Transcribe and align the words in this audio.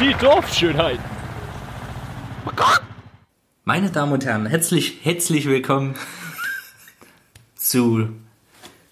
Die 0.00 0.14
Dorfschönheiten. 0.14 1.09
Meine 3.72 3.92
Damen 3.92 4.10
und 4.10 4.24
Herren, 4.24 4.46
herzlich, 4.46 4.98
herzlich 5.04 5.46
willkommen 5.46 5.94
zu 7.54 8.08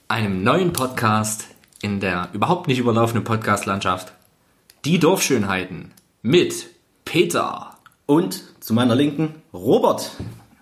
einem 0.06 0.44
neuen 0.44 0.72
Podcast 0.72 1.46
in 1.82 1.98
der 1.98 2.28
überhaupt 2.32 2.68
nicht 2.68 2.78
überlaufenden 2.78 3.24
Podcast-Landschaft. 3.24 4.12
Die 4.84 5.00
Dorfschönheiten 5.00 5.90
mit 6.22 6.68
Peter. 7.04 7.76
Und 8.06 8.44
zu 8.60 8.72
meiner 8.72 8.94
Linken 8.94 9.42
Robert. 9.52 10.12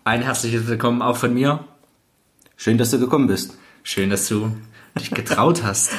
Ein 0.05 0.23
herzliches 0.23 0.67
Willkommen 0.67 1.03
auch 1.03 1.19
von 1.19 1.35
mir. 1.35 1.67
Schön, 2.57 2.79
dass 2.79 2.93
du 2.93 2.99
gekommen 2.99 3.27
bist. 3.27 3.59
Schön, 3.83 4.09
dass 4.09 4.29
du 4.29 4.57
dich 4.99 5.11
getraut 5.11 5.63
hast. 5.63 5.93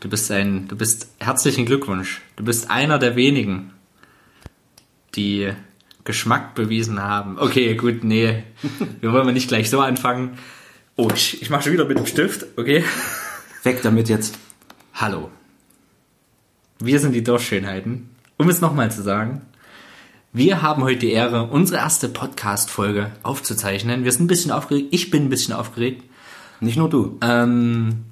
Du 0.00 0.10
bist 0.10 0.30
ein, 0.30 0.68
du 0.68 0.76
bist 0.76 1.08
herzlichen 1.20 1.64
Glückwunsch. 1.64 2.20
Du 2.36 2.44
bist 2.44 2.70
einer 2.70 2.98
der 2.98 3.16
wenigen, 3.16 3.72
die 5.14 5.54
Geschmack 6.10 6.56
bewiesen 6.56 7.00
haben. 7.00 7.38
Okay, 7.38 7.76
gut, 7.76 8.02
nee, 8.02 8.42
wir 9.00 9.12
wollen 9.12 9.32
nicht 9.32 9.46
gleich 9.46 9.70
so 9.70 9.78
anfangen. 9.80 10.38
Oh, 10.96 11.08
ich, 11.14 11.40
ich 11.40 11.50
mache 11.50 11.62
schon 11.62 11.72
wieder 11.72 11.84
mit 11.84 11.98
dem 11.98 12.06
Stift, 12.06 12.46
okay? 12.56 12.82
Weg 13.62 13.80
damit 13.82 14.08
jetzt. 14.08 14.36
Hallo. 14.92 15.30
Wir 16.80 16.98
sind 16.98 17.12
die 17.12 17.22
Dorfschönheiten. 17.22 18.10
Um 18.38 18.48
es 18.48 18.60
nochmal 18.60 18.90
zu 18.90 19.02
sagen, 19.02 19.42
wir 20.32 20.62
haben 20.62 20.82
heute 20.82 20.98
die 20.98 21.12
Ehre, 21.12 21.44
unsere 21.44 21.78
erste 21.78 22.08
Podcast-Folge 22.08 23.12
aufzuzeichnen. 23.22 24.02
Wir 24.02 24.10
sind 24.10 24.24
ein 24.24 24.26
bisschen 24.26 24.50
aufgeregt. 24.50 24.88
Ich 24.90 25.10
bin 25.10 25.26
ein 25.26 25.30
bisschen 25.30 25.54
aufgeregt. 25.54 26.02
Nicht 26.58 26.76
nur 26.76 26.90
du. 26.90 27.18
Ähm, 27.20 28.06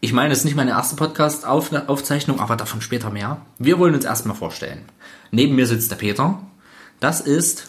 ich 0.00 0.12
meine, 0.12 0.34
es 0.34 0.40
ist 0.40 0.44
nicht 0.44 0.56
meine 0.56 0.72
erste 0.72 0.96
Podcast-Aufzeichnung, 0.96 2.38
aber 2.38 2.56
davon 2.56 2.82
später 2.82 3.08
mehr. 3.08 3.40
Wir 3.58 3.78
wollen 3.78 3.94
uns 3.94 4.04
erstmal 4.04 4.36
vorstellen. 4.36 4.82
Neben 5.30 5.54
mir 5.54 5.66
sitzt 5.66 5.90
der 5.90 5.96
Peter. 5.96 6.42
Das 7.00 7.20
ist 7.20 7.66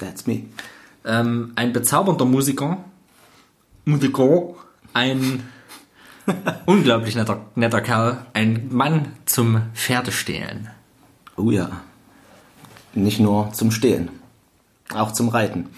ähm, 1.05 1.53
ein 1.55 1.73
bezaubernder 1.73 2.25
Musiker. 2.25 2.77
Musiker. 3.85 4.55
Ein 4.93 5.43
unglaublich 6.65 7.15
netter, 7.15 7.45
netter 7.55 7.81
Kerl. 7.81 8.25
Ein 8.33 8.69
Mann 8.71 9.07
zum 9.25 9.61
Pferdestehlen. 9.73 10.69
Oh 11.37 11.51
ja. 11.51 11.69
Nicht 12.93 13.19
nur 13.19 13.51
zum 13.51 13.71
Stehen. 13.71 14.09
Auch 14.93 15.11
zum 15.11 15.29
Reiten. 15.29 15.69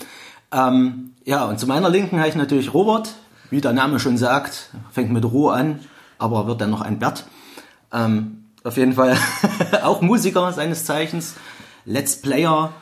Ähm, 0.52 1.14
ja, 1.26 1.46
und 1.46 1.60
zu 1.60 1.68
meiner 1.68 1.90
Linken 1.90 2.20
habe 2.20 2.30
ich 2.30 2.36
natürlich 2.36 2.74
Robert. 2.74 3.16
Wie 3.50 3.62
der 3.62 3.74
Name 3.74 4.00
schon 4.00 4.18
sagt, 4.18 4.72
fängt 4.92 5.12
mit 5.12 5.24
Roh 5.24 5.50
an, 5.50 5.80
aber 6.18 6.48
wird 6.48 6.62
dann 6.62 6.70
noch 6.70 6.82
ein 6.82 7.00
Bert. 7.00 7.26
Ähm, 7.94 8.44
auf 8.64 8.78
jeden 8.78 8.94
Fall 8.94 9.18
auch 9.84 10.02
Musiker 10.02 10.52
seines 10.52 10.86
Zeichens. 10.86 11.36
Let's 11.86 12.22
Player. 12.22 12.74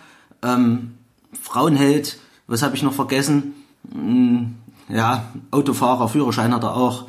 Ähm, 0.41 0.95
Frauenheld. 1.41 2.19
Was 2.47 2.61
habe 2.61 2.75
ich 2.75 2.83
noch 2.83 2.93
vergessen? 2.93 3.53
Hm, 3.91 4.55
ja, 4.89 5.31
Autofahrer, 5.51 6.09
Führerschein 6.09 6.53
hat 6.53 6.63
er 6.63 6.75
auch. 6.75 7.05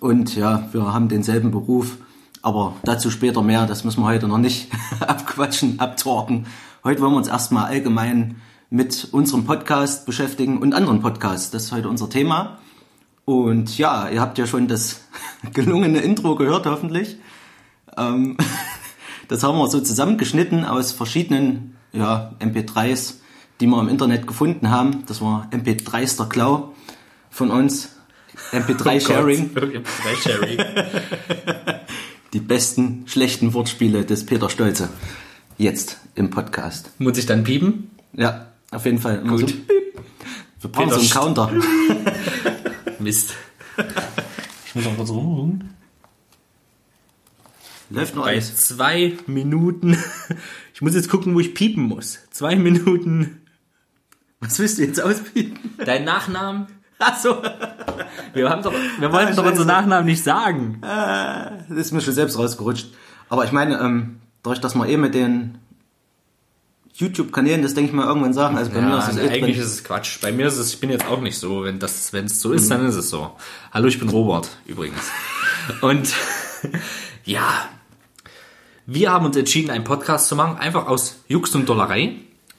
Und 0.00 0.36
ja, 0.36 0.68
wir 0.72 0.92
haben 0.92 1.08
denselben 1.08 1.50
Beruf. 1.50 1.96
Aber 2.42 2.74
dazu 2.84 3.10
später 3.10 3.42
mehr, 3.42 3.66
das 3.66 3.84
müssen 3.84 4.02
wir 4.02 4.06
heute 4.06 4.28
noch 4.28 4.38
nicht 4.38 4.70
abquatschen, 5.00 5.80
abtalken. 5.80 6.46
Heute 6.84 7.00
wollen 7.00 7.12
wir 7.12 7.18
uns 7.18 7.28
erstmal 7.28 7.64
allgemein 7.66 8.36
mit 8.70 9.08
unserem 9.12 9.44
Podcast 9.44 10.06
beschäftigen 10.06 10.58
und 10.58 10.74
anderen 10.74 11.00
Podcasts. 11.00 11.50
Das 11.50 11.64
ist 11.64 11.72
heute 11.72 11.88
unser 11.88 12.08
Thema. 12.08 12.58
Und 13.24 13.76
ja, 13.76 14.08
ihr 14.08 14.20
habt 14.20 14.38
ja 14.38 14.46
schon 14.46 14.68
das 14.68 15.00
gelungene 15.52 15.98
Intro 16.00 16.36
gehört, 16.36 16.66
hoffentlich. 16.66 17.16
Ähm, 17.96 18.36
das 19.28 19.42
haben 19.42 19.58
wir 19.58 19.68
so 19.68 19.80
zusammengeschnitten 19.80 20.64
aus 20.64 20.92
verschiedenen 20.92 21.75
ja, 21.96 22.32
MP3s, 22.40 23.14
die 23.60 23.66
wir 23.66 23.80
im 23.80 23.88
Internet 23.88 24.26
gefunden 24.26 24.70
haben. 24.70 25.04
Das 25.06 25.20
war 25.20 25.48
MP3 25.52 26.16
der 26.16 26.26
Klau 26.26 26.74
von 27.30 27.50
uns. 27.50 27.90
MP3-Sharing. 28.52 29.50
MP3-Sharing. 29.54 30.58
die 32.32 32.40
besten 32.40 33.04
schlechten 33.06 33.54
Wortspiele 33.54 34.04
des 34.04 34.26
Peter 34.26 34.50
Stolze. 34.50 34.90
Jetzt 35.58 35.98
im 36.14 36.30
Podcast. 36.30 36.90
Muss 36.98 37.16
ich 37.16 37.26
dann 37.26 37.44
piepen? 37.44 37.90
Ja, 38.12 38.48
auf 38.70 38.84
jeden 38.84 38.98
Fall. 38.98 39.20
Immer 39.20 39.38
Gut. 39.38 39.50
So. 39.50 39.56
Wir 40.60 40.70
brauchen 40.70 40.90
so 40.90 41.00
einen 41.00 41.10
Counter. 41.10 41.52
Mist. 42.98 43.34
Ich 44.66 44.74
muss 44.74 44.86
auch 44.86 44.96
kurz 44.96 45.10
rum. 45.10 45.70
Läuft 47.88 48.16
noch 48.16 48.24
Bei 48.24 48.32
alles. 48.32 48.56
zwei 48.56 49.16
Minuten. 49.26 49.96
Ich 50.76 50.82
muss 50.82 50.94
jetzt 50.94 51.08
gucken, 51.08 51.34
wo 51.34 51.40
ich 51.40 51.54
piepen 51.54 51.84
muss. 51.84 52.18
Zwei 52.30 52.54
Minuten. 52.54 53.40
Was 54.40 54.58
willst 54.58 54.76
du 54.76 54.82
jetzt 54.82 55.00
auspiepen? 55.00 55.58
Dein 55.82 56.04
Nachnamen? 56.04 56.66
Achso, 56.98 57.42
Wir, 58.34 58.50
haben 58.50 58.62
doch, 58.62 58.74
wir 58.98 59.10
wollten 59.10 59.32
Ah, 59.32 59.36
doch 59.36 59.46
unseren 59.46 59.68
Nachnamen 59.68 60.04
nicht 60.04 60.22
sagen. 60.22 60.76
das 60.82 61.66
ist 61.70 61.92
mir 61.92 62.02
schon 62.02 62.12
selbst 62.12 62.36
rausgerutscht. 62.36 62.88
Aber 63.30 63.46
ich 63.46 63.52
meine, 63.52 63.80
ähm, 63.80 64.20
dadurch, 64.42 64.60
dass 64.60 64.74
wir 64.74 64.86
eh 64.86 64.98
mit 64.98 65.14
den 65.14 65.56
YouTube-Kanälen, 66.92 67.62
das 67.62 67.72
denke 67.72 67.88
ich 67.88 67.96
mal 67.96 68.06
irgendwann 68.06 68.34
sagen, 68.34 68.58
also 68.58 68.70
bei 68.70 68.82
mir 68.82 68.98
ist 68.98 69.08
es 69.08 69.16
eh 69.16 69.28
eigentlich 69.30 69.56
drin. 69.56 69.64
ist 69.64 69.72
es 69.72 69.82
Quatsch. 69.82 70.20
Bei 70.20 70.30
mir 70.30 70.46
ist 70.46 70.58
es, 70.58 70.74
ich 70.74 70.80
bin 70.80 70.90
jetzt 70.90 71.06
auch 71.06 71.22
nicht 71.22 71.38
so. 71.38 71.64
Wenn 71.64 71.78
das, 71.78 72.12
wenn 72.12 72.26
es 72.26 72.38
so 72.42 72.52
ist, 72.52 72.70
dann 72.70 72.84
ist 72.86 72.96
es 72.96 73.08
so. 73.08 73.34
Hallo, 73.72 73.86
ich 73.88 73.98
bin 73.98 74.10
Robert, 74.10 74.50
übrigens. 74.66 75.10
Und 75.80 76.12
ja, 77.24 77.66
wir 78.86 79.12
haben 79.12 79.26
uns 79.26 79.36
entschieden, 79.36 79.70
einen 79.70 79.84
Podcast 79.84 80.28
zu 80.28 80.36
machen, 80.36 80.58
einfach 80.58 80.86
aus 80.86 81.20
Jux 81.28 81.54
und 81.54 81.68
Dollerei. 81.68 82.14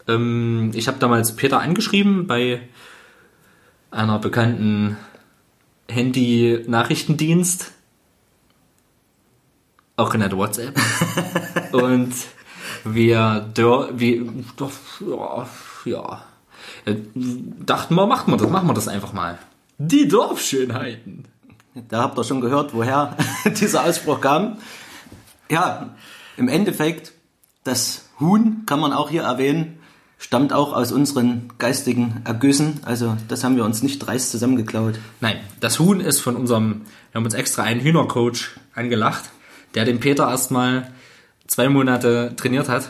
Ähm, 0.07 0.71
ich 0.73 0.88
habe 0.88 0.99
damals 0.99 1.35
Peter 1.35 1.59
angeschrieben 1.59 2.27
bei 2.27 2.61
einer 3.91 4.19
bekannten 4.19 4.97
Handy-Nachrichtendienst. 5.89 7.71
Auch 9.95 10.13
in 10.13 10.19
der 10.19 10.31
WhatsApp. 10.31 10.79
Und 11.71 12.13
wir, 12.83 13.49
wir 13.55 14.33
doch, 14.55 14.71
ja, 14.99 15.47
ja. 15.85 16.25
Äh, 16.85 16.95
Dachten 17.16 17.95
wir, 17.95 18.05
machen 18.05 18.31
wir 18.31 18.37
das, 18.37 18.49
machen 18.49 18.67
wir 18.67 18.73
das 18.73 18.87
einfach 18.87 19.13
mal. 19.13 19.39
Die 19.79 20.07
Dorfschönheiten. 20.07 21.25
Da 21.89 22.03
habt 22.03 22.17
ihr 22.17 22.23
schon 22.23 22.41
gehört, 22.41 22.73
woher 22.73 23.16
dieser 23.45 23.85
Ausspruch 23.85 24.21
kam. 24.21 24.57
Ja, 25.49 25.95
im 26.37 26.47
Endeffekt, 26.47 27.13
das 27.63 28.05
Huhn 28.19 28.63
kann 28.65 28.79
man 28.79 28.93
auch 28.93 29.09
hier 29.09 29.23
erwähnen, 29.23 29.79
stammt 30.17 30.53
auch 30.53 30.73
aus 30.73 30.91
unseren 30.91 31.49
geistigen 31.57 32.21
Ergüssen. 32.23 32.79
Also 32.83 33.17
das 33.27 33.43
haben 33.43 33.55
wir 33.55 33.65
uns 33.65 33.83
nicht 33.83 33.99
dreist 33.99 34.31
zusammengeklaut. 34.31 34.99
Nein, 35.19 35.39
das 35.59 35.79
Huhn 35.79 35.99
ist 35.99 36.19
von 36.19 36.35
unserem, 36.35 36.81
wir 37.11 37.19
haben 37.19 37.25
uns 37.25 37.33
extra 37.33 37.63
einen 37.63 37.81
Hühnercoach 37.81 38.51
angelacht, 38.73 39.25
der 39.75 39.85
den 39.85 39.99
Peter 39.99 40.29
erstmal 40.29 40.91
zwei 41.47 41.69
Monate 41.69 42.33
trainiert 42.35 42.69
hat. 42.69 42.89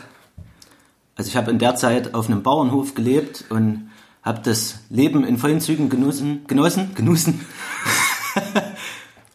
Also 1.16 1.28
ich 1.28 1.36
habe 1.36 1.50
in 1.50 1.58
der 1.58 1.74
Zeit 1.74 2.14
auf 2.14 2.28
einem 2.28 2.42
Bauernhof 2.42 2.94
gelebt 2.94 3.44
und 3.50 3.90
habe 4.22 4.40
das 4.44 4.80
Leben 4.88 5.24
in 5.24 5.38
vollen 5.38 5.60
Zügen 5.60 5.88
genossen, 5.88 6.44
genossen, 6.46 6.94
genossen 6.94 7.46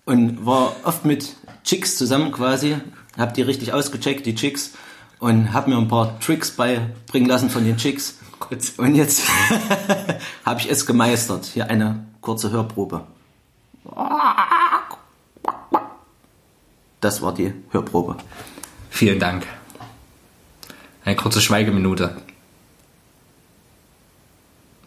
und 0.06 0.46
war 0.46 0.76
oft 0.84 1.06
mit 1.06 1.36
Chicks 1.64 1.98
zusammen 1.98 2.32
quasi, 2.32 2.78
habe 3.18 3.34
die 3.34 3.42
richtig 3.42 3.74
ausgecheckt, 3.74 4.26
die 4.26 4.36
Chicks, 4.36 4.74
und 5.20 5.54
habe 5.54 5.70
mir 5.70 5.78
ein 5.78 5.88
paar 5.88 6.20
Tricks 6.20 6.52
beibringen 6.52 7.30
lassen 7.30 7.50
von 7.50 7.64
den 7.64 7.78
Chicks. 7.78 8.20
Und 8.78 8.96
jetzt 8.96 9.24
habe 10.46 10.60
ich 10.60 10.70
es 10.70 10.86
gemeistert. 10.86 11.46
Hier 11.46 11.70
eine 11.70 12.06
kurze 12.20 12.52
Hörprobe. 12.52 13.06
Das 17.00 17.22
war 17.22 17.34
die 17.34 17.54
Hörprobe. 17.72 18.18
Vielen 18.90 19.20
Dank. 19.20 19.46
Eine 21.06 21.16
kurze 21.16 21.42
Schweigeminute. 21.42 22.18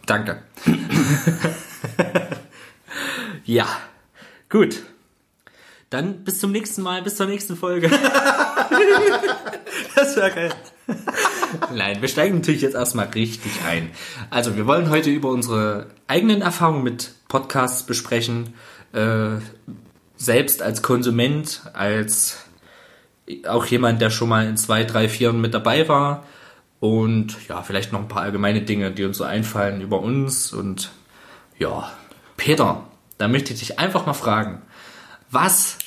Danke. 0.05 0.41
ja, 3.45 3.67
gut. 4.49 4.83
Dann 5.89 6.23
bis 6.25 6.39
zum 6.39 6.51
nächsten 6.51 6.81
Mal, 6.81 7.01
bis 7.01 7.15
zur 7.15 7.27
nächsten 7.27 7.55
Folge. 7.55 7.89
Das 9.95 10.15
wäre 10.15 10.31
geil. 10.31 10.53
Nein, 11.73 12.01
wir 12.01 12.07
steigen 12.07 12.35
natürlich 12.35 12.61
jetzt 12.61 12.75
erstmal 12.75 13.07
richtig 13.07 13.51
ein. 13.67 13.89
Also, 14.29 14.55
wir 14.55 14.67
wollen 14.67 14.89
heute 14.89 15.09
über 15.09 15.29
unsere 15.29 15.87
eigenen 16.07 16.41
Erfahrungen 16.41 16.83
mit 16.83 17.13
Podcasts 17.27 17.83
besprechen. 17.83 18.53
Äh, 18.93 19.39
selbst 20.15 20.61
als 20.61 20.81
Konsument, 20.81 21.61
als 21.73 22.45
auch 23.47 23.65
jemand, 23.65 24.01
der 24.01 24.09
schon 24.09 24.29
mal 24.29 24.47
in 24.47 24.57
zwei, 24.57 24.83
drei, 24.83 25.09
vier 25.09 25.33
mit 25.33 25.53
dabei 25.53 25.87
war. 25.87 26.25
Und 26.79 27.35
ja, 27.47 27.63
vielleicht 27.63 27.91
noch 27.91 28.01
ein 28.01 28.07
paar 28.07 28.23
allgemeine 28.23 28.61
Dinge, 28.61 28.91
die 28.91 29.03
uns 29.03 29.17
so 29.17 29.23
einfallen 29.23 29.81
über 29.81 29.99
uns. 29.99 30.53
Und 30.53 30.91
ja, 31.57 31.91
Peter, 32.35 32.83
da 33.17 33.27
möchte 33.27 33.53
ich 33.53 33.59
dich 33.59 33.79
einfach 33.79 34.05
mal 34.05 34.13
fragen, 34.13 34.61
was 35.29 35.77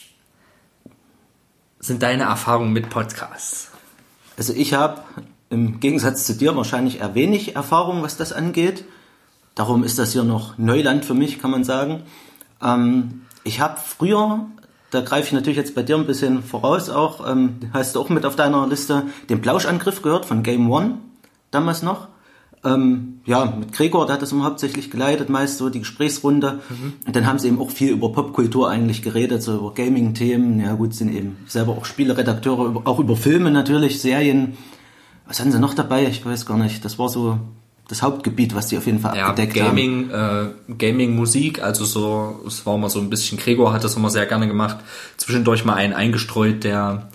sind 1.78 2.02
deine 2.02 2.24
Erfahrungen 2.24 2.72
mit 2.72 2.90
Podcasts? 2.90 3.70
Also 4.36 4.52
ich 4.52 4.74
habe 4.74 5.02
im 5.48 5.80
Gegensatz 5.80 6.26
zu 6.26 6.34
dir 6.34 6.56
wahrscheinlich 6.56 7.00
eher 7.00 7.14
wenig 7.14 7.56
Erfahrung, 7.56 8.02
was 8.02 8.16
das 8.16 8.32
angeht. 8.32 8.84
Darum 9.54 9.82
ist 9.82 9.98
das 9.98 10.12
hier 10.12 10.24
noch 10.24 10.58
Neuland 10.58 11.04
für 11.04 11.14
mich, 11.14 11.40
kann 11.40 11.50
man 11.50 11.64
sagen. 11.64 12.02
Ähm, 12.62 13.22
ich 13.42 13.60
habe 13.60 13.78
früher, 13.84 14.46
da 14.90 15.00
greife 15.00 15.26
ich 15.26 15.32
natürlich 15.32 15.56
jetzt 15.56 15.74
bei 15.74 15.82
dir 15.82 15.96
ein 15.96 16.06
bisschen 16.06 16.42
voraus 16.42 16.88
auch, 16.88 17.28
ähm, 17.28 17.58
hast 17.72 17.94
du 17.94 18.00
auch 18.00 18.08
mit 18.10 18.24
auf 18.26 18.36
deiner 18.36 18.66
Liste, 18.66 19.04
den 19.28 19.40
Plauschangriff 19.40 20.02
gehört 20.02 20.26
von 20.26 20.42
Game 20.42 20.70
One, 20.70 20.98
damals 21.50 21.82
noch. 21.82 22.08
Ähm, 22.62 23.20
ja, 23.24 23.46
mit 23.58 23.72
Gregor, 23.72 24.06
der 24.06 24.14
hat 24.16 24.22
das 24.22 24.32
immer 24.32 24.44
hauptsächlich 24.44 24.90
geleitet, 24.90 25.30
meist 25.30 25.58
so 25.58 25.70
die 25.70 25.78
Gesprächsrunde. 25.78 26.60
Und 27.06 27.16
dann 27.16 27.26
haben 27.26 27.38
sie 27.38 27.48
eben 27.48 27.58
auch 27.60 27.70
viel 27.70 27.90
über 27.90 28.12
Popkultur 28.12 28.68
eigentlich 28.68 29.02
geredet, 29.02 29.42
so 29.42 29.56
über 29.56 29.72
Gaming-Themen. 29.72 30.60
Ja 30.60 30.74
gut, 30.74 30.94
sind 30.94 31.14
eben 31.14 31.38
selber 31.46 31.72
auch 31.72 31.86
Spieleredakteure, 31.86 32.82
auch 32.84 32.98
über 32.98 33.16
Filme 33.16 33.50
natürlich, 33.50 34.00
Serien. 34.00 34.58
Was 35.26 35.40
haben 35.40 35.52
sie 35.52 35.58
noch 35.58 35.74
dabei? 35.74 36.06
Ich 36.06 36.24
weiß 36.26 36.44
gar 36.44 36.58
nicht. 36.58 36.84
Das 36.84 36.98
war 36.98 37.08
so 37.08 37.38
das 37.90 38.02
Hauptgebiet, 38.02 38.54
was 38.54 38.68
die 38.68 38.78
auf 38.78 38.86
jeden 38.86 39.00
Fall 39.00 39.16
Ja, 39.16 39.28
abgedeckt 39.28 39.60
haben. 39.60 39.76
Gaming, 39.76 40.10
äh, 40.10 40.74
Gaming 40.78 41.16
Musik, 41.16 41.62
also 41.62 41.84
so, 41.84 42.40
es 42.46 42.64
war 42.64 42.76
immer 42.76 42.88
so 42.88 43.00
ein 43.00 43.10
bisschen, 43.10 43.36
Gregor 43.38 43.72
hat 43.72 43.82
das 43.82 43.96
immer 43.96 44.10
sehr 44.10 44.26
gerne 44.26 44.46
gemacht, 44.46 44.76
zwischendurch 45.16 45.64
mal 45.64 45.74
einen 45.74 45.92
eingestreut, 45.92 46.62
der 46.62 47.08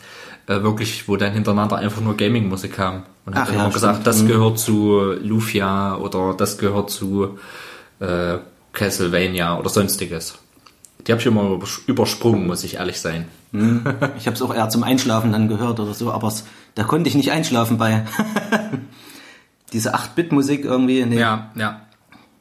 äh, 0.47 0.61
wirklich, 0.63 1.07
wo 1.07 1.15
dann 1.15 1.31
hintereinander 1.31 1.77
einfach 1.77 2.01
nur 2.01 2.17
Gaming 2.17 2.49
Musik 2.49 2.73
kam. 2.73 3.03
Und 3.25 3.35
hat 3.35 3.43
Ach 3.43 3.47
dann 3.47 3.55
ja, 3.55 3.63
immer 3.65 3.73
gesagt, 3.73 3.93
stimmt. 3.95 4.07
das 4.07 4.21
Mhm. 4.23 4.27
gehört 4.27 4.59
zu 4.59 5.01
Lufia 5.21 5.95
oder 5.97 6.33
das 6.37 6.57
gehört 6.57 6.89
zu 6.91 7.39
äh, 7.99 8.37
Castlevania 8.73 9.57
oder 9.57 9.69
sonstiges. 9.69 10.35
Die 11.07 11.11
habe 11.11 11.21
ich 11.21 11.27
immer 11.27 11.43
übers- 11.43 11.81
übersprungen, 11.87 12.45
muss 12.47 12.63
ich 12.63 12.75
ehrlich 12.75 12.99
sein. 12.99 13.27
Ich 14.17 14.25
habe 14.27 14.35
es 14.35 14.41
auch 14.41 14.53
eher 14.53 14.67
zum 14.69 14.83
Einschlafen 14.83 15.31
dann 15.31 15.47
gehört 15.47 15.79
oder 15.79 15.93
so, 15.93 16.11
aber 16.11 16.33
da 16.75 16.83
konnte 16.83 17.07
ich 17.09 17.15
nicht 17.15 17.31
einschlafen 17.31 17.77
bei. 17.77 18.05
Diese 19.73 19.95
8-Bit-Musik 19.95 20.65
irgendwie. 20.65 21.05
Nee. 21.05 21.19
Ja, 21.19 21.51
ja. 21.55 21.81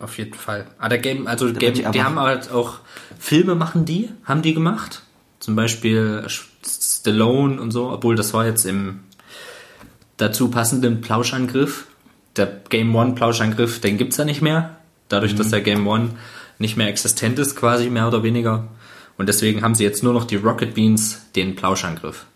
Auf 0.01 0.19
jeden 0.19 0.35
Fall. 0.35 0.67
Ah, 0.79 0.89
der 0.89 0.99
Game, 0.99 1.27
also 1.27 1.47
bin 1.47 1.59
Game, 1.59 1.75
die 1.93 2.03
haben 2.03 2.19
halt 2.19 2.51
auch 2.51 2.79
Filme 3.19 3.55
machen 3.55 3.85
die, 3.85 4.11
haben 4.25 4.43
die 4.43 4.53
gemacht. 4.55 5.03
Zum 5.41 5.57
Beispiel 5.57 6.27
Stallone 6.67 7.61
und 7.61 7.71
so, 7.71 7.91
obwohl 7.91 8.17
das 8.17 8.35
war 8.35 8.45
jetzt 8.45 8.65
im 8.67 9.01
dazu 10.17 10.51
passenden 10.51 11.01
Plauschangriff. 11.01 11.87
Der 12.37 12.47
Game 12.69 12.95
One 12.95 13.15
Plauschangriff, 13.15 13.81
den 13.81 13.97
gibt's 13.97 14.17
ja 14.17 14.25
nicht 14.25 14.43
mehr. 14.43 14.77
Dadurch, 15.09 15.35
dass 15.37 15.51
der 15.51 15.61
Game 15.61 15.87
One 15.87 16.11
nicht 16.59 16.77
mehr 16.77 16.89
existent 16.89 17.39
ist, 17.39 17.57
quasi 17.57 17.91
mehr 17.91 18.09
oder 18.09 18.23
weniger. 18.23 18.69
Und 19.17 19.29
deswegen 19.29 19.63
haben 19.63 19.75
sie 19.75 19.85
jetzt 19.85 20.03
nur 20.03 20.13
noch 20.13 20.25
die 20.25 20.37
Rocket 20.37 20.75
Beans, 20.75 21.23
den 21.37 21.55
Plauschangriff. 21.55 22.27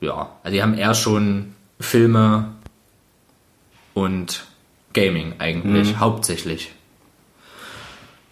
Ja, 0.00 0.36
also 0.42 0.54
die 0.54 0.62
haben 0.62 0.74
eher 0.74 0.94
schon 0.94 1.54
Filme 1.78 2.52
und 3.94 4.44
Gaming 4.94 5.34
eigentlich, 5.38 5.98
hauptsächlich. 5.98 6.72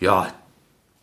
Ja. 0.01 0.29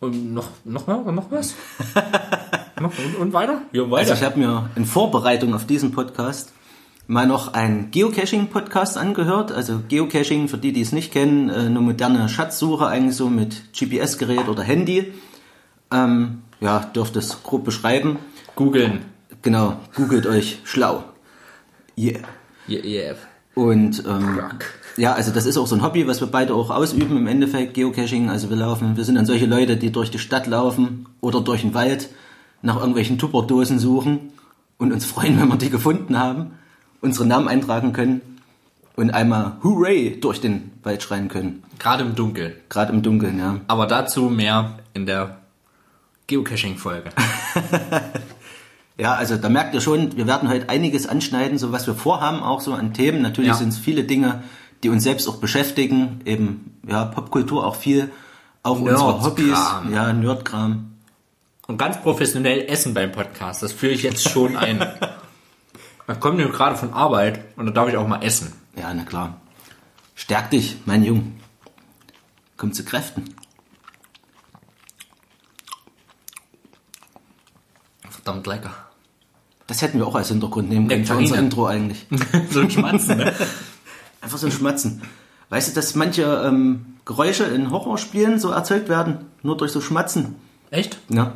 Und 0.00 0.32
noch, 0.34 0.48
noch, 0.64 0.86
mal, 0.86 1.12
noch 1.12 1.30
was? 1.30 1.54
und, 2.80 3.16
und 3.16 3.32
weiter? 3.32 3.62
Ja, 3.72 3.82
Also 3.82 3.90
weiter. 3.92 4.14
ich 4.14 4.22
habe 4.22 4.38
mir 4.38 4.70
in 4.76 4.84
Vorbereitung 4.84 5.54
auf 5.54 5.66
diesen 5.66 5.92
Podcast 5.92 6.52
mal 7.08 7.26
noch 7.26 7.54
einen 7.54 7.90
Geocaching-Podcast 7.90 8.96
angehört. 8.96 9.50
Also 9.50 9.80
Geocaching, 9.88 10.46
für 10.46 10.58
die, 10.58 10.72
die 10.72 10.82
es 10.82 10.92
nicht 10.92 11.10
kennen, 11.10 11.48
äh, 11.48 11.54
eine 11.54 11.80
moderne 11.80 12.28
Schatzsuche 12.28 12.86
eigentlich 12.86 13.16
so 13.16 13.28
mit 13.28 13.72
GPS-Gerät 13.72 14.46
oder 14.48 14.62
Handy. 14.62 15.12
Ähm, 15.90 16.42
ja, 16.60 16.80
dürft 16.80 17.16
es 17.16 17.42
grob 17.42 17.64
beschreiben. 17.64 18.18
Googeln. 18.54 19.06
Genau, 19.42 19.76
googelt 19.94 20.26
euch 20.26 20.60
schlau. 20.64 21.04
Yeah. 21.96 22.20
Yeah, 22.68 22.84
yeah. 22.84 23.14
Und 23.54 24.04
ähm, 24.06 24.38
Rock. 24.38 24.66
ja, 24.96 25.14
also 25.14 25.32
das 25.32 25.46
ist 25.46 25.56
auch 25.56 25.66
so 25.66 25.76
ein 25.76 25.82
Hobby, 25.82 26.06
was 26.06 26.20
wir 26.20 26.28
beide 26.28 26.54
auch 26.54 26.70
ausüben 26.70 27.16
im 27.16 27.26
Endeffekt, 27.26 27.74
Geocaching. 27.74 28.28
Also 28.28 28.50
wir 28.50 28.56
laufen, 28.56 28.96
wir 28.96 29.04
sind 29.04 29.14
dann 29.14 29.26
solche 29.26 29.46
Leute, 29.46 29.76
die 29.76 29.90
durch 29.90 30.10
die 30.10 30.18
Stadt 30.18 30.46
laufen 30.46 31.06
oder 31.20 31.40
durch 31.40 31.62
den 31.62 31.72
Wald 31.72 32.10
nach 32.60 32.76
irgendwelchen 32.78 33.18
Tupperdosen 33.18 33.78
suchen 33.78 34.32
und 34.76 34.92
uns 34.92 35.06
freuen, 35.06 35.40
wenn 35.40 35.48
wir 35.48 35.56
die 35.56 35.70
gefunden 35.70 36.18
haben, 36.18 36.57
unsere 37.00 37.26
Namen 37.26 37.48
eintragen 37.48 37.92
können 37.92 38.20
und 38.96 39.10
einmal 39.10 39.56
Hooray 39.62 40.18
durch 40.20 40.40
den 40.40 40.72
Wald 40.82 41.02
schreien 41.02 41.28
können. 41.28 41.62
Gerade 41.78 42.04
im 42.04 42.14
Dunkeln. 42.14 42.54
Gerade 42.68 42.92
im 42.92 43.02
Dunkeln, 43.02 43.38
ja. 43.38 43.60
Aber 43.68 43.86
dazu 43.86 44.30
mehr 44.30 44.78
in 44.94 45.06
der 45.06 45.38
Geocaching-Folge. 46.26 47.10
Ja, 49.00 49.14
also 49.14 49.36
da 49.36 49.48
merkt 49.48 49.74
ihr 49.76 49.80
schon, 49.80 50.16
wir 50.16 50.26
werden 50.26 50.48
heute 50.48 50.68
einiges 50.68 51.06
anschneiden, 51.06 51.56
so 51.56 51.70
was 51.70 51.86
wir 51.86 51.94
vorhaben, 51.94 52.42
auch 52.42 52.60
so 52.60 52.72
an 52.74 52.92
Themen. 52.94 53.22
Natürlich 53.22 53.50
Ja. 53.50 53.54
sind 53.54 53.68
es 53.68 53.78
viele 53.78 54.02
Dinge, 54.02 54.42
die 54.82 54.88
uns 54.88 55.04
selbst 55.04 55.28
auch 55.28 55.36
beschäftigen, 55.36 56.20
eben 56.24 56.76
ja 56.84 57.04
Popkultur 57.04 57.64
auch 57.64 57.76
viel, 57.76 58.10
auch 58.64 58.80
unsere 58.80 59.22
Hobbys, 59.22 59.56
ja 59.92 60.12
Nerdkram. 60.12 60.94
Und 61.68 61.78
ganz 61.78 62.00
professionell 62.02 62.62
essen 62.68 62.92
beim 62.92 63.12
Podcast. 63.12 63.62
Das 63.62 63.72
führe 63.72 63.92
ich 63.92 64.02
jetzt 64.02 64.28
schon 64.28 64.56
ein. 64.56 64.84
Ich 66.10 66.20
komme 66.20 66.36
nämlich 66.36 66.56
gerade 66.56 66.76
von 66.76 66.92
Arbeit 66.94 67.44
und 67.56 67.66
da 67.66 67.72
darf 67.72 67.88
ich 67.88 67.96
auch 67.96 68.06
mal 68.06 68.22
essen. 68.22 68.52
Ja, 68.76 68.92
na 68.94 69.04
klar. 69.04 69.40
Stärk 70.14 70.50
dich, 70.50 70.78
mein 70.86 71.04
Jung. 71.04 71.34
Komm 72.56 72.72
zu 72.72 72.84
Kräften. 72.84 73.34
Verdammt 78.08 78.46
lecker. 78.46 78.74
Das 79.66 79.82
hätten 79.82 79.98
wir 79.98 80.06
auch 80.06 80.14
als 80.14 80.28
Hintergrund 80.28 80.70
nehmen 80.70 80.88
können 80.88 81.04
für 81.04 81.16
unser 81.16 81.36
Intro 81.36 81.66
eigentlich. 81.66 82.06
so 82.50 82.60
ein 82.60 82.70
Schmatzen, 82.70 83.18
ne? 83.18 83.34
Einfach 84.20 84.38
so 84.38 84.46
ein 84.46 84.52
Schmatzen. 84.52 85.02
Weißt 85.50 85.68
du, 85.68 85.74
dass 85.74 85.94
manche 85.94 86.22
ähm, 86.44 86.96
Geräusche 87.04 87.44
in 87.44 87.70
Horrorspielen 87.70 88.38
so 88.38 88.50
erzeugt 88.50 88.88
werden? 88.88 89.26
Nur 89.42 89.56
durch 89.56 89.72
so 89.72 89.80
Schmatzen. 89.80 90.36
Echt? 90.70 90.98
Ja. 91.10 91.34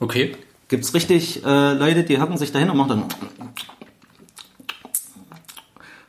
Okay. 0.00 0.36
Gibt's 0.68 0.94
richtig 0.94 1.44
äh, 1.44 1.74
Leute, 1.74 2.04
die 2.04 2.20
hocken 2.20 2.38
sich 2.38 2.52
dahin 2.52 2.70
und 2.70 2.76
machen 2.76 2.88
dann. 2.88 3.04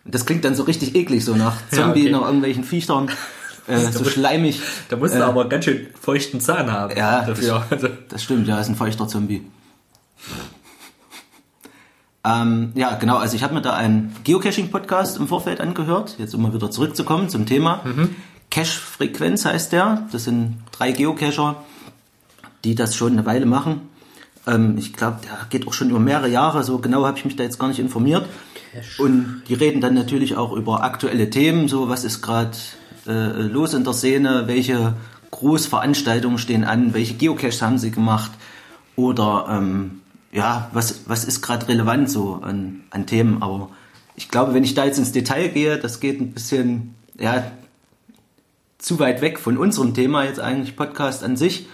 Das 0.06 0.26
klingt 0.26 0.44
dann 0.44 0.56
so 0.56 0.64
richtig 0.64 0.96
eklig, 0.96 1.24
so 1.24 1.36
nach 1.36 1.56
Ja, 1.72 1.78
Zombie, 1.78 2.02
okay. 2.04 2.12
nach 2.12 2.22
irgendwelchen 2.26 2.64
Viechern. 2.64 3.10
Äh, 3.66 3.94
so 3.94 4.04
schleimig. 4.04 4.60
Da 4.90 4.98
musst 4.98 5.16
du 5.16 5.26
aber 5.26 5.48
ganz 5.48 5.64
schön 5.64 5.88
feuchten 5.98 6.42
Zahn 6.42 6.70
haben. 6.70 6.98
Ja, 6.98 7.22
dafür. 7.24 7.66
Also, 7.70 7.88
Das 8.10 8.22
stimmt, 8.22 8.46
ja, 8.46 8.60
ist 8.60 8.68
ein 8.68 8.76
feuchter 8.76 9.08
Zombie. 9.08 9.42
Ähm, 12.26 12.74
ja, 12.76 12.96
genau, 12.96 13.16
also 13.16 13.38
ich 13.38 13.44
habe 13.44 13.54
mir 13.54 13.62
da 13.62 13.74
einen 13.74 14.14
Geocaching-Podcast 14.26 15.16
im 15.16 15.30
Vorfeld 15.30 15.62
angehört, 15.62 16.16
jetzt 16.18 16.36
um 16.36 16.42
mal 16.42 16.54
wieder 16.54 16.72
zurückzukommen 16.72 17.30
zum 17.30 17.46
Thema. 17.46 17.82
Cache-Frequenz 18.52 19.46
heißt 19.46 19.72
der, 19.72 20.08
das 20.12 20.26
sind 20.26 20.58
drei 20.74 20.92
Geocacher, 20.92 21.64
die 22.66 22.76
das 22.76 22.96
schon 22.98 23.14
eine 23.14 23.26
Weile 23.26 23.46
machen. 23.46 23.90
Ähm, 24.46 24.78
ich 24.78 24.94
glaube, 24.94 25.20
der 25.24 25.48
geht 25.50 25.68
auch 25.68 25.74
schon 25.74 25.90
über 25.90 26.00
mehrere 26.00 26.30
Jahre, 26.30 26.64
so 26.64 26.80
genau 26.80 27.06
habe 27.06 27.18
ich 27.18 27.26
mich 27.26 27.36
da 27.36 27.44
jetzt 27.44 27.60
gar 27.60 27.68
nicht 27.68 27.80
informiert. 27.80 28.26
Und 29.00 29.44
die 29.48 29.54
reden 29.54 29.82
dann 29.82 29.94
natürlich 29.94 30.36
auch 30.36 30.54
über 30.54 30.84
aktuelle 30.84 31.30
Themen, 31.30 31.68
so 31.68 31.90
was 31.90 32.04
ist 32.04 32.22
gerade 32.22 32.58
äh, 33.08 33.42
los 33.42 33.74
in 33.74 33.84
der 33.84 33.94
Szene, 33.94 34.44
welche 34.48 34.96
Großveranstaltungen 35.32 36.38
stehen 36.38 36.64
an, 36.64 36.94
welche 36.94 37.16
Geocaches 37.16 37.62
haben 37.62 37.78
sie 37.78 37.92
gemacht 37.92 38.32
oder 38.96 39.48
ähm, 39.50 40.02
ja, 40.32 40.70
was, 40.74 41.02
was 41.08 41.26
ist 41.26 41.42
gerade 41.42 41.68
relevant 41.68 42.10
so 42.10 42.40
an, 42.42 42.84
an 42.90 43.06
Themen. 43.06 43.42
Aber 43.42 43.70
ich 44.16 44.30
glaube, 44.30 44.54
wenn 44.54 44.64
ich 44.64 44.74
da 44.74 44.86
jetzt 44.86 44.98
ins 44.98 45.12
Detail 45.12 45.50
gehe, 45.50 45.78
das 45.78 46.00
geht 46.00 46.20
ein 46.20 46.34
bisschen 46.34 46.96
ja, 47.20 47.52
zu 48.78 49.00
weit 49.00 49.22
weg 49.22 49.40
von 49.40 49.58
unserem 49.58 49.94
Thema 49.94 50.26
jetzt 50.26 50.40
eigentlich 50.40 50.76
Podcast 50.76 51.24
an 51.24 51.38
sich. 51.38 51.68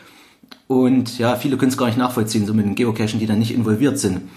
Und 0.71 1.17
ja, 1.17 1.35
viele 1.35 1.57
können 1.57 1.71
es 1.71 1.77
gar 1.79 1.87
nicht 1.87 1.97
nachvollziehen, 1.97 2.45
so 2.45 2.53
mit 2.53 2.63
den 2.63 2.75
Geocachen, 2.75 3.17
die 3.19 3.25
da 3.25 3.33
nicht 3.33 3.51
involviert 3.51 3.97
sind. 3.97 4.29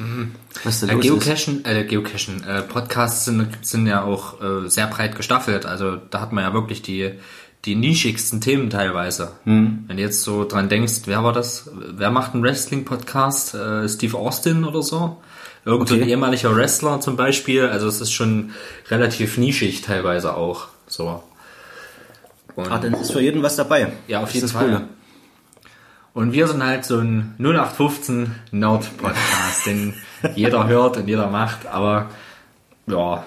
Was 0.64 0.80
da 0.80 0.86
äh, 0.86 0.94
los. 0.94 1.02
Geocachen, 1.02 1.62
äh, 1.66 1.84
Geocachen, 1.84 2.42
äh, 2.44 2.62
Podcasts 2.62 3.26
sind, 3.26 3.46
sind 3.60 3.86
ja 3.86 4.02
auch 4.02 4.40
äh, 4.40 4.70
sehr 4.70 4.86
breit 4.86 5.14
gestaffelt. 5.14 5.66
Also 5.66 5.96
da 5.96 6.22
hat 6.22 6.32
man 6.32 6.42
ja 6.42 6.54
wirklich 6.54 6.80
die, 6.80 7.10
die 7.66 7.74
nischigsten 7.74 8.40
Themen 8.40 8.70
teilweise. 8.70 9.32
Hm. 9.44 9.84
Wenn 9.86 9.98
du 9.98 10.02
jetzt 10.02 10.22
so 10.22 10.46
dran 10.46 10.70
denkst, 10.70 11.02
wer 11.04 11.22
war 11.22 11.34
das? 11.34 11.70
Wer 11.74 12.10
macht 12.10 12.32
einen 12.32 12.42
Wrestling-Podcast? 12.42 13.54
Äh, 13.54 13.86
Steve 13.90 14.16
Austin 14.16 14.64
oder 14.64 14.80
so? 14.82 15.18
Irgend 15.66 15.86
so 15.90 15.94
ein 15.96 16.00
Okay. 16.00 16.10
ehemaliger 16.12 16.56
Wrestler 16.56 16.98
zum 17.02 17.16
Beispiel. 17.16 17.66
Also 17.66 17.88
es 17.88 18.00
ist 18.00 18.10
schon 18.10 18.52
relativ 18.88 19.36
nischig 19.36 19.82
teilweise 19.82 20.34
auch. 20.34 20.68
So. 20.86 21.22
Und, 22.56 22.72
Ah, 22.72 22.78
dann 22.78 22.94
ist 22.94 23.12
für 23.12 23.20
jeden 23.20 23.42
was 23.42 23.56
dabei. 23.56 23.92
ja, 24.08 24.22
auf 24.22 24.32
jeden 24.32 24.48
Fall. 24.48 24.64
Coole. 24.64 24.88
Und 26.14 26.32
wir 26.32 26.46
sind 26.46 26.62
halt 26.62 26.84
so 26.84 26.98
ein 26.98 27.34
0815 27.38 28.34
Nerd-Podcast, 28.50 29.66
den 29.66 29.94
jeder 30.34 30.66
hört 30.68 30.98
und 30.98 31.08
jeder 31.08 31.28
macht, 31.28 31.66
aber 31.66 32.10
ja, 32.86 33.24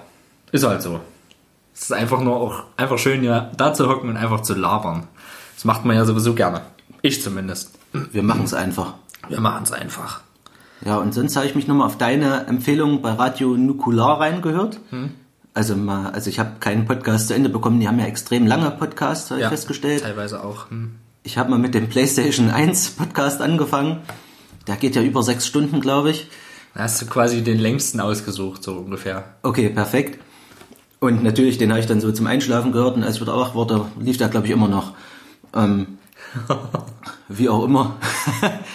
ist 0.51 0.65
halt 0.65 0.81
so. 0.81 0.99
Es 1.73 1.83
ist 1.83 1.93
einfach 1.93 2.21
nur 2.21 2.37
auch 2.37 2.63
einfach 2.77 2.97
schön, 2.97 3.23
ja, 3.23 3.51
da 3.57 3.73
zu 3.73 3.89
hocken 3.89 4.09
und 4.09 4.17
einfach 4.17 4.41
zu 4.41 4.53
labern. 4.53 5.07
Das 5.55 5.65
macht 5.65 5.83
man 5.83 5.95
ja 5.95 6.05
sowieso 6.05 6.33
gerne. 6.33 6.61
Ich 7.01 7.21
zumindest. 7.21 7.71
Wir 8.11 8.23
machen 8.23 8.43
es 8.43 8.53
einfach. 8.53 8.93
Wir 9.27 9.41
machen 9.41 9.63
es 9.63 9.71
einfach. 9.71 10.21
Ja, 10.85 10.97
und 10.97 11.13
sonst 11.13 11.35
habe 11.35 11.47
ich 11.47 11.55
mich 11.55 11.67
nochmal 11.67 11.87
auf 11.87 11.97
deine 11.97 12.45
Empfehlung 12.47 13.01
bei 13.01 13.11
Radio 13.11 13.57
Nukular 13.57 14.19
reingehört. 14.19 14.79
Hm. 14.91 15.11
Also 15.53 15.75
mal, 15.75 16.11
also 16.11 16.29
ich 16.29 16.39
habe 16.39 16.51
keinen 16.59 16.85
Podcast 16.85 17.29
zu 17.29 17.33
Ende 17.33 17.49
bekommen. 17.49 17.79
Die 17.79 17.87
haben 17.87 17.99
ja 17.99 18.05
extrem 18.05 18.45
lange 18.45 18.71
Podcasts, 18.71 19.31
habe 19.31 19.41
ich 19.41 19.47
festgestellt. 19.47 20.03
Teilweise 20.03 20.43
auch. 20.43 20.69
Hm. 20.69 20.95
Ich 21.25 21.39
habe 21.39 21.49
mal 21.49 21.57
mit 21.57 21.73
dem 21.73 21.89
PlayStation 21.89 22.51
1 22.51 22.91
Podcast 22.91 23.41
angefangen. 23.41 24.03
Der 24.67 24.75
geht 24.75 24.95
ja 24.95 25.01
über 25.01 25.23
sechs 25.23 25.47
Stunden, 25.47 25.81
glaube 25.81 26.11
ich. 26.11 26.27
Da 26.75 26.81
hast 26.81 27.01
du 27.01 27.07
quasi 27.07 27.43
den 27.43 27.57
längsten 27.57 27.99
ausgesucht, 27.99 28.63
so 28.63 28.73
ungefähr. 28.73 29.23
Okay, 29.41 29.69
perfekt. 29.69 30.21
Und 30.99 31.23
natürlich, 31.23 31.57
den 31.57 31.71
habe 31.71 31.79
ich 31.79 31.87
dann 31.87 31.99
so 31.99 32.11
zum 32.11 32.27
Einschlafen 32.27 32.71
gehört 32.71 32.95
und 32.95 33.03
als 33.03 33.15
ich 33.15 33.21
wieder 33.21 33.35
wach 33.35 33.55
wurde, 33.55 33.87
lief 33.99 34.17
der, 34.17 34.29
glaube 34.29 34.45
ich, 34.45 34.53
immer 34.53 34.67
noch. 34.67 34.93
Ähm, 35.55 35.97
wie 37.27 37.49
auch 37.49 37.63
immer. 37.63 37.95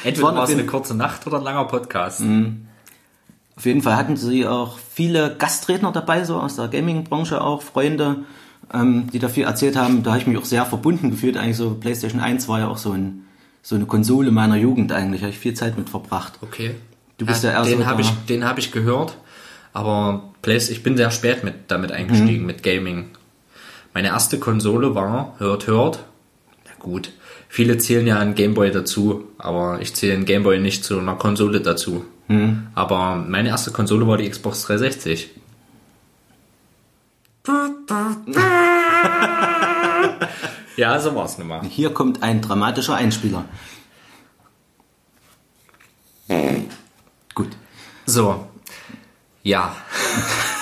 Entweder 0.02 0.34
war 0.34 0.42
es 0.42 0.50
eine 0.50 0.66
kurze 0.66 0.96
Nacht 0.96 1.28
oder 1.28 1.38
ein 1.38 1.44
langer 1.44 1.66
Podcast. 1.66 2.20
Auf 3.54 3.64
jeden 3.64 3.82
Fall 3.82 3.94
hatten 3.94 4.16
sie 4.16 4.44
auch 4.44 4.76
viele 4.76 5.36
Gastredner 5.36 5.92
dabei, 5.92 6.24
so 6.24 6.40
aus 6.40 6.56
der 6.56 6.66
Gaming-Branche 6.66 7.40
auch, 7.40 7.62
Freunde, 7.62 8.24
ähm, 8.72 9.08
die 9.12 9.18
da 9.18 9.28
viel 9.28 9.44
erzählt 9.44 9.76
haben. 9.76 10.02
Da 10.02 10.10
habe 10.10 10.20
ich 10.20 10.26
mich 10.26 10.38
auch 10.38 10.44
sehr 10.44 10.64
verbunden 10.66 11.10
gefühlt. 11.10 11.36
Eigentlich 11.36 11.56
so 11.56 11.74
PlayStation 11.74 12.20
1 12.20 12.48
war 12.48 12.60
ja 12.60 12.68
auch 12.68 12.78
so, 12.78 12.92
ein, 12.92 13.24
so 13.62 13.74
eine 13.76 13.86
Konsole 13.86 14.30
meiner 14.30 14.56
Jugend 14.56 14.92
eigentlich. 14.92 15.22
Habe 15.22 15.30
ich 15.32 15.38
viel 15.38 15.54
Zeit 15.54 15.76
mit 15.78 15.88
verbracht. 15.90 16.34
Okay. 16.42 16.72
Du 17.18 17.26
bist 17.26 17.44
ja 17.44 17.50
eher 17.52 17.64
so 17.64 17.70
den 17.70 17.86
habe 17.86 18.02
der- 18.02 18.10
ich, 18.10 18.26
den 18.28 18.44
habe 18.44 18.60
ich 18.60 18.72
gehört, 18.72 19.16
aber 19.72 20.30
ich 20.46 20.82
bin 20.82 20.96
sehr 20.96 21.10
spät 21.10 21.44
mit 21.44 21.54
damit 21.68 21.92
eingestiegen 21.92 22.46
mit 22.46 22.62
Gaming. 22.62 23.06
Meine 23.92 24.08
erste 24.08 24.38
Konsole 24.38 24.94
war 24.94 25.34
hört 25.38 25.66
hört. 25.66 26.04
Na 26.64 26.70
gut, 26.78 27.12
viele 27.48 27.76
zählen 27.78 28.06
ja 28.06 28.18
einen 28.18 28.34
Gameboy 28.34 28.70
dazu, 28.70 29.24
aber 29.36 29.80
ich 29.82 29.94
zähle 29.94 30.14
einen 30.14 30.24
Gameboy 30.24 30.58
nicht 30.60 30.84
zu 30.84 30.98
einer 30.98 31.14
Konsole 31.16 31.60
dazu. 31.60 32.04
Aber 32.76 33.16
meine 33.16 33.48
erste 33.48 33.72
Konsole 33.72 34.06
war 34.06 34.16
die 34.16 34.30
Xbox 34.30 34.62
360. 34.62 35.30
ja, 40.76 41.00
so 41.00 41.14
war's 41.14 41.38
nun 41.38 41.48
mal. 41.48 41.62
Hier 41.64 41.94
kommt 41.94 42.22
ein 42.22 42.42
dramatischer 42.42 42.94
Einspieler. 42.94 43.44
Gut. 47.34 47.50
So. 48.06 48.46
Ja. 49.42 49.74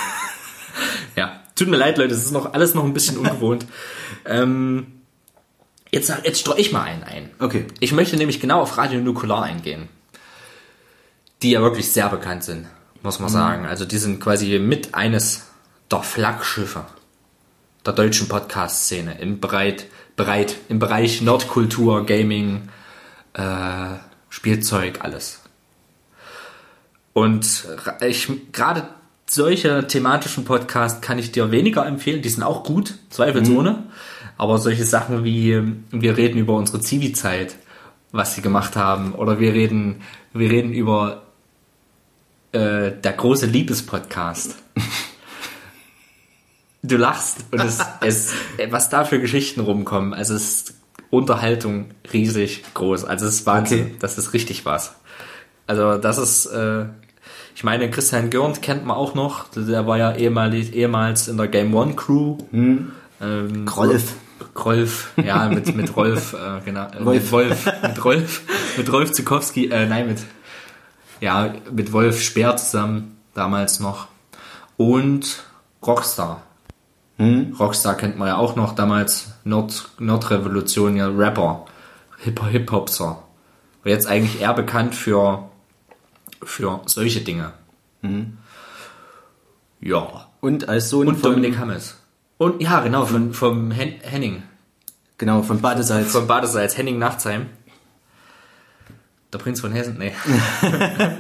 ja. 1.17 1.41
Tut 1.57 1.69
mir 1.69 1.77
leid, 1.77 1.99
Leute, 1.99 2.15
es 2.15 2.25
ist 2.25 2.31
noch 2.33 2.53
alles 2.53 2.75
noch 2.75 2.85
ein 2.85 2.95
bisschen 2.95 3.19
ungewohnt. 3.19 3.67
ähm, 4.25 4.87
jetzt, 5.91 6.13
jetzt 6.23 6.41
streue 6.41 6.61
ich 6.61 6.73
mal 6.73 6.83
einen 6.83 7.03
ein. 7.03 7.31
Okay. 7.39 7.67
Ich 7.81 7.93
möchte 7.93 8.17
nämlich 8.17 8.41
genau 8.41 8.61
auf 8.61 8.79
Radio 8.79 9.01
Nukular 9.01 9.43
eingehen. 9.43 9.89
Die 11.43 11.51
ja 11.51 11.61
wirklich 11.61 11.91
sehr 11.91 12.09
bekannt 12.09 12.45
sind, 12.45 12.67
muss 13.03 13.21
man 13.21 13.29
sagen. 13.29 13.67
Also 13.67 13.85
die 13.85 13.99
sind 13.99 14.21
quasi 14.21 14.59
mit 14.59 14.95
eines 14.95 15.48
der 15.91 16.03
Flaggschiffe 16.03 16.85
der 17.87 17.95
deutschen 17.95 18.29
Podcast-Szene 18.29 19.19
im 19.21 19.41
Bereit, 19.41 19.87
bereit, 20.17 20.57
im 20.69 20.79
Bereich 20.79 21.23
Nerdkultur, 21.23 22.05
Gaming, 22.05 22.69
äh, 23.33 23.95
Spielzeug, 24.29 24.99
alles. 25.01 25.41
Und 27.15 27.67
gerade 28.53 28.89
solche 29.27 29.87
thematischen 29.87 30.45
Podcasts 30.45 31.01
kann 31.01 31.19
ich 31.19 31.33
dir 31.33 31.51
weniger 31.51 31.87
empfehlen. 31.87 32.23
Die 32.23 32.29
sind 32.29 32.43
auch 32.43 32.63
gut, 32.65 32.95
zweifelsohne. 33.11 33.85
Aber 34.37 34.59
solche 34.59 34.85
Sachen 34.85 35.25
wie 35.25 35.61
wir 35.91 36.17
reden 36.17 36.39
über 36.39 36.55
unsere 36.55 36.81
Zivi-Zeit, 36.81 37.57
was 38.13 38.35
sie 38.35 38.43
gemacht 38.43 38.77
haben, 38.77 39.15
oder 39.15 39.41
wir 39.41 39.53
reden 39.53 40.03
wir 40.33 40.51
reden 40.51 40.73
über 40.73 41.23
äh, 42.53 42.93
der 42.93 43.13
große 43.17 43.47
Liebespodcast. 43.47 44.57
Du 46.83 46.97
lachst 46.97 47.45
und 47.51 47.61
es, 47.61 47.79
es 48.01 48.33
was 48.71 48.89
da 48.89 49.05
für 49.05 49.21
Geschichten 49.21 49.61
rumkommen. 49.61 50.15
Also 50.15 50.35
es 50.35 50.43
ist 50.43 50.75
Unterhaltung 51.11 51.87
riesig 52.13 52.63
groß. 52.75 53.05
Also 53.05 53.27
es 53.27 53.37
ist 53.37 53.47
Wahnsinn. 53.47 53.87
Okay. 53.87 53.97
Das 54.01 54.19
ist 54.19 54.33
richtig 54.33 54.65
was. 54.65 54.95
Also 55.67 55.99
das 55.99 56.19
ist, 56.19 56.47
äh, 56.47 56.87
ich 57.55 57.65
meine, 57.65 57.91
Christian 57.91 58.31
Görnd 58.31 58.63
kennt 58.63 58.87
man 58.87 58.97
auch 58.97 59.15
noch. 59.15 59.47
Der 59.55 59.87
war 59.87 59.99
ja 59.99 60.15
ehemalig, 60.15 60.75
ehemals 60.75 61.29
in 61.29 61.37
der 61.37 61.49
Game 61.49 61.75
One 61.75 61.95
Crew. 61.95 62.39
Ähm, 63.21 63.69
Rolf. 63.69 64.15
Rolf, 64.65 65.13
ja, 65.17 65.49
mit, 65.49 65.75
mit 65.75 65.97
Rolf, 65.97 66.33
äh, 66.33 66.61
genau, 66.65 66.87
äh, 66.87 67.05
Wolf. 67.05 67.23
mit 67.23 67.33
Wolf, 67.33 67.67
mit 67.83 68.05
Rolf, 68.05 68.43
mit 68.77 68.93
Rolf 68.93 69.13
Zukowski, 69.13 69.67
äh, 69.67 69.87
nein, 69.87 70.07
mit, 70.07 70.19
ja, 71.21 71.55
mit 71.73 71.93
Wolf 71.93 72.23
Speer 72.23 72.57
zusammen, 72.57 73.17
damals 73.35 73.81
noch. 73.81 74.09
Und 74.77 75.45
Rockstar. 75.85 76.43
Rockstar 77.21 77.97
kennt 77.97 78.17
man 78.17 78.29
ja 78.29 78.37
auch 78.37 78.55
noch, 78.55 78.75
damals 78.77 79.33
Nord, 79.45 79.89
Nordrevolution, 79.99 80.97
ja, 80.97 81.09
Rapper, 81.09 81.67
Hip- 82.19 82.45
Hip-Hopser. 82.49 83.25
Und 83.85 83.91
jetzt 83.91 84.07
eigentlich 84.07 84.41
eher 84.41 84.55
bekannt 84.55 84.95
für, 84.95 85.49
für 86.43 86.81
solche 86.87 87.21
Dinge. 87.23 87.53
Ja. 89.81 90.27
Und 90.41 90.69
als 90.69 90.91
Sohn 90.91 91.09
Und 91.09 91.17
von, 91.17 91.33
Dominik 91.33 91.59
Hammes. 91.59 91.97
Und, 92.37 92.63
ja, 92.63 92.81
genau, 92.81 93.05
von, 93.05 93.33
vom 93.33 93.73
Hen 93.73 93.95
Henning. 94.03 94.45
genau, 95.17 95.43
von 95.43 95.61
Badesalz. 95.61 96.13
Von 96.13 96.29
Badesalz, 96.29 96.77
Henning 96.79 96.99
Nachtsheim. 97.01 97.47
Der 99.33 99.39
Prinz 99.39 99.61
von 99.61 99.73
Hessen, 99.73 99.99
nee. 99.99 100.13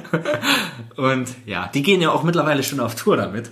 und 0.96 1.28
ja, 1.44 1.66
die 1.74 1.82
gehen 1.82 2.00
ja 2.00 2.10
auch 2.10 2.22
mittlerweile 2.22 2.62
schon 2.62 2.78
auf 2.80 2.94
Tour 2.94 3.16
damit. 3.16 3.50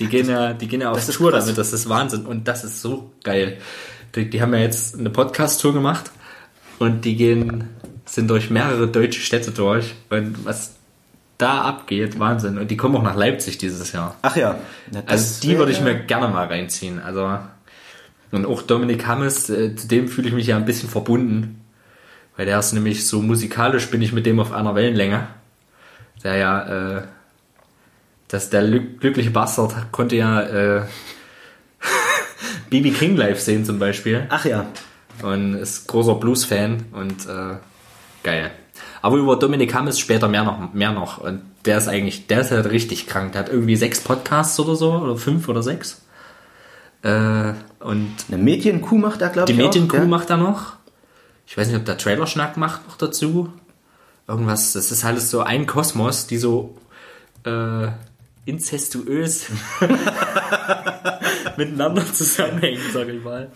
Die 0.00 0.06
gehen 0.06 0.28
ja, 0.28 0.52
die 0.52 0.66
gehen 0.66 0.80
ja 0.80 0.90
auf 0.90 1.06
Tour 1.06 1.30
krass. 1.30 1.44
damit, 1.44 1.58
das 1.58 1.72
ist 1.72 1.88
Wahnsinn. 1.88 2.26
Und 2.26 2.48
das 2.48 2.64
ist 2.64 2.80
so 2.80 3.12
geil. 3.22 3.58
Die, 4.14 4.28
die 4.28 4.42
haben 4.42 4.52
ja 4.54 4.60
jetzt 4.60 4.98
eine 4.98 5.10
Podcast-Tour 5.10 5.72
gemacht 5.72 6.10
und 6.78 7.04
die 7.04 7.14
gehen, 7.16 7.68
sind 8.06 8.28
durch 8.28 8.50
mehrere 8.50 8.88
deutsche 8.88 9.20
Städte 9.20 9.52
durch. 9.52 9.94
Und 10.08 10.44
was 10.44 10.74
da 11.38 11.62
abgeht, 11.62 12.18
Wahnsinn. 12.18 12.58
Und 12.58 12.70
die 12.70 12.76
kommen 12.76 12.96
auch 12.96 13.02
nach 13.02 13.16
Leipzig 13.16 13.58
dieses 13.58 13.92
Jahr. 13.92 14.16
Ach 14.22 14.36
ja. 14.36 14.58
Na, 14.90 15.02
Also 15.06 15.40
die 15.42 15.56
würde 15.56 15.72
ich 15.72 15.80
mir 15.80 15.94
gerne 15.94 16.28
mal 16.28 16.46
reinziehen. 16.46 16.98
Also 17.00 17.38
und 18.32 18.46
auch 18.46 18.62
Dominik 18.62 19.06
Hammes, 19.06 19.50
äh, 19.50 19.74
zu 19.74 19.88
dem 19.88 20.08
fühle 20.08 20.28
ich 20.28 20.34
mich 20.34 20.46
ja 20.46 20.56
ein 20.56 20.64
bisschen 20.64 20.88
verbunden, 20.88 21.64
weil 22.36 22.46
der 22.46 22.58
ist 22.58 22.72
nämlich 22.72 23.06
so 23.06 23.20
musikalisch 23.22 23.90
bin 23.90 24.02
ich 24.02 24.12
mit 24.12 24.24
dem 24.26 24.38
auf 24.38 24.52
einer 24.52 24.74
Wellenlänge. 24.74 25.26
Der 26.22 26.36
ja, 26.36 26.98
äh, 26.98 27.02
dass 28.30 28.50
der 28.50 28.62
lü- 28.62 28.98
glückliche 28.98 29.30
Bastard 29.30 29.90
konnte 29.92 30.16
ja 30.16 30.40
äh, 30.42 30.82
BB 32.70 32.94
King 32.96 33.16
live 33.16 33.40
sehen 33.40 33.64
zum 33.64 33.78
Beispiel 33.78 34.26
Ach 34.28 34.44
ja. 34.44 34.66
und 35.22 35.54
ist 35.54 35.86
großer 35.88 36.14
Blues-Fan 36.14 36.84
und 36.92 37.26
äh, 37.26 37.56
geil. 38.22 38.50
Aber 39.02 39.16
über 39.16 39.36
Dominik 39.36 39.74
Hammes 39.74 39.98
später 39.98 40.28
mehr 40.28 40.44
noch, 40.44 40.72
mehr 40.74 40.92
noch. 40.92 41.18
Und 41.18 41.42
der 41.64 41.78
ist 41.78 41.88
eigentlich, 41.88 42.26
der 42.26 42.40
ist 42.42 42.50
halt 42.50 42.70
richtig 42.70 43.06
krank. 43.06 43.32
Der 43.32 43.40
hat 43.42 43.48
irgendwie 43.48 43.76
sechs 43.76 44.00
Podcasts 44.00 44.58
oder 44.60 44.76
so, 44.76 44.92
oder 44.92 45.16
fünf 45.16 45.48
oder 45.48 45.62
sechs. 45.62 46.02
Äh, 47.02 47.52
und 47.80 48.14
Eine 48.28 48.36
Medienkuh 48.42 48.98
macht 48.98 49.22
er, 49.22 49.30
glaube 49.30 49.46
die 49.46 49.58
ich. 49.58 49.58
Medienkuh 49.58 49.96
auch, 49.96 50.00
ja? 50.02 50.06
macht 50.06 50.28
er 50.30 50.36
noch. 50.36 50.74
Ich 51.46 51.56
weiß 51.56 51.68
nicht, 51.68 51.76
ob 51.78 51.84
der 51.86 51.96
Trailer-Schnack 51.96 52.56
macht 52.58 52.86
noch 52.88 52.96
dazu. 52.98 53.50
Irgendwas, 54.28 54.74
das 54.74 54.92
ist 54.92 55.04
alles 55.04 55.30
so 55.30 55.40
ein 55.40 55.66
Kosmos, 55.66 56.26
die 56.26 56.36
so 56.36 56.76
äh, 57.44 57.88
inzestuös 58.50 59.46
miteinander 61.56 62.04
zusammenhängen, 62.12 62.80
sag 62.92 63.08
ich 63.08 63.22
mal. 63.22 63.50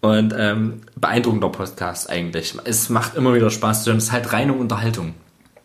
Und 0.00 0.32
ähm, 0.36 0.82
beeindruckender 0.96 1.48
Podcast 1.48 2.08
eigentlich. 2.08 2.54
Es 2.64 2.88
macht 2.88 3.16
immer 3.16 3.34
wieder 3.34 3.50
Spaß 3.50 3.82
zu 3.84 3.90
hören. 3.90 3.98
Es 3.98 4.04
ist 4.04 4.12
halt 4.12 4.32
reine 4.32 4.52
Unterhaltung. 4.52 5.14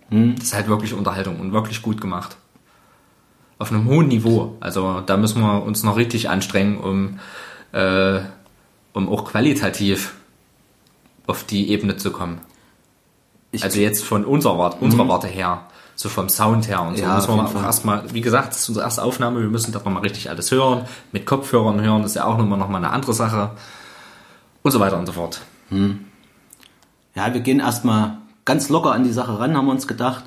Das 0.10 0.44
ist 0.46 0.54
halt 0.54 0.68
wirklich 0.68 0.94
Unterhaltung 0.94 1.40
und 1.40 1.54
wirklich 1.54 1.82
gut 1.82 2.00
gemacht. 2.02 2.36
Auf 3.58 3.72
einem 3.72 3.86
hohen 3.86 4.08
Niveau. 4.10 4.58
Also 4.60 5.02
da 5.02 5.18
müssen 5.18 5.42
wir 5.42 5.64
uns 5.64 5.84
noch 5.84 5.98
richtig 5.98 6.30
anstrengen, 6.30 6.78
um 6.78 7.20
äh, 7.72 8.20
um 8.94 9.10
auch 9.10 9.26
qualitativ 9.26 10.14
auf 11.26 11.44
die 11.46 11.70
Ebene 11.72 11.98
zu 11.98 12.12
kommen. 12.12 12.42
Ich- 13.52 13.64
also 13.64 13.80
jetzt 13.80 14.04
von 14.04 14.24
unserer 14.26 14.58
Warte, 14.60 14.78
unserer 14.82 15.08
Warte 15.08 15.28
her, 15.28 15.66
so 15.96 16.10
vom 16.10 16.30
Sound 16.30 16.68
her 16.68 16.82
und 16.82 16.98
so. 16.98 17.04
Ja, 17.04 17.16
müssen 17.16 17.36
wir 17.36 17.48
Fall. 17.48 17.64
erstmal, 17.64 18.14
wie 18.14 18.22
gesagt, 18.22 18.50
das 18.50 18.62
ist 18.62 18.70
unsere 18.70 18.86
erste 18.86 19.04
Aufnahme, 19.04 19.42
wir 19.42 19.50
müssen 19.50 19.72
das 19.72 19.84
nochmal 19.84 20.02
richtig 20.04 20.30
alles 20.30 20.52
hören. 20.52 20.86
Mit 21.12 21.26
Kopfhörern 21.26 21.82
hören 21.82 22.04
ist 22.04 22.16
ja 22.16 22.26
auch 22.26 22.38
nochmal 22.38 22.60
noch 22.60 22.70
mal 22.70 22.78
eine 22.78 22.92
andere 22.92 23.14
Sache. 23.14 23.52
Und 24.62 24.72
so 24.72 24.80
weiter 24.80 24.98
und 24.98 25.06
so 25.06 25.12
fort. 25.12 25.42
Ja, 27.16 27.34
wir 27.34 27.42
gehen 27.42 27.60
erstmal 27.60 28.18
ganz 28.46 28.70
locker 28.70 28.92
an 28.92 29.04
die 29.04 29.12
Sache 29.12 29.40
ran, 29.40 29.56
haben 29.56 29.66
wir 29.66 29.72
uns 29.72 29.88
gedacht. 29.88 30.24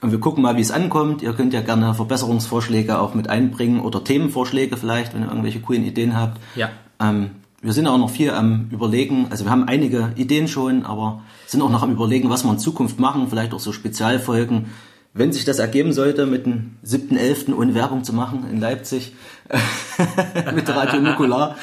Und 0.00 0.10
wir 0.10 0.18
gucken 0.18 0.42
mal, 0.42 0.56
wie 0.56 0.60
es 0.60 0.72
ankommt. 0.72 1.22
Ihr 1.22 1.32
könnt 1.32 1.52
ja 1.52 1.60
gerne 1.60 1.94
Verbesserungsvorschläge 1.94 2.98
auch 2.98 3.14
mit 3.14 3.28
einbringen 3.28 3.80
oder 3.80 4.02
Themenvorschläge 4.02 4.76
vielleicht, 4.76 5.14
wenn 5.14 5.22
ihr 5.22 5.28
irgendwelche 5.28 5.60
coolen 5.60 5.84
Ideen 5.84 6.16
habt. 6.16 6.40
Ja. 6.56 6.70
Ähm, 6.98 7.30
wir 7.60 7.72
sind 7.72 7.86
auch 7.86 7.98
noch 7.98 8.10
viel 8.10 8.30
am 8.30 8.68
Überlegen. 8.72 9.28
Also 9.30 9.44
wir 9.44 9.52
haben 9.52 9.68
einige 9.68 10.12
Ideen 10.16 10.48
schon, 10.48 10.84
aber 10.84 11.22
sind 11.46 11.62
auch 11.62 11.70
noch 11.70 11.84
am 11.84 11.92
Überlegen, 11.92 12.30
was 12.30 12.42
wir 12.42 12.50
in 12.50 12.58
Zukunft 12.58 12.98
machen. 12.98 13.28
Vielleicht 13.28 13.54
auch 13.54 13.60
so 13.60 13.72
Spezialfolgen. 13.72 14.72
Wenn 15.14 15.32
sich 15.32 15.44
das 15.44 15.58
ergeben 15.58 15.92
sollte, 15.92 16.26
mit 16.26 16.46
dem 16.46 16.76
7.11. 16.86 17.54
ohne 17.54 17.74
Werbung 17.74 18.02
zu 18.02 18.12
machen 18.14 18.46
in 18.50 18.60
Leipzig 18.60 19.14
mit 20.54 20.68
Radio 20.68 21.00
Nukular. 21.00 21.56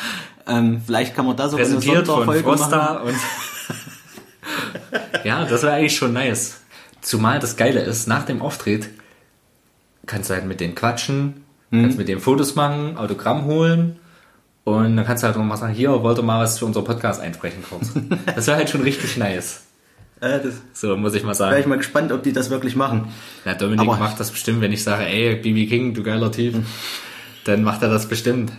Ähm, 0.48 0.82
vielleicht 0.86 1.16
kann 1.16 1.26
man 1.26 1.36
da 1.36 1.50
sogar 1.50 1.66
eine 1.66 1.76
Präsentiert 1.76 2.06
von 2.06 2.26
Sonderfolge 2.26 2.60
machen. 2.60 3.08
Und 3.08 3.16
ja, 5.24 5.46
das 5.46 5.64
wäre 5.64 5.74
eigentlich 5.74 5.96
schon 5.96 6.14
nice. 6.14 6.62
Zumal 7.02 7.40
das 7.40 7.56
Geile 7.56 7.80
ist, 7.82 8.08
nach 8.08 8.24
dem 8.26 8.42
Auftritt 8.42 8.90
kannst 10.06 10.30
du 10.30 10.34
halt 10.36 10.46
mit 10.46 10.60
denen 10.60 10.76
quatschen, 10.76 11.44
Mhm. 11.72 11.84
kannst 11.84 11.98
mit 12.00 12.08
denen 12.08 12.20
Fotos 12.20 12.56
machen, 12.56 12.98
Autogramm 12.98 13.46
holen 13.46 14.00
und 14.64 14.98
dann 14.98 15.06
kannst 15.06 15.22
du 15.24 15.28
halt 15.28 15.38
noch 15.38 15.44
mal 15.44 15.56
sagen, 15.56 15.74
hier, 15.74 16.02
wollte 16.02 16.24
mal 16.24 16.42
was 16.44 16.58
für 16.58 16.66
unser 16.66 16.82
Podcast 16.82 17.22
einsprechen 17.22 17.64
kurz. 17.70 17.92
Das 18.36 18.48
wäre 18.48 18.58
halt 18.58 18.70
schon 18.72 18.82
richtig 18.82 19.18
nice. 19.18 19.62
Äh, 20.22 20.40
So, 20.74 20.98
muss 20.98 21.14
ich 21.16 21.24
mal 21.24 21.30
wäre 21.40 21.52
ich 21.52 21.58
sagen. 21.60 21.70
mal 21.70 21.78
gespannt, 21.78 22.12
ob 22.12 22.24
die 22.24 22.34
das 22.34 22.50
wirklich 22.50 22.76
machen. 22.76 23.08
Ja, 23.46 23.54
Dominik 23.54 23.88
Aber- 23.88 23.98
macht 23.98 24.20
das 24.20 24.32
bestimmt, 24.32 24.62
wenn 24.62 24.72
ich 24.74 24.84
sage, 24.84 25.06
ey, 25.06 25.36
BB 25.36 25.68
King, 25.70 25.94
du 25.94 26.04
geiler 26.04 26.32
Typ, 26.32 26.56
dann 27.46 27.64
macht 27.64 27.82
er 27.84 27.90
das 27.90 28.08
bestimmt. 28.08 28.52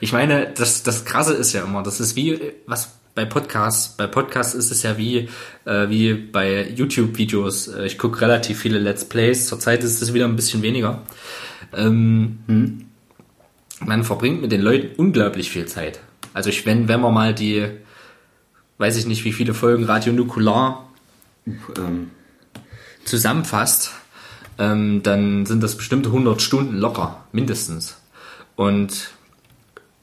Ich 0.00 0.12
meine, 0.12 0.50
das, 0.54 0.82
das 0.82 1.04
Krasse 1.04 1.34
ist 1.34 1.52
ja 1.52 1.62
immer, 1.64 1.82
das 1.82 2.00
ist 2.00 2.16
wie, 2.16 2.38
was 2.66 2.90
bei 3.14 3.24
Podcasts, 3.24 3.94
bei 3.96 4.06
Podcasts 4.06 4.54
ist 4.54 4.70
es 4.70 4.82
ja 4.82 4.96
wie, 4.98 5.28
äh, 5.64 5.88
wie 5.88 6.14
bei 6.14 6.68
YouTube-Videos. 6.74 7.68
Äh, 7.68 7.86
Ich 7.86 7.98
gucke 7.98 8.20
relativ 8.20 8.58
viele 8.58 8.78
Let's 8.78 9.04
Plays, 9.04 9.46
zurzeit 9.46 9.84
ist 9.84 10.00
es 10.02 10.12
wieder 10.14 10.24
ein 10.26 10.34
bisschen 10.36 10.62
weniger. 10.62 11.02
Ähm, 11.74 12.86
Man 13.84 14.04
verbringt 14.04 14.40
mit 14.42 14.52
den 14.52 14.60
Leuten 14.62 14.94
unglaublich 14.96 15.50
viel 15.50 15.66
Zeit. 15.66 16.00
Also 16.34 16.50
ich, 16.50 16.64
wenn, 16.66 16.88
wenn 16.88 17.00
man 17.00 17.12
mal 17.12 17.34
die, 17.34 17.66
weiß 18.82 18.96
ich 18.96 19.06
nicht, 19.06 19.24
wie 19.24 19.32
viele 19.32 19.54
Folgen 19.54 19.84
Radio 19.84 20.12
Nukular 20.12 20.88
Ähm, 21.76 22.10
zusammenfasst, 23.04 23.92
ähm, 24.58 25.02
dann 25.02 25.46
sind 25.46 25.62
das 25.62 25.76
bestimmt 25.76 26.06
100 26.06 26.42
Stunden 26.42 26.76
locker, 26.76 27.24
mindestens. 27.32 27.96
Und 28.56 29.10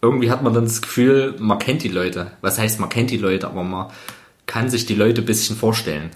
irgendwie 0.02 0.32
hat 0.32 0.44
man 0.44 0.54
dann 0.54 0.64
das 0.64 0.82
Gefühl, 0.82 1.36
man 1.40 1.60
kennt 1.60 1.84
die 1.84 1.90
Leute. 1.90 2.32
Was 2.42 2.58
heißt, 2.58 2.80
man 2.80 2.90
kennt 2.90 3.12
die 3.12 3.18
Leute, 3.18 3.48
aber 3.48 3.64
man 3.64 3.88
kann 4.46 4.70
sich 4.70 4.86
die 4.86 4.96
Leute 4.96 5.22
ein 5.22 5.26
bisschen 5.26 5.56
vorstellen. 5.56 6.10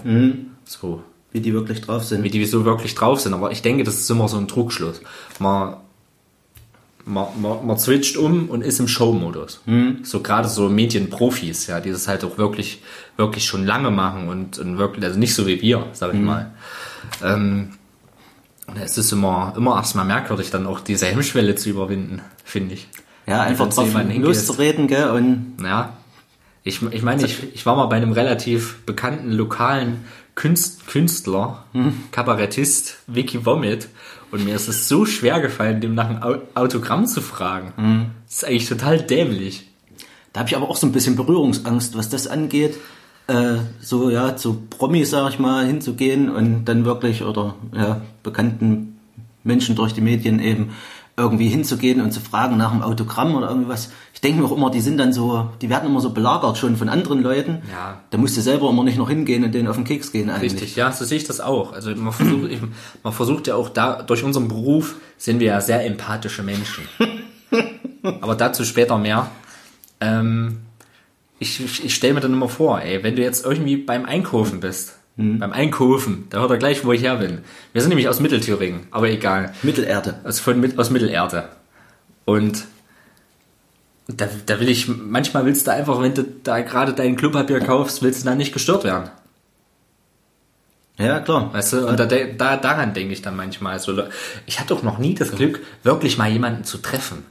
So, 0.66 1.04
wie 1.32 1.42
die 1.42 1.54
wirklich 1.54 1.82
drauf 1.82 2.04
sind. 2.06 2.24
wie 2.24 2.30
die 2.30 2.46
so 2.46 2.66
wirklich 2.66 2.96
drauf 2.96 3.20
sind. 3.20 3.34
Aber 3.34 3.52
ich 3.52 3.62
denke, 3.62 3.84
das 3.84 4.00
ist 4.00 4.10
immer 4.10 4.28
so 4.28 4.38
ein 4.38 4.48
Trugschluss. 4.48 5.02
Man, 5.40 5.76
man, 7.06 7.28
man, 7.42 7.66
man 7.66 7.78
switcht 7.78 8.18
um 8.18 8.50
und 8.50 8.62
ist 8.62 8.80
im 8.80 8.88
Show-Modus. 8.88 9.62
So 10.04 10.22
gerade 10.22 10.48
so 10.48 10.70
Medienprofis, 10.70 11.68
ja, 11.68 11.80
die 11.80 11.92
das 11.92 12.08
halt 12.08 12.24
auch 12.24 12.38
wirklich, 12.38 12.82
wirklich 13.18 13.46
schon 13.46 13.66
lange 13.66 13.92
machen 13.92 14.30
und, 14.30 14.60
und 14.60 14.78
wirklich, 14.78 15.04
also 15.06 15.20
nicht 15.20 15.36
so 15.36 15.46
wie 15.48 15.62
wir, 15.62 15.88
sag 15.94 16.14
ich 16.14 16.20
mal. 16.20 16.52
Ähm, 17.24 17.74
und 18.68 18.78
es 18.78 18.98
ist 18.98 19.12
immer, 19.12 19.54
immer 19.58 19.76
erstmal 19.76 20.06
merkwürdig, 20.06 20.50
dann 20.50 20.66
auch 20.68 20.80
diese 20.80 21.06
Hemmschwelle 21.08 21.56
zu 21.56 21.70
überwinden, 21.70 22.22
finde 22.46 22.76
ich. 22.76 22.88
ja, 23.28 23.42
einfach 23.42 23.70
drauf 23.70 23.90
loszureden, 24.16 24.88
gell, 24.88 25.10
und 25.10 25.58
Ja. 25.62 25.98
Ich, 26.66 26.82
ich 26.82 27.02
meine, 27.02 27.26
ich, 27.26 27.54
ich 27.54 27.66
war 27.66 27.76
mal 27.76 27.88
bei 27.88 27.98
einem 27.98 28.14
relativ 28.14 28.86
bekannten 28.86 29.34
lokalen 29.34 30.06
Künst, 30.36 30.88
Künstler, 30.88 31.66
Kabarettist, 32.12 33.00
Vicky 33.06 33.46
Vomit, 33.46 33.90
und 34.34 34.44
mir 34.44 34.56
ist 34.56 34.68
es 34.68 34.90
so 34.90 35.06
schwer 35.06 35.40
gefallen, 35.40 35.80
dem 35.80 35.96
nach 35.96 36.10
einem 36.10 36.24
Au- 36.24 36.42
Autogramm 36.56 37.06
zu 37.08 37.22
fragen. 37.22 38.12
Das 38.26 38.36
ist 38.38 38.46
eigentlich 38.46 38.68
total 38.68 39.00
dämlich. 39.02 39.70
da 40.34 40.40
habe 40.42 40.50
ich 40.50 40.56
aber 40.58 40.70
auch 40.70 40.76
so 40.76 40.88
ein 40.88 40.92
bisschen 40.92 41.16
Berührungsangst, 41.16 41.96
was 41.98 42.10
das 42.10 42.28
angeht. 42.28 42.76
Äh, 43.28 43.58
so, 43.80 44.10
ja, 44.10 44.36
zu 44.36 44.64
Promis, 44.70 45.12
sag 45.12 45.30
ich 45.30 45.40
mal, 45.40 45.66
hinzugehen 45.66 46.30
und 46.30 46.66
dann 46.66 46.84
wirklich, 46.84 47.24
oder, 47.24 47.56
ja, 47.74 48.02
bekannten 48.24 48.98
Menschen 49.44 49.76
durch 49.76 49.94
die 49.94 50.02
Medien 50.02 50.40
eben 50.40 50.72
irgendwie 51.16 51.48
hinzugehen 51.48 52.02
und 52.02 52.12
zu 52.12 52.20
fragen 52.20 52.58
nach 52.58 52.72
einem 52.72 52.82
Autogramm 52.82 53.36
oder 53.36 53.48
irgendwas. 53.48 53.92
Ich 54.14 54.22
denke 54.22 54.42
mir 54.42 54.48
auch 54.48 54.56
immer, 54.56 54.72
die 54.72 54.82
sind 54.82 54.98
dann 54.98 55.14
so, 55.14 55.50
die 55.62 55.70
werden 55.70 55.88
immer 55.88 56.02
so 56.02 56.10
belagert 56.10 56.58
schon 56.58 56.76
von 56.76 56.90
anderen 56.90 57.22
Leuten. 57.22 57.62
Ja. 57.72 58.02
Da 58.10 58.18
musst 58.18 58.36
du 58.36 58.42
selber 58.42 58.70
immer 58.70 58.84
nicht 58.84 58.98
noch 58.98 59.10
hingehen 59.10 59.44
und 59.44 59.54
denen 59.54 59.68
auf 59.68 59.76
den 59.76 59.86
Keks 59.86 60.12
gehen 60.12 60.32
eigentlich. 60.32 60.54
Richtig, 60.54 60.76
ja, 60.76 60.92
so 60.92 61.06
sehe 61.06 61.18
ich 61.18 61.26
das 61.26 61.40
auch. 61.40 61.74
Also 61.74 61.94
man 61.96 62.14
versucht, 62.14 62.52
ich, 62.52 62.60
man 63.04 63.14
versucht 63.14 63.48
ja 63.48 63.56
auch 63.56 63.70
da, 63.70 64.02
durch 64.02 64.24
unseren 64.24 64.48
Beruf 64.48 64.96
sind 65.18 65.40
wir 65.40 65.48
ja 65.48 65.62
sehr 65.62 65.86
empathische 65.86 66.42
Menschen. 66.42 66.88
Aber 68.22 68.36
dazu 68.36 68.66
später 68.66 68.98
mehr. 68.98 69.30
Ähm, 70.02 70.62
ich 71.38 71.64
ich, 71.64 71.86
ich 71.86 71.94
stelle 71.94 72.16
mir 72.16 72.22
dann 72.22 72.34
immer 72.34 72.50
vor, 72.50 72.82
ey, 72.82 73.04
wenn 73.04 73.16
du 73.16 73.22
jetzt 73.22 73.46
irgendwie 73.46 73.78
beim 73.78 74.06
Einkaufen 74.06 74.62
bist, 74.62 74.98
beim 75.16 75.52
Einkaufen, 75.52 76.26
da 76.30 76.40
hört 76.40 76.52
er 76.52 76.58
gleich, 76.58 76.84
wo 76.86 76.92
ich 76.92 77.04
her 77.04 77.18
bin. 77.18 77.40
Wir 77.72 77.82
sind 77.82 77.90
nämlich 77.90 78.10
aus 78.10 78.20
Mittelthüringen, 78.20 78.88
aber 78.90 79.10
egal. 79.10 79.54
Mittelerde. 79.62 80.20
Aus, 80.24 80.40
von, 80.40 80.78
aus 80.80 80.90
Mittelerde. 80.90 81.50
Und 82.26 82.66
da, 84.08 84.28
da 84.46 84.60
will 84.60 84.70
ich, 84.70 84.88
manchmal 84.88 85.46
willst 85.46 85.68
du 85.68 85.72
einfach, 85.72 86.02
wenn 86.02 86.16
du 86.16 86.24
da 86.24 86.62
gerade 86.62 86.94
dein 86.94 87.16
Klopapier 87.16 87.60
kaufst, 87.60 88.02
willst 88.02 88.24
du 88.24 88.30
da 88.30 88.36
nicht 88.36 88.54
gestört 88.54 88.84
werden. 88.84 89.10
Ja, 90.98 91.20
klar. 91.20 91.54
Weißt 91.54 91.74
du, 91.74 91.88
und 91.88 92.00
da, 92.00 92.06
da, 92.06 92.58
daran 92.58 92.94
denke 92.94 93.14
ich 93.14 93.22
dann 93.22 93.36
manchmal. 93.36 93.80
So, 93.80 94.04
ich 94.46 94.60
hatte 94.60 94.74
auch 94.74 94.84
noch 94.84 94.98
nie 94.98 95.16
das 95.16 95.32
Glück, 95.32 95.62
wirklich 95.84 96.18
mal 96.18 96.30
jemanden 96.30 96.64
zu 96.64 96.80
treffen. 96.80 97.26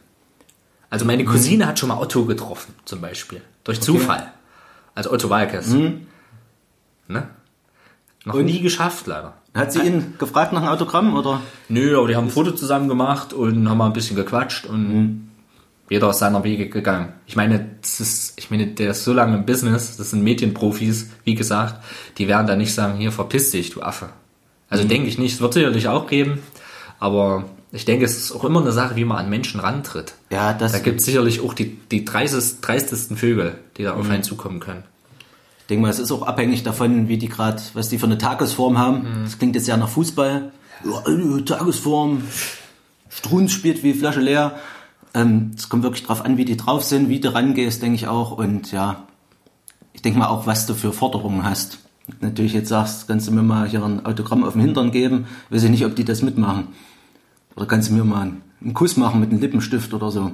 Also 0.90 1.04
meine 1.04 1.24
Cousine 1.24 1.66
hat 1.66 1.78
schon 1.78 1.88
mal 1.88 1.98
Otto 1.98 2.26
getroffen, 2.26 2.74
zum 2.84 3.00
Beispiel. 3.00 3.40
Durch 3.64 3.80
Zufall. 3.80 4.32
Also 4.94 5.10
Otto 5.10 5.30
Walkes. 5.30 5.68
Ne? 7.08 7.28
Noch 8.24 8.36
nie 8.36 8.60
geschafft, 8.60 9.06
leider. 9.06 9.34
Hat 9.54 9.72
sie 9.72 9.80
ihn 9.80 10.14
gefragt 10.18 10.52
nach 10.52 10.62
einem 10.62 10.70
Autogramm 10.70 11.14
oder? 11.16 11.40
Nö, 11.68 11.98
aber 11.98 12.08
die 12.08 12.16
haben 12.16 12.26
ein 12.26 12.30
Foto 12.30 12.52
zusammen 12.52 12.88
gemacht 12.88 13.32
und 13.32 13.68
haben 13.68 13.78
mal 13.78 13.86
ein 13.86 13.92
bisschen 13.92 14.16
gequatscht 14.16 14.64
und 14.66 15.28
jeder 15.90 16.10
ist 16.10 16.20
seiner 16.20 16.42
Wege 16.42 16.68
gegangen. 16.68 17.12
Ich 17.26 17.36
meine, 17.36 17.68
das 17.82 18.00
ist, 18.00 18.38
ich 18.38 18.50
meine, 18.50 18.68
der 18.68 18.92
ist 18.92 19.04
so 19.04 19.12
lange 19.12 19.36
im 19.36 19.44
Business, 19.44 19.96
das 19.96 20.10
sind 20.10 20.22
Medienprofis, 20.22 21.10
wie 21.24 21.34
gesagt, 21.34 21.82
die 22.16 22.28
werden 22.28 22.46
da 22.46 22.56
nicht 22.56 22.72
sagen, 22.72 22.96
hier 22.96 23.12
verpiss 23.12 23.50
dich, 23.50 23.70
du 23.70 23.82
Affe. 23.82 24.08
Also 24.70 24.84
denke 24.84 25.08
ich 25.08 25.18
nicht, 25.18 25.34
es 25.34 25.40
wird 25.42 25.52
sicherlich 25.52 25.88
auch 25.88 26.06
geben, 26.06 26.38
aber 26.98 27.44
ich 27.72 27.84
denke, 27.84 28.06
es 28.06 28.16
ist 28.16 28.32
auch 28.32 28.44
immer 28.44 28.60
eine 28.60 28.72
Sache, 28.72 28.96
wie 28.96 29.04
man 29.04 29.18
an 29.18 29.28
Menschen 29.28 29.60
rantritt. 29.60 30.14
Ja, 30.30 30.54
das 30.54 30.72
Da 30.72 30.78
gibt 30.78 31.00
es 31.00 31.06
sicherlich 31.06 31.40
auch 31.40 31.52
die, 31.52 31.76
die 31.90 32.06
dreistest, 32.06 32.66
dreistesten 32.66 33.16
Vögel, 33.18 33.58
die 33.76 33.82
da 33.82 33.94
auf 33.94 34.08
einen 34.08 34.22
zukommen 34.22 34.60
können. 34.60 34.84
Denke 35.72 35.84
mal, 35.84 35.88
es 35.88 35.98
ist 35.98 36.12
auch 36.12 36.20
abhängig 36.20 36.64
davon, 36.64 37.08
wie 37.08 37.16
die 37.16 37.30
gerade, 37.30 37.62
was 37.72 37.88
die 37.88 37.96
für 37.96 38.04
eine 38.04 38.18
Tagesform 38.18 38.76
haben. 38.76 39.06
Das 39.24 39.38
klingt 39.38 39.54
jetzt 39.54 39.66
ja 39.66 39.78
nach 39.78 39.88
Fußball. 39.88 40.52
Ja, 40.84 41.40
Tagesform. 41.46 42.24
Strunz 43.08 43.52
spielt 43.52 43.82
wie 43.82 43.94
Flasche 43.94 44.20
leer. 44.20 44.56
Ähm, 45.14 45.52
Es 45.56 45.70
kommt 45.70 45.82
wirklich 45.82 46.04
drauf 46.04 46.26
an, 46.26 46.36
wie 46.36 46.44
die 46.44 46.58
drauf 46.58 46.84
sind, 46.84 47.08
wie 47.08 47.20
du 47.20 47.32
rangehst, 47.32 47.80
denke 47.80 47.94
ich 47.94 48.06
auch. 48.06 48.32
Und 48.32 48.70
ja, 48.70 49.04
ich 49.94 50.02
denke 50.02 50.18
mal 50.18 50.26
auch, 50.26 50.46
was 50.46 50.66
du 50.66 50.74
für 50.74 50.92
Forderungen 50.92 51.42
hast. 51.42 51.78
Natürlich 52.20 52.52
jetzt 52.52 52.68
sagst, 52.68 53.08
kannst 53.08 53.26
du 53.28 53.32
mir 53.32 53.42
mal 53.42 53.66
hier 53.66 53.82
ein 53.82 54.04
Autogramm 54.04 54.44
auf 54.44 54.52
den 54.52 54.60
Hintern 54.60 54.90
geben. 54.90 55.24
Weiß 55.48 55.62
ich 55.62 55.70
nicht, 55.70 55.86
ob 55.86 55.96
die 55.96 56.04
das 56.04 56.20
mitmachen. 56.20 56.68
Oder 57.56 57.64
kannst 57.64 57.88
du 57.88 57.94
mir 57.94 58.04
mal 58.04 58.30
einen 58.60 58.74
Kuss 58.74 58.98
machen 58.98 59.20
mit 59.20 59.30
einem 59.30 59.40
Lippenstift 59.40 59.94
oder 59.94 60.10
so. 60.10 60.32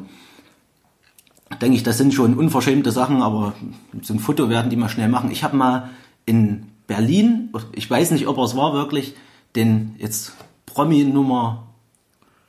Denke 1.63 1.77
ich, 1.77 1.83
das 1.83 1.97
sind 1.99 2.13
schon 2.15 2.35
unverschämte 2.35 2.91
Sachen, 2.93 3.23
aber 3.23 3.55
so 4.03 4.13
ein 4.15 4.19
Foto 4.21 4.49
werden 4.51 4.71
die 4.71 4.77
mal 4.77 4.89
schnell 4.89 5.09
machen. 5.09 5.31
Ich 5.31 5.43
habe 5.45 5.57
mal 5.57 5.89
in 6.27 6.67
Berlin, 6.87 7.51
ich 7.73 7.91
weiß 7.91 8.11
nicht, 8.13 8.27
ob 8.29 8.37
er 8.39 8.45
es 8.45 8.55
war 8.57 8.75
wirklich, 8.75 9.15
den 9.57 9.95
jetzt 9.99 10.33
Promi 10.67 11.05
Nummer 11.05 11.65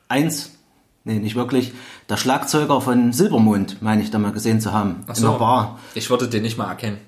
eins, 0.08 0.52
nee, 1.04 1.18
nicht 1.18 1.34
wirklich, 1.36 1.72
der 2.08 2.16
Schlagzeuger 2.16 2.80
von 2.80 3.12
Silbermond, 3.12 3.80
meine 3.82 4.02
ich 4.02 4.10
da 4.10 4.18
mal 4.18 4.32
gesehen 4.32 4.60
zu 4.60 4.72
haben. 4.72 4.96
Ach 5.06 5.16
in 5.16 5.24
einer 5.24 5.38
Bar. 5.38 5.78
Ich 5.94 6.10
würde 6.10 6.28
den 6.28 6.42
nicht 6.42 6.58
mal 6.58 6.68
erkennen, 6.68 6.98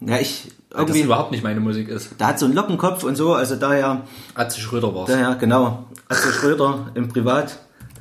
Ja, 0.00 0.18
ich 0.18 0.44
weil 0.70 0.86
das 0.86 0.88
irgendwie, 0.88 1.02
überhaupt 1.02 1.30
nicht 1.30 1.44
meine 1.44 1.60
Musik 1.60 1.88
ist. 1.88 2.18
der 2.18 2.28
hat 2.28 2.38
so 2.38 2.46
einen 2.46 2.54
Lockenkopf 2.54 3.04
und 3.04 3.14
so, 3.16 3.34
also 3.34 3.56
daher, 3.56 4.02
Atze 4.34 4.60
Schröder 4.60 4.94
war's. 4.94 5.08
daher, 5.10 5.34
genau. 5.36 5.84
Atze 6.08 6.32
Schröder 6.32 6.90
im 6.94 7.08
Privat. 7.08 7.58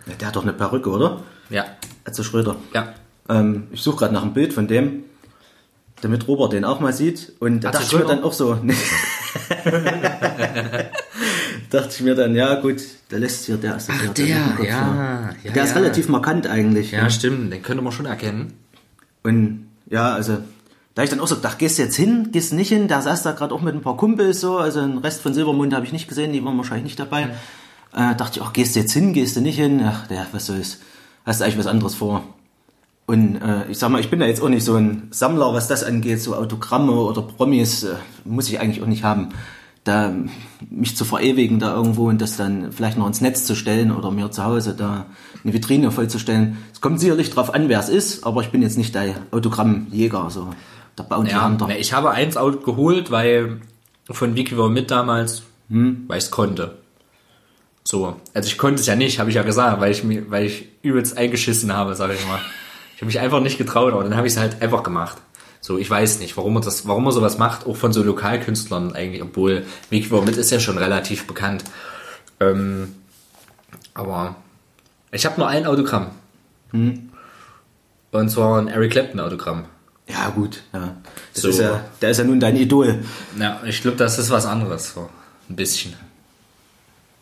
Ja, 0.07 0.13
der 0.15 0.27
hat 0.29 0.36
doch 0.36 0.43
eine 0.43 0.53
Perücke, 0.53 0.89
oder? 0.89 1.21
Ja, 1.49 1.65
Atze 2.05 2.23
Schröder. 2.23 2.55
ja. 2.73 2.93
Ähm, 3.32 3.67
ich 3.72 3.82
suche 3.82 3.98
gerade 3.98 4.13
nach 4.13 4.24
einem 4.24 4.34
Bild 4.34 4.54
von 4.54 4.67
dem, 4.67 5.06
damit 6.02 6.28
Robert 6.28 6.54
den 6.54 6.65
auch 6.65 6.80
mal 6.80 6.94
sieht. 6.94 7.34
Und 7.39 7.62
da 7.62 7.72
dachte 7.72 7.86
ich 7.86 7.94
mir 7.94 8.06
dann 8.06 8.24
auch 8.24 8.34
so, 8.34 8.56
nee. 8.62 8.74
dachte 11.70 11.89
ich 11.91 12.02
mir 12.02 12.15
dann, 12.15 12.36
ja 12.36 12.56
gut, 12.56 12.82
der 13.10 13.20
lässt 13.20 13.46
hier, 13.46 13.58
der 13.58 13.78
ist 13.78 13.88
das 13.88 14.00
hier, 14.02 14.10
der, 14.10 14.26
Lippenkopf, 14.26 14.67
ja, 14.67 15.30
ja, 15.44 15.52
Der 15.52 15.63
ist 15.63 15.70
ja. 15.70 15.76
relativ 15.78 16.10
markant 16.10 16.48
eigentlich. 16.48 16.91
Ja, 16.91 17.10
stimmt, 17.10 17.54
den 17.54 17.63
könnte 17.63 17.82
man 17.84 17.94
schon 17.94 18.06
erkennen. 18.06 18.54
Und 19.24 19.67
ja, 19.89 20.13
also 20.13 20.39
da 20.96 21.04
ich 21.04 21.10
dann 21.10 21.22
auch 21.22 21.28
so 21.28 21.36
gedacht, 21.36 21.58
gehst 21.60 21.78
du 21.78 21.84
jetzt 21.84 21.96
hin, 21.96 22.30
gehst 22.32 22.52
du 22.52 22.56
nicht 22.56 22.70
hin? 22.70 22.89
Der 22.89 23.02
saß 23.02 23.24
da 23.24 23.32
gerade 23.32 23.56
auch 23.56 23.62
mit 23.62 23.74
ein 23.74 23.82
paar 23.82 23.96
Kumpels 23.96 24.41
so, 24.41 24.58
also 24.58 24.82
den 24.82 24.98
Rest 24.98 25.22
von 25.22 25.34
Silbermond 25.34 25.74
habe 25.74 25.86
ich 25.86 25.94
nicht 25.94 26.10
gesehen, 26.10 26.34
die 26.34 26.44
waren 26.44 26.58
wahrscheinlich 26.58 26.84
nicht 26.84 27.00
dabei. 27.00 27.30
Äh, 27.94 28.15
dachte 28.15 28.39
ich 28.39 28.41
auch, 28.41 28.52
gehst 28.52 28.76
du 28.76 28.82
jetzt 28.82 28.91
hin, 28.91 29.13
gehst 29.13 29.38
du 29.38 29.41
nicht 29.41 29.58
hin? 29.58 29.82
Ach, 29.86 30.08
der, 30.08 30.28
was 30.34 30.48
soll's. 30.48 30.80
Hast 31.26 31.39
du 31.39 31.46
eigentlich 31.46 31.60
was 31.60 31.67
anderes 31.67 31.96
vor? 31.96 32.24
Und 33.12 33.41
äh, 33.41 33.69
ich 33.69 33.78
sag 33.78 33.89
mal, 33.89 34.00
ich 34.00 34.10
bin 34.10 34.21
da 34.21 34.26
jetzt 34.26 34.41
auch 34.41 34.47
nicht 34.47 34.63
so 34.63 34.76
ein 34.76 35.10
Sammler, 35.12 35.54
was 35.54 35.67
das 35.67 35.84
angeht, 35.84 36.21
so 36.21 36.34
Autogramme 36.34 36.93
oder 36.93 37.21
Promis, 37.21 37.84
äh, 37.84 37.95
muss 38.24 38.47
ich 38.47 38.62
eigentlich 38.62 38.82
auch 38.82 38.88
nicht 38.88 39.04
haben. 39.04 39.30
Da 39.84 40.13
mich 40.69 40.95
zu 40.95 41.04
verewigen 41.04 41.60
da 41.60 41.76
irgendwo 41.76 42.08
und 42.08 42.21
das 42.21 42.38
dann 42.38 42.71
vielleicht 42.71 42.97
noch 42.97 43.08
ins 43.08 43.19
Netz 43.19 43.43
zu 43.43 43.54
stellen 43.54 43.91
oder 43.91 44.12
mir 44.12 44.32
zu 44.32 44.45
Hause 44.45 44.76
da 44.78 45.08
eine 45.43 45.52
Vitrine 45.52 45.91
vollzustellen. 45.91 46.60
Es 46.71 46.80
kommt 46.80 47.02
sicherlich 47.02 47.32
drauf 47.32 47.54
an, 47.54 47.67
wer 47.67 47.80
es 47.82 47.89
ist, 47.89 48.24
aber 48.26 48.43
ich 48.43 48.50
bin 48.50 48.62
jetzt 48.62 48.78
nicht 48.78 48.95
der 48.95 49.15
Autogrammjäger, 49.32 50.30
so 50.30 50.52
der 50.97 51.04
Bounty 51.04 51.32
Ja, 51.32 51.50
Hunter. 51.50 51.67
ich 51.78 51.91
habe 51.91 52.12
eins 52.12 52.38
out 52.38 52.63
geholt, 52.63 53.12
weil 53.12 53.60
von 54.10 54.38
Vicky 54.38 54.58
war 54.58 54.69
mit 54.69 54.89
damals, 54.89 55.43
weil 55.67 56.17
ich 56.17 56.24
es 56.24 56.32
konnte. 56.32 56.78
So, 57.84 58.15
also 58.34 58.47
ich 58.47 58.58
konnte 58.58 58.80
es 58.80 58.86
ja 58.88 58.95
nicht, 58.95 59.19
habe 59.19 59.32
ich 59.32 59.36
ja 59.36 59.43
gesagt, 59.43 59.82
weil 59.82 59.91
ich 59.91 60.06
mir, 60.06 60.32
weil 60.32 60.45
ich 60.45 60.69
übelst 60.82 61.17
eingeschissen 61.17 61.74
habe, 61.74 61.95
sage 61.95 62.13
ich 62.13 62.26
mal. 62.26 62.39
Ich 63.01 63.03
habe 63.03 63.07
mich 63.07 63.19
einfach 63.19 63.39
nicht 63.39 63.57
getraut, 63.57 63.93
aber 63.93 64.03
dann 64.03 64.15
habe 64.15 64.27
ich 64.27 64.33
es 64.33 64.39
halt 64.39 64.61
einfach 64.61 64.83
gemacht. 64.83 65.17
So, 65.59 65.79
ich 65.79 65.89
weiß 65.89 66.19
nicht, 66.19 66.37
warum 66.37 66.53
man 66.53 66.61
das, 66.61 66.87
warum 66.87 67.03
man 67.03 67.11
sowas 67.11 67.39
macht, 67.39 67.65
auch 67.65 67.75
von 67.75 67.91
so 67.91 68.03
Lokalkünstlern 68.03 68.93
eigentlich, 68.93 69.23
obwohl 69.23 69.65
war 69.89 70.21
mit 70.21 70.37
ist 70.37 70.51
ja 70.51 70.59
schon 70.59 70.77
relativ 70.77 71.25
bekannt. 71.25 71.63
Ähm, 72.39 72.93
aber 73.95 74.35
ich 75.11 75.25
habe 75.25 75.39
nur 75.39 75.47
ein 75.47 75.65
Autogramm. 75.65 76.11
Und 76.71 78.29
zwar 78.29 78.59
ein 78.61 78.67
Eric 78.67 78.91
Clapton 78.91 79.19
Autogramm. 79.19 79.65
Ja, 80.07 80.29
gut, 80.29 80.61
ja. 80.71 80.95
Das 81.33 81.41
So. 81.41 81.49
ist 81.49 81.59
ja, 81.59 81.83
der 82.03 82.11
ist 82.11 82.19
ja 82.19 82.23
nun 82.23 82.39
dein 82.39 82.55
Idol. 82.55 83.03
Ja, 83.39 83.61
ich 83.65 83.81
glaube, 83.81 83.97
das 83.97 84.19
ist 84.19 84.29
was 84.29 84.45
anderes. 84.45 84.93
So. 84.93 85.09
Ein 85.49 85.55
bisschen. 85.55 85.95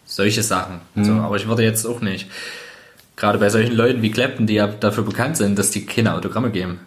Solche 0.05 0.43
Sachen. 0.43 0.81
So, 0.97 1.13
aber 1.13 1.37
ich 1.37 1.47
würde 1.47 1.63
jetzt 1.63 1.85
auch 1.85 2.01
nicht. 2.01 2.29
Gerade 3.19 3.37
bei 3.37 3.49
solchen 3.49 3.75
Leuten 3.75 4.01
wie 4.01 4.11
Clapton, 4.11 4.47
die 4.47 4.53
ja 4.55 4.67
dafür 4.67 5.03
bekannt 5.03 5.37
sind, 5.37 5.59
dass 5.59 5.71
die 5.71 5.85
keine 5.85 6.13
Autogramme 6.15 6.51
geben. 6.51 6.79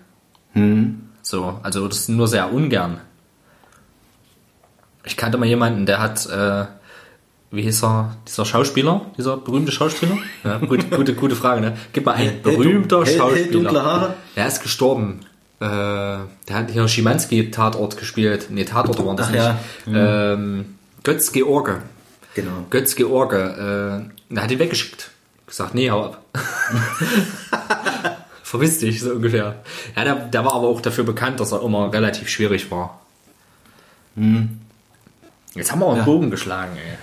So, 1.22 1.60
also 1.62 1.86
das 1.88 2.08
nur 2.08 2.26
sehr 2.26 2.52
ungern. 2.52 2.98
Ich 5.04 5.16
kannte 5.16 5.38
mal 5.38 5.46
jemanden, 5.46 5.84
der 5.86 6.00
hat, 6.00 6.26
äh, 6.26 6.64
wie 7.50 7.62
hieß 7.62 7.82
er, 7.84 8.16
dieser 8.26 8.44
Schauspieler, 8.44 9.02
dieser 9.18 9.36
berühmte 9.36 9.72
Schauspieler? 9.72 10.16
Ja, 10.44 10.58
gut, 10.58 10.90
gute, 10.90 11.14
gute 11.14 11.36
Frage, 11.36 11.60
ne? 11.60 11.76
Gib 11.92 12.06
mal 12.06 12.12
ein, 12.12 12.40
berühmter 12.42 12.98
hell- 12.98 13.06
hell 13.06 13.18
Schauspieler. 13.18 13.50
dunkle 13.52 13.82
Haare? 13.82 14.14
Der 14.36 14.46
ist 14.46 14.62
gestorben. 14.62 15.20
Äh, 15.60 15.64
der 15.66 16.26
hat 16.50 16.70
hier 16.70 16.86
Schimanski 16.88 17.50
Tatort 17.50 17.96
gespielt. 17.96 18.46
Nee, 18.50 18.64
Tatort 18.64 19.04
waren 19.04 19.16
das 19.16 19.28
Ach 19.28 19.32
nicht. 19.32 19.44
ja. 19.94 20.32
Ähm, 20.34 20.76
Götz 21.04 21.30
George. 21.32 21.78
Genau. 22.34 22.66
Götz 22.70 22.94
George. 22.96 23.36
Äh, 23.36 24.34
der 24.34 24.42
hat 24.42 24.50
ihn 24.50 24.58
weggeschickt. 24.58 25.10
Gesagt, 25.52 25.74
nee, 25.74 25.90
hau 25.90 26.04
ab. 26.06 26.22
Verwiss 28.42 28.78
dich, 28.78 29.00
so 29.02 29.10
ungefähr. 29.12 29.56
Ja, 29.94 30.04
der, 30.04 30.14
der 30.14 30.44
war 30.46 30.54
aber 30.54 30.68
auch 30.68 30.80
dafür 30.80 31.04
bekannt, 31.04 31.40
dass 31.40 31.52
er 31.52 31.62
immer 31.62 31.92
relativ 31.92 32.28
schwierig 32.30 32.70
war. 32.70 33.00
Jetzt 35.54 35.70
haben 35.72 35.80
wir 35.80 35.84
auch 35.86 35.90
einen 35.90 35.98
Ja. 36.00 36.04
Bogen 36.06 36.30
geschlagen, 36.30 36.72
ey. 36.76 36.96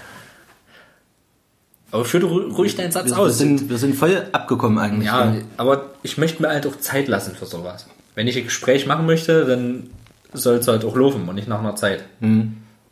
Aber 1.91 2.05
führ 2.05 2.19
du 2.19 2.27
ru- 2.27 2.51
ruhig 2.55 2.75
deinen 2.75 2.91
Satz 2.91 3.05
Wir, 3.05 3.17
wir, 3.17 3.19
aus. 3.19 3.37
sind, 3.37 3.69
wir 3.69 3.77
sind 3.77 3.95
voll 3.95 4.25
abgekommen 4.31 4.79
eigentlich. 4.79 5.05
Ja, 5.07 5.31
aber 5.57 5.91
ich 6.01 6.17
möchte 6.17 6.41
mir 6.41 6.49
halt 6.49 6.65
auch 6.65 6.75
Zeit 6.77 7.07
lassen 7.07 7.35
für 7.35 7.45
sowas. 7.45 7.87
Wenn 8.15 8.27
ich 8.27 8.35
ein 8.37 8.43
Gespräch 8.45 8.85
machen 8.87 9.05
möchte, 9.05 9.45
dann 9.45 9.89
soll 10.33 10.55
es 10.57 10.67
halt 10.67 10.85
auch 10.85 10.95
laufen 10.95 11.29
und 11.29 11.35
nicht 11.35 11.47
nach 11.47 11.59
einer 11.59 11.75
Zeit. 11.75 12.03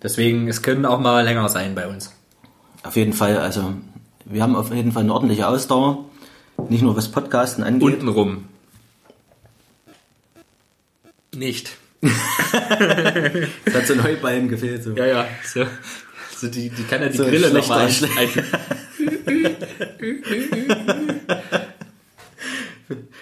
Deswegen, 0.03 0.47
es 0.47 0.61
können 0.61 0.85
auch 0.85 0.99
mal 0.99 1.23
länger 1.23 1.49
sein 1.49 1.73
bei 1.73 1.87
uns. 1.87 2.11
Auf 2.83 2.95
jeden 2.95 3.13
Fall, 3.13 3.37
also 3.37 3.73
wir 4.29 4.43
haben 4.43 4.55
auf 4.55 4.73
jeden 4.73 4.91
Fall 4.91 5.03
eine 5.03 5.13
ordentliche 5.13 5.47
Ausdauer. 5.47 6.05
Nicht 6.69 6.81
nur 6.81 6.95
was 6.95 7.09
Podcasten 7.11 7.63
angeht. 7.63 7.83
Untenrum. 7.83 8.45
Nicht. 11.33 11.71
Es 13.65 13.73
hat 13.73 13.87
so 13.87 13.93
ein 13.93 14.03
Heuballen 14.03 14.47
gefehlt. 14.47 14.83
So. 14.83 14.91
Ja, 14.91 15.05
ja. 15.05 15.25
So, 15.43 15.65
so 16.37 16.47
die, 16.47 16.69
die 16.69 16.83
kann 16.83 17.01
ja 17.01 17.09
die 17.09 17.17
So, 17.17 17.25
Grille 17.25 17.51
noch 17.51 17.67
mal 17.67 17.85
Einschlag. 17.85 18.11
ein, 18.17 18.29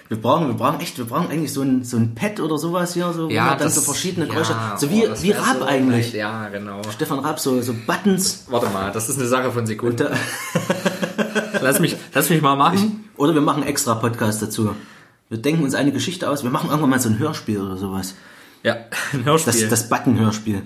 Wir 0.07 0.21
brauchen, 0.21 0.47
wir 0.47 0.53
brauchen 0.53 0.79
echt, 0.81 0.99
wir 0.99 1.05
brauchen 1.05 1.31
eigentlich 1.31 1.51
so 1.51 1.63
ein, 1.63 1.83
so 1.83 1.97
ein 1.97 2.13
Pad 2.13 2.39
oder 2.39 2.59
sowas 2.59 2.93
hier, 2.93 3.11
so, 3.11 3.27
wo 3.27 3.31
Ja, 3.33 3.45
man 3.45 3.57
dann 3.57 3.67
das, 3.67 3.75
so 3.75 3.81
verschiedene 3.81 4.27
ja, 4.27 4.33
Geräusche, 4.33 4.55
so 4.77 4.87
boah, 4.87 4.93
wie, 4.93 5.01
das 5.01 5.23
wie 5.23 5.31
Raab 5.31 5.57
so 5.57 5.65
eigentlich. 5.65 6.13
Ja, 6.13 6.47
genau. 6.49 6.81
Stefan 6.93 7.19
Raab, 7.19 7.39
so, 7.39 7.59
so 7.61 7.73
Buttons. 7.73 8.45
Warte 8.47 8.69
mal, 8.69 8.91
das 8.91 9.09
ist 9.09 9.17
eine 9.17 9.27
Sache 9.27 9.51
von 9.51 9.65
Sekunden. 9.65 10.07
Lass 11.61 11.79
mich, 11.79 11.97
lass 12.13 12.29
mich 12.29 12.41
mal 12.41 12.55
machen. 12.55 13.09
oder 13.17 13.33
wir 13.33 13.41
machen 13.41 13.63
extra 13.63 13.95
Podcast 13.95 14.41
dazu. 14.41 14.75
Wir 15.29 15.37
denken 15.39 15.63
uns 15.63 15.73
eine 15.75 15.91
Geschichte 15.91 16.29
aus. 16.29 16.43
Wir 16.43 16.51
machen 16.51 16.69
irgendwann 16.69 16.89
mal 16.91 16.99
so 16.99 17.09
ein 17.09 17.19
Hörspiel 17.19 17.59
oder 17.61 17.77
sowas. 17.77 18.15
Ja, 18.63 18.77
ein 19.13 19.25
Hörspiel. 19.25 19.53
Das, 19.53 19.69
das 19.69 19.89
Button-Hörspiel. 19.89 20.61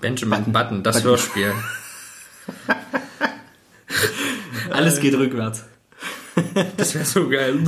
Benjamin 0.00 0.52
Button, 0.52 0.82
das 0.82 0.96
Button. 0.96 1.10
Hörspiel. 1.10 1.52
Alles 4.70 5.00
geht 5.00 5.14
rückwärts. 5.14 5.64
Das 6.76 6.94
wäre 6.94 7.04
so 7.04 7.28
geil. 7.28 7.58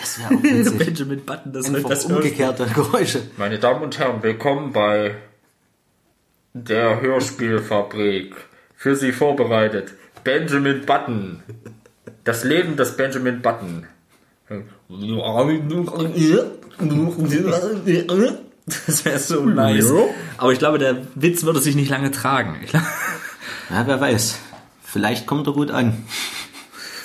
Das 0.00 0.18
wäre 0.18 0.34
auch 0.34 0.42
witzig. 0.42 0.78
Benjamin 0.78 1.24
Button, 1.24 1.52
das, 1.52 1.66
Einfach 1.66 1.88
das 1.88 2.08
Hörspiel. 2.08 2.16
umgekehrte 2.16 2.66
Geräusche. 2.66 3.22
Meine 3.36 3.58
Damen 3.58 3.82
und 3.82 3.98
Herren, 3.98 4.22
willkommen 4.22 4.72
bei 4.72 5.16
der 6.52 7.00
Hörspielfabrik. 7.00 8.34
Für 8.82 8.96
Sie 8.96 9.12
vorbereitet. 9.12 9.92
Benjamin 10.24 10.84
Button. 10.84 11.40
Das 12.24 12.42
Leben 12.42 12.76
des 12.76 12.96
Benjamin 12.96 13.40
Button. 13.40 13.86
Das 18.66 19.04
wäre 19.04 19.20
so 19.20 19.44
nice. 19.44 19.86
Aber 20.36 20.52
ich 20.52 20.58
glaube, 20.58 20.78
der 20.78 20.96
Witz 21.14 21.44
würde 21.44 21.60
sich 21.60 21.76
nicht 21.76 21.90
lange 21.90 22.10
tragen. 22.10 22.56
Ja, 22.72 23.86
wer 23.86 24.00
weiß. 24.00 24.40
Vielleicht 24.82 25.26
kommt 25.26 25.46
er 25.46 25.52
gut 25.52 25.70
an. 25.70 26.04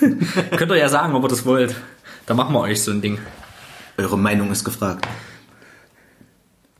könnt 0.00 0.72
ihr 0.72 0.78
ja 0.78 0.88
sagen, 0.88 1.14
ob 1.14 1.22
ihr 1.22 1.28
das 1.28 1.46
wollt. 1.46 1.76
Da 2.26 2.34
machen 2.34 2.54
wir 2.54 2.60
euch 2.60 2.82
so 2.82 2.90
ein 2.90 3.02
Ding. 3.02 3.20
Eure 3.96 4.18
Meinung 4.18 4.50
ist 4.50 4.64
gefragt. 4.64 5.06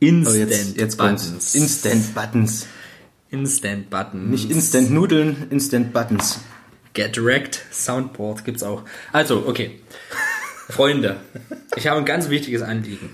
Instant 0.01 0.35
Oh, 0.35 0.39
jetzt, 0.39 0.75
jetzt 0.77 0.97
kommt's. 0.97 1.55
Instant 1.55 2.13
Buttons. 2.13 2.67
Instant 3.31 3.89
Button. 3.89 4.29
Nicht 4.29 4.49
Instant 4.49 4.91
Nudeln, 4.91 5.47
Instant 5.49 5.93
Buttons. 5.93 6.39
Get 6.93 7.23
Wrecked 7.23 7.61
Soundboard 7.71 8.43
gibt's 8.45 8.63
auch. 8.63 8.83
Also, 9.11 9.45
okay. 9.47 9.79
Freunde, 10.69 11.17
ich 11.75 11.87
habe 11.87 11.99
ein 11.99 12.05
ganz 12.05 12.29
wichtiges 12.29 12.61
Anliegen. 12.61 13.09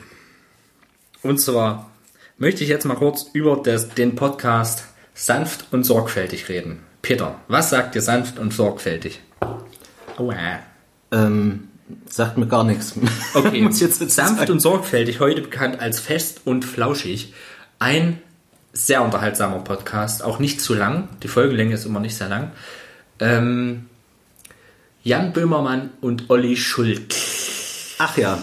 Und 1.21 1.39
zwar 1.39 1.91
möchte 2.38 2.63
ich 2.63 2.69
jetzt 2.69 2.86
mal 2.86 2.95
kurz 2.95 3.28
über 3.34 3.58
das, 3.58 3.89
den 3.89 4.15
Podcast 4.15 4.86
sanft 5.13 5.67
und 5.71 5.84
sorgfältig 5.84 6.49
reden. 6.49 6.80
Peter, 7.01 7.39
was 7.47 7.69
sagt 7.69 7.95
ihr 7.95 8.01
sanft 8.01 8.39
und 8.39 8.54
sorgfältig? 8.54 9.21
Aua. 10.17 10.60
Ähm, 11.12 11.69
sagt 12.10 12.38
mir 12.38 12.47
gar 12.47 12.63
nichts. 12.63 12.95
Okay, 13.34 13.67
sanft 13.71 14.49
und 14.49 14.60
sorgfältig, 14.60 15.19
heute 15.19 15.41
bekannt 15.41 15.80
als 15.80 15.99
fest 15.99 16.41
und 16.45 16.65
flauschig. 16.65 17.34
Ein 17.80 18.21
sehr 18.75 19.01
unterhaltsamer 19.01 19.59
Podcast, 19.59 20.21
auch 20.23 20.38
nicht 20.38 20.61
zu 20.61 20.73
lang. 20.73 21.07
Die 21.23 21.27
Folgenlänge 21.27 21.73
ist 21.73 21.85
immer 21.85 22.01
nicht 22.01 22.15
sehr 22.15 22.27
lang. 22.27 22.51
Ähm, 23.19 23.89
Jan 25.01 25.33
Böhmermann 25.33 25.91
und 26.01 26.29
Olli 26.29 26.57
Schult. 26.57 27.15
Ach 27.97 28.17
ja. 28.17 28.38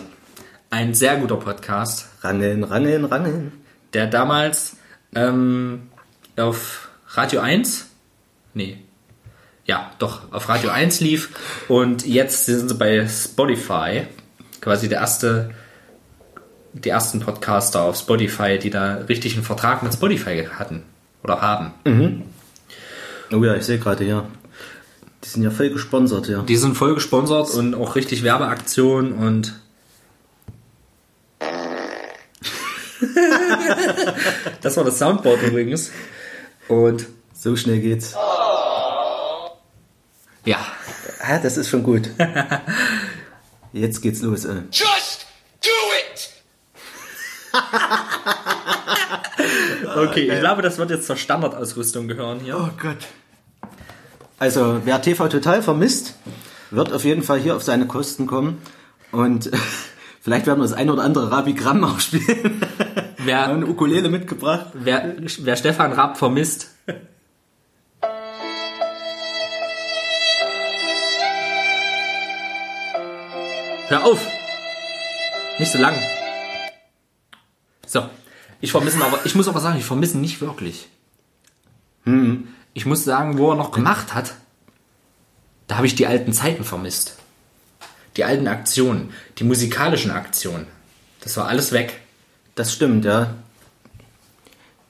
Ein 0.70 0.94
sehr 0.94 1.18
guter 1.18 1.36
Podcast, 1.36 2.08
Rangeln, 2.22 2.64
rangeln, 2.64 3.04
rangeln. 3.04 3.52
der 3.92 4.06
damals 4.06 4.78
ähm, 5.14 5.90
auf 6.36 6.88
Radio 7.08 7.40
1, 7.40 7.88
nee, 8.54 8.78
ja, 9.66 9.92
doch, 9.98 10.32
auf 10.32 10.48
Radio 10.48 10.70
1 10.70 11.00
lief 11.00 11.28
und 11.68 12.06
jetzt 12.06 12.46
sind 12.46 12.68
sie 12.70 12.74
bei 12.74 13.06
Spotify, 13.06 14.06
quasi 14.60 14.88
der 14.88 15.00
erste, 15.00 15.50
die 16.72 16.88
ersten 16.88 17.20
Podcaster 17.20 17.82
auf 17.82 17.96
Spotify, 17.96 18.58
die 18.58 18.70
da 18.70 18.94
richtig 19.08 19.34
einen 19.34 19.44
Vertrag 19.44 19.82
mit 19.82 19.92
Spotify 19.92 20.46
hatten 20.58 20.84
oder 21.22 21.40
haben. 21.40 21.72
Oh 23.32 23.44
ja, 23.44 23.54
ich 23.54 23.64
sehe 23.64 23.78
gerade 23.78 24.04
hier. 24.04 24.26
Die 25.24 25.28
sind 25.28 25.42
ja 25.42 25.50
voll 25.50 25.70
gesponsert, 25.70 26.28
ja. 26.28 26.42
Die 26.42 26.56
sind 26.56 26.76
voll 26.76 26.94
gesponsert 26.94 27.50
und 27.50 27.74
auch 27.74 27.94
richtig 27.94 28.22
Werbeaktion 28.22 29.12
und. 29.12 29.54
das 34.60 34.76
war 34.76 34.84
das 34.84 34.98
Soundboard 34.98 35.42
übrigens. 35.42 35.90
Und 36.68 37.06
So 37.34 37.56
schnell 37.56 37.80
geht's. 37.80 38.14
ja, 40.44 40.58
Ja, 41.28 41.38
das 41.38 41.56
ist 41.56 41.68
schon 41.68 41.82
gut. 41.82 42.10
Jetzt 43.72 44.02
geht's 44.02 44.22
los. 44.22 44.44
Äh. 44.44 44.62
Okay, 49.94 50.30
ich 50.32 50.40
glaube, 50.40 50.62
das 50.62 50.78
wird 50.78 50.90
jetzt 50.90 51.06
zur 51.06 51.16
Standardausrüstung 51.16 52.08
gehören 52.08 52.40
hier. 52.40 52.56
Oh 52.56 52.70
Gott. 52.80 52.98
Also, 54.38 54.80
wer 54.84 55.00
TV 55.00 55.28
Total 55.28 55.62
vermisst, 55.62 56.14
wird 56.70 56.92
auf 56.92 57.04
jeden 57.04 57.22
Fall 57.22 57.38
hier 57.38 57.54
auf 57.54 57.62
seine 57.62 57.86
Kosten 57.86 58.26
kommen. 58.26 58.60
Und 59.10 59.50
vielleicht 60.20 60.46
werden 60.46 60.58
wir 60.58 60.64
das 60.64 60.72
ein 60.72 60.90
oder 60.90 61.02
andere 61.02 61.30
Rabigramm 61.30 61.84
auch 61.84 62.00
spielen. 62.00 62.60
Wer, 63.24 63.48
eine 63.48 63.66
Ukulele 63.66 64.08
mitgebracht. 64.08 64.72
wer, 64.74 65.14
wer 65.20 65.56
Stefan 65.56 65.92
Raab 65.92 66.18
vermisst. 66.18 66.70
Hör 73.86 74.04
auf! 74.04 74.26
Nicht 75.60 75.70
so 75.70 75.78
lang. 75.78 75.94
So. 77.92 78.08
Ich 78.62 78.70
vermisse 78.70 79.04
aber, 79.04 79.20
ich 79.26 79.34
muss 79.34 79.48
aber 79.48 79.60
sagen, 79.60 79.78
ich 79.78 79.84
vermisse 79.84 80.16
nicht 80.16 80.40
wirklich. 80.40 80.88
Ich 82.72 82.86
muss 82.86 83.04
sagen, 83.04 83.36
wo 83.36 83.50
er 83.50 83.56
noch 83.56 83.70
gemacht 83.70 84.14
hat, 84.14 84.32
da 85.66 85.76
habe 85.76 85.86
ich 85.86 85.94
die 85.94 86.06
alten 86.06 86.32
Zeiten 86.32 86.64
vermisst. 86.64 87.16
Die 88.16 88.24
alten 88.24 88.48
Aktionen, 88.48 89.12
die 89.38 89.44
musikalischen 89.44 90.10
Aktionen. 90.10 90.66
Das 91.20 91.36
war 91.36 91.48
alles 91.48 91.72
weg. 91.72 92.00
Das 92.54 92.72
stimmt, 92.72 93.04
ja. 93.04 93.34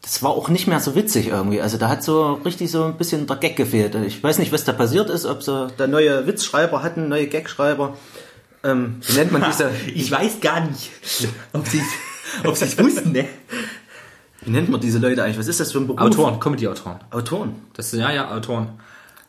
Das 0.01 0.23
war 0.23 0.31
auch 0.31 0.49
nicht 0.49 0.69
mehr 0.69 0.81
so 0.81 0.95
witzig 0.95 1.29
irgendwie. 1.29 1.61
Also 1.61 1.79
da 1.79 1.89
hat 1.89 2.05
so 2.05 2.35
richtig 2.35 2.71
so 2.71 2.85
ein 2.85 2.97
bisschen 2.97 3.27
der 3.27 3.37
Gag 3.37 3.57
gefehlt. 3.57 3.97
Ich 3.97 4.23
weiß 4.23 4.39
nicht, 4.39 4.53
was 4.53 4.65
da 4.65 4.73
passiert 4.73 5.11
ist, 5.11 5.27
ob 5.27 5.43
sie 5.43 5.69
da 5.77 5.87
neue 5.89 6.27
Witzschreiber 6.27 6.83
hatten, 6.85 7.09
neue 7.09 7.27
Gagschreiber. 7.27 7.97
Ähm, 8.63 9.01
wie 9.07 9.15
nennt 9.15 9.33
man 9.33 9.45
diese, 9.51 9.71
Ich 9.93 10.11
weiß 10.11 10.41
gar 10.41 10.61
nicht, 10.61 10.91
ob 11.53 11.67
sie 11.67 11.83
ob 12.45 12.57
sie 12.57 12.65
es 12.65 12.79
wussten, 12.79 13.13
ne? 13.13 13.29
wie 14.43 14.51
nennt 14.51 14.69
man 14.69 14.81
diese 14.81 14.99
Leute 14.99 15.23
eigentlich? 15.23 15.39
Was 15.39 15.49
ist 15.49 15.61
das 15.61 15.73
für 15.73 15.79
ein 15.79 15.87
Beruf? 15.87 16.01
Autoren, 16.01 16.41
Comedy-Autoren. 16.41 17.01
Autoren. 17.11 17.55
Das 17.75 17.91
sind 17.91 18.01
ja, 18.01 18.13
ja, 18.13 18.31
Autoren. 18.31 18.81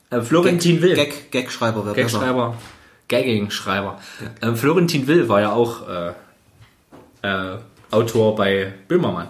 Äh, 0.09 0.21
Florentin 0.21 0.81
Will. 0.81 0.95
Gag, 0.95 1.31
Gagschreiber 1.31 1.85
wäre 1.85 1.95
besser. 1.95 2.19
Gagschreiber. 2.19 2.57
Gagging-Schreiber. 3.07 3.99
Ähm, 4.41 4.55
Florentin 4.55 5.07
Will 5.07 5.29
war 5.29 5.41
ja 5.41 5.51
auch 5.51 5.87
äh, 5.87 6.13
äh, 7.21 7.57
Autor 7.91 8.35
bei 8.35 8.73
Böhmermann. 8.87 9.27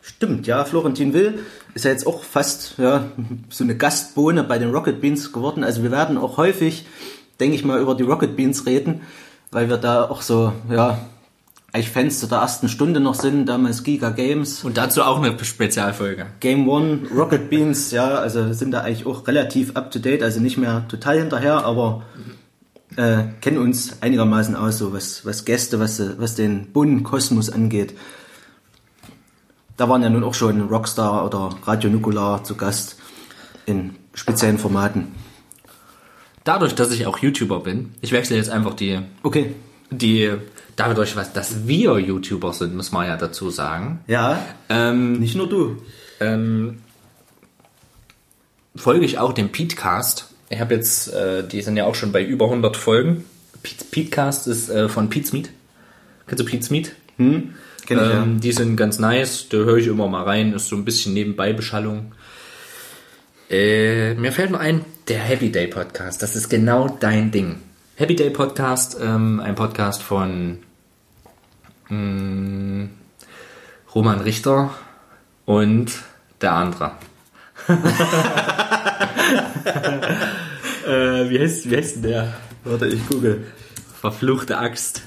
Stimmt, 0.00 0.46
ja, 0.46 0.64
Florentin 0.64 1.12
Will 1.12 1.40
ist 1.74 1.84
ja 1.84 1.90
jetzt 1.90 2.06
auch 2.06 2.22
fast 2.22 2.78
ja, 2.78 3.04
so 3.50 3.64
eine 3.64 3.76
Gastbohne 3.76 4.44
bei 4.44 4.58
den 4.58 4.70
Rocket 4.70 5.00
Beans 5.00 5.32
geworden. 5.32 5.62
Also 5.62 5.82
wir 5.82 5.90
werden 5.90 6.18
auch 6.18 6.36
häufig, 6.38 6.86
denke 7.38 7.56
ich 7.56 7.64
mal, 7.64 7.80
über 7.80 7.94
die 7.94 8.04
Rocket 8.04 8.36
Beans 8.36 8.66
reden, 8.66 9.02
weil 9.50 9.68
wir 9.68 9.76
da 9.76 10.04
auch 10.04 10.22
so, 10.22 10.52
ja, 10.70 10.98
eigentlich 11.72 11.90
Fans 11.90 12.18
zu 12.18 12.26
der 12.26 12.38
ersten 12.38 12.68
Stunde 12.68 12.98
noch 13.00 13.14
sind, 13.14 13.46
damals 13.46 13.82
Giga 13.82 14.10
Games, 14.10 14.64
Und 14.64 14.78
dazu 14.78 15.02
auch 15.02 15.22
eine 15.22 15.36
Spezialfolge. 15.44 16.26
Game 16.40 16.68
One, 16.68 17.00
Rocket 17.14 17.50
Beans, 17.50 17.90
ja, 17.90 18.14
also 18.14 18.52
sind 18.52 18.70
da 18.70 18.80
eigentlich 18.80 19.06
auch 19.06 19.26
relativ 19.26 19.76
up 19.76 19.90
to 19.90 19.98
date, 19.98 20.22
also 20.22 20.40
nicht 20.40 20.56
mehr 20.56 20.86
total 20.88 21.18
hinterher, 21.18 21.64
aber 21.64 22.02
äh, 22.96 23.24
kennen 23.40 23.58
uns 23.58 24.00
einigermaßen 24.00 24.56
aus, 24.56 24.78
so 24.78 24.92
was, 24.92 25.26
was 25.26 25.44
Gäste, 25.44 25.78
was, 25.78 26.00
was 26.18 26.34
den 26.34 26.72
bunten 26.72 27.02
Kosmos 27.02 27.50
angeht. 27.50 27.94
Da 29.76 29.88
waren 29.88 30.02
ja 30.02 30.10
nun 30.10 30.24
auch 30.24 30.34
schon 30.34 30.62
Rockstar 30.62 31.24
oder 31.24 31.50
Radio 31.64 31.90
Nukular 31.90 32.42
zu 32.42 32.56
Gast 32.56 32.96
in 33.66 33.94
speziellen 34.14 34.58
Formaten. 34.58 35.14
Dadurch, 36.48 36.74
dass 36.74 36.90
ich 36.92 37.04
auch 37.06 37.18
YouTuber 37.18 37.60
bin, 37.60 37.90
ich 38.00 38.12
wechsle 38.12 38.36
jetzt 38.36 38.48
einfach 38.48 38.72
die, 38.72 38.98
Okay. 39.22 39.54
die, 39.90 40.30
dadurch, 40.76 41.14
dass 41.34 41.66
wir 41.68 41.98
YouTuber 41.98 42.54
sind, 42.54 42.74
muss 42.74 42.90
man 42.90 43.06
ja 43.06 43.18
dazu 43.18 43.50
sagen. 43.50 44.00
Ja, 44.06 44.42
Ähm, 44.70 45.20
nicht 45.20 45.34
nur 45.34 45.46
du. 45.46 45.76
ähm, 46.20 46.78
folge 48.74 49.04
ich 49.04 49.18
auch 49.18 49.32
dem 49.34 49.50
Petecast. 49.50 50.30
Ich 50.48 50.58
habe 50.60 50.74
jetzt, 50.74 51.12
äh, 51.12 51.46
die 51.46 51.60
sind 51.60 51.76
ja 51.76 51.84
auch 51.84 51.94
schon 51.94 52.12
bei 52.12 52.24
über 52.24 52.46
100 52.46 52.76
Folgen. 52.78 53.24
Pete, 53.62 53.84
Petecast 53.90 54.46
ist 54.46 54.70
äh, 54.70 54.88
von 54.88 55.10
Pete's 55.10 55.32
Meat. 55.34 55.50
Kennst 56.26 56.40
du 56.42 56.48
Pete's 56.48 56.70
Meat? 56.70 56.92
Kenn 57.18 57.52
ich 57.86 57.90
Ähm, 57.98 58.40
die 58.40 58.52
sind 58.52 58.76
ganz 58.76 58.98
nice, 58.98 59.48
da 59.50 59.58
höre 59.58 59.76
ich 59.76 59.86
immer 59.88 60.08
mal 60.08 60.22
rein, 60.22 60.54
ist 60.54 60.68
so 60.68 60.76
ein 60.76 60.84
bisschen 60.86 61.12
nebenbei 61.12 61.52
Beschallung. 61.52 62.12
Äh, 63.50 64.14
mir 64.14 64.32
fällt 64.32 64.50
nur 64.50 64.60
ein, 64.60 64.84
der 65.08 65.20
Happy 65.20 65.50
Day 65.50 65.68
Podcast, 65.68 66.22
das 66.22 66.36
ist 66.36 66.50
genau 66.50 66.88
dein 67.00 67.30
Ding. 67.30 67.62
Happy 67.96 68.14
Day 68.14 68.28
Podcast, 68.28 68.98
ähm, 69.00 69.40
ein 69.40 69.54
Podcast 69.54 70.02
von 70.02 70.58
mh, 71.88 72.88
Roman 73.94 74.20
Richter 74.20 74.74
und 75.46 75.92
der 76.42 76.52
andere. 76.52 76.92
äh, 80.86 81.30
wie, 81.30 81.40
heißt, 81.40 81.70
wie 81.70 81.76
heißt 81.76 81.96
denn 81.96 82.02
der? 82.02 82.34
Warte, 82.64 82.86
ich 82.86 83.08
google. 83.08 83.46
Verfluchte 83.98 84.58
Axt. 84.58 85.00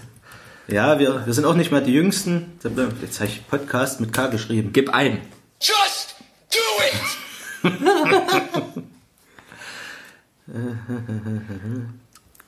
Ja, 0.68 0.98
wir, 0.98 1.28
wir 1.28 1.34
sind 1.34 1.46
auch 1.46 1.56
nicht 1.56 1.72
mehr 1.72 1.82
die 1.82 1.94
Jüngsten. 1.94 2.54
Jetzt 3.02 3.20
habe 3.20 3.30
ich 3.30 3.48
Podcast 3.48 4.02
mit 4.02 4.14
K 4.14 4.28
geschrieben. 4.28 4.72
Gib 4.74 4.90
ein. 4.90 5.20
Just 5.60 6.16
do 6.52 6.58
it! 6.84 7.31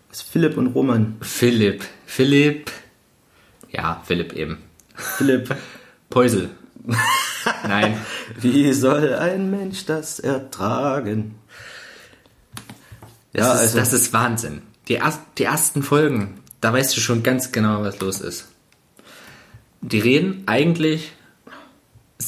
Das 0.10 0.22
ist 0.22 0.30
Philipp 0.30 0.58
und 0.58 0.68
Roman. 0.68 1.16
Philipp. 1.22 1.84
Philipp. 2.06 2.72
Ja, 3.72 4.02
Philipp 4.06 4.34
eben. 4.34 4.58
Philipp, 4.96 5.56
Peusel. 6.10 6.50
Nein. 7.68 7.98
wie 8.40 8.72
soll 8.74 9.14
ein 9.16 9.50
Mensch 9.50 9.86
das 9.86 10.20
ertragen? 10.20 11.36
Das, 13.34 13.46
Ja, 13.48 13.54
ist, 13.54 13.60
also- 13.62 13.78
das 13.80 13.94
ist 13.94 14.14
Wahnsinn. 14.14 14.62
Die, 14.90 15.00
die 15.38 15.44
ersten 15.44 15.82
Folgen, 15.82 16.40
da 16.62 16.74
weißt 16.74 16.96
du 16.96 17.02
schon 17.02 17.24
ganz 17.24 17.52
genau, 17.52 17.82
was 17.82 18.00
los 18.00 18.20
ist. 18.22 18.50
Die 19.82 20.00
reden 20.00 20.44
eigentlich 20.46 21.14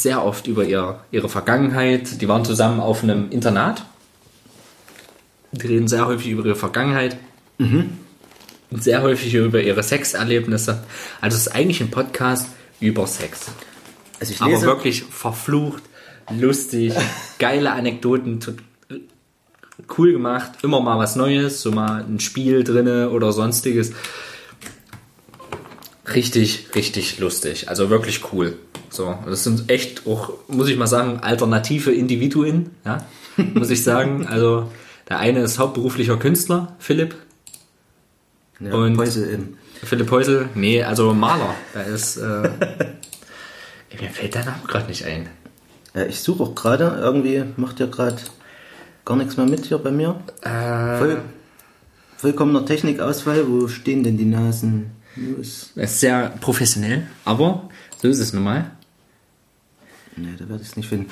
sehr 0.02 0.24
oft 0.24 0.48
über 0.48 0.64
ihr, 0.66 1.00
ihre 1.12 1.30
Vergangenheit. 1.30 2.22
Die 2.22 2.28
waren 2.28 2.46
zusammen 2.46 2.80
auf 2.80 3.04
einem 3.04 3.30
Internat. 3.32 3.86
Die 5.52 5.68
reden 5.68 5.88
sehr 5.88 6.06
häufig 6.06 6.30
über 6.30 6.46
ihre 6.46 6.56
Vergangenheit. 6.56 7.18
Und 8.72 8.84
sehr 8.84 9.02
häufig 9.02 9.34
über 9.34 9.62
ihre 9.62 9.84
Sexerlebnisse. 9.84 10.84
Also 11.22 11.36
es 11.36 11.48
ist 11.48 11.54
eigentlich 11.54 11.82
ein 11.82 11.92
Podcast 11.92 12.48
über 12.80 13.08
Sex. 13.08 13.48
Also 14.20 14.34
ich 14.34 14.42
Aber 14.42 14.52
lese, 14.52 14.66
wirklich 14.66 15.04
verflucht, 15.04 15.84
lustig, 16.32 16.94
geile 17.40 17.72
Anekdoten, 17.72 18.40
cool 19.98 20.14
gemacht, 20.14 20.52
immer 20.64 20.80
mal 20.80 20.98
was 20.98 21.16
Neues, 21.16 21.62
so 21.62 21.72
mal 21.72 22.04
ein 22.04 22.20
Spiel 22.20 22.64
drinne 22.64 23.10
oder 23.10 23.32
sonstiges. 23.32 23.94
Richtig, 26.14 26.68
richtig 26.76 27.18
lustig. 27.20 27.70
Also 27.70 27.90
wirklich 27.90 28.32
cool. 28.34 28.58
So, 28.90 29.18
das 29.26 29.44
sind 29.44 29.70
echt 29.72 30.06
auch, 30.06 30.34
muss 30.48 30.70
ich 30.70 30.78
mal 30.78 30.88
sagen, 30.88 31.20
alternative 31.22 31.92
Individuen, 31.92 32.72
ja, 32.86 33.06
muss 33.54 33.70
ich 33.72 33.84
sagen. 33.84 34.28
Also 34.28 34.72
der 35.10 35.20
eine 35.20 35.42
ist 35.42 35.58
hauptberuflicher 35.60 36.18
Künstler, 36.18 36.76
Philipp. 36.80 37.16
ja, 38.60 38.74
und- 38.74 38.96
Päuse 38.98 39.30
eben. 39.32 39.58
Philipp 39.84 40.10
Häusel, 40.10 40.50
nee, 40.56 40.82
also 40.84 41.14
Maler. 41.14 41.54
Der 41.76 41.86
ist, 41.94 42.18
äh, 42.18 42.44
ey, 43.90 44.02
mir 44.02 44.10
fällt 44.10 44.34
der 44.36 44.46
Name 44.46 44.62
gerade 44.68 44.88
nicht 44.88 45.06
ein. 45.06 45.28
Ja, 45.94 46.06
ich 46.06 46.22
suche 46.22 46.44
auch 46.44 46.56
gerade, 46.56 46.98
irgendwie 47.02 47.44
macht 47.58 47.80
ja 47.80 47.86
gerade 47.86 48.16
gar 49.04 49.18
nichts 49.18 49.38
mehr 49.38 49.46
mit 49.46 49.66
hier 49.66 49.78
bei 49.78 49.92
mir. 49.92 50.20
Äh, 50.42 50.98
Voll, 50.98 51.22
vollkommener 52.18 52.66
Technikausfall, 52.66 53.48
wo 53.48 53.68
stehen 53.68 54.04
denn 54.04 54.18
die 54.18 54.26
Nasen? 54.26 54.92
News. 55.16 55.72
Er 55.76 55.84
ist 55.84 56.00
sehr 56.00 56.30
professionell, 56.42 57.08
aber 57.24 57.70
so 58.02 58.08
ist 58.08 58.20
es 58.20 58.34
nun 58.34 58.44
mal. 58.44 58.72
Nee, 60.16 60.34
da 60.38 60.48
werde 60.48 60.62
ich 60.62 60.70
es 60.70 60.76
nicht 60.78 60.90
finden. 60.90 61.10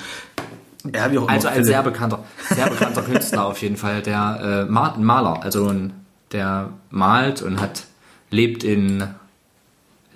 Ja, 0.92 1.10
wie 1.10 1.18
auch. 1.18 1.28
Also 1.28 1.48
ein 1.48 1.64
sehr 1.64 1.82
bekannter, 1.82 2.24
sehr 2.50 2.68
bekannter 2.68 3.02
Künstler 3.10 3.46
auf 3.46 3.60
jeden 3.62 3.76
Fall, 3.76 4.02
der 4.02 4.66
äh, 4.68 4.70
Maler, 4.70 5.42
also 5.42 5.68
ein, 5.68 5.92
der 6.32 6.70
malt 6.90 7.42
und 7.42 7.60
hat 7.60 7.84
lebt 8.30 8.64
in 8.64 9.04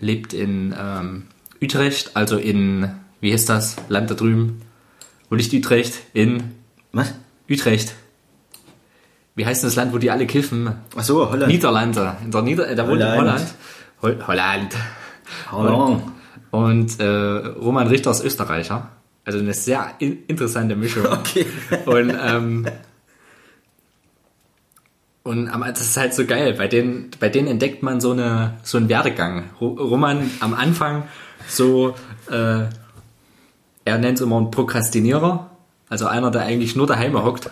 lebt 0.00 0.32
in 0.32 0.74
ähm, 0.78 1.24
Utrecht, 1.62 2.12
also 2.14 2.36
in 2.36 2.90
wie 3.20 3.32
heißt 3.32 3.48
das 3.48 3.76
Land 3.88 4.10
da 4.10 4.14
drüben, 4.14 4.62
wo 5.28 5.36
nicht 5.36 5.52
Utrecht 5.52 5.94
in 6.12 6.54
Was? 6.92 7.14
Utrecht. 7.48 7.94
Wie 9.34 9.46
heißt 9.46 9.62
denn 9.62 9.68
das 9.68 9.76
Land, 9.76 9.92
wo 9.92 9.98
die 9.98 10.10
alle 10.10 10.26
kiffen? 10.26 10.72
Ach 10.96 11.04
so, 11.04 11.30
Holland. 11.30 11.52
Niederlande. 11.52 12.16
In 12.24 12.30
der 12.30 12.42
Nieder 12.42 12.74
da 12.74 12.88
wohnt 12.88 13.00
in 13.00 13.06
Holland. 13.06 13.18
Holland. 13.18 13.54
Hol 14.02 14.18
Holland. 14.26 14.74
Holland. 15.50 16.02
Und 16.50 17.00
äh, 17.00 17.04
Roman 17.06 17.86
Richter 17.88 18.10
ist 18.10 18.24
Österreicher. 18.24 18.88
Also 19.24 19.38
eine 19.40 19.52
sehr 19.52 19.90
in 19.98 20.24
interessante 20.26 20.74
Mischung. 20.76 21.04
Okay. 21.10 21.46
Und, 21.84 22.10
ähm, 22.18 22.66
und 25.22 25.48
am- 25.48 25.60
das 25.62 25.80
ist 25.82 25.96
halt 25.96 26.14
so 26.14 26.24
geil. 26.24 26.54
Bei 26.54 26.68
denen, 26.68 27.10
bei 27.20 27.28
denen 27.28 27.48
entdeckt 27.48 27.82
man 27.82 28.00
so, 28.00 28.12
eine, 28.12 28.54
so 28.62 28.78
einen 28.78 28.88
Werdegang. 28.88 29.44
Ro- 29.60 29.74
Roman 29.78 30.30
am 30.40 30.54
Anfang 30.54 31.04
so, 31.46 31.94
äh, 32.30 32.64
er 33.84 33.98
nennt 33.98 34.18
es 34.18 34.20
immer 34.22 34.36
einen 34.38 34.50
Prokrastinierer. 34.50 35.50
Also 35.90 36.06
einer, 36.06 36.30
der 36.30 36.42
eigentlich 36.42 36.76
nur 36.76 36.86
daheim 36.86 37.16
hockt. 37.22 37.50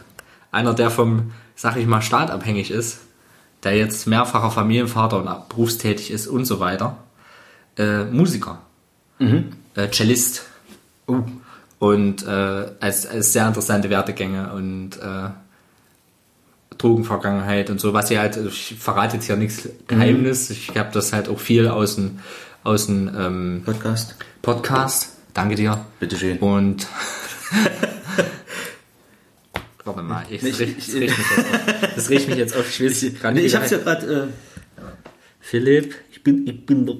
Einer, 0.52 0.74
der 0.74 0.90
vom, 0.90 1.32
sag 1.54 1.76
ich 1.76 1.86
mal, 1.86 2.00
Staat 2.02 2.30
abhängig 2.30 2.70
ist. 2.70 3.00
Der 3.66 3.76
jetzt 3.76 4.06
mehrfacher 4.06 4.52
Familienvater 4.52 5.18
und 5.18 5.48
berufstätig 5.48 6.12
ist 6.12 6.28
und 6.28 6.44
so 6.44 6.60
weiter. 6.60 6.98
Äh, 7.76 8.04
Musiker. 8.04 8.60
Äh, 9.18 9.90
Cellist. 9.90 10.46
Und 11.78 12.26
äh, 12.26 12.66
als, 12.80 13.06
als 13.06 13.32
sehr 13.32 13.48
interessante 13.48 13.90
Wertegänge 13.90 14.52
und 14.52 14.96
äh, 14.96 15.30
Drogenvergangenheit 16.78 17.68
und 17.68 17.80
so, 17.80 17.92
was 17.92 18.08
ihr 18.10 18.20
halt, 18.20 18.36
ich 18.36 18.76
verrate 18.78 19.16
jetzt 19.16 19.26
hier 19.26 19.36
nichts 19.36 19.68
Geheimnis, 19.88 20.50
ich 20.50 20.76
habe 20.76 20.90
das 20.92 21.12
halt 21.12 21.28
auch 21.28 21.40
viel 21.40 21.66
aus 21.68 21.96
dem 21.96 22.20
aus 22.62 22.86
dem 22.86 23.08
ähm, 23.16 23.62
Podcast. 23.64 24.14
Podcast. 24.42 25.16
Danke 25.34 25.54
dir. 25.54 25.84
Bitteschön. 26.00 26.38
Und 26.38 26.86
Warte 29.86 30.02
mal, 30.02 30.24
ich, 30.28 30.42
Ich- 30.42 30.50
das 30.50 30.58
riecht 30.60 30.78
ich- 30.78 30.84
das 30.84 30.90
riecht 31.00 31.08
mich 31.08 31.16
jetzt 31.16 31.36
auf. 31.36 31.94
Das 31.96 32.10
riecht 32.10 32.28
mich 32.28 32.36
jetzt 32.38 32.56
auf. 32.56 32.68
Ich, 32.68 32.84
weiß 32.84 33.20
grad 33.20 33.34
Nee, 33.34 33.40
nicht, 33.42 33.52
ich 33.54 33.56
hab's 33.58 33.70
ja 33.70 33.78
gerade. 33.78 34.30
Äh, 34.78 34.82
Philipp, 35.40 35.94
ich 36.10 36.22
bin, 36.22 36.46
ich 36.46 36.66
bin 36.66 36.86
der 36.86 36.96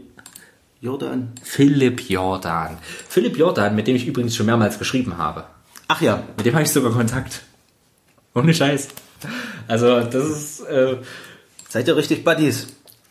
Jordan. 0.80 1.32
Philipp 1.42 2.08
Jordan. 2.08 2.78
Philipp 3.08 3.36
Jordan, 3.36 3.74
mit 3.74 3.86
dem 3.88 3.96
ich 3.96 4.06
übrigens 4.06 4.36
schon 4.36 4.46
mehrmals 4.46 4.78
geschrieben 4.78 5.18
habe. 5.18 5.44
Ach 5.88 6.00
ja. 6.00 6.22
Mit 6.36 6.46
dem 6.46 6.54
habe 6.54 6.62
ich 6.64 6.70
sogar 6.70 6.92
Kontakt. 6.92 7.42
Ohne 8.34 8.54
Scheiß. 8.54 8.88
Also, 9.66 10.00
das 10.00 10.24
ist, 10.28 10.60
äh, 10.60 10.96
Seid 11.68 11.88
ihr 11.88 11.96
richtig 11.96 12.22
Buddies? 12.24 12.68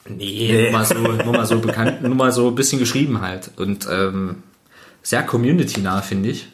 nee, 0.07 0.61
Nur, 0.63 0.71
mal 0.71 0.85
so, 0.85 0.93
nur 0.95 1.33
mal 1.33 1.45
so 1.45 1.59
bekannt, 1.59 2.01
nur 2.01 2.15
mal 2.15 2.31
so 2.31 2.47
ein 2.49 2.55
bisschen 2.55 2.79
geschrieben 2.79 3.19
halt. 3.21 3.51
Und, 3.57 3.87
ähm, 3.91 4.43
sehr 5.03 5.23
community-nah, 5.23 6.01
finde 6.01 6.29
ich. 6.29 6.47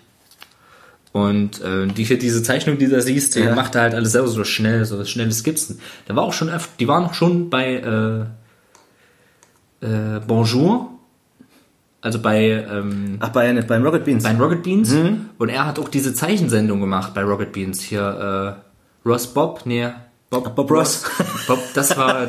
Und 1.14 1.62
äh, 1.62 1.88
die, 1.88 2.06
diese 2.18 2.42
Zeichnung, 2.42 2.78
die 2.78 2.86
du 2.86 2.92
da 2.92 3.02
siehst, 3.02 3.36
die 3.36 3.42
Ja. 3.42 3.54
macht 3.54 3.76
er 3.76 3.82
halt 3.82 3.96
alles 3.96 4.14
selber 4.14 4.30
so 4.30 4.44
schnell, 4.46 4.86
so 4.86 5.04
schnelle 5.04 5.32
Skizzen. 5.34 5.80
Der 6.08 6.16
war 6.16 6.24
auch 6.24 6.32
schon 6.34 6.50
öfter, 6.50 6.72
die 6.80 6.88
waren 6.88 7.04
auch 7.04 7.14
schon 7.14 7.50
bei 7.50 7.76
äh, 9.82 9.86
äh, 9.86 10.20
Bonjour, 10.26 10.90
also 12.02 12.20
bei 12.20 12.46
ähm, 12.50 13.18
Ach, 13.20 13.30
bei, 13.30 13.54
beim 13.62 13.84
Rocket 13.84 14.06
Beans. 14.06 14.24
bei 14.24 14.34
Rocket 14.36 14.64
Beans. 14.64 14.92
Mhm. 14.92 15.30
Und 15.38 15.50
er 15.50 15.66
hat 15.66 15.80
auch 15.80 15.90
diese 15.90 16.14
Zeichensendung 16.14 16.80
gemacht 16.80 17.14
bei 17.14 17.24
Rocket 17.24 17.52
Beans. 17.52 17.82
Hier 17.82 18.58
äh, 19.06 19.08
Ross 19.08 19.28
Bob, 19.28 19.62
nee, 19.66 19.90
Bob, 20.30 20.56
Bob 20.56 20.72
Ross. 20.72 21.04
Bob, 21.48 21.60
das 21.76 21.96
war 21.98 22.28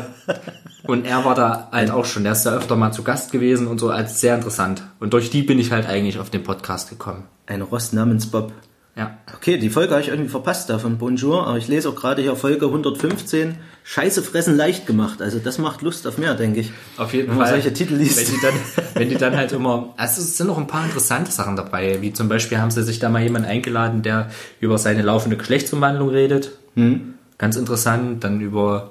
und 0.84 1.06
er 1.06 1.24
war 1.24 1.34
da 1.36 1.68
halt 1.70 1.90
auch 1.92 2.04
schon. 2.04 2.24
Der 2.24 2.32
ist 2.32 2.42
da 2.44 2.56
öfter 2.56 2.74
mal 2.74 2.90
zu 2.92 3.04
Gast 3.04 3.30
gewesen 3.30 3.68
und 3.68 3.78
so 3.78 3.90
als 3.90 4.20
sehr 4.20 4.34
interessant. 4.34 4.82
Und 4.98 5.12
durch 5.12 5.30
die 5.30 5.42
bin 5.42 5.58
ich 5.60 5.70
halt 5.70 5.86
eigentlich 5.86 6.18
auf 6.18 6.28
den 6.30 6.42
Podcast 6.42 6.90
gekommen. 6.90 7.24
Ein 7.46 7.62
Ross 7.62 7.92
namens 7.92 8.26
Bob. 8.26 8.52
Ja. 8.94 9.16
Okay, 9.34 9.56
die 9.56 9.70
Folge 9.70 9.92
habe 9.92 10.02
ich 10.02 10.08
irgendwie 10.08 10.28
verpasst 10.28 10.68
da 10.68 10.78
von 10.78 10.98
Bonjour, 10.98 11.46
aber 11.46 11.56
ich 11.56 11.66
lese 11.66 11.88
auch 11.88 11.94
gerade 11.96 12.20
hier 12.20 12.36
Folge 12.36 12.66
115. 12.66 13.56
Scheiße 13.84 14.22
fressen 14.22 14.56
leicht 14.56 14.86
gemacht. 14.86 15.22
Also 15.22 15.38
das 15.38 15.58
macht 15.58 15.80
Lust 15.80 16.06
auf 16.06 16.18
mehr, 16.18 16.34
denke 16.34 16.60
ich. 16.60 16.72
Auf 16.98 17.14
jeden 17.14 17.30
Wenn 17.30 17.38
man 17.38 17.46
Fall. 17.46 17.54
solche 17.54 17.72
Titel 17.72 17.94
liest. 17.94 18.18
Wenn 18.18 18.34
die 18.34 18.40
dann, 18.42 18.54
wenn 18.94 19.08
die 19.08 19.16
dann 19.16 19.36
halt 19.36 19.52
immer, 19.52 19.94
also 19.96 20.20
es 20.20 20.36
sind 20.36 20.46
noch 20.46 20.58
ein 20.58 20.66
paar 20.66 20.84
interessante 20.84 21.32
Sachen 21.32 21.56
dabei, 21.56 22.02
wie 22.02 22.12
zum 22.12 22.28
Beispiel 22.28 22.58
haben 22.58 22.70
sie 22.70 22.82
sich 22.82 22.98
da 22.98 23.08
mal 23.08 23.22
jemanden 23.22 23.48
eingeladen, 23.48 24.02
der 24.02 24.30
über 24.60 24.76
seine 24.76 25.02
laufende 25.02 25.38
Geschlechtsumwandlung 25.38 26.10
redet. 26.10 26.52
Hm. 26.74 27.14
Ganz 27.38 27.56
interessant. 27.56 28.22
Dann 28.22 28.40
über, 28.40 28.90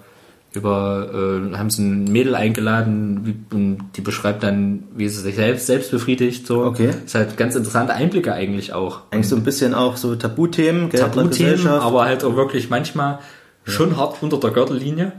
über, 0.54 1.10
äh, 1.54 1.56
haben 1.56 1.70
sie 1.70 1.84
ein 1.84 2.12
Mädel 2.12 2.36
eingeladen, 2.36 3.22
wie, 3.26 3.56
und 3.56 3.92
die 3.96 4.02
beschreibt 4.02 4.44
dann, 4.44 4.84
wie 4.96 5.08
sie 5.08 5.22
sich 5.22 5.36
selbst, 5.36 5.66
selbst 5.66 5.92
befriedigt, 5.92 6.46
so. 6.46 6.66
Okay. 6.66 6.92
Ist 7.06 7.16
halt 7.16 7.38
ganz 7.38 7.56
interessante 7.56 7.94
Einblicke 7.94 8.34
eigentlich 8.34 8.74
auch. 8.74 9.02
Eigentlich 9.12 9.30
so 9.30 9.38
ein 9.38 9.44
bisschen 9.44 9.74
auch 9.74 9.96
so 9.96 10.16
Tabuthemen, 10.16 10.90
gell, 10.90 11.00
Tabuthemen, 11.00 11.68
aber 11.68 12.04
halt 12.04 12.24
auch 12.26 12.36
wirklich 12.36 12.70
manchmal 12.70 13.20
schon 13.64 13.96
hart 13.96 14.22
unter 14.22 14.40
der 14.40 14.52
Gürtellinie 14.52 15.14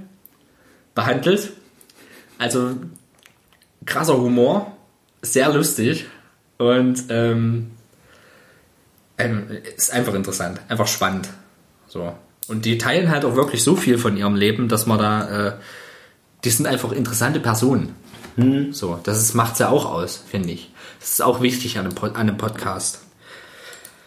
behandelt. 0.95 1.53
Also 2.38 2.73
krasser 3.87 4.18
Humor, 4.18 4.77
sehr 5.23 5.51
lustig 5.53 6.07
und 6.59 7.05
ähm, 7.09 7.71
ist 9.77 9.92
einfach 9.92 10.14
interessant, 10.14 10.61
einfach 10.68 10.87
spannend. 10.87 11.29
So. 11.88 12.12
Und 12.48 12.64
die 12.64 12.78
teilen 12.78 13.11
halt 13.11 13.24
auch 13.24 13.37
wirklich 13.37 13.62
so 13.62 13.76
viel 13.76 13.98
von 13.98 14.16
ihrem 14.16 14.35
Leben, 14.35 14.68
dass 14.68 14.87
man 14.87 14.98
da, 14.98 15.48
äh, 15.48 15.52
die 16.44 16.50
sind 16.50 16.66
einfach 16.66 16.92
interessante 16.92 17.40
Personen. 17.40 17.94
So, 18.70 18.98
das 19.02 19.35
macht 19.35 19.59
ja 19.59 19.68
auch 19.68 19.85
aus, 19.85 20.24
finde 20.28 20.52
ich. 20.52 20.70
Das 21.00 21.12
ist 21.12 21.22
auch 21.22 21.42
wichtig 21.42 21.78
an 21.78 21.85
einem, 21.85 21.94
Pod- 21.94 22.14
an 22.14 22.22
einem 22.28 22.38
Podcast. 22.38 23.00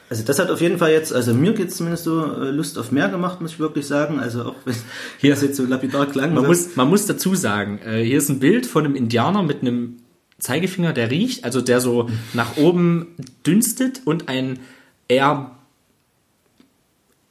Also 0.09 0.23
das 0.23 0.39
hat 0.39 0.49
auf 0.49 0.61
jeden 0.61 0.77
Fall 0.79 0.91
jetzt, 0.91 1.13
also 1.13 1.33
mir 1.33 1.53
geht's 1.53 1.77
zumindest 1.77 2.05
so 2.05 2.23
äh, 2.25 2.49
Lust 2.49 2.77
auf 2.77 2.91
mehr 2.91 3.09
gemacht, 3.09 3.41
muss 3.41 3.51
ich 3.53 3.59
wirklich 3.59 3.85
sagen. 3.87 4.19
Also 4.19 4.43
auch 4.45 4.55
wenn 4.65 4.75
hier 5.19 5.29
das 5.31 5.41
jetzt 5.43 5.57
so 5.57 5.65
lapidar 5.65 6.07
klang. 6.07 6.33
Man 6.33 6.43
so. 6.43 6.47
muss, 6.49 6.75
man 6.75 6.89
muss 6.89 7.05
dazu 7.05 7.35
sagen, 7.35 7.79
äh, 7.85 8.03
hier 8.03 8.17
ist 8.17 8.29
ein 8.29 8.39
Bild 8.39 8.65
von 8.65 8.85
einem 8.85 8.95
Indianer 8.95 9.43
mit 9.43 9.61
einem 9.61 9.97
Zeigefinger, 10.39 10.91
der 10.93 11.11
riecht, 11.11 11.43
also 11.43 11.61
der 11.61 11.79
so 11.79 12.09
nach 12.33 12.57
oben 12.57 13.15
dünstet 13.45 14.01
und 14.05 14.27
ein 14.27 14.59
eher 15.07 15.51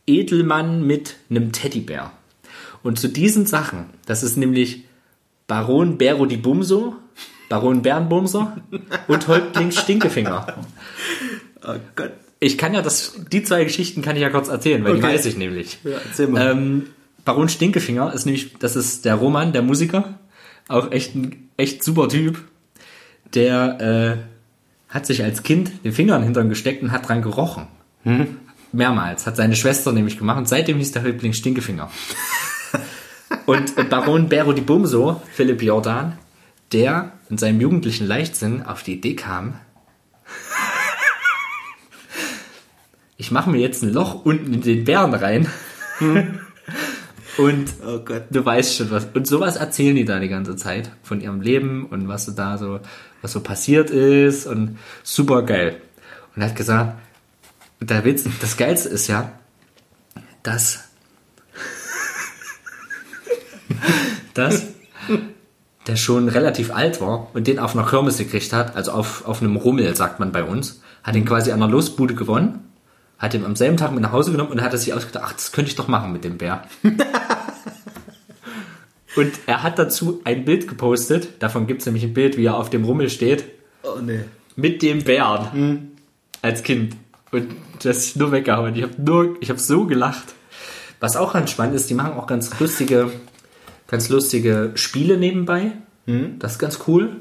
Edelmann 0.06 0.86
mit 0.86 1.16
einem 1.30 1.52
Teddybär. 1.52 2.12
Und 2.82 2.98
zu 2.98 3.08
diesen 3.08 3.46
Sachen, 3.46 3.86
das 4.06 4.22
ist 4.22 4.36
nämlich 4.36 4.84
Baron 5.46 5.96
Bero 5.98 6.26
di 6.26 6.36
Bumso, 6.36 6.96
Baron 7.48 7.82
Bernbumser 7.82 8.56
und 9.08 9.28
Häuptling 9.28 9.70
Stinkefinger. 9.70 10.64
oh 11.66 11.74
Gott. 11.96 12.12
Ich 12.40 12.58
kann 12.58 12.74
ja 12.74 12.82
das, 12.82 13.14
die 13.32 13.42
zwei 13.42 13.64
Geschichten 13.64 14.02
kann 14.02 14.16
ich 14.16 14.22
ja 14.22 14.28
kurz 14.30 14.48
erzählen, 14.48 14.84
weil 14.84 14.94
die 14.94 14.98
Okay. 15.02 15.14
weiß 15.14 15.26
ich 15.26 15.36
nämlich. 15.36 15.78
Ja, 15.84 15.98
erzähl 16.04 16.26
mal. 16.26 16.50
Ähm, 16.50 16.86
Baron 17.24 17.48
Stinkefinger 17.48 18.12
ist 18.12 18.26
nämlich, 18.26 18.54
das 18.58 18.76
ist 18.76 19.04
der 19.06 19.14
Roman, 19.14 19.52
der 19.54 19.62
Musiker, 19.62 20.18
auch 20.68 20.90
echt 20.92 21.14
ein 21.14 21.48
echt 21.56 21.82
super 21.82 22.08
Typ. 22.08 22.42
Der 23.32 24.18
äh, 24.90 24.92
hat 24.92 25.06
sich 25.06 25.22
als 25.24 25.42
Kind 25.42 25.70
den 25.84 25.92
Finger 25.92 26.16
in 26.16 26.20
den 26.22 26.24
Hintern 26.26 26.48
gesteckt 26.50 26.82
und 26.82 26.92
hat 26.92 27.08
dran 27.08 27.22
gerochen. 27.22 27.66
Mehrmals. 28.74 29.26
Hat 29.26 29.36
seine 29.36 29.56
Schwester 29.56 29.92
nämlich 29.92 30.18
gemacht 30.18 30.38
und 30.38 30.48
seitdem 30.48 30.78
hieß 30.78 30.92
der 30.92 31.02
Häuptling 31.04 31.32
Stinkefinger. 31.32 31.90
und 33.46 33.88
Baron 33.90 34.28
Bero 34.28 34.52
di 34.52 34.60
Bumso, 34.60 35.22
Philipp 35.32 35.62
Jordan, 35.62 36.18
der 36.72 37.12
in 37.30 37.38
seinem 37.38 37.60
jugendlichen 37.60 38.06
Leichtsinn 38.06 38.62
auf 38.62 38.82
die 38.82 38.94
Idee 38.94 39.14
kam, 39.14 39.54
ich 43.16 43.30
mache 43.30 43.48
mir 43.50 43.58
jetzt 43.58 43.82
ein 43.82 43.92
Loch 43.92 44.24
unten 44.24 44.52
in 44.52 44.60
den 44.60 44.84
Bären 44.84 45.14
rein. 45.14 45.48
und 47.38 47.72
Oh 47.86 47.98
Gott. 48.00 48.24
du 48.30 48.44
weißt 48.44 48.76
schon 48.76 48.90
was. 48.90 49.06
Und 49.14 49.26
sowas 49.26 49.56
erzählen 49.56 49.96
die 49.96 50.04
da 50.04 50.18
die 50.18 50.28
ganze 50.28 50.56
Zeit 50.56 50.90
von 51.02 51.20
ihrem 51.20 51.40
Leben 51.40 51.86
und 51.86 52.08
was 52.08 52.26
so 52.26 52.32
da 52.32 52.58
so, 52.58 52.80
was 53.22 53.32
so 53.32 53.40
passiert 53.40 53.90
ist 53.90 54.46
und 54.46 54.78
super 55.02 55.42
geil. 55.42 55.80
Und 56.34 56.42
er 56.42 56.48
hat 56.48 56.56
gesagt, 56.56 56.98
der 57.80 58.04
Witz, 58.04 58.24
das 58.40 58.56
Geilste 58.56 58.88
ist 58.88 59.08
ja, 59.08 59.32
dass, 60.42 60.84
dass 64.34 64.62
der 65.86 65.96
schon 65.96 66.28
relativ 66.28 66.72
alt 66.72 67.00
war 67.00 67.28
und 67.34 67.46
den 67.46 67.58
auf 67.58 67.76
einer 67.76 67.86
Kirmes 67.86 68.18
gekriegt 68.18 68.52
hat, 68.52 68.76
also 68.76 68.92
auf, 68.92 69.26
auf 69.26 69.42
einem 69.42 69.56
Rummel, 69.56 69.94
sagt 69.94 70.18
man 70.20 70.32
bei 70.32 70.42
uns, 70.44 70.80
hat 71.02 71.14
ihn 71.16 71.24
quasi 71.26 71.52
an 71.52 71.62
einer 71.62 71.70
Losbude 71.70 72.14
gewonnen, 72.14 72.70
hat 73.18 73.34
ihn 73.34 73.44
am 73.44 73.56
selben 73.56 73.76
Tag 73.76 73.92
mit 73.92 74.00
nach 74.02 74.12
Hause 74.12 74.32
genommen 74.32 74.50
und 74.50 74.62
hat 74.62 74.76
sich 74.78 74.94
ausgedacht, 74.94 75.24
ach, 75.26 75.32
das 75.34 75.52
könnte 75.52 75.70
ich 75.70 75.76
doch 75.76 75.88
machen 75.88 76.12
mit 76.12 76.24
dem 76.24 76.38
Bär. 76.38 76.62
und 79.16 79.32
er 79.46 79.62
hat 79.62 79.78
dazu 79.78 80.20
ein 80.24 80.44
Bild 80.44 80.68
gepostet, 80.68 81.42
davon 81.42 81.66
gibt 81.66 81.80
es 81.80 81.86
nämlich 81.86 82.04
ein 82.04 82.14
Bild, 82.14 82.36
wie 82.36 82.46
er 82.46 82.56
auf 82.56 82.70
dem 82.70 82.84
Rummel 82.84 83.10
steht, 83.10 83.44
Oh 83.82 83.98
nee. 84.00 84.20
mit 84.56 84.80
dem 84.82 85.04
Bären 85.04 85.98
als 86.40 86.62
Kind. 86.62 86.96
Und 87.34 87.48
das 87.82 87.98
ist 87.98 88.16
nur 88.16 88.32
weggehauen. 88.32 88.74
Ich 88.76 88.82
habe 88.82 88.94
nur, 88.98 89.36
ich 89.40 89.50
habe 89.50 89.58
so 89.58 89.86
gelacht. 89.86 90.34
Was 91.00 91.16
auch 91.16 91.32
ganz 91.32 91.50
spannend 91.50 91.74
ist, 91.74 91.90
die 91.90 91.94
machen 91.94 92.12
auch 92.12 92.26
ganz 92.26 92.58
lustige, 92.60 93.10
ganz 93.88 94.08
lustige 94.08 94.72
Spiele 94.74 95.18
nebenbei. 95.18 95.72
Das 96.38 96.52
ist 96.52 96.58
ganz 96.58 96.80
cool. 96.86 97.16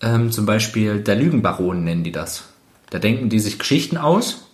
Ähm, 0.00 0.30
zum 0.30 0.46
Beispiel 0.46 1.00
der 1.00 1.16
Lügenbaron 1.16 1.82
nennen 1.84 2.04
die 2.04 2.12
das. 2.12 2.44
Da 2.90 2.98
denken 2.98 3.28
die 3.28 3.40
sich 3.40 3.58
Geschichten 3.58 3.96
aus 3.96 4.50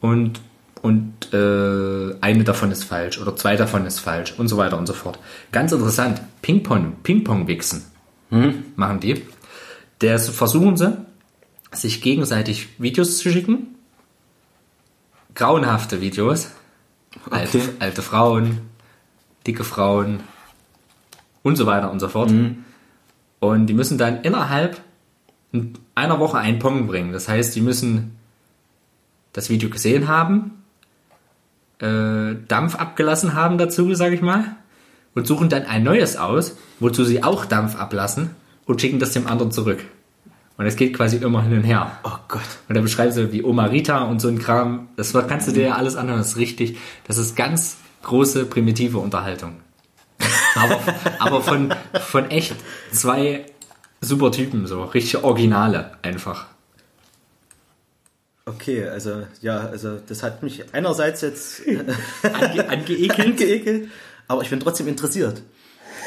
und 0.00 0.40
und 0.82 1.32
äh, 1.32 2.14
eine 2.20 2.44
davon 2.44 2.70
ist 2.70 2.84
falsch 2.84 3.18
oder 3.18 3.34
zwei 3.36 3.56
davon 3.56 3.86
ist 3.86 4.00
falsch 4.00 4.34
und 4.36 4.48
so 4.48 4.58
weiter 4.58 4.76
und 4.76 4.86
so 4.86 4.92
fort. 4.92 5.18
Ganz 5.50 5.72
interessant. 5.72 6.20
Ping-Pong, 6.42 6.96
Ping-Pong-Wichsen 7.02 7.84
machen 8.76 9.00
die. 9.00 9.22
Das 10.00 10.28
versuchen 10.28 10.76
sie, 10.76 10.94
sich 11.72 12.02
gegenseitig 12.02 12.68
Videos 12.78 13.16
zu 13.18 13.30
schicken. 13.30 13.76
Grauenhafte 15.34 16.00
Videos. 16.00 16.50
Alte, 17.30 17.58
Okay. 17.58 17.68
alte 17.78 18.02
Frauen, 18.02 18.58
dicke 19.46 19.64
Frauen 19.64 20.20
und 21.42 21.56
so 21.56 21.66
weiter 21.66 21.90
und 21.90 22.00
so 22.00 22.08
fort. 22.08 22.32
Und 23.40 23.66
die 23.66 23.74
müssen 23.74 23.98
dann 23.98 24.22
innerhalb 24.22 24.80
einer 25.94 26.18
Woche 26.18 26.38
einen 26.38 26.58
Pong 26.58 26.86
bringen. 26.86 27.12
Das 27.12 27.28
heißt, 27.28 27.54
die 27.54 27.60
müssen 27.60 28.16
das 29.32 29.50
Video 29.50 29.68
gesehen 29.70 30.08
haben, 30.08 30.62
äh, 31.80 32.34
Dampf 32.48 32.76
abgelassen 32.76 33.34
haben 33.34 33.58
dazu, 33.58 33.94
sage 33.94 34.14
ich 34.14 34.22
mal, 34.22 34.56
und 35.14 35.26
suchen 35.26 35.48
dann 35.48 35.64
ein 35.64 35.82
neues 35.84 36.16
aus, 36.16 36.56
wozu 36.80 37.04
sie 37.04 37.22
auch 37.22 37.44
Dampf 37.44 37.76
ablassen 37.76 38.30
und 38.66 38.80
schicken 38.80 38.98
das 38.98 39.12
dem 39.12 39.26
anderen 39.26 39.52
zurück. 39.52 39.84
Und 40.56 40.66
es 40.66 40.76
geht 40.76 40.94
quasi 40.94 41.16
immer 41.16 41.42
hin 41.42 41.52
und 41.52 41.64
her. 41.64 41.98
Oh 42.04 42.16
Gott. 42.28 42.42
Und 42.68 42.76
da 42.76 42.80
beschreiben 42.80 43.10
sie 43.12 43.32
wie 43.32 43.42
Oma 43.42 43.66
Rita 43.66 44.04
und 44.04 44.20
so 44.20 44.28
ein 44.28 44.38
Kram. 44.38 44.88
Das 44.96 45.12
kannst 45.12 45.48
du 45.48 45.52
dir 45.52 45.66
ja 45.66 45.74
alles 45.74 45.96
anhören, 45.96 46.18
das 46.18 46.28
ist 46.30 46.36
richtig. 46.36 46.78
Das 47.06 47.18
ist 47.18 47.34
ganz 47.34 47.76
große, 48.02 48.44
primitive 48.46 48.98
Unterhaltung. 48.98 49.56
Aber, 50.54 50.80
aber 51.18 51.42
von, 51.42 51.74
von 52.00 52.30
echt 52.30 52.54
zwei 52.92 53.44
super 54.00 54.30
Typen, 54.30 54.68
so 54.68 54.84
richtig 54.84 55.24
Originale 55.24 55.98
einfach. 56.02 56.46
Okay, 58.46 58.86
also 58.86 59.26
ja, 59.40 59.58
also 59.58 59.98
das 60.06 60.22
hat 60.22 60.44
mich 60.44 60.72
einerseits 60.72 61.22
jetzt 61.22 61.62
Ange, 62.22 62.68
angeekelt. 62.68 63.18
angeekelt, 63.18 63.90
aber 64.28 64.42
ich 64.42 64.50
bin 64.50 64.60
trotzdem 64.60 64.86
interessiert. 64.86 65.42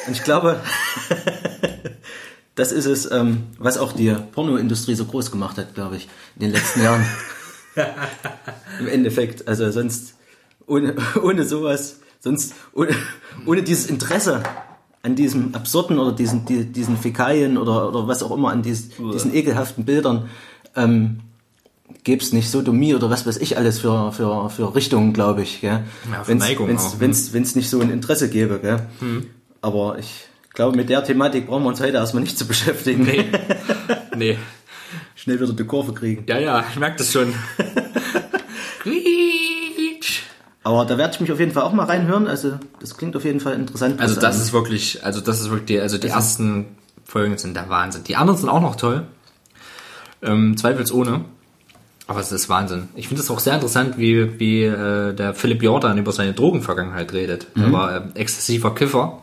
Und 0.06 0.14
ich 0.14 0.24
glaube, 0.24 0.62
das 2.58 2.72
ist 2.72 2.86
es, 2.86 3.10
ähm, 3.12 3.44
was 3.60 3.78
auch 3.78 3.94
die 3.94 4.14
Pornoindustrie 4.32 4.96
so 4.96 5.06
groß 5.06 5.32
gemacht 5.32 5.58
hat, 5.58 5.76
glaube 5.76 5.96
ich, 5.96 6.10
in 6.36 6.42
den 6.42 6.52
letzten 6.52 6.82
Jahren. 6.82 7.06
Im 8.80 8.88
Endeffekt, 8.88 9.48
also 9.48 9.70
sonst 9.70 10.16
ohne, 10.66 10.96
ohne 11.22 11.46
sowas, 11.46 12.00
sonst 12.20 12.56
ohne, 12.74 12.96
ohne 13.46 13.62
dieses 13.62 13.86
Interesse 13.86 14.42
an 15.04 15.16
diesem 15.16 15.54
absurden 15.54 16.00
oder 16.00 16.12
diesen, 16.12 16.46
die, 16.46 16.66
diesen 16.66 16.98
Fäkalien 16.98 17.60
oder, 17.60 17.90
oder 17.90 18.08
was 18.08 18.24
auch 18.24 18.32
immer, 18.32 18.50
an 18.50 18.64
dies, 18.64 18.90
diesen 18.98 19.36
ekelhaften 19.36 19.86
Bildern, 19.86 20.28
ähm, 20.76 21.20
gäbe 22.04 22.24
es 22.24 22.34
nicht 22.34 22.50
Sodomie 22.50 22.96
oder 22.96 23.12
was 23.12 23.28
weiß 23.28 23.38
ich 23.38 23.56
alles 23.56 23.78
für, 23.80 24.12
für, 24.12 24.50
für 24.50 24.74
Richtungen, 24.74 25.14
glaube 25.14 25.44
ich. 25.44 25.62
Gell? 25.62 25.84
Ja, 26.12 26.28
hm. 26.28 26.40
wenn's, 26.98 27.34
wenn's 27.34 27.56
nicht 27.56 27.70
so 27.70 27.80
ein 27.82 27.92
Interesse 27.92 28.32
gäbe. 28.32 28.60
Gell? 28.60 28.82
Aber 29.62 30.00
ich 30.00 30.28
glaube, 30.58 30.76
mit 30.76 30.90
der 30.90 31.04
Thematik 31.04 31.46
brauchen 31.46 31.64
wir 31.64 31.70
uns 31.70 31.80
heute 31.80 31.98
erstmal 31.98 32.24
nicht 32.24 32.38
zu 32.38 32.46
beschäftigen. 32.48 33.04
Nee. 33.04 33.26
Nee. 34.16 34.38
Schnell 35.16 35.40
wieder 35.40 35.54
die 35.54 35.64
Kurve 35.64 35.94
kriegen. 35.94 36.24
Ja, 36.28 36.40
ja, 36.40 36.66
ich 36.68 36.80
merke 36.80 36.98
das 36.98 37.12
schon. 37.12 37.32
Aber 40.64 40.86
da 40.86 40.98
werde 40.98 41.14
ich 41.14 41.20
mich 41.20 41.32
auf 41.32 41.40
jeden 41.40 41.52
Fall 41.52 41.62
auch 41.62 41.74
mal 41.74 41.86
reinhören. 41.86 42.28
Also 42.28 42.58
das 42.80 42.98
klingt 42.98 43.16
auf 43.16 43.24
jeden 43.24 43.40
Fall 43.40 43.54
interessant. 43.54 44.02
Also 44.02 44.20
das 44.20 44.36
ähm, 44.36 44.42
ist 44.42 44.54
wirklich, 44.54 45.06
also 45.06 45.22
das 45.22 45.42
ist 45.42 45.52
wirklich, 45.52 45.68
die, 45.68 45.80
also 45.80 46.00
die 46.00 46.08
ersten 46.08 46.66
Folgen 47.06 47.38
sind 47.38 47.56
der 47.56 47.70
Wahnsinn. 47.70 48.04
Die 48.06 48.16
anderen 48.16 48.40
sind 48.40 48.50
auch 48.50 48.62
noch 48.62 48.76
toll. 48.76 49.06
Ähm, 50.24 50.58
zweifelsohne. 50.58 51.26
Aber 52.08 52.20
es 52.20 52.32
ist 52.32 52.50
Wahnsinn. 52.50 52.88
Ich 52.96 53.08
finde 53.10 53.22
es 53.22 53.30
auch 53.30 53.40
sehr 53.40 53.54
interessant, 53.54 54.00
wie, 54.00 54.40
wie 54.40 54.64
äh, 54.64 55.14
der 55.14 55.36
Philipp 55.36 55.62
Jordan 55.62 56.00
über 56.00 56.12
seine 56.12 56.34
Drogenvergangenheit 56.34 57.14
redet. 57.14 57.48
Er 57.56 57.72
war 57.72 57.98
ähm, 57.98 58.12
exzessiver 58.16 58.74
Kiffer 58.74 59.22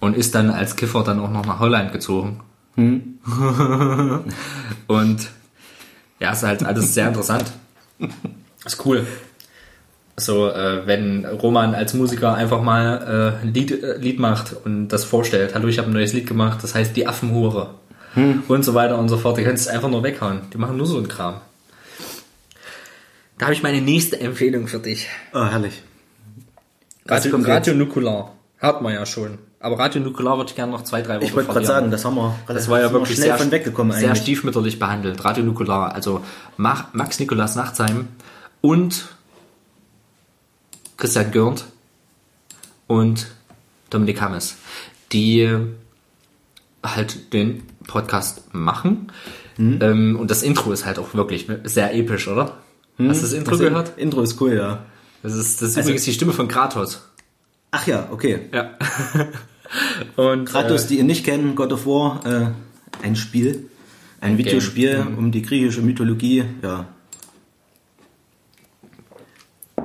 und 0.00 0.16
ist 0.16 0.34
dann 0.34 0.50
als 0.50 0.74
Kiffer 0.76 1.04
dann 1.04 1.20
auch 1.20 1.30
noch 1.30 1.46
nach 1.46 1.58
Holland 1.58 1.92
gezogen. 1.92 2.40
und 2.76 3.18
ja, 6.20 6.32
ist 6.32 6.42
halt 6.42 6.64
alles 6.64 6.94
sehr 6.94 7.08
interessant. 7.08 7.44
Ist 8.64 8.84
cool. 8.84 9.06
So, 10.18 10.48
äh, 10.48 10.86
wenn 10.86 11.26
Roman 11.26 11.74
als 11.74 11.92
Musiker 11.94 12.34
einfach 12.34 12.62
mal 12.62 13.38
äh, 13.42 13.44
ein 13.44 13.52
Lied, 13.52 13.82
äh, 13.82 13.98
Lied 13.98 14.18
macht 14.18 14.56
und 14.64 14.88
das 14.88 15.04
vorstellt, 15.04 15.54
hallo, 15.54 15.68
ich 15.68 15.76
habe 15.78 15.88
ein 15.88 15.92
neues 15.92 16.14
Lied 16.14 16.26
gemacht, 16.26 16.62
das 16.62 16.74
heißt 16.74 16.96
die 16.96 17.06
Affenhure 17.06 17.74
und 18.48 18.64
so 18.64 18.74
weiter 18.74 18.98
und 18.98 19.10
so 19.10 19.18
fort, 19.18 19.36
die 19.36 19.44
kannst 19.44 19.66
du 19.66 19.72
einfach 19.72 19.90
nur 19.90 20.02
weghauen. 20.02 20.40
Die 20.52 20.58
machen 20.58 20.78
nur 20.78 20.86
so 20.86 20.96
einen 20.96 21.08
Kram. 21.08 21.40
Da 23.38 23.46
habe 23.46 23.54
ich 23.54 23.62
meine 23.62 23.82
nächste 23.82 24.18
Empfehlung 24.18 24.68
für 24.68 24.78
dich. 24.78 25.06
Oh, 25.34 25.44
herrlich. 25.44 25.82
Radio, 27.04 27.36
Radio 27.36 27.74
Nukular. 27.74 28.32
Hat 28.58 28.80
man 28.80 28.94
ja 28.94 29.04
schon. 29.04 29.36
Aber 29.58 29.78
Radio 29.78 30.00
Nukular 30.02 30.36
würde 30.36 30.50
ich 30.50 30.56
gerne 30.56 30.72
noch 30.72 30.84
zwei, 30.84 31.00
drei 31.02 31.16
Wochen 31.16 31.24
Ich 31.24 31.34
wollte 31.34 31.50
gerade 31.52 31.66
sagen, 31.66 31.90
das 31.90 32.04
haben 32.04 32.14
wir 32.16 32.34
das 32.46 32.68
war 32.68 32.80
ja 32.80 32.92
wirklich 32.92 33.16
schnell 33.16 33.28
sehr, 33.28 33.38
von 33.38 33.50
weggekommen 33.50 33.96
sehr 33.96 34.10
eigentlich. 34.10 34.22
stiefmütterlich 34.22 34.78
behandelt. 34.78 35.24
Radio 35.24 35.44
Nukular, 35.44 35.94
also 35.94 36.22
Max 36.56 37.18
Nikolas 37.18 37.56
Nachtsheim 37.56 38.08
und 38.60 39.06
Christian 40.96 41.30
Görnd 41.30 41.64
und 42.86 43.28
Dominik 43.90 44.20
Hammes, 44.20 44.56
die 45.12 45.48
halt 46.84 47.32
den 47.32 47.62
Podcast 47.86 48.42
machen. 48.52 49.10
Hm. 49.56 49.78
Ähm, 49.80 50.16
und 50.20 50.30
das 50.30 50.42
Intro 50.42 50.72
ist 50.72 50.84
halt 50.84 50.98
auch 50.98 51.14
wirklich 51.14 51.46
sehr 51.64 51.94
episch, 51.94 52.28
oder? 52.28 52.56
Hast 52.98 53.18
du 53.20 53.26
das 53.26 53.32
Intro 53.32 53.50
Das 53.52 53.60
gehört? 53.60 53.92
Intro 53.98 54.22
ist 54.22 54.40
cool, 54.40 54.54
ja. 54.54 54.80
Das 55.22 55.34
ist, 55.34 55.60
das 55.62 55.70
ist 55.70 55.76
Also- 55.76 55.88
übrigens 55.88 56.04
die 56.04 56.12
Stimme 56.12 56.32
von 56.32 56.46
Kratos. 56.48 57.02
Ach 57.78 57.86
ja, 57.86 58.08
okay. 58.10 58.40
Ja. 58.52 58.70
und 60.16 60.46
Kratos, 60.46 60.84
äh, 60.84 60.88
die 60.88 60.98
ihr 60.98 61.04
nicht 61.04 61.24
kennen, 61.26 61.54
God 61.54 61.72
of 61.72 61.84
War, 61.86 62.24
äh, 62.24 63.04
ein 63.04 63.16
Spiel, 63.16 63.68
ein 64.20 64.38
Videospiel 64.38 65.04
Mhm. 65.04 65.18
um 65.18 65.30
die 65.32 65.42
griechische 65.42 65.82
Mythologie, 65.82 66.44
ja. 66.62 66.86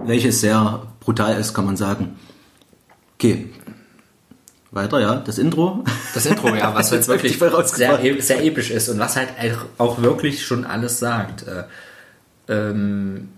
Welches 0.06 0.40
sehr 0.42 0.84
brutal 1.02 1.38
ist, 1.40 1.54
kann 1.54 1.66
man 1.66 1.76
sagen. 1.78 2.16
Okay. 3.16 3.50
Weiter, 4.72 5.00
ja, 5.02 5.16
das 5.16 5.38
Intro. 5.38 5.84
Das 6.14 6.26
Intro, 6.26 6.56
ja, 6.56 6.74
was 6.74 6.92
jetzt 6.98 7.10
wirklich 7.10 7.36
Voll 7.38 7.50
rausgebracht. 7.50 8.02
sehr, 8.02 8.22
sehr 8.22 8.44
episch 8.44 8.72
ist 8.72 8.88
und 8.88 9.00
was 9.00 9.18
halt 9.18 9.30
auch 9.78 10.02
wirklich 10.02 10.46
schon 10.46 10.64
alles 10.66 11.00
sagt. 11.00 11.46
Äh, 11.48 11.64
Ähm, 12.48 13.30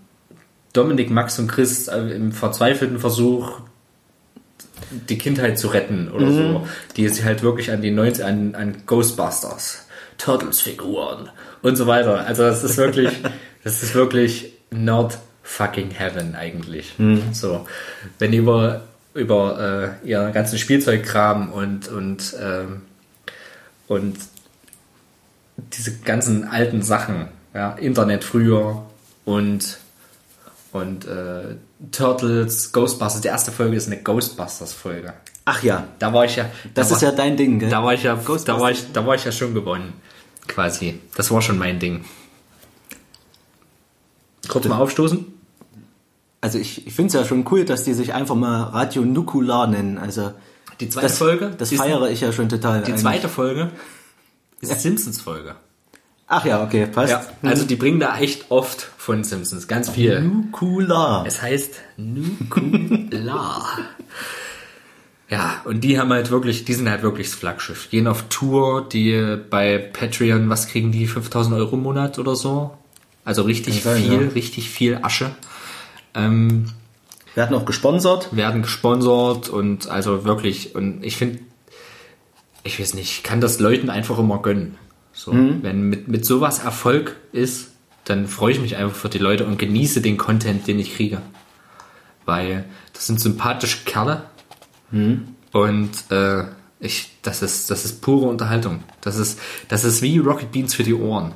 Dominik, 0.72 1.10
Max 1.10 1.38
und 1.38 1.46
Chris 1.48 1.86
äh, 1.88 1.98
im 2.16 2.32
verzweifelten 2.32 2.98
Versuch, 2.98 3.60
die 4.90 5.18
Kindheit 5.18 5.58
zu 5.58 5.68
retten 5.68 6.10
oder 6.10 6.26
so, 6.32 6.66
die 6.96 7.08
sich 7.08 7.24
halt 7.24 7.42
wirklich 7.42 7.70
an 7.70 7.82
die 7.82 7.90
90 7.90 8.24
an, 8.24 8.54
an 8.54 8.76
Ghostbusters, 8.86 9.86
Turtles-Figuren 10.18 11.30
und 11.62 11.76
so 11.76 11.86
weiter. 11.86 12.26
Also 12.26 12.42
das 12.42 12.64
ist 12.64 12.76
wirklich, 12.76 13.10
das 13.64 13.82
ist 13.82 13.94
wirklich 13.94 14.52
not 14.70 15.18
fucking 15.42 15.90
heaven 15.90 16.34
eigentlich. 16.34 16.94
So, 17.32 17.66
wenn 18.18 18.32
die 18.32 18.38
über 18.38 18.82
über 19.14 19.96
äh, 20.02 20.08
ihren 20.08 20.32
ganzen 20.32 20.58
Spielzeugkram 20.58 21.52
und 21.52 21.88
und 21.88 22.36
ähm, 22.40 22.82
und 23.86 24.16
diese 25.56 25.98
ganzen 26.00 26.48
alten 26.48 26.82
Sachen, 26.82 27.28
ja, 27.54 27.74
Internet 27.74 28.24
früher 28.24 28.84
und 29.24 29.78
und 30.72 31.06
äh, 31.06 31.54
Turtles, 31.90 32.72
Ghostbusters, 32.72 33.20
die 33.20 33.28
erste 33.28 33.52
Folge 33.52 33.76
ist 33.76 33.86
eine 33.86 34.02
Ghostbusters-Folge. 34.02 35.12
Ach 35.46 35.62
ja, 35.62 35.86
Da 35.98 36.12
war 36.12 36.24
ich 36.24 36.36
ja. 36.36 36.46
das 36.74 36.88
da 36.88 36.96
ist 36.96 37.02
war, 37.02 37.10
ja 37.10 37.16
dein 37.16 37.36
Ding, 37.36 37.58
gell? 37.58 37.68
Da 37.68 37.82
war 37.84 37.92
ich 37.94 38.02
ja. 38.02 38.14
Da 38.44 38.60
war 38.60 38.70
ich, 38.70 38.92
da 38.92 39.06
war 39.06 39.14
ich 39.14 39.24
ja 39.24 39.32
schon 39.32 39.52
gewonnen. 39.52 39.92
Quasi. 40.48 41.00
Das 41.16 41.30
war 41.30 41.42
schon 41.42 41.58
mein 41.58 41.78
Ding. 41.78 42.04
Kurz 44.48 44.66
mal 44.66 44.78
aufstoßen. 44.78 45.26
Also 46.40 46.58
ich, 46.58 46.86
ich 46.86 46.92
finde 46.94 47.08
es 47.08 47.14
ja 47.14 47.24
schon 47.24 47.46
cool, 47.50 47.64
dass 47.64 47.84
die 47.84 47.94
sich 47.94 48.12
einfach 48.12 48.34
mal 48.34 48.64
Radio 48.64 49.02
Nukular 49.02 49.66
nennen. 49.66 49.96
Also 49.98 50.32
Die 50.80 50.88
zweite 50.90 51.06
das, 51.08 51.18
Folge. 51.18 51.54
das 51.56 51.72
feiere 51.72 52.10
ich 52.10 52.20
ja 52.20 52.32
schon 52.32 52.48
total. 52.48 52.80
Die 52.82 52.88
eigentlich. 52.92 53.00
zweite 53.00 53.28
Folge 53.28 53.70
ist 54.60 54.80
Simpsons-Folge. 54.80 55.56
Ach 56.36 56.44
ja, 56.44 56.64
okay, 56.64 56.86
passt. 56.86 57.12
Ja, 57.12 57.24
also 57.48 57.64
die 57.64 57.76
bringen 57.76 58.00
da 58.00 58.18
echt 58.18 58.46
oft 58.48 58.90
von 58.98 59.22
Simpsons. 59.22 59.68
Ganz 59.68 59.88
viel. 59.88 60.20
Nukular. 60.20 61.24
Es 61.28 61.40
heißt 61.40 61.76
Nukular. 61.96 63.78
ja, 65.28 65.62
und 65.64 65.84
die 65.84 65.96
haben 65.96 66.12
halt 66.12 66.32
wirklich, 66.32 66.64
die 66.64 66.74
sind 66.74 66.90
halt 66.90 67.02
wirklich 67.02 67.28
das 67.28 67.38
Flaggschiff. 67.38 67.88
Gehen 67.88 68.08
auf 68.08 68.24
Tour, 68.30 68.88
die 68.88 69.38
bei 69.48 69.78
Patreon, 69.78 70.48
was 70.48 70.66
kriegen 70.66 70.90
die? 70.90 71.06
5000 71.06 71.54
Euro 71.54 71.76
im 71.76 71.84
Monat 71.84 72.18
oder 72.18 72.34
so? 72.34 72.76
Also 73.24 73.42
richtig 73.42 73.84
sein, 73.84 74.02
viel, 74.02 74.22
ja. 74.22 74.28
richtig 74.30 74.68
viel 74.70 74.98
Asche. 75.02 75.30
Ähm, 76.16 76.66
werden 77.36 77.56
auch 77.56 77.64
gesponsert. 77.64 78.34
werden 78.34 78.62
gesponsert 78.62 79.48
und 79.50 79.86
also 79.86 80.24
wirklich, 80.24 80.74
und 80.74 81.04
ich 81.04 81.16
finde, 81.16 81.38
ich 82.64 82.80
weiß 82.80 82.94
nicht, 82.94 83.18
ich 83.18 83.22
kann 83.22 83.40
das 83.40 83.60
Leuten 83.60 83.88
einfach 83.88 84.18
immer 84.18 84.42
gönnen. 84.42 84.78
So, 85.14 85.32
wenn 85.62 85.88
mit, 85.88 86.08
mit 86.08 86.26
sowas 86.26 86.58
Erfolg 86.58 87.16
ist, 87.32 87.70
dann 88.04 88.26
freue 88.26 88.52
ich 88.52 88.60
mich 88.60 88.76
einfach 88.76 88.96
für 88.96 89.08
die 89.08 89.18
Leute 89.18 89.46
und 89.46 89.58
genieße 89.58 90.02
den 90.02 90.18
Content, 90.18 90.66
den 90.66 90.78
ich 90.78 90.96
kriege. 90.96 91.22
Weil 92.26 92.64
das 92.92 93.06
sind 93.06 93.20
sympathische 93.20 93.84
Kerle 93.84 94.24
und 95.52 96.10
äh, 96.10 96.44
ich, 96.80 97.12
das 97.22 97.42
ist, 97.42 97.70
das 97.70 97.84
ist 97.84 98.02
pure 98.02 98.26
Unterhaltung. 98.26 98.82
Das 99.00 99.16
ist, 99.16 99.38
das 99.68 99.84
ist 99.84 100.02
wie 100.02 100.18
Rocket 100.18 100.52
Beans 100.52 100.74
für 100.74 100.82
die 100.82 100.94
Ohren. 100.94 101.32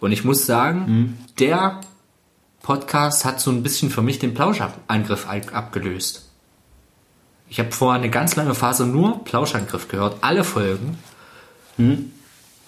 Und 0.00 0.12
ich 0.12 0.24
muss 0.24 0.44
sagen, 0.46 1.16
der 1.38 1.80
Podcast 2.62 3.24
hat 3.24 3.40
so 3.40 3.50
ein 3.50 3.62
bisschen 3.62 3.90
für 3.90 4.02
mich 4.02 4.18
den 4.18 4.34
Plauschangriff 4.34 5.26
ab- 5.28 5.54
abgelöst. 5.54 6.28
Ich 7.48 7.58
habe 7.58 7.72
vorher 7.72 8.00
eine 8.00 8.10
ganz 8.10 8.36
lange 8.36 8.54
Phase 8.54 8.86
nur 8.86 9.24
Plauschangriff 9.24 9.88
gehört, 9.88 10.18
alle 10.20 10.44
Folgen. 10.44 10.98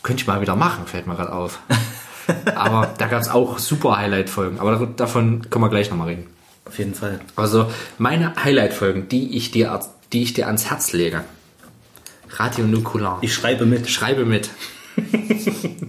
Könnte 0.03 0.23
ich 0.23 0.27
mal 0.27 0.41
wieder 0.41 0.57
machen, 0.57 0.87
fällt 0.87 1.07
mir 1.07 1.17
gerade 1.17 1.33
auf. 1.33 1.61
Aber 2.55 2.95
da 2.99 3.07
gab 3.07 3.23
es 3.23 3.29
auch 3.29 3.59
super 3.59 3.97
Highlight-Folgen. 3.97 4.59
Aber 4.59 4.87
davon 4.87 5.49
können 5.51 5.65
wir 5.65 5.69
gleich 5.69 5.91
nochmal 5.91 6.09
reden. 6.09 6.27
Auf 6.65 6.79
jeden 6.79 6.95
Fall. 6.95 7.21
Also 7.37 7.71
meine 7.99 8.35
Highlight-Folgen, 8.43 9.09
die 9.09 9.37
ich 9.37 9.53
dir, 9.53 9.81
die 10.13 10.23
ich 10.23 10.35
dir 10.35 10.47
ans 10.47 10.69
Herz 10.69 10.93
lege. 10.93 11.25
Radio 12.31 12.67
Nukular. 12.67 13.19
Ich 13.21 13.33
schreibe 13.35 13.67
mit. 13.67 13.89
schreibe 13.89 14.25
mit. 14.25 14.51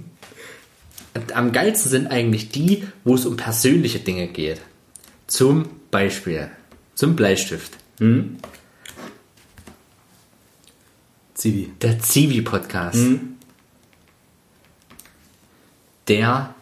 Am 1.34 1.52
geilsten 1.52 1.90
sind 1.90 2.08
eigentlich 2.08 2.50
die, 2.50 2.84
wo 3.04 3.16
es 3.16 3.26
um 3.26 3.38
persönliche 3.38 4.00
Dinge 4.00 4.28
geht. 4.28 4.62
Zum 5.26 5.66
Beispiel 5.90 6.52
zum 6.94 7.16
Bleistift. 7.16 7.74
Zivi. 11.38 11.72
Der 11.82 12.00
Zivi-Podcast. 12.00 12.98
Der 16.08 16.56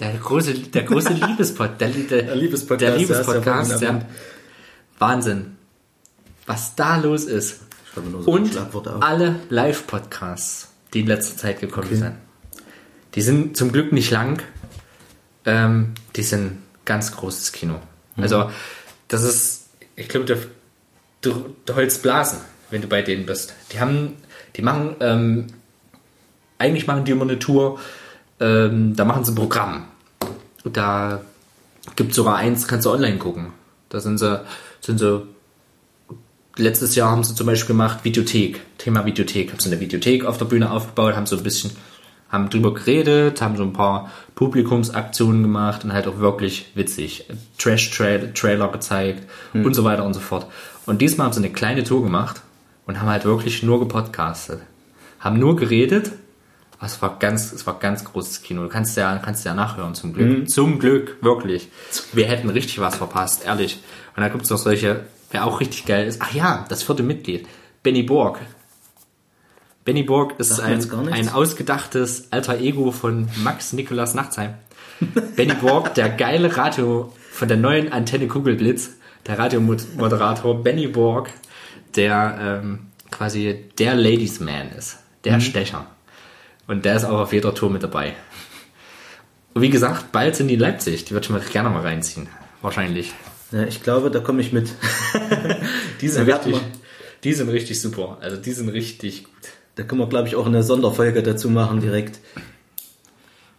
der 0.00 0.14
große, 0.14 0.54
der 0.54 0.82
große 0.82 1.12
Liebespod, 1.12 1.80
der, 1.80 1.90
der, 1.90 2.22
Der 2.22 2.34
Liebespodcast, 2.34 2.80
der 2.80 2.88
ja, 2.88 2.94
ja 2.94 3.00
Liebespodcast, 3.00 3.80
der, 3.80 3.88
erwähnt. 3.88 4.06
Wahnsinn, 4.98 5.56
was 6.46 6.74
da 6.74 6.96
los 6.96 7.24
ist. 7.24 7.60
so 7.94 8.32
Und 8.32 8.50
alle 9.00 9.36
Live-Podcasts, 9.50 10.72
die 10.92 11.00
in 11.00 11.06
letzter 11.06 11.36
Zeit 11.36 11.60
gekommen 11.60 11.94
sind. 11.94 12.16
Die 13.14 13.22
sind 13.22 13.56
zum 13.56 13.70
Glück 13.70 13.92
nicht 13.92 14.10
lang. 14.10 14.42
Ähm, 15.44 15.94
die 16.16 16.24
sind 16.24 16.58
ganz 16.84 17.12
großes 17.12 17.52
Kino. 17.52 17.74
Mhm. 18.16 18.22
Also, 18.22 18.50
das 19.06 19.22
ist, 19.22 19.68
ich 19.94 20.08
glaube, 20.08 20.26
du, 20.26 20.36
du, 21.22 21.54
du 21.64 21.74
heulst 21.74 22.02
Blasen, 22.02 22.38
wenn 22.70 22.82
du 22.82 22.88
bei 22.88 23.02
denen 23.02 23.24
bist. 23.24 23.54
Die 23.72 23.80
haben, 23.80 24.16
die 24.56 24.62
machen, 24.62 24.96
ähm, 25.00 25.46
eigentlich 26.58 26.86
machen 26.86 27.04
die 27.04 27.12
immer 27.12 27.24
eine 27.24 27.38
Tour, 27.38 27.80
ähm, 28.40 28.94
da 28.94 29.04
machen 29.04 29.24
sie 29.24 29.32
ein 29.32 29.36
Programm. 29.36 29.84
Da 30.64 31.22
gibt 31.96 32.14
sogar 32.14 32.36
eins, 32.36 32.68
kannst 32.68 32.86
du 32.86 32.90
online 32.90 33.18
gucken. 33.18 33.52
Da 33.88 34.00
sind 34.00 34.18
sie, 34.18 34.40
sind 34.80 34.98
sie 34.98 35.26
letztes 36.56 36.94
Jahr 36.94 37.10
haben 37.10 37.24
sie 37.24 37.34
zum 37.34 37.46
Beispiel 37.46 37.68
gemacht 37.68 38.04
Videothek, 38.04 38.60
Thema 38.78 39.04
Videothek, 39.04 39.50
haben 39.50 39.60
sie 39.60 39.70
eine 39.70 39.80
Videothek 39.80 40.24
auf 40.24 40.38
der 40.38 40.44
Bühne 40.44 40.70
aufgebaut, 40.70 41.16
haben 41.16 41.26
so 41.26 41.36
ein 41.36 41.42
bisschen, 41.42 41.72
haben 42.30 42.50
drüber 42.50 42.74
geredet, 42.74 43.42
haben 43.42 43.56
so 43.56 43.62
ein 43.62 43.72
paar 43.72 44.10
Publikumsaktionen 44.34 45.42
gemacht 45.42 45.84
und 45.84 45.92
halt 45.92 46.06
auch 46.06 46.18
wirklich 46.18 46.70
witzig. 46.74 47.26
Trash-Trailer 47.58 48.68
gezeigt 48.68 49.28
und 49.52 49.74
so 49.74 49.84
weiter 49.84 50.04
und 50.04 50.14
so 50.14 50.20
fort. 50.20 50.46
Und 50.86 51.00
diesmal 51.00 51.26
haben 51.26 51.32
sie 51.32 51.40
eine 51.40 51.52
kleine 51.52 51.84
Tour 51.84 52.02
gemacht 52.02 52.42
und 52.86 53.00
haben 53.00 53.08
halt 53.08 53.24
wirklich 53.24 53.62
nur 53.62 53.78
gepodcastet. 53.80 54.60
Haben 55.20 55.38
nur 55.38 55.56
geredet, 55.56 56.12
aber 56.78 56.86
es 56.86 57.00
war 57.00 57.18
ganz, 57.18 57.52
es 57.52 57.66
war 57.66 57.78
ganz 57.78 58.04
großes 58.04 58.42
Kino. 58.42 58.62
Du 58.62 58.68
kannst 58.68 58.96
ja, 58.96 59.16
kannst 59.18 59.44
ja 59.44 59.54
nachhören, 59.54 59.94
zum 59.94 60.12
Glück. 60.12 60.50
Zum 60.50 60.80
Glück, 60.80 61.18
wirklich. 61.20 61.68
Wir 62.12 62.26
hätten 62.26 62.50
richtig 62.50 62.80
was 62.80 62.96
verpasst, 62.96 63.44
ehrlich. 63.44 63.80
Und 64.16 64.22
da 64.22 64.28
gibt 64.28 64.42
es 64.42 64.50
noch 64.50 64.58
solche, 64.58 65.04
wer 65.30 65.44
auch 65.46 65.60
richtig 65.60 65.86
geil 65.86 66.06
ist. 66.06 66.20
Ach 66.20 66.32
ja, 66.34 66.64
das 66.68 66.82
vierte 66.82 67.04
Mitglied. 67.04 67.46
Benny 67.84 68.02
Borg. 68.02 68.40
Benny 69.84 70.02
Borg 70.02 70.34
ist 70.38 70.60
ein, 70.60 70.80
ein 71.12 71.28
ausgedachtes 71.28 72.28
alter 72.30 72.58
Ego 72.58 72.90
von 72.90 73.28
Max 73.42 73.72
Nikolas 73.72 74.14
Nachtsheim. 74.14 74.54
Benny 75.36 75.54
Borg, 75.54 75.94
der 75.94 76.08
geile 76.08 76.56
Radio 76.56 77.12
von 77.30 77.48
der 77.48 77.56
neuen 77.56 77.92
Antenne 77.92 78.28
Kugelblitz, 78.28 78.90
der 79.26 79.38
Radiomoderator 79.38 80.62
Benny 80.62 80.88
Borg, 80.88 81.30
der 81.96 82.60
ähm, 82.62 82.86
quasi 83.10 83.70
der 83.78 83.94
Ladies 83.94 84.40
Man 84.40 84.70
ist, 84.70 84.98
der 85.24 85.40
Stecher. 85.40 85.86
Und 86.66 86.84
der 86.84 86.96
ist 86.96 87.04
auch 87.04 87.20
auf 87.20 87.32
jeder 87.32 87.54
Tour 87.54 87.70
mit 87.70 87.82
dabei. 87.82 88.14
Und 89.54 89.62
wie 89.62 89.70
gesagt, 89.70 90.12
bald 90.12 90.36
sind 90.36 90.48
die 90.48 90.54
in 90.54 90.60
Leipzig. 90.60 91.04
Die 91.04 91.10
würde 91.12 91.24
ich 91.24 91.30
mir 91.30 91.40
gerne 91.40 91.68
mal 91.70 91.82
reinziehen. 91.82 92.28
Wahrscheinlich. 92.62 93.12
Ja, 93.50 93.64
ich 93.64 93.82
glaube, 93.82 94.10
da 94.10 94.20
komme 94.20 94.40
ich 94.40 94.52
mit. 94.52 94.70
Die 96.00 96.08
sind, 96.08 96.26
Ja, 96.26 96.36
richtig, 96.36 96.60
die 97.22 97.32
sind 97.34 97.48
richtig 97.50 97.80
super. 97.80 98.18
Also 98.20 98.36
die 98.36 98.52
sind 98.52 98.68
richtig 98.70 99.24
gut. 99.24 99.32
Da 99.76 99.82
können 99.84 100.00
wir, 100.00 100.08
glaube 100.08 100.26
ich, 100.26 100.36
auch 100.36 100.46
eine 100.46 100.62
Sonderfolge 100.62 101.22
dazu 101.22 101.48
machen, 101.48 101.80
direkt. 101.80 102.18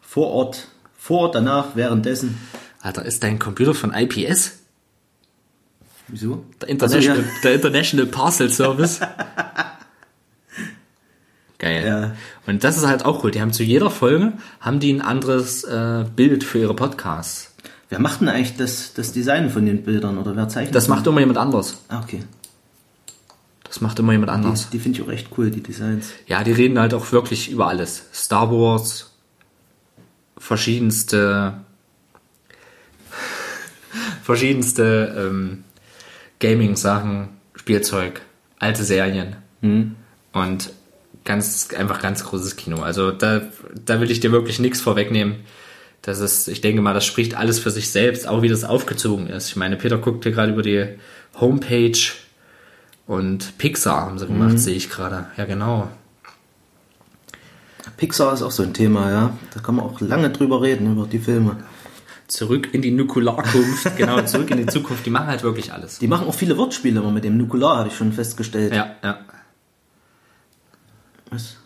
Vor 0.02 0.28
Ort, 0.32 0.68
vor 0.98 1.22
Ort, 1.22 1.36
danach, 1.36 1.76
währenddessen. 1.76 2.38
Alter, 2.82 3.06
ist 3.06 3.24
dein 3.24 3.40
Computer 3.40 3.74
von 3.74 3.94
IPS? 3.94 4.63
Wieso? 6.08 6.46
Der 6.62 6.70
International, 6.70 7.18
Also, 7.18 7.30
der 7.44 7.54
International 7.56 8.06
Parcel 8.08 8.50
Service. 8.50 9.00
Geil. 11.60 11.86
Ja. 11.88 12.12
Und 12.46 12.64
das 12.64 12.78
ist 12.78 12.86
halt 12.86 13.06
auch 13.06 13.24
cool. 13.24 13.32
Die 13.32 13.40
haben 13.42 13.54
zu 13.54 13.64
jeder 13.64 13.90
Folge 13.90 14.34
haben 14.60 14.80
die 14.82 14.92
ein 14.92 15.02
anderes 15.02 15.64
äh, 15.64 16.06
Bild 16.14 16.44
für 16.44 16.60
ihre 16.60 16.76
Podcasts. 16.76 17.56
Wer 17.90 18.00
macht 18.00 18.22
denn 18.22 18.28
eigentlich 18.28 18.58
das, 18.58 18.94
das 18.94 19.14
Design 19.14 19.50
von 19.50 19.66
den 19.66 19.84
Bildern 19.84 20.18
oder 20.18 20.36
wer 20.36 20.50
zeichnet? 20.50 20.76
Das 20.76 20.88
macht 20.88 21.08
immer 21.08 21.20
jemand 21.22 21.38
anders. 21.38 21.78
Ah, 21.88 22.02
okay. 22.02 22.24
Das 23.64 23.82
macht 23.82 23.98
immer 24.00 24.12
jemand 24.12 24.30
Die, 24.30 24.34
anders. 24.34 24.70
die 24.72 24.80
finde 24.80 25.00
ich 25.00 25.06
auch 25.08 25.12
echt 25.12 25.30
cool, 25.38 25.52
die 25.52 25.64
Designs. 25.64 26.10
Ja, 26.28 26.44
die 26.44 26.52
reden 26.52 26.78
halt 26.80 26.94
auch 26.94 27.12
wirklich 27.12 27.50
über 27.50 27.68
alles. 27.68 28.04
Star 28.14 28.52
Wars, 28.52 29.12
verschiedenste, 30.38 31.54
verschiedenste 34.24 35.16
ähm, 35.18 35.64
Gaming-Sachen, 36.44 37.30
Spielzeug, 37.56 38.22
alte 38.60 38.84
Serien 38.84 39.38
und 40.34 40.74
ganz 41.24 41.70
einfach 41.78 42.02
ganz 42.02 42.26
großes 42.26 42.58
Kino. 42.58 42.82
Also 42.82 43.12
da, 43.12 43.44
da 43.86 44.02
will 44.02 44.12
ich 44.12 44.20
dir 44.20 44.34
wirklich 44.34 44.60
nichts 44.60 44.82
vorwegnehmen. 44.82 45.38
Das 46.02 46.20
ist, 46.20 46.50
ich 46.50 46.60
denke 46.60 46.82
mal, 46.82 46.94
das 46.94 47.06
spricht 47.06 47.36
alles 47.36 47.60
für 47.60 47.72
sich 47.72 47.90
selbst, 47.90 48.28
auch 48.28 48.42
wie 48.42 48.50
das 48.50 48.66
aufgezogen 48.66 49.28
ist. 49.28 49.48
Ich 49.48 49.56
meine, 49.56 49.78
Peter 49.78 49.98
guckt 49.98 50.26
hier 50.26 50.34
gerade 50.34 50.52
über 50.52 50.62
die 50.62 50.86
Homepage 51.40 51.98
und 53.08 53.58
Pixar 53.58 54.02
haben 54.02 54.20
sie 54.20 54.28
gemacht, 54.28 54.60
sehe 54.60 54.76
ich 54.76 54.90
gerade. 54.90 55.28
Ja, 55.38 55.46
genau. 55.46 55.88
Pixar 57.96 58.34
ist 58.34 58.42
auch 58.42 58.52
so 58.52 58.64
ein 58.64 58.74
Thema, 58.74 59.10
ja. 59.12 59.38
Da 59.54 59.62
kann 59.62 59.76
man 59.76 59.86
auch 59.86 60.02
lange 60.02 60.30
drüber 60.30 60.62
reden, 60.62 60.92
über 60.92 61.08
die 61.08 61.20
Filme. 61.20 61.64
Zurück 62.34 62.74
in 62.74 62.82
die 62.82 62.90
Nukularkunft, 62.90 63.96
genau, 63.98 64.20
zurück 64.24 64.50
in 64.50 64.58
die 64.58 64.66
Zukunft. 64.66 65.06
Die 65.06 65.12
machen 65.12 65.28
halt 65.28 65.44
wirklich 65.44 65.72
alles. 65.72 66.00
Die 66.00 66.08
machen 66.08 66.26
auch 66.28 66.34
viele 66.34 66.58
Wortspiele 66.58 67.00
immer 67.00 67.12
mit 67.12 67.24
dem 67.24 67.38
Nukular, 67.38 67.78
habe 67.78 67.90
ich 67.90 67.96
schon 67.96 68.12
festgestellt. 68.12 68.74
Ja, 68.74 68.96
ja. 69.04 69.20
Was? 71.30 71.58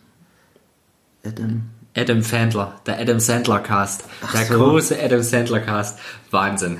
Adam. 1.26 1.70
Adam 1.96 2.22
Sandler, 2.22 2.82
der 2.86 3.00
Adam 3.00 3.22
Sandler 3.22 3.60
Cast. 3.60 4.04
Ach 4.22 4.34
der 4.34 4.46
so. 4.46 4.56
große 4.56 5.02
Adam 5.02 5.22
Sandler 5.24 5.62
Cast. 5.62 6.00
Wahnsinn. 6.32 6.80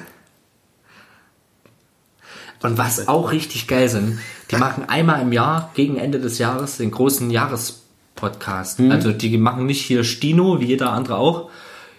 Und 2.62 2.78
was 2.78 3.08
auch 3.08 3.32
richtig 3.32 3.68
geil 3.70 3.88
sind, 3.88 4.20
die 4.52 4.58
machen 4.58 4.84
einmal 4.90 5.22
im 5.22 5.32
Jahr, 5.32 5.72
gegen 5.76 5.96
Ende 5.96 6.20
des 6.20 6.40
Jahres, 6.40 6.76
den 6.76 6.92
großen 6.92 7.30
Jahrespodcast. 7.30 8.82
Also 8.82 9.14
die 9.14 9.38
machen 9.38 9.66
nicht 9.66 9.82
hier 9.82 10.04
Stino, 10.04 10.60
wie 10.60 10.66
jeder 10.66 10.92
andere 10.92 11.16
auch. 11.16 11.50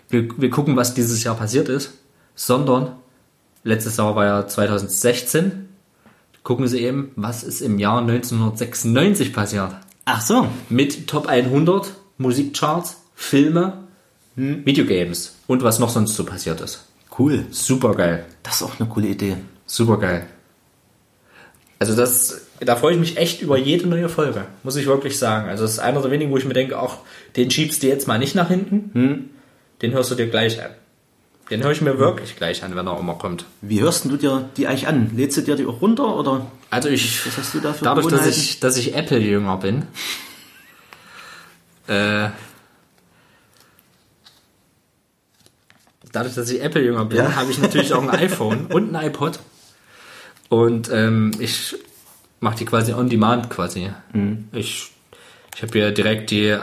Wir, 0.09 0.29
wir 0.37 0.51
gucken, 0.51 0.77
was 0.77 0.95
dieses 0.95 1.23
Jahr 1.25 1.37
passiert 1.37 1.69
ist, 1.69 1.93
sondern 2.35 2.93
letztes 3.63 3.97
Jahr 3.97 4.17
war 4.17 4.25
ja 4.25 4.47
2016. 4.47 5.69
Gucken 6.43 6.67
sie 6.67 6.81
eben, 6.81 7.11
was 7.17 7.43
ist 7.43 7.61
im 7.61 7.79
Jahr 7.79 8.01
1996 8.01 9.33
passiert 9.33 9.77
Ach 10.07 10.23
so. 10.23 10.47
mit 10.71 11.07
Top 11.07 11.27
100 11.27 11.93
Musikcharts, 12.17 12.97
Filme, 13.15 13.85
Videogames 14.35 15.35
und 15.47 15.63
was 15.63 15.79
noch 15.79 15.91
sonst 15.91 16.15
so 16.15 16.25
passiert 16.25 16.61
ist. 16.61 16.87
Cool. 17.19 17.47
Super 17.51 17.95
geil. 17.95 18.25
Das 18.43 18.57
ist 18.57 18.63
auch 18.63 18.79
eine 18.79 18.89
coole 18.89 19.09
Idee. 19.09 19.37
Super 19.67 19.99
geil. 19.99 20.27
Also 21.81 21.95
das, 21.95 22.47
da 22.61 22.77
freue 22.77 22.95
ich 22.95 23.01
mich 23.01 23.17
echt 23.17 23.43
über 23.43 23.59
jede 23.59 23.87
neue 23.87 24.09
Folge, 24.09 24.47
muss 24.63 24.77
ich 24.77 24.87
wirklich 24.87 25.19
sagen. 25.19 25.49
Also 25.49 25.65
das 25.65 25.73
ist 25.73 25.79
einer 25.81 26.01
der 26.01 26.11
wenigen, 26.11 26.31
wo 26.31 26.39
ich 26.39 26.45
mir 26.45 26.55
denke, 26.55 26.79
auch 26.79 26.99
den 27.37 27.51
schiebst 27.51 27.83
du 27.83 27.89
jetzt 27.89 28.09
mal 28.09 28.19
nicht 28.19 28.35
nach 28.35 28.49
hinten, 28.49 29.31
den 29.83 29.93
hörst 29.93 30.11
du 30.11 30.15
dir 30.15 30.27
gleich 30.29 30.63
an. 30.63 30.71
Den 31.51 31.63
höre 31.63 31.71
ich 31.73 31.81
mir 31.81 31.99
wirklich 31.99 32.37
gleich 32.37 32.63
an, 32.63 32.77
wenn 32.77 32.87
er 32.87 32.99
immer 32.99 33.15
kommt. 33.15 33.47
Wie 33.63 33.81
hörst 33.81 34.05
du 34.05 34.17
dir 34.19 34.51
die 34.57 34.67
eigentlich 34.67 34.87
an? 34.87 35.11
Lädst 35.17 35.39
du 35.39 35.41
dir 35.43 35.57
die 35.57 35.65
auch 35.67 35.81
runter 35.81 36.17
oder 36.17 36.47
Also 36.71 36.89
ich, 36.91 37.27
was 37.27 37.39
hast 37.39 37.55
du 37.55 37.61
da 37.61 37.75
dadurch, 37.81 38.07
dass 38.09 38.27
ich, 38.27 38.61
dass 38.61 38.77
ich 38.77 38.95
Apple-Jünger 38.95 39.57
bin, 39.57 39.87
Äh, 41.89 42.29
dadurch, 46.13 46.35
dass 46.35 46.51
ich 46.51 46.61
Apple-Jünger 46.63 47.07
bin, 47.07 47.19
Ja. 47.19 47.35
habe 47.37 47.51
ich 47.51 47.59
natürlich 47.59 47.93
auch 47.93 48.03
ein 48.03 48.11
iPhone 48.19 48.67
und 48.67 48.95
ein 48.95 49.07
iPod. 49.07 49.39
Und 50.51 50.91
ähm, 50.93 51.31
ich 51.39 51.77
mache 52.41 52.57
die 52.59 52.65
quasi 52.65 52.93
on 52.93 53.09
demand 53.09 53.51
quasi. 53.51 53.91
Ich, 54.53 54.91
ich 55.55 55.63
habe 55.63 55.73
hier 55.73 55.91
direkt 55.93 56.31
die 56.31 56.57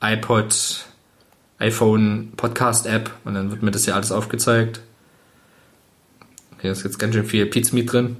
iPod, 0.00 0.84
iPhone 1.60 2.32
Podcast 2.36 2.86
App 2.86 3.10
und 3.24 3.34
dann 3.34 3.50
wird 3.50 3.62
mir 3.62 3.70
das 3.70 3.86
ja 3.86 3.94
alles 3.94 4.10
aufgezeigt. 4.12 4.80
Hier 6.60 6.72
ist 6.72 6.82
jetzt 6.82 6.98
ganz 6.98 7.14
schön 7.14 7.24
viel 7.24 7.46
Pizmeat 7.46 7.92
drin. 7.92 8.16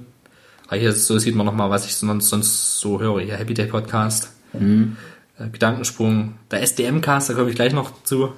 Aber 0.67 0.77
hier 0.77 0.89
ist, 0.89 1.05
so 1.05 1.17
sieht 1.19 1.35
man 1.35 1.45
nochmal, 1.45 1.69
was 1.69 1.85
ich 1.85 1.95
sonst, 1.95 2.29
sonst 2.29 2.79
so 2.79 2.99
höre. 3.01 3.19
Hier 3.21 3.35
Happy 3.35 3.53
Day 3.53 3.65
Podcast, 3.67 4.31
äh, 4.53 5.49
Gedankensprung, 5.51 6.35
der 6.49 6.61
SDM-Cast, 6.61 7.29
da 7.29 7.33
komme 7.33 7.49
ich 7.49 7.55
gleich 7.55 7.73
noch 7.73 8.03
zu. 8.03 8.31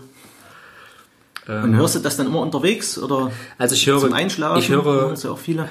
Und 1.45 1.75
hörst 1.75 1.95
du 1.95 1.99
das 1.99 2.15
dann 2.17 2.27
immer 2.27 2.39
unterwegs 2.39 2.97
oder 2.97 3.31
Also 3.57 3.75
ich 3.75 3.85
höre, 3.85 3.99
zum 3.99 4.13
Einschlafen? 4.13 4.59
ich 4.59 4.69
höre, 4.69 5.13
ja 5.13 5.29
auch 5.29 5.37
viele. 5.37 5.69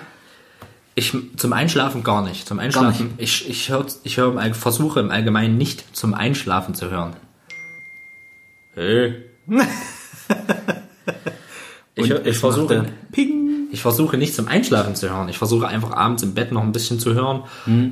Ich 0.94 1.16
zum 1.38 1.54
Einschlafen 1.54 2.04
gar 2.04 2.22
nicht. 2.22 2.46
Zum 2.46 2.58
Einschlafen, 2.58 3.14
ich 3.16 3.48
ich 3.48 3.70
höre 3.70 3.86
ich 4.04 4.18
höre 4.18 4.30
im 4.32 4.36
All- 4.38 4.52
versuche 4.52 5.00
im 5.00 5.10
Allgemeinen 5.10 5.56
nicht 5.56 5.96
zum 5.96 6.12
Einschlafen 6.12 6.74
zu 6.74 6.90
hören. 6.90 7.16
Hey. 8.74 9.24
ich, 11.94 12.10
ich 12.10 12.38
versuche 12.38 12.86
Ping. 13.10 13.68
ich 13.70 13.82
versuche 13.82 14.16
nicht 14.16 14.34
zum 14.34 14.48
Einschlafen 14.48 14.94
zu 14.94 15.10
hören. 15.10 15.28
Ich 15.28 15.38
versuche 15.38 15.68
einfach 15.68 15.92
abends 15.92 16.22
im 16.22 16.34
Bett 16.34 16.52
noch 16.52 16.62
ein 16.62 16.72
bisschen 16.72 16.98
zu 16.98 17.14
hören, 17.14 17.44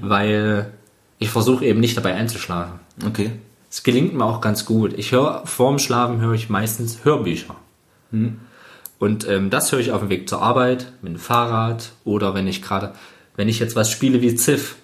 weil 0.03 0.73
ich 1.19 1.29
versuche 1.29 1.65
eben 1.65 1.81
nicht 1.81 1.97
dabei 1.97 2.15
einzuschlafen. 2.15 2.81
Okay. 3.07 3.33
Es 3.71 3.83
gelingt 3.83 4.15
mir 4.15 4.25
auch 4.25 4.41
ganz 4.41 4.65
gut. 4.65 4.95
Ich 4.99 5.13
höre 5.13 5.47
vorm 5.47 5.79
Schlafen 5.79 6.21
höre 6.21 6.35
ich 6.35 6.49
meistens 6.49 7.05
Hörbücher. 7.05 7.55
Und 8.99 9.29
ähm, 9.29 9.51
das 9.51 9.71
höre 9.71 9.81
ich 9.81 9.93
auf 9.93 10.01
dem 10.01 10.11
Weg 10.11 10.29
zur 10.29 10.43
Arbeit, 10.43 10.93
mit 11.03 11.13
dem 11.13 11.19
Fahrrad 11.19 11.93
oder 12.05 12.35
wenn 12.35 12.47
ich 12.47 12.63
gerade, 12.63 12.95
wenn 13.37 13.49
ich 13.49 13.59
jetzt 13.59 13.77
was 13.77 13.91
spiele 13.91 14.21
wie 14.21 14.35
Civ, 14.37 14.77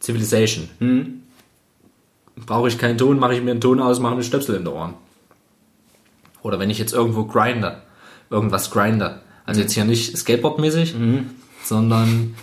Civilization, 0.00 0.68
brauche 2.46 2.68
ich 2.68 2.78
keinen 2.78 2.98
Ton, 2.98 3.18
mache 3.18 3.34
ich 3.34 3.42
mir 3.42 3.52
einen 3.52 3.60
Ton 3.60 3.80
aus, 3.80 4.00
mache 4.00 4.16
mir 4.16 4.24
Stöpsel 4.24 4.56
in 4.56 4.64
den 4.64 4.72
Ohren. 4.72 4.94
Oder 6.42 6.58
wenn 6.58 6.70
ich 6.70 6.78
jetzt 6.78 6.92
irgendwo 6.92 7.24
grinde, 7.24 7.82
irgendwas 8.30 8.70
grinde. 8.70 9.20
Also 9.46 9.60
jetzt 9.60 9.72
hier 9.72 9.84
nicht 9.84 10.16
Skateboard-mäßig, 10.16 10.94
sondern, 11.64 12.34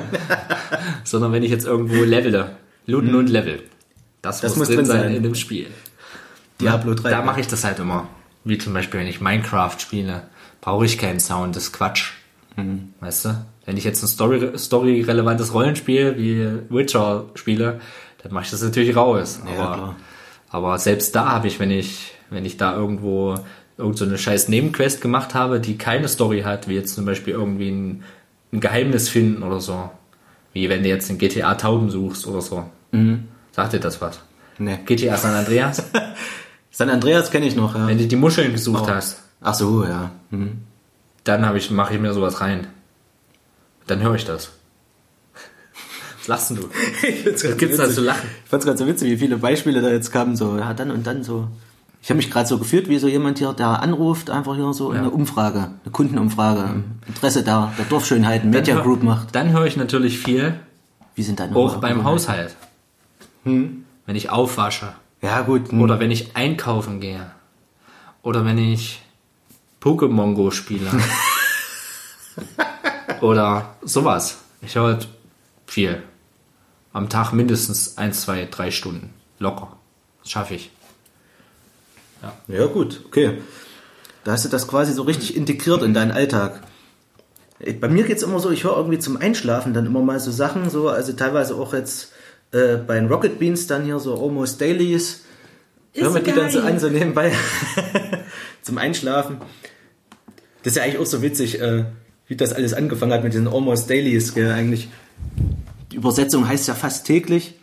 sondern 1.04 1.32
wenn 1.32 1.42
ich 1.42 1.50
jetzt 1.50 1.66
irgendwo 1.66 2.02
levele, 2.04 2.56
looten 2.86 3.14
und 3.14 3.28
level. 3.28 3.62
Das, 4.22 4.40
Das 4.40 4.56
muss, 4.56 4.68
muss 4.68 4.76
drin 4.76 4.86
sein, 4.86 5.00
sein. 5.02 5.14
in 5.16 5.22
dem 5.22 5.34
Spiel. 5.34 5.66
Diablo 6.60 6.94
3. 6.94 7.10
Da 7.10 7.22
mache 7.22 7.40
ich 7.40 7.46
das 7.46 7.64
halt 7.64 7.78
immer. 7.78 8.08
Wie 8.44 8.58
zum 8.58 8.72
Beispiel, 8.72 9.00
wenn 9.00 9.06
ich 9.06 9.20
Minecraft 9.20 9.76
spiele, 9.78 10.22
brauche 10.60 10.84
ich 10.86 10.98
keinen 10.98 11.20
Sound, 11.20 11.56
das 11.56 11.64
ist 11.64 11.72
Quatsch. 11.72 12.12
Weißt 13.00 13.24
du? 13.24 13.44
Wenn 13.66 13.76
ich 13.76 13.84
jetzt 13.84 14.02
ein 14.02 14.06
Story- 14.06 14.56
story-relevantes 14.56 15.52
Rollenspiel 15.52 16.16
wie 16.16 16.74
Witcher 16.74 17.24
spiele, 17.34 17.80
dann 18.22 18.32
mache 18.32 18.44
ich 18.44 18.50
das 18.50 18.62
natürlich 18.62 18.94
raus. 18.94 19.40
Ja, 19.56 19.64
aber, 19.64 19.96
aber 20.50 20.78
selbst 20.78 21.14
da 21.16 21.32
habe 21.32 21.48
ich, 21.48 21.58
wenn 21.58 21.70
ich, 21.70 22.13
wenn 22.30 22.44
ich 22.44 22.56
da 22.56 22.74
irgendwo 22.74 23.36
irgend 23.76 23.98
so 23.98 24.04
eine 24.04 24.18
scheiß 24.18 24.48
Nebenquest 24.48 25.00
gemacht 25.00 25.34
habe, 25.34 25.60
die 25.60 25.76
keine 25.78 26.08
Story 26.08 26.42
hat, 26.42 26.68
wie 26.68 26.74
jetzt 26.74 26.94
zum 26.94 27.04
Beispiel 27.04 27.34
irgendwie 27.34 27.70
ein, 27.70 28.04
ein 28.52 28.60
Geheimnis 28.60 29.08
finden 29.08 29.42
oder 29.42 29.60
so. 29.60 29.90
Wie 30.52 30.68
wenn 30.68 30.82
du 30.84 30.88
jetzt 30.88 31.10
in 31.10 31.18
GTA 31.18 31.54
Tauben 31.56 31.90
suchst 31.90 32.26
oder 32.26 32.40
so. 32.40 32.64
Sagt 33.52 33.72
dir 33.72 33.80
das 33.80 34.00
was? 34.00 34.20
Nee. 34.58 34.78
GTA 34.86 35.16
San 35.16 35.34
Andreas? 35.34 35.82
San 36.70 36.90
Andreas 36.90 37.30
kenne 37.32 37.46
ich 37.46 37.56
noch, 37.56 37.74
ja. 37.74 37.86
wenn 37.88 37.98
du 37.98 38.06
die 38.06 38.16
Muscheln 38.16 38.52
gesucht 38.52 38.84
Oh. 38.86 38.90
hast, 38.90 39.20
Ach 39.40 39.54
so, 39.54 39.84
ja. 39.84 40.10
Hm. 40.30 40.58
dann 41.24 41.44
habe 41.44 41.58
ich, 41.58 41.70
mache 41.70 41.94
ich 41.94 42.00
mir 42.00 42.12
sowas 42.14 42.40
rein. 42.40 42.68
Dann 43.86 44.00
höre 44.02 44.14
ich 44.14 44.24
das. 44.24 44.50
Was 46.20 46.28
lachst 46.28 46.50
denn 46.50 46.56
du? 46.58 46.62
Was 47.42 47.56
gibt's 47.58 47.76
da 47.76 47.90
zu 47.90 48.00
lachen? 48.00 48.28
Ich 48.44 48.48
fand's 48.50 48.64
gerade 48.64 48.78
so 48.78 48.86
witzig, 48.86 49.10
wie 49.10 49.16
viele 49.18 49.36
Beispiele 49.36 49.82
da 49.82 49.90
jetzt 49.90 50.10
kamen, 50.12 50.36
so, 50.36 50.56
ja, 50.56 50.72
dann 50.72 50.90
und 50.90 51.06
dann 51.06 51.22
so. 51.24 51.48
Ich 52.04 52.10
habe 52.10 52.18
mich 52.18 52.30
gerade 52.30 52.46
so 52.46 52.58
gefühlt, 52.58 52.90
wie 52.90 52.98
so 52.98 53.08
jemand 53.08 53.38
hier, 53.38 53.54
der 53.54 53.80
anruft, 53.80 54.28
einfach 54.28 54.56
hier 54.56 54.70
so 54.74 54.90
eine 54.90 55.08
Umfrage, 55.08 55.70
eine 55.82 55.90
Kundenumfrage, 55.90 56.60
im 56.60 56.84
Interesse 57.06 57.42
der, 57.42 57.72
der 57.78 57.86
Dorfschönheiten, 57.86 58.50
Media 58.50 58.78
Group 58.78 59.02
macht. 59.02 59.34
Dann 59.34 59.52
höre 59.52 59.64
ich 59.64 59.78
natürlich 59.78 60.18
viel, 60.18 60.60
Wie 61.14 61.22
sind 61.22 61.40
deine 61.40 61.56
auch 61.56 61.76
beim 61.76 62.00
Abgewohnheiten? 62.00 62.04
Haushalt. 62.04 62.56
Wenn 63.44 64.16
ich 64.16 64.28
aufwasche. 64.28 64.92
Ja, 65.22 65.40
gut. 65.40 65.70
hm. 65.70 65.80
Oder 65.80 65.98
wenn 65.98 66.10
ich 66.10 66.36
einkaufen 66.36 67.00
gehe. 67.00 67.24
Oder 68.22 68.44
wenn 68.44 68.58
ich 68.58 69.00
Pokémon 69.80 70.34
Go 70.34 70.50
spiele. 70.50 70.90
Oder 73.22 73.76
sowas. 73.82 74.40
Ich 74.60 74.74
höre 74.74 74.88
halt 74.88 75.08
viel. 75.66 76.02
Am 76.92 77.08
Tag 77.08 77.32
mindestens 77.32 77.96
1, 77.96 78.20
2, 78.20 78.48
3 78.50 78.70
Stunden. 78.70 79.14
Locker. 79.38 79.68
Das 80.20 80.32
schaffe 80.32 80.56
ich. 80.56 80.70
Ja, 82.48 82.66
gut, 82.66 83.02
okay. 83.06 83.38
Da 84.24 84.32
hast 84.32 84.44
du 84.44 84.48
das 84.48 84.66
quasi 84.66 84.92
so 84.92 85.02
richtig 85.02 85.36
integriert 85.36 85.82
in 85.82 85.94
deinen 85.94 86.10
Alltag. 86.10 86.62
Bei 87.80 87.88
mir 87.88 88.04
geht's 88.04 88.22
immer 88.22 88.40
so, 88.40 88.50
ich 88.50 88.64
höre 88.64 88.76
irgendwie 88.76 88.98
zum 88.98 89.16
Einschlafen 89.16 89.74
dann 89.74 89.86
immer 89.86 90.02
mal 90.02 90.18
so 90.18 90.30
Sachen, 90.30 90.70
so, 90.70 90.88
also 90.88 91.12
teilweise 91.12 91.54
auch 91.54 91.72
jetzt 91.72 92.12
äh, 92.52 92.76
bei 92.76 92.94
den 92.94 93.08
Rocket 93.08 93.38
Beans 93.38 93.66
dann 93.66 93.84
hier 93.84 93.98
so 93.98 94.20
Almost 94.20 94.60
Dailies. 94.60 95.22
Hören 95.94 96.14
wir 96.14 96.22
die 96.22 96.32
dann 96.32 96.50
so 96.50 96.60
an, 96.60 96.80
so 96.80 96.88
nebenbei 96.88 97.32
zum 98.62 98.78
Einschlafen. 98.78 99.38
Das 100.62 100.72
ist 100.72 100.76
ja 100.76 100.82
eigentlich 100.82 100.98
auch 100.98 101.06
so 101.06 101.22
witzig, 101.22 101.60
äh, 101.60 101.84
wie 102.26 102.36
das 102.36 102.52
alles 102.52 102.74
angefangen 102.74 103.12
hat 103.12 103.22
mit 103.22 103.32
diesen 103.32 103.46
Almost 103.46 103.88
Dailies, 103.88 104.34
gell, 104.34 104.50
eigentlich. 104.50 104.88
Die 105.92 105.96
Übersetzung 105.96 106.48
heißt 106.48 106.66
ja 106.66 106.74
fast 106.74 107.06
täglich. 107.06 107.54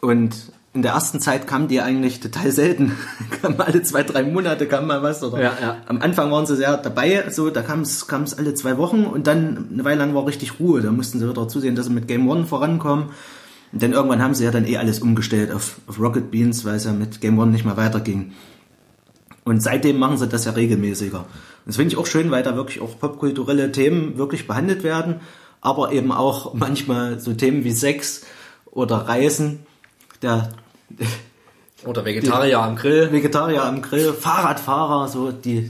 Und 0.00 0.34
in 0.74 0.82
der 0.82 0.92
ersten 0.92 1.20
Zeit 1.20 1.46
kamen 1.46 1.68
die 1.68 1.80
eigentlich 1.80 2.18
total 2.18 2.50
selten. 2.50 2.98
kamen 3.42 3.60
alle 3.60 3.82
zwei, 3.82 4.02
drei 4.02 4.24
Monate 4.24 4.66
kam 4.66 4.88
mal 4.88 5.04
was. 5.04 5.22
Oder 5.22 5.40
Ja, 5.40 5.52
ja. 5.60 5.76
Am 5.86 6.02
Anfang 6.02 6.32
waren 6.32 6.46
sie 6.46 6.56
sehr 6.56 6.76
dabei, 6.76 7.30
so 7.30 7.48
da 7.48 7.62
kam 7.62 7.82
es 7.82 8.08
alle 8.36 8.54
zwei 8.54 8.76
Wochen 8.76 9.04
und 9.04 9.28
dann 9.28 9.68
eine 9.72 9.84
Weile 9.84 10.00
lang 10.00 10.14
war 10.14 10.26
richtig 10.26 10.58
Ruhe. 10.58 10.82
Da 10.82 10.90
mussten 10.90 11.20
sie 11.20 11.28
wieder 11.28 11.46
zusehen, 11.46 11.76
dass 11.76 11.86
sie 11.86 11.92
mit 11.92 12.08
Game 12.08 12.28
One 12.28 12.44
vorankommen. 12.44 13.10
Und 13.72 13.82
dann 13.82 13.92
irgendwann 13.92 14.20
haben 14.20 14.34
sie 14.34 14.44
ja 14.44 14.50
dann 14.50 14.66
eh 14.66 14.76
alles 14.76 14.98
umgestellt 14.98 15.52
auf, 15.52 15.76
auf 15.86 16.00
Rocket 16.00 16.32
Beans, 16.32 16.64
weil 16.64 16.74
es 16.74 16.84
ja 16.84 16.92
mit 16.92 17.20
Game 17.20 17.38
One 17.38 17.52
nicht 17.52 17.64
mehr 17.64 17.76
weiterging. 17.76 18.32
Und 19.44 19.62
seitdem 19.62 19.98
machen 19.98 20.18
sie 20.18 20.26
das 20.26 20.44
ja 20.44 20.52
regelmäßiger. 20.52 21.20
Und 21.20 21.26
das 21.66 21.76
finde 21.76 21.92
ich 21.92 21.98
auch 21.98 22.06
schön, 22.06 22.32
weil 22.32 22.42
da 22.42 22.56
wirklich 22.56 22.80
auch 22.80 22.98
popkulturelle 22.98 23.70
Themen 23.70 24.18
wirklich 24.18 24.48
behandelt 24.48 24.82
werden, 24.82 25.20
aber 25.60 25.92
eben 25.92 26.10
auch 26.10 26.54
manchmal 26.54 27.20
so 27.20 27.32
Themen 27.32 27.62
wie 27.62 27.72
Sex 27.72 28.22
oder 28.66 28.96
Reisen, 29.08 29.60
der 30.20 30.50
Oder 31.84 32.04
Vegetarier 32.04 32.60
am 32.60 32.76
Grill. 32.76 33.12
Vegetarier 33.12 33.62
am 33.64 33.82
Grill, 33.82 34.12
Fahrradfahrer, 34.12 35.08
so 35.08 35.32
die, 35.32 35.68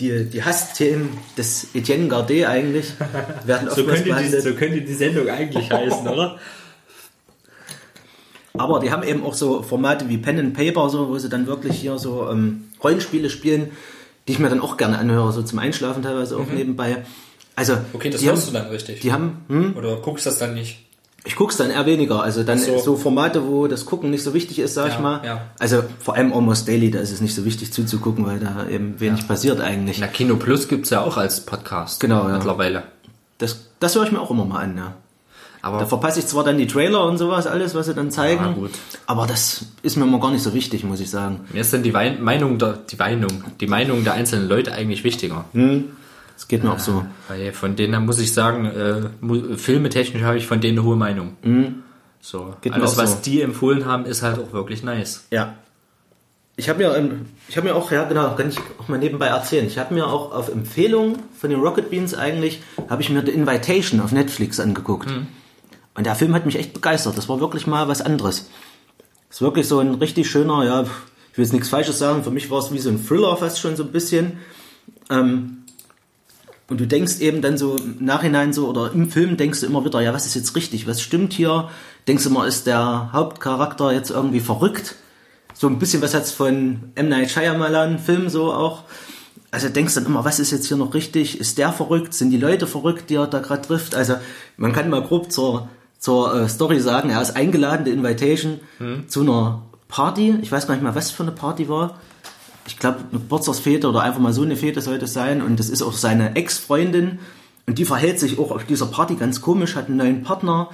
die, 0.00 0.24
die 0.24 0.42
Hassthemen 0.42 1.10
des 1.38 1.68
Etienne 1.74 2.08
Gardet 2.08 2.46
eigentlich 2.46 2.92
werden 3.44 3.68
oftmals 3.68 4.02
behandelt. 4.02 4.56
könnte 4.58 4.80
die 4.82 4.94
Sendung 4.94 5.28
eigentlich 5.28 5.70
heißen, 5.70 6.08
oder? 6.08 6.38
Aber 8.54 8.80
die 8.80 8.90
haben 8.90 9.02
eben 9.02 9.22
auch 9.22 9.34
so 9.34 9.62
Formate 9.62 10.08
wie 10.08 10.18
Pen 10.18 10.38
and 10.38 10.54
Paper, 10.54 10.88
so, 10.88 11.08
wo 11.08 11.18
sie 11.18 11.28
dann 11.28 11.46
wirklich 11.46 11.76
hier 11.78 11.98
so 11.98 12.28
ähm, 12.30 12.64
Rollenspiele 12.82 13.28
spielen, 13.30 13.70
die 14.26 14.32
ich 14.32 14.38
mir 14.38 14.48
dann 14.48 14.60
auch 14.60 14.76
gerne 14.76 14.98
anhöre, 14.98 15.32
so 15.32 15.42
zum 15.42 15.58
Einschlafen 15.58 16.02
teilweise 16.02 16.36
auch 16.38 16.46
nebenbei. 16.46 17.04
Also, 17.54 17.74
Mhm. 17.74 17.80
Okay, 17.92 18.10
das 18.10 18.20
die 18.20 18.28
hörst 18.28 18.46
haben, 18.46 18.54
du 18.54 18.58
dann 18.60 18.68
richtig. 18.68 19.00
Die 19.00 19.12
haben, 19.12 19.44
hm, 19.48 19.76
Oder 19.76 19.96
guckst 19.96 20.26
das 20.26 20.38
dann 20.38 20.54
nicht? 20.54 20.85
Ich 21.26 21.36
guck's 21.36 21.56
dann 21.58 21.70
eher 21.70 21.84
weniger. 21.84 22.22
Also 22.22 22.42
dann 22.44 22.58
so. 22.58 22.78
so. 22.78 22.96
Formate, 22.96 23.46
wo 23.46 23.66
das 23.66 23.84
Gucken 23.84 24.10
nicht 24.10 24.22
so 24.22 24.32
wichtig 24.32 24.58
ist, 24.60 24.74
sag 24.74 24.88
Ja, 24.88 24.94
ich 24.94 25.00
mal. 25.00 25.20
ja. 25.24 25.40
Also 25.58 25.82
vor 25.98 26.14
allem 26.14 26.32
Almost 26.32 26.66
Daily, 26.68 26.90
da 26.90 27.00
ist 27.00 27.10
es 27.12 27.20
nicht 27.20 27.34
so 27.34 27.44
wichtig 27.44 27.72
zuzugucken, 27.72 28.24
weil 28.24 28.38
da 28.38 28.66
eben 28.68 28.98
wenig 29.00 29.26
passiert 29.28 29.60
eigentlich. 29.60 29.98
Na, 29.98 30.06
Kino 30.06 30.36
Plus 30.36 30.68
gibt's 30.68 30.90
ja 30.90 31.02
auch 31.02 31.16
als 31.16 31.44
Podcast. 31.44 32.00
Genau, 32.00 32.26
ja. 32.28 32.34
Mittlerweile. 32.34 32.84
Das, 33.38 33.66
das 33.80 33.94
höre 33.94 34.04
ich 34.04 34.12
mir 34.12 34.20
auch 34.20 34.30
immer 34.30 34.44
mal 34.46 34.60
an, 34.62 34.76
ja. 34.76 34.94
Aber 35.62 35.80
Da 35.80 35.86
verpasse 35.86 36.20
ich 36.20 36.26
zwar 36.28 36.44
dann 36.44 36.58
die 36.58 36.68
Trailer 36.68 37.04
und 37.06 37.18
sowas 37.18 37.48
alles, 37.48 37.74
was 37.74 37.86
sie 37.86 37.94
dann 37.94 38.12
zeigen, 38.12 38.44
Ja, 38.44 38.52
gut. 38.52 38.70
aber 39.06 39.26
das 39.26 39.64
ist 39.82 39.96
mir 39.96 40.04
immer 40.04 40.20
gar 40.20 40.30
nicht 40.30 40.42
so 40.42 40.54
wichtig, 40.54 40.84
muss 40.84 41.00
ich 41.00 41.10
sagen. 41.10 41.40
mir 41.52 41.60
ist 41.60 41.72
dann 41.72 41.82
die 41.82 41.92
Wein 41.92 42.22
Meinung 42.22 42.58
der, 42.58 42.74
die 42.74 42.94
Meinung, 42.94 43.42
die 43.60 43.66
Meinung 43.66 44.04
der 44.04 44.12
einzelnen 44.14 44.48
Leute 44.48 44.72
eigentlich 44.72 45.02
wichtiger. 45.02 45.44
Das 46.36 46.48
geht 46.48 46.62
mir 46.62 46.72
auch 46.72 46.78
so. 46.78 47.04
Weil 47.28 47.52
von 47.52 47.76
denen 47.76 48.04
muss 48.04 48.18
ich 48.18 48.34
sagen, 48.34 48.66
äh, 48.66 49.56
filmetechnisch 49.56 50.22
habe 50.22 50.36
ich 50.36 50.46
von 50.46 50.60
denen 50.60 50.78
eine 50.78 50.86
hohe 50.86 50.96
Meinung. 50.96 51.36
So. 52.20 52.42
Mhm. 52.44 52.54
Geht 52.60 52.72
mir 52.72 52.78
Alles, 52.78 52.98
was 52.98 53.12
so. 53.12 53.18
die 53.24 53.40
empfohlen 53.40 53.86
haben, 53.86 54.04
ist 54.04 54.22
halt 54.22 54.38
auch 54.38 54.52
wirklich 54.52 54.82
nice. 54.82 55.26
Ja. 55.30 55.54
Ich 56.58 56.68
habe 56.68 56.78
mir, 56.78 56.94
ähm, 56.94 57.26
ich 57.48 57.56
habe 57.56 57.66
mir 57.68 57.74
auch, 57.74 57.90
ja 57.90 58.04
genau, 58.04 58.34
kann 58.34 58.50
ich 58.50 58.58
auch 58.78 58.88
mal 58.88 58.98
nebenbei 58.98 59.26
erzählen. 59.26 59.66
Ich 59.66 59.78
habe 59.78 59.94
mir 59.94 60.06
auch 60.06 60.32
auf 60.32 60.48
Empfehlung 60.48 61.16
von 61.38 61.50
den 61.50 61.60
Rocket 61.60 61.90
Beans 61.90 62.14
eigentlich, 62.14 62.62
habe 62.88 63.02
ich 63.02 63.10
mir 63.10 63.24
The 63.24 63.32
Invitation 63.32 64.00
auf 64.00 64.12
Netflix 64.12 64.60
angeguckt. 64.60 65.08
Und 65.94 66.06
der 66.06 66.14
Film 66.14 66.34
hat 66.34 66.44
mich 66.44 66.58
echt 66.58 66.74
begeistert. 66.74 67.16
Das 67.16 67.28
war 67.28 67.40
wirklich 67.40 67.66
mal 67.66 67.88
was 67.88 68.02
anderes. 68.02 68.50
Ist 69.30 69.40
wirklich 69.40 69.66
so 69.66 69.80
ein 69.80 69.94
richtig 69.94 70.30
schöner, 70.30 70.64
ja, 70.64 70.82
ich 70.82 70.88
ich 71.36 71.38
will 71.38 71.44
jetzt 71.44 71.52
nichts 71.52 71.68
Falsches 71.68 71.98
sagen, 71.98 72.24
für 72.24 72.30
mich 72.30 72.50
war 72.50 72.60
es 72.60 72.72
wie 72.72 72.78
so 72.78 72.88
ein 72.88 72.98
Thriller 73.06 73.36
fast 73.36 73.60
schon 73.60 73.76
so 73.76 73.82
ein 73.82 73.92
bisschen. 73.92 74.38
Ähm, 75.10 75.64
und 76.68 76.80
du 76.80 76.86
denkst 76.86 77.20
eben 77.20 77.42
dann 77.42 77.58
so 77.58 77.76
im 77.76 78.04
Nachhinein 78.04 78.52
so, 78.52 78.68
oder 78.68 78.90
im 78.92 79.10
Film 79.10 79.36
denkst 79.36 79.60
du 79.60 79.66
immer 79.66 79.84
wieder, 79.84 80.00
ja, 80.00 80.12
was 80.12 80.26
ist 80.26 80.34
jetzt 80.34 80.56
richtig, 80.56 80.86
was 80.86 81.00
stimmt 81.00 81.32
hier? 81.32 81.68
Denkst 82.08 82.24
du 82.24 82.30
immer, 82.30 82.46
ist 82.46 82.66
der 82.66 83.10
Hauptcharakter 83.12 83.92
jetzt 83.92 84.10
irgendwie 84.10 84.40
verrückt? 84.40 84.96
So 85.54 85.68
ein 85.68 85.78
bisschen 85.78 86.02
was 86.02 86.12
hat's 86.12 86.32
von 86.32 86.90
M. 86.96 87.08
Night 87.08 87.30
Shyamalan 87.30 87.98
Film 87.98 88.28
so 88.28 88.52
auch. 88.52 88.82
Also 89.52 89.68
denkst 89.68 89.94
dann 89.94 90.06
immer, 90.06 90.24
was 90.24 90.40
ist 90.40 90.50
jetzt 90.50 90.66
hier 90.66 90.76
noch 90.76 90.92
richtig? 90.92 91.40
Ist 91.40 91.56
der 91.56 91.72
verrückt? 91.72 92.12
Sind 92.14 92.30
die 92.30 92.36
Leute 92.36 92.66
verrückt, 92.66 93.10
die 93.10 93.14
er 93.14 93.26
da 93.26 93.38
gerade 93.38 93.62
trifft? 93.62 93.94
Also 93.94 94.16
man 94.56 94.72
kann 94.72 94.90
mal 94.90 95.02
grob 95.02 95.30
zur, 95.30 95.68
zur 95.98 96.34
äh, 96.34 96.48
Story 96.48 96.80
sagen, 96.80 97.10
er 97.10 97.22
ist 97.22 97.36
eingeladen, 97.36 97.84
die 97.84 97.92
Invitation, 97.92 98.60
zu 99.06 99.20
einer 99.20 99.62
Party. 99.88 100.36
Ich 100.42 100.50
weiß 100.50 100.66
gar 100.66 100.74
nicht 100.74 100.82
mal, 100.82 100.96
was 100.96 101.12
für 101.12 101.22
eine 101.22 101.32
Party 101.32 101.68
war 101.68 102.00
ich 102.66 102.78
glaube, 102.78 102.98
eine 103.10 103.20
Geburtstagsfete 103.20 103.88
oder 103.88 104.02
einfach 104.02 104.20
mal 104.20 104.32
so 104.32 104.42
eine 104.42 104.56
Fete 104.56 104.80
sollte 104.80 105.04
es 105.04 105.12
sein. 105.12 105.42
Und 105.42 105.58
das 105.58 105.68
ist 105.68 105.82
auch 105.82 105.92
seine 105.92 106.36
Ex-Freundin. 106.36 107.18
Und 107.66 107.78
die 107.78 107.84
verhält 107.84 108.18
sich 108.18 108.38
auch 108.38 108.50
auf 108.50 108.64
dieser 108.64 108.86
Party 108.86 109.16
ganz 109.16 109.40
komisch, 109.40 109.74
hat 109.74 109.88
einen 109.88 109.96
neuen 109.96 110.22
Partner 110.22 110.70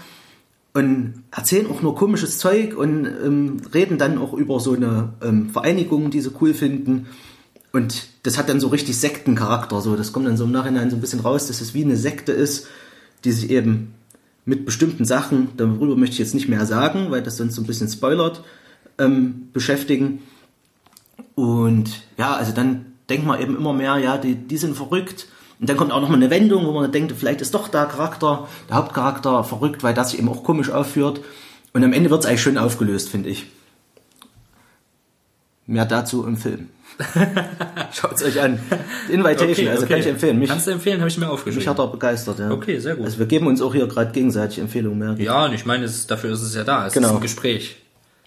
und 0.74 1.24
erzählen 1.30 1.70
auch 1.70 1.82
nur 1.82 1.94
komisches 1.94 2.38
Zeug 2.38 2.76
und 2.76 3.06
ähm, 3.06 3.58
reden 3.74 3.98
dann 3.98 4.18
auch 4.18 4.32
über 4.32 4.58
so 4.58 4.72
eine 4.72 5.12
ähm, 5.22 5.50
Vereinigung, 5.50 6.10
die 6.10 6.20
sie 6.20 6.30
cool 6.40 6.54
finden. 6.54 7.06
Und 7.72 8.08
das 8.22 8.38
hat 8.38 8.48
dann 8.48 8.60
so 8.60 8.68
richtig 8.68 8.98
Sektencharakter. 8.98 9.80
So, 9.80 9.96
das 9.96 10.12
kommt 10.12 10.26
dann 10.26 10.36
so 10.36 10.44
im 10.44 10.52
Nachhinein 10.52 10.90
so 10.90 10.96
ein 10.96 11.00
bisschen 11.00 11.20
raus, 11.20 11.46
dass 11.46 11.60
es 11.60 11.74
wie 11.74 11.84
eine 11.84 11.96
Sekte 11.96 12.32
ist, 12.32 12.68
die 13.24 13.32
sich 13.32 13.50
eben 13.50 13.94
mit 14.44 14.64
bestimmten 14.64 15.04
Sachen, 15.04 15.48
darüber 15.56 15.96
möchte 15.96 16.14
ich 16.14 16.18
jetzt 16.18 16.34
nicht 16.34 16.48
mehr 16.48 16.66
sagen, 16.66 17.10
weil 17.10 17.22
das 17.22 17.36
sonst 17.36 17.54
so 17.54 17.62
ein 17.62 17.66
bisschen 17.66 17.88
spoilert, 17.88 18.42
ähm, 18.98 19.48
beschäftigen. 19.52 20.20
Und 21.34 22.02
ja, 22.18 22.34
also 22.34 22.52
dann 22.52 22.86
denkt 23.08 23.26
man 23.26 23.40
eben 23.40 23.56
immer 23.56 23.72
mehr, 23.72 23.96
ja, 23.98 24.18
die, 24.18 24.34
die 24.34 24.56
sind 24.56 24.76
verrückt. 24.76 25.26
Und 25.60 25.68
dann 25.68 25.76
kommt 25.76 25.92
auch 25.92 26.00
nochmal 26.00 26.16
eine 26.18 26.30
Wendung, 26.30 26.66
wo 26.66 26.72
man 26.72 26.90
denkt, 26.90 27.12
vielleicht 27.16 27.40
ist 27.40 27.54
doch 27.54 27.68
der 27.68 27.86
Charakter, 27.86 28.48
der 28.68 28.76
Hauptcharakter 28.76 29.44
verrückt, 29.44 29.82
weil 29.82 29.94
das 29.94 30.10
sich 30.10 30.18
eben 30.18 30.28
auch 30.28 30.42
komisch 30.42 30.70
aufführt. 30.70 31.20
Und 31.72 31.84
am 31.84 31.92
Ende 31.92 32.10
wird 32.10 32.20
es 32.20 32.26
eigentlich 32.26 32.42
schön 32.42 32.58
aufgelöst, 32.58 33.08
finde 33.08 33.28
ich. 33.30 33.46
Mehr 35.66 35.86
dazu 35.86 36.26
im 36.26 36.36
Film. 36.36 36.68
Schaut 37.92 38.12
es 38.14 38.22
euch 38.24 38.40
an. 38.40 38.58
Invitation, 39.08 39.68
also 39.68 39.86
kann 39.86 40.00
ich 40.00 40.06
empfehlen. 40.06 40.38
Mich, 40.38 40.50
Kannst 40.50 40.66
du 40.66 40.72
empfehlen, 40.72 41.00
habe 41.00 41.08
ich 41.08 41.16
mir 41.16 41.26
mich 41.26 41.32
aufgeschrieben. 41.32 41.68
hat 41.68 41.78
er 41.78 41.86
begeistert, 41.86 42.38
ja. 42.40 42.50
Okay, 42.50 42.78
sehr 42.78 42.96
gut. 42.96 43.06
Also 43.06 43.18
wir 43.18 43.26
geben 43.26 43.46
uns 43.46 43.62
auch 43.62 43.72
hier 43.72 43.86
gerade 43.86 44.12
gegenseitig 44.12 44.58
Empfehlungen, 44.58 45.16
ich. 45.16 45.24
ja, 45.24 45.46
und 45.46 45.54
ich 45.54 45.64
meine, 45.64 45.84
es, 45.84 46.06
dafür 46.06 46.32
ist 46.32 46.42
es 46.42 46.54
ja 46.54 46.64
da. 46.64 46.86
Es 46.88 46.92
Genau. 46.92 47.08
ist 47.08 47.14
ein 47.14 47.20
Gespräch. 47.20 47.76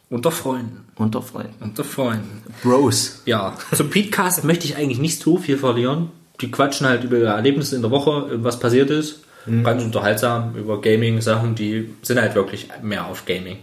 Unter 0.09 0.31
Freunden. 0.31 0.85
Unter 0.95 1.21
Freunden. 1.21 1.55
Unter 1.61 1.83
Freunden. 1.83 2.41
Bros. 2.63 3.21
Ja, 3.25 3.55
zum 3.73 3.89
Podcast 3.89 4.43
möchte 4.43 4.65
ich 4.65 4.77
eigentlich 4.77 4.99
nicht 4.99 5.19
so 5.21 5.37
viel 5.37 5.57
verlieren. 5.57 6.09
Die 6.41 6.51
quatschen 6.51 6.85
halt 6.87 7.03
über 7.03 7.17
ihre 7.17 7.29
Erlebnisse 7.33 7.75
in 7.75 7.81
der 7.81 7.91
Woche, 7.91 8.29
was 8.43 8.59
passiert 8.59 8.89
ist. 8.89 9.21
Ganz 9.63 9.83
unterhaltsam 9.83 10.55
über 10.55 10.81
Gaming-Sachen, 10.81 11.53
die 11.53 11.89
sind 12.01 12.19
halt 12.19 12.33
wirklich 12.33 12.67
mehr 12.81 13.05
auf 13.05 13.25
Gaming. 13.25 13.57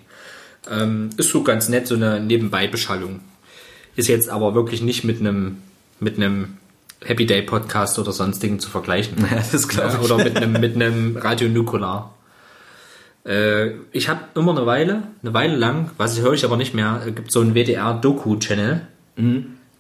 Ähm, 0.70 1.11
ist 1.16 1.30
so 1.30 1.43
ganz 1.43 1.68
nett, 1.68 1.88
so 1.88 1.97
eine 1.97 2.20
Nebenbeibeschallung. 2.20 3.18
Ist 3.97 4.07
jetzt 4.09 4.28
aber 4.28 4.55
wirklich 4.55 4.80
nicht 4.80 5.03
mit 5.03 5.18
einem 5.18 5.59
mit 5.99 6.16
einem 6.16 6.57
Happy 7.05 7.26
Day 7.26 7.43
Podcast 7.43 7.99
oder 7.99 8.12
sonstigen 8.12 8.61
zu 8.61 8.70
vergleichen. 8.70 9.16
Ja, 9.30 9.43
das 9.51 9.66
glaube 9.66 9.88
Ja, 9.95 9.99
ich. 9.99 10.05
oder 10.05 10.22
mit 10.22 10.36
einem, 10.36 10.53
mit 10.53 10.74
einem 10.76 11.16
Radio 11.16 11.49
Nukular. 11.49 12.14
Äh, 13.24 13.70
ich 13.92 14.08
habe 14.08 14.20
immer 14.34 14.52
eine 14.56 14.66
Weile, 14.66 15.02
eine 15.22 15.34
Weile 15.34 15.56
lang, 15.56 15.90
was 15.96 16.16
ich 16.16 16.22
höre 16.22 16.32
ich 16.32 16.44
aber 16.44 16.56
nicht 16.56 16.74
mehr, 16.74 17.02
äh, 17.06 17.12
gibt 17.12 17.30
so 17.32 17.40
einen 17.40 17.54
WDR-Doku-Channel. 17.54 18.82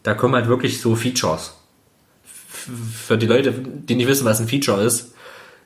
Da 0.02 0.14
kommen 0.14 0.34
halt 0.34 0.48
wirklich 0.48 0.80
so 0.80 0.94
Features. 0.94 1.54
Für 2.24 3.18
die 3.18 3.26
Leute, 3.26 3.52
die 3.52 3.94
nicht 3.96 4.06
wissen, 4.08 4.24
was 4.24 4.40
ein 4.40 4.48
Feature 4.48 4.82
ist, 4.82 5.14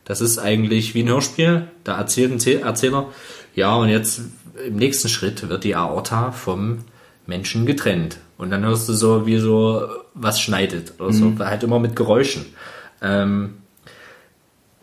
das 0.04 0.20
ist 0.20 0.38
eigentlich 0.38 0.94
wie 0.94 1.02
ein 1.02 1.08
Hörspiel. 1.08 1.66
Da 1.84 1.98
erzählt 1.98 2.30
ein 2.32 2.38
Zäh- 2.38 2.60
Erzähler, 2.62 3.08
ja, 3.54 3.74
und 3.74 3.88
jetzt 3.88 4.20
im 4.66 4.76
nächsten 4.76 5.08
Schritt 5.08 5.48
wird 5.48 5.64
die 5.64 5.74
Aorta 5.74 6.30
vom 6.32 6.84
Menschen 7.26 7.66
getrennt. 7.66 8.18
Und 8.38 8.50
dann 8.50 8.64
hörst 8.64 8.88
du 8.88 8.92
so, 8.92 9.26
wie 9.26 9.38
so 9.38 9.86
was 10.14 10.40
schneidet 10.40 10.94
oder 10.98 11.12
so, 11.12 11.32
halt 11.40 11.62
immer 11.64 11.78
mit 11.80 11.96
Geräuschen. 11.96 12.46
Ähm, 13.02 13.54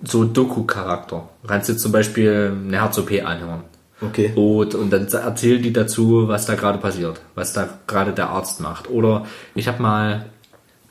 so 0.03 0.25
Doku-Charakter. 0.25 1.29
Du 1.41 1.47
kannst 1.47 1.69
dir 1.69 1.77
zum 1.77 1.91
Beispiel 1.91 2.53
eine 2.67 2.77
Herz-OP 2.81 3.11
anhören. 3.23 3.63
Okay. 4.01 4.33
Und, 4.35 4.75
und 4.75 4.91
dann 4.91 5.07
erzählen 5.07 5.61
die 5.61 5.71
dazu, 5.71 6.27
was 6.27 6.45
da 6.45 6.55
gerade 6.55 6.77
passiert, 6.77 7.21
was 7.35 7.53
da 7.53 7.69
gerade 7.87 8.11
der 8.11 8.29
Arzt 8.29 8.59
macht. 8.59 8.89
Oder 8.89 9.25
ich 9.55 9.67
habe 9.67 9.81
mal, 9.81 10.25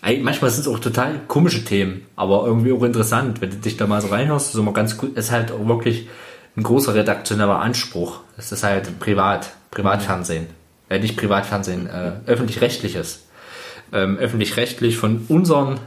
manchmal 0.03 0.51
sind 0.51 0.63
es 0.63 0.69
auch 0.69 0.79
total 0.79 1.21
komische 1.29 1.65
Themen, 1.65 2.07
aber 2.17 2.47
irgendwie 2.47 2.73
auch 2.73 2.83
interessant, 2.83 3.41
wenn 3.43 3.51
du 3.51 3.57
dich 3.57 3.77
da 3.77 3.87
mal 3.87 4.01
so 4.01 4.09
reinhörst, 4.09 4.55
ist 4.55 4.59
immer 4.59 4.73
ganz 4.73 4.97
gut, 4.97 5.17
ist 5.17 5.31
halt 5.31 5.53
auch 5.53 5.67
wirklich 5.69 6.09
ein 6.57 6.63
großer 6.63 6.95
redaktioneller 6.95 7.61
Anspruch. 7.61 8.21
Das 8.37 8.51
ist 8.51 8.63
halt 8.63 8.99
privat, 8.99 9.53
Privatfernsehen. 9.71 10.47
Äh, 10.89 10.99
nicht 10.99 11.17
Privatfernsehen, 11.17 11.87
äh, 11.87 12.13
öffentlich-rechtliches. 12.27 13.27
Ähm, 13.93 14.17
öffentlich-rechtlich 14.17 14.97
von 14.97 15.27
unseren 15.29 15.81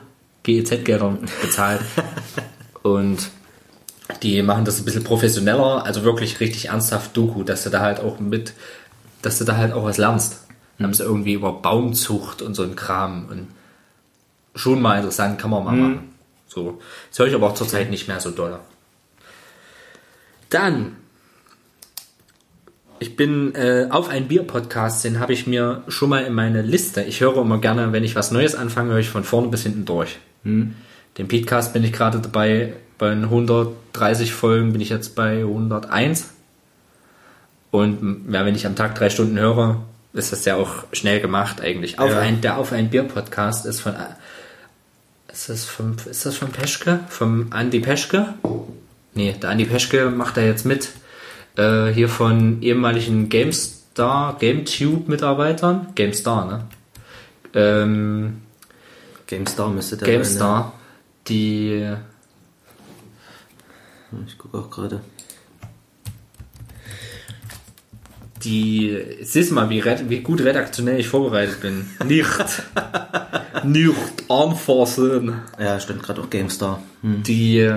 GEZ-Geldern 0.44 1.20
bezahlt. 1.42 1.82
Und 2.86 3.32
die 4.22 4.44
machen 4.44 4.64
das 4.64 4.78
ein 4.78 4.86
bisschen 4.86 5.04
professioneller, 5.04 5.84
also 5.84 6.04
wirklich 6.04 6.40
richtig 6.40 6.68
ernsthaft 6.68 7.18
Doku, 7.18 7.42
dass 7.42 7.64
du 7.64 7.72
da 7.72 7.80
halt 7.80 8.00
auch 8.00 8.20
mit, 8.20 8.54
dass 9.24 9.40
du 9.40 9.44
da 9.44 9.58
halt 9.58 9.74
auch 9.74 9.86
was 9.86 9.98
lernst. 9.98 10.44
Dann 10.78 10.86
haben 10.86 10.94
sie 10.94 11.02
irgendwie 11.02 11.34
über 11.34 11.52
Baumzucht 11.52 12.44
und 12.44 12.54
so 12.54 12.62
ein 12.62 12.76
Kram 12.76 13.26
und 13.28 13.48
schon 14.54 14.84
mal 14.84 14.98
interessant, 14.98 15.40
kann 15.40 15.50
man 15.50 15.64
mal 15.64 15.76
machen. 15.76 16.14
So. 16.46 16.80
Das 17.10 17.18
höre 17.18 17.26
ich 17.26 17.34
aber 17.34 17.48
auch 17.48 17.56
zurzeit 17.56 17.90
nicht 17.90 18.08
mehr 18.08 18.20
so 18.20 18.30
doll. 18.30 18.60
Dann, 20.52 20.96
ich 23.00 23.16
bin 23.16 23.56
äh, 23.56 23.88
auf 23.90 24.10
ein 24.10 24.28
Bier-Podcast, 24.28 25.04
den 25.04 25.20
habe 25.20 25.34
ich 25.34 25.48
mir 25.48 25.82
schon 25.88 26.10
mal 26.10 26.24
in 26.24 26.34
meine 26.34 26.62
Liste. 26.62 27.02
Ich 27.02 27.20
höre 27.20 27.38
immer 27.38 27.58
gerne, 27.58 27.94
wenn 27.94 28.04
ich 28.04 28.16
was 28.16 28.30
Neues 28.30 28.54
anfange, 28.54 28.92
höre 28.92 29.00
ich 29.00 29.10
von 29.10 29.24
vorne 29.24 29.48
bis 29.48 29.64
hinten 29.64 29.86
durch. 29.86 30.20
Den 31.18 31.28
Podcast 31.28 31.74
bin 31.74 31.84
ich 31.84 31.94
gerade 31.94 32.20
dabei, 32.20 32.74
bei 32.98 33.12
130 33.12 34.34
Folgen 34.34 34.72
bin 34.74 34.82
ich 34.82 34.90
jetzt 34.90 35.16
bei 35.16 35.40
101. 35.40 36.30
Und 37.72 38.32
ja, 38.32 38.46
wenn 38.46 38.56
ich 38.56 38.66
am 38.66 38.76
Tag 38.76 38.96
drei 38.96 39.10
Stunden 39.10 39.38
höre, 39.38 39.82
ist 40.14 40.32
das 40.32 40.46
ja 40.46 40.56
auch 40.56 40.86
schnell 40.94 41.20
gemacht 41.20 41.62
eigentlich. 41.62 42.00
Auf 42.00 42.12
Ja. 42.12 42.20
ein, 42.20 42.42
der 42.42 42.58
Auf 42.58 42.72
ein 42.72 42.90
Bier 42.90 43.04
Podcast 43.04 43.66
ist 43.66 43.82
von, 43.82 43.94
ist 45.32 45.50
das 45.50 45.66
vom, 45.66 45.96
ist 46.10 46.26
das 46.26 46.36
von 46.38 46.50
Peschke? 46.50 47.02
Vom 47.10 47.48
Andi 47.52 47.80
Peschke? 47.82 48.34
Nee, 49.14 49.36
der 49.42 49.50
Andi 49.50 49.66
Peschke 49.66 50.10
macht 50.10 50.38
da 50.38 50.42
jetzt 50.42 50.66
mit. 50.66 50.90
Äh, 51.58 51.88
hier 51.88 52.10
von 52.10 52.62
ehemaligen 52.62 53.30
GameStar, 53.30 54.38
GameTube-Mitarbeitern. 54.40 55.88
GameStar, 55.96 56.46
ne? 56.46 56.62
Ähm, 57.54 58.42
GameStar 59.28 59.70
müsste 59.70 59.98
der 59.98 60.08
GameStar, 60.08 60.74
die. 61.28 61.80
Ja. 61.80 62.02
Ich 64.26 64.38
gucke 64.38 64.58
auch 64.58 64.70
gerade. 64.70 65.02
die, 68.46 68.98
siehst 69.22 69.52
mal, 69.52 69.70
wie, 69.70 69.84
wie 69.84 70.20
gut 70.20 70.42
redaktionell 70.42 71.00
ich 71.00 71.08
vorbereitet 71.08 71.62
bin. 71.62 71.88
Nicht, 72.06 72.64
nicht 73.64 73.96
anfassen. 74.30 75.42
Ja, 75.60 75.80
stimmt 75.80 76.04
gerade 76.04 76.22
auch 76.22 76.30
GameStar. 76.30 76.82
Hm. 77.02 77.24
Die 77.24 77.72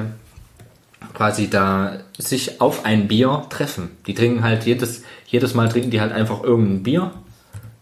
quasi 1.14 1.48
da 1.48 1.98
sich 2.18 2.60
auf 2.60 2.84
ein 2.84 3.08
Bier 3.08 3.46
treffen. 3.50 3.90
Die 4.06 4.14
trinken 4.14 4.44
halt 4.44 4.64
jedes, 4.64 5.02
jedes 5.26 5.54
Mal 5.54 5.68
trinken 5.68 5.90
die 5.90 6.00
halt 6.00 6.12
einfach 6.12 6.42
irgendein 6.42 6.82
Bier. 6.82 7.12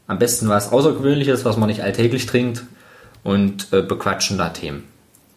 Am 0.06 0.18
besten 0.18 0.48
was 0.48 0.72
Außergewöhnliches, 0.72 1.44
was 1.44 1.56
man 1.56 1.68
nicht 1.68 1.82
alltäglich 1.82 2.26
trinkt 2.26 2.62
und 3.24 3.72
äh, 3.72 3.82
bequatschen 3.82 4.38
da 4.38 4.50
Themen. 4.50 4.84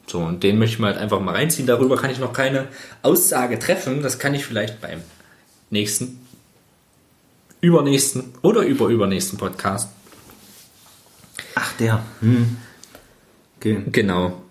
So, 0.10 0.20
und 0.20 0.42
den 0.42 0.58
möchte 0.58 0.74
ich 0.76 0.80
mal 0.80 0.94
halt 0.94 0.98
einfach 1.02 1.20
mal 1.20 1.36
reinziehen. 1.36 1.68
Darüber 1.68 1.96
kann 1.96 2.10
ich 2.10 2.18
noch 2.18 2.34
keine 2.34 2.68
Aussage 3.04 3.60
treffen. 3.60 4.02
Das 4.02 4.18
kann 4.18 4.34
ich 4.34 4.44
vielleicht 4.44 4.82
beim 4.82 5.02
nächsten, 5.70 6.26
übernächsten 7.62 8.34
oder 8.42 8.62
überübernächsten 8.62 9.38
Podcast. 9.38 9.90
Ach, 11.54 11.72
der. 11.74 12.04
Hm. 12.22 12.58
Okay. 13.58 13.84
Genau. 13.92 14.42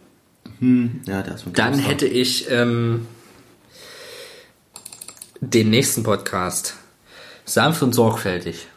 Hm. 0.61 1.01
Ja, 1.07 1.23
der 1.23 1.35
ist 1.35 1.45
Dann 1.55 1.79
hätte 1.79 2.07
ich 2.07 2.49
ähm, 2.51 3.07
den 5.41 5.71
nächsten 5.71 6.05
Podcast. 6.05 6.75
Sanft 7.45 7.83
und 7.83 7.95
sorgfältig. 7.95 8.69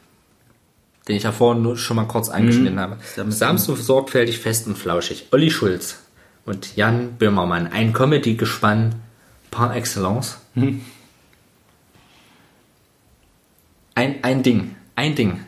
Den 1.07 1.17
ich 1.17 1.23
ja 1.23 1.31
vorhin 1.31 1.61
nur 1.61 1.77
schon 1.77 1.97
mal 1.97 2.07
kurz 2.07 2.29
angeschnitten 2.29 2.79
habe. 2.79 2.97
Sehr 3.13 3.23
mit- 3.25 3.33
Sanft 3.33 3.69
und 3.69 3.75
sorgfältig, 3.77 4.39
fest 4.39 4.65
und 4.65 4.77
flauschig. 4.77 5.27
Olli 5.31 5.51
Schulz 5.51 5.97
und 6.45 6.75
Jan 6.75 7.17
Böhmermann. 7.17 7.67
Ein 7.67 7.93
Comedy-Gespann 7.93 8.95
par 9.51 9.75
excellence. 9.75 10.39
Ein, 13.95 14.23
ein 14.23 14.43
Ding. 14.43 14.75
Ein 14.95 15.15
Ding. 15.15 15.39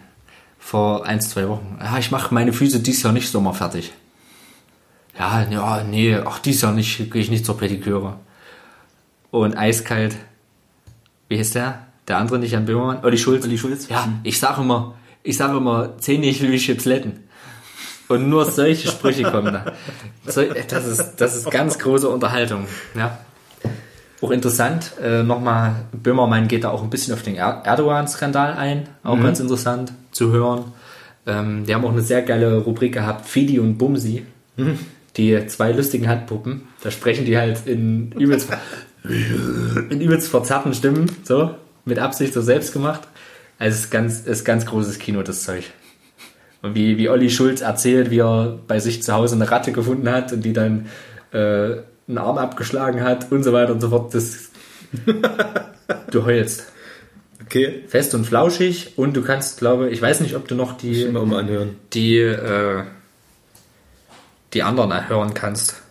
vor 0.63 1.05
ein, 1.05 1.19
zwei 1.19 1.47
Wochen. 1.49 1.77
Ja, 1.81 1.97
ich 1.97 2.09
mache 2.09 2.33
meine 2.33 2.53
Füße 2.53 2.79
dieses 2.79 3.03
Jahr 3.03 3.11
nicht 3.11 3.29
sommerfertig. 3.29 3.91
Ja, 5.19 5.43
ja, 5.43 5.83
nee, 5.83 6.15
ach, 6.15 6.39
dieses 6.39 6.61
Jahr 6.61 6.71
nicht, 6.71 7.11
gehe 7.11 7.21
ich 7.21 7.29
nicht 7.29 7.45
zur 7.45 7.57
Pediküre. 7.57 8.17
Und 9.29 9.57
eiskalt, 9.57 10.15
wie 11.27 11.37
heißt 11.37 11.55
der? 11.55 11.87
Der 12.07 12.17
andere 12.17 12.39
nicht 12.39 12.55
an 12.55 12.65
Böhmermann? 12.65 13.03
Olli 13.03 13.17
Schulz. 13.17 13.43
Olli 13.43 13.57
Schulz? 13.57 13.89
Ja, 13.89 14.07
ich 14.23 14.39
sag 14.39 14.57
immer, 14.57 14.95
ich 15.21 15.37
sag 15.37 15.55
immer, 15.55 15.97
Zähne 15.99 16.27
ich 16.27 16.41
wie 16.41 16.57
Chipsletten. 16.57 17.19
Und 18.13 18.29
nur 18.29 18.45
solche 18.45 18.89
Sprüche 18.89 19.23
kommen 19.23 19.53
da. 19.53 19.65
So, 20.27 20.43
das 20.67 20.85
ist, 20.85 21.13
das 21.17 21.35
ist 21.35 21.49
ganz 21.49 21.79
große 21.79 22.07
Unterhaltung, 22.07 22.67
ja. 22.95 23.17
Auch 24.21 24.29
interessant, 24.29 24.91
äh, 25.03 25.23
nochmal, 25.23 25.75
Böhmermann 25.91 26.47
geht 26.47 26.63
da 26.63 26.69
auch 26.69 26.83
ein 26.83 26.91
bisschen 26.91 27.13
auf 27.15 27.23
den 27.23 27.35
er 27.35 27.63
Erdogan-Skandal 27.65 28.53
ein, 28.53 28.87
auch 29.03 29.19
ganz 29.19 29.39
interessant 29.39 29.93
zu 30.11 30.31
hören. 30.31 30.65
Ähm, 31.25 31.65
die 31.65 31.73
haben 31.73 31.83
auch 31.83 31.91
eine 31.91 32.03
sehr 32.03 32.21
geile 32.21 32.57
Rubrik 32.57 32.93
gehabt, 32.93 33.27
Fidi 33.27 33.59
und 33.59 33.77
Bumsi, 33.79 34.25
die 35.17 35.47
zwei 35.47 35.71
lustigen 35.71 36.07
Handpuppen. 36.07 36.67
Da 36.83 36.91
sprechen 36.91 37.25
die 37.25 37.35
halt 37.35 37.65
in 37.65 38.11
übelst, 38.11 38.47
in 39.89 40.01
übelst 40.01 40.29
verzerrten 40.29 40.75
Stimmen, 40.75 41.11
so, 41.23 41.55
mit 41.83 41.97
Absicht 41.97 42.33
so 42.33 42.41
selbst 42.41 42.73
gemacht. 42.73 43.01
Also 43.57 43.73
es 43.73 43.85
ist 43.85 43.91
ganz, 43.91 44.21
ist 44.21 44.45
ganz 44.45 44.67
großes 44.67 44.99
Kino, 44.99 45.23
das 45.23 45.43
Zeug. 45.43 45.65
Und 46.63 46.75
wie, 46.75 46.97
wie 46.97 47.09
Olli 47.09 47.29
Schulz 47.29 47.61
erzählt, 47.61 48.09
wie 48.09 48.19
er 48.19 48.57
bei 48.67 48.79
sich 48.79 49.03
zu 49.03 49.13
Hause 49.13 49.35
eine 49.35 49.51
Ratte 49.51 49.73
gefunden 49.73 50.09
hat 50.09 50.31
und 50.31 50.43
die 50.43 50.53
dann 50.53 50.87
äh, 51.33 51.81
einen 52.07 52.17
Arm 52.17 52.37
abgeschlagen 52.37 53.03
hat 53.03 53.31
und 53.31 53.43
so 53.43 53.51
weiter 53.51 53.73
und 53.73 53.81
so 53.81 53.89
fort. 53.89 54.13
Das, 54.15 54.49
du 56.11 56.25
heulst. 56.25 56.71
Okay. 57.45 57.83
Fest 57.87 58.15
und 58.15 58.25
flauschig 58.25 58.97
und 58.97 59.15
du 59.15 59.21
kannst, 59.21 59.59
glaube 59.59 59.89
ich, 59.89 60.01
weiß 60.01 60.21
nicht, 60.21 60.35
ob 60.35 60.47
du 60.47 60.55
noch 60.55 60.77
die, 60.77 61.03
Immer 61.03 61.25
mal 61.25 61.41
anhören. 61.41 61.75
die, 61.91 62.17
äh, 62.17 62.83
die 64.53 64.63
anderen 64.63 65.09
hören 65.09 65.33
kannst. 65.33 65.81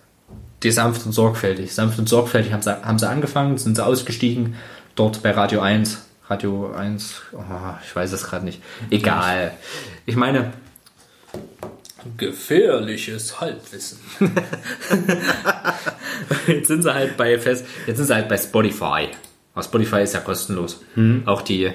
Die 0.63 0.71
sanft 0.71 1.05
und 1.05 1.13
sorgfältig. 1.13 1.75
Sanft 1.75 1.99
und 1.99 2.09
sorgfältig 2.09 2.53
haben 2.53 2.63
sie, 2.63 2.83
haben 2.83 2.99
sie 2.99 3.09
angefangen, 3.09 3.59
sind 3.59 3.77
sie 3.77 3.85
ausgestiegen, 3.85 4.55
dort 4.95 5.23
bei 5.23 5.33
Radio 5.33 5.61
1. 5.61 6.07
Radio 6.31 6.73
1, 6.73 7.21
oh, 7.33 7.41
ich 7.85 7.95
weiß 7.95 8.13
es 8.13 8.25
gerade 8.25 8.47
nicht. 8.47 8.63
Egal. 8.91 9.53
Ich 10.07 10.17
meine, 10.17 10.53
gefährliches 12.17 13.41
Halbwissen. 13.41 13.99
jetzt 16.47 16.69
sind 16.69 16.83
sie 16.83 16.93
halt 16.95 17.17
bei 17.17 17.39
fest, 17.39 17.65
jetzt 17.87 17.97
sind 17.99 18.07
sie 18.07 18.15
halt 18.15 18.29
bei 18.29 18.39
Spotify. 18.39 19.09
Aber 19.55 19.63
Spotify 19.63 20.03
ist 20.03 20.15
ja 20.15 20.21
kostenlos. 20.21 20.81
Auch 21.27 21.43
die, 21.43 21.71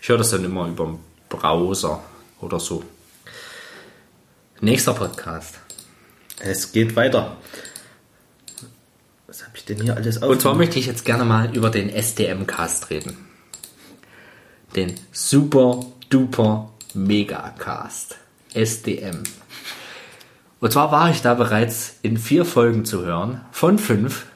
ich 0.00 0.08
höre 0.08 0.18
das 0.18 0.30
dann 0.30 0.44
immer 0.44 0.66
über 0.66 0.86
den 0.86 0.98
Browser 1.28 2.02
oder 2.40 2.60
so. 2.60 2.84
Nächster 4.60 4.94
Podcast. 4.94 5.58
Es 6.40 6.72
geht 6.72 6.94
weiter. 6.94 7.36
Was 9.26 9.44
habe 9.44 9.56
ich 9.56 9.64
denn 9.64 9.80
hier 9.80 9.96
alles 9.96 10.22
auf? 10.22 10.28
Und 10.30 10.42
zwar 10.42 10.54
möchte 10.54 10.78
ich 10.78 10.86
jetzt 10.86 11.04
gerne 11.04 11.24
mal 11.24 11.54
über 11.56 11.70
den 11.70 11.88
SDM-Cast 11.88 12.90
reden. 12.90 13.16
Den 14.76 14.94
Super 15.10 15.86
Duper 16.10 16.70
Megacast. 16.94 18.18
SDM. 18.54 19.22
Und 20.62 20.70
zwar 20.70 20.92
war 20.92 21.10
ich 21.10 21.22
da 21.22 21.34
bereits 21.34 21.96
in 22.02 22.16
vier 22.16 22.44
Folgen 22.44 22.84
zu 22.84 23.04
hören, 23.04 23.40
von 23.50 23.80
fünf. 23.80 24.26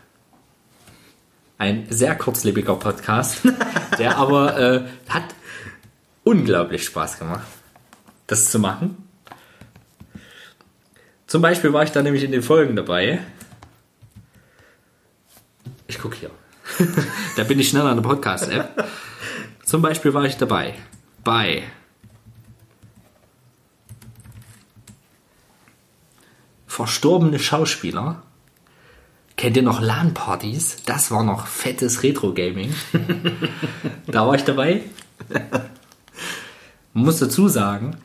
Ein 1.56 1.86
sehr 1.88 2.16
kurzlebiger 2.16 2.74
Podcast, 2.74 3.42
der 4.00 4.16
aber 4.16 4.58
äh, 4.58 4.84
hat 5.08 5.22
unglaublich 6.24 6.84
Spaß 6.84 7.20
gemacht, 7.20 7.46
das 8.26 8.50
zu 8.50 8.58
machen. 8.58 9.08
Zum 11.28 11.42
Beispiel 11.42 11.72
war 11.72 11.84
ich 11.84 11.92
da 11.92 12.02
nämlich 12.02 12.24
in 12.24 12.32
den 12.32 12.42
Folgen 12.42 12.74
dabei. 12.74 13.20
Ich 15.86 16.00
gucke 16.00 16.16
hier. 16.16 16.32
da 17.36 17.44
bin 17.44 17.60
ich 17.60 17.68
schneller 17.68 17.90
an 17.90 18.02
der 18.02 18.02
Podcast-App. 18.02 18.84
Zum 19.64 19.80
Beispiel 19.80 20.12
war 20.12 20.24
ich 20.24 20.36
dabei 20.36 20.74
bei 21.22 21.62
verstorbene 26.76 27.38
Schauspieler. 27.38 28.22
Kennt 29.38 29.56
ihr 29.56 29.62
noch 29.62 29.80
LAN-Partys? 29.80 30.82
Das 30.84 31.10
war 31.10 31.24
noch 31.24 31.46
fettes 31.46 32.02
Retro-Gaming. 32.02 32.74
da 34.06 34.26
war 34.26 34.34
ich 34.34 34.44
dabei. 34.44 34.82
Man 36.92 37.04
muss 37.04 37.18
dazu 37.18 37.48
sagen, 37.48 37.96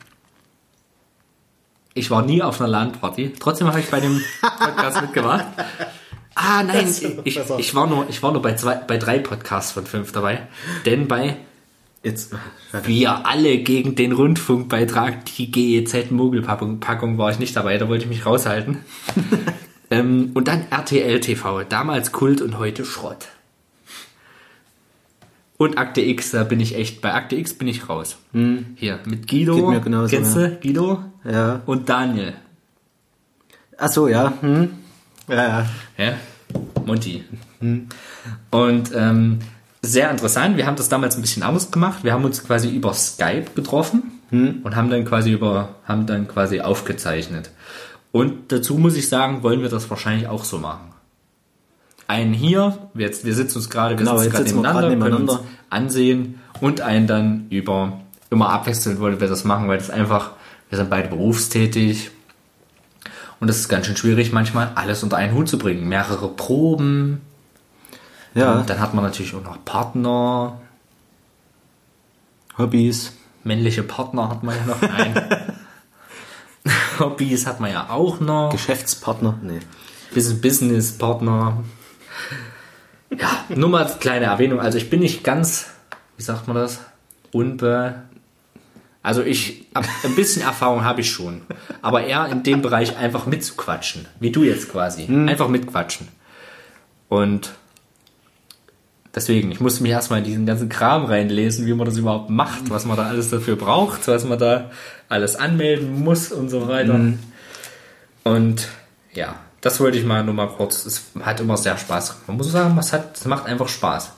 ich 1.92 2.10
war 2.10 2.22
nie 2.22 2.42
auf 2.42 2.62
einer 2.62 2.70
LAN-Party. 2.70 3.34
Trotzdem 3.38 3.66
habe 3.66 3.80
ich 3.80 3.90
bei 3.90 4.00
dem 4.00 4.22
Podcast 4.40 5.02
mitgemacht. 5.02 5.44
Ah, 6.34 6.62
nein, 6.62 6.88
ich, 7.24 7.38
ich 7.58 7.74
war 7.74 7.86
nur, 7.86 8.08
ich 8.08 8.22
war 8.22 8.32
nur 8.32 8.40
bei, 8.40 8.54
zwei, 8.54 8.76
bei 8.76 8.96
drei 8.96 9.18
Podcasts 9.18 9.72
von 9.72 9.84
fünf 9.84 10.12
dabei. 10.12 10.48
Denn 10.86 11.08
bei 11.08 11.36
Jetzt. 12.02 12.34
wir 12.84 13.26
alle 13.26 13.58
gegen 13.58 13.94
den 13.94 14.12
Rundfunkbeitrag, 14.12 15.24
die 15.24 15.52
GEZ-Mogelpackung 15.52 16.80
Packung 16.80 17.16
war 17.16 17.30
ich 17.30 17.38
nicht 17.38 17.54
dabei, 17.54 17.78
da 17.78 17.88
wollte 17.88 18.04
ich 18.04 18.10
mich 18.10 18.26
raushalten. 18.26 18.78
ähm, 19.90 20.32
und 20.34 20.48
dann 20.48 20.64
RTL 20.70 21.20
TV, 21.20 21.62
damals 21.62 22.10
Kult 22.10 22.40
und 22.40 22.58
heute 22.58 22.84
Schrott. 22.84 23.28
Und 25.58 25.78
Akte 25.78 26.00
X, 26.00 26.32
da 26.32 26.42
bin 26.42 26.58
ich 26.58 26.74
echt, 26.74 27.00
bei 27.02 27.14
Akte 27.14 27.36
X 27.36 27.54
bin 27.54 27.68
ich 27.68 27.88
raus. 27.88 28.16
Hier, 28.74 28.98
mit 29.04 29.28
Guido, 29.28 29.54
Geht 29.54 29.66
mir 29.68 29.80
genauso, 29.80 30.16
kennst 30.16 30.36
ja. 30.36 30.48
du 30.48 30.56
Guido? 30.56 31.04
Ja. 31.24 31.62
Und 31.66 31.88
Daniel. 31.88 32.34
Ach 33.78 33.88
so, 33.88 34.08
ja. 34.08 34.32
Hm. 34.40 34.70
Ja, 35.28 35.36
ja. 35.36 35.66
Ja, 35.98 36.14
Monty. 36.84 37.22
Und 38.50 38.90
ähm, 38.92 39.38
sehr 39.82 40.10
interessant. 40.10 40.56
Wir 40.56 40.66
haben 40.66 40.76
das 40.76 40.88
damals 40.88 41.16
ein 41.16 41.22
bisschen 41.22 41.42
anders 41.42 41.70
gemacht. 41.70 42.04
Wir 42.04 42.12
haben 42.12 42.24
uns 42.24 42.44
quasi 42.44 42.70
über 42.70 42.94
Skype 42.94 43.46
getroffen 43.54 44.20
und 44.30 44.76
haben 44.76 44.88
dann 44.90 45.04
quasi 45.04 45.32
über, 45.32 45.74
haben 45.84 46.06
dann 46.06 46.28
quasi 46.28 46.60
aufgezeichnet. 46.60 47.50
Und 48.12 48.52
dazu 48.52 48.78
muss 48.78 48.96
ich 48.96 49.08
sagen, 49.08 49.42
wollen 49.42 49.60
wir 49.62 49.68
das 49.68 49.90
wahrscheinlich 49.90 50.28
auch 50.28 50.44
so 50.44 50.58
machen. 50.58 50.92
Einen 52.08 52.32
hier, 52.32 52.78
wir, 52.94 53.06
jetzt, 53.06 53.24
wir 53.24 53.34
sitzen 53.34 53.58
uns 53.58 53.70
gerade, 53.70 53.94
wir 53.94 54.04
Genau, 54.04 54.18
sitzen 54.18 54.32
gerade 54.32 54.44
nebeneinander, 54.44 54.80
gerade 54.88 54.96
können 54.96 55.14
uns 55.14 55.32
nebeneinander. 55.32 55.44
ansehen 55.70 56.40
und 56.60 56.80
einen 56.80 57.06
dann 57.06 57.46
über, 57.50 58.00
immer 58.30 58.50
abwechselnd 58.50 59.00
wollen 59.00 59.20
wir 59.20 59.28
das 59.28 59.44
machen, 59.44 59.68
weil 59.68 59.78
das 59.78 59.90
einfach, 59.90 60.32
wir 60.68 60.78
sind 60.78 60.90
beide 60.90 61.08
berufstätig, 61.08 62.10
und 63.42 63.48
es 63.48 63.58
ist 63.58 63.68
ganz 63.68 63.86
schön 63.86 63.96
schwierig, 63.96 64.32
manchmal 64.32 64.70
alles 64.76 65.02
unter 65.02 65.16
einen 65.16 65.34
Hut 65.34 65.48
zu 65.48 65.58
bringen. 65.58 65.88
Mehrere 65.88 66.28
Proben. 66.28 67.22
Ja, 68.34 68.60
Und 68.60 68.70
dann 68.70 68.80
hat 68.80 68.94
man 68.94 69.04
natürlich 69.04 69.34
auch 69.34 69.42
noch 69.42 69.64
Partner. 69.64 70.60
Hobbys. 72.58 73.12
Männliche 73.44 73.82
Partner 73.82 74.28
hat 74.28 74.42
man 74.42 74.56
ja 74.56 74.64
noch. 74.66 74.80
Nein. 74.80 75.28
Hobbys 76.98 77.46
hat 77.46 77.60
man 77.60 77.72
ja 77.72 77.90
auch 77.90 78.20
noch. 78.20 78.50
Geschäftspartner. 78.50 79.38
Nee. 79.42 79.60
Business, 80.14 80.40
Business 80.40 80.98
Partner. 80.98 81.62
Ja, 83.10 83.44
nur 83.54 83.68
mal 83.68 83.84
als 83.84 83.98
kleine 83.98 84.26
Erwähnung. 84.26 84.60
Also 84.60 84.78
ich 84.78 84.88
bin 84.90 85.00
nicht 85.00 85.24
ganz, 85.24 85.70
wie 86.16 86.22
sagt 86.22 86.46
man 86.46 86.56
das? 86.56 86.80
Unbe. 87.32 88.02
Also 89.02 89.22
ich, 89.22 89.66
ein 89.74 90.14
bisschen 90.14 90.42
Erfahrung 90.42 90.84
habe 90.84 91.00
ich 91.00 91.10
schon. 91.10 91.42
Aber 91.80 92.04
eher 92.04 92.26
in 92.28 92.44
dem 92.44 92.62
Bereich 92.62 92.96
einfach 92.96 93.26
mitzuquatschen. 93.26 94.06
Wie 94.20 94.30
du 94.30 94.44
jetzt 94.44 94.70
quasi. 94.70 95.06
Einfach 95.06 95.48
mitquatschen. 95.48 96.08
Und 97.08 97.50
deswegen, 99.14 99.50
ich 99.52 99.60
musste 99.60 99.82
mich 99.82 99.92
erstmal 99.92 100.20
in 100.20 100.24
diesen 100.24 100.46
ganzen 100.46 100.68
Kram 100.68 101.04
reinlesen, 101.04 101.66
wie 101.66 101.74
man 101.74 101.86
das 101.86 101.96
überhaupt 101.96 102.30
macht, 102.30 102.70
was 102.70 102.84
man 102.84 102.96
da 102.96 103.06
alles 103.06 103.30
dafür 103.30 103.56
braucht, 103.56 104.08
was 104.08 104.24
man 104.24 104.38
da 104.38 104.70
alles 105.08 105.36
anmelden 105.36 106.02
muss 106.02 106.32
und 106.32 106.48
so 106.48 106.68
weiter. 106.68 106.94
Und 108.24 108.68
ja, 109.12 109.36
das 109.60 109.80
wollte 109.80 109.98
ich 109.98 110.04
mal 110.04 110.24
nur 110.24 110.34
mal 110.34 110.48
kurz. 110.48 110.86
Es 110.86 111.02
hat 111.20 111.40
immer 111.40 111.56
sehr 111.56 111.76
Spaß. 111.76 112.08
gemacht. 112.08 112.28
Man 112.28 112.36
muss 112.36 112.50
sagen, 112.50 112.76
es, 112.78 112.92
hat, 112.92 113.16
es 113.16 113.24
macht 113.26 113.46
einfach 113.46 113.68
Spaß. 113.68 114.12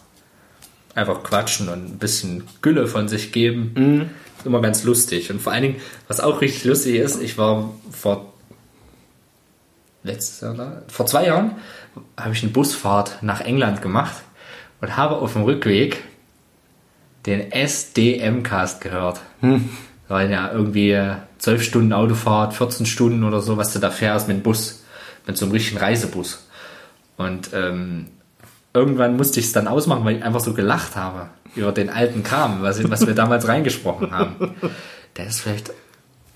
Einfach 0.94 1.22
quatschen 1.22 1.68
und 1.68 1.94
ein 1.94 1.98
bisschen 1.98 2.44
Gülle 2.62 2.86
von 2.86 3.08
sich 3.08 3.32
geben. 3.32 4.10
Ist 4.38 4.46
immer 4.46 4.60
ganz 4.60 4.84
lustig. 4.84 5.30
Und 5.30 5.42
vor 5.42 5.52
allen 5.52 5.62
Dingen, 5.62 5.76
was 6.06 6.20
auch 6.20 6.40
richtig 6.40 6.64
lustig 6.64 6.96
ist, 6.96 7.20
ich 7.20 7.36
war 7.36 7.70
vor 7.90 8.32
letztes 10.04 10.42
Jahr, 10.42 10.82
vor 10.86 11.06
zwei 11.06 11.26
Jahren, 11.26 11.52
habe 12.16 12.34
ich 12.34 12.42
eine 12.42 12.52
Busfahrt 12.52 13.18
nach 13.22 13.40
England 13.40 13.82
gemacht 13.82 14.22
und 14.84 14.98
habe 14.98 15.16
auf 15.16 15.32
dem 15.32 15.42
Rückweg 15.42 16.04
den 17.24 17.50
SDM-Cast 17.50 18.82
gehört. 18.82 19.22
Da 20.08 20.14
waren 20.14 20.30
ja 20.30 20.52
irgendwie 20.52 21.00
zwölf 21.38 21.62
Stunden 21.62 21.94
Autofahrt, 21.94 22.52
14 22.52 22.84
Stunden 22.84 23.24
oder 23.24 23.40
so, 23.40 23.56
was 23.56 23.72
du 23.72 23.78
da 23.78 23.90
fährst 23.90 24.28
mit 24.28 24.36
dem 24.36 24.42
Bus, 24.42 24.84
mit 25.26 25.38
so 25.38 25.46
einem 25.46 25.52
richtigen 25.52 25.78
Reisebus. 25.78 26.46
Und 27.16 27.48
ähm, 27.54 28.08
irgendwann 28.74 29.16
musste 29.16 29.40
ich 29.40 29.46
es 29.46 29.52
dann 29.52 29.68
ausmachen, 29.68 30.04
weil 30.04 30.16
ich 30.16 30.22
einfach 30.22 30.40
so 30.40 30.52
gelacht 30.52 30.96
habe 30.96 31.28
über 31.54 31.72
den 31.72 31.88
alten 31.88 32.22
Kram, 32.22 32.60
was, 32.60 32.86
was 32.90 33.06
wir 33.06 33.14
damals 33.14 33.48
reingesprochen 33.48 34.10
haben. 34.12 34.54
Der 35.16 35.28
ist 35.28 35.40
vielleicht 35.40 35.72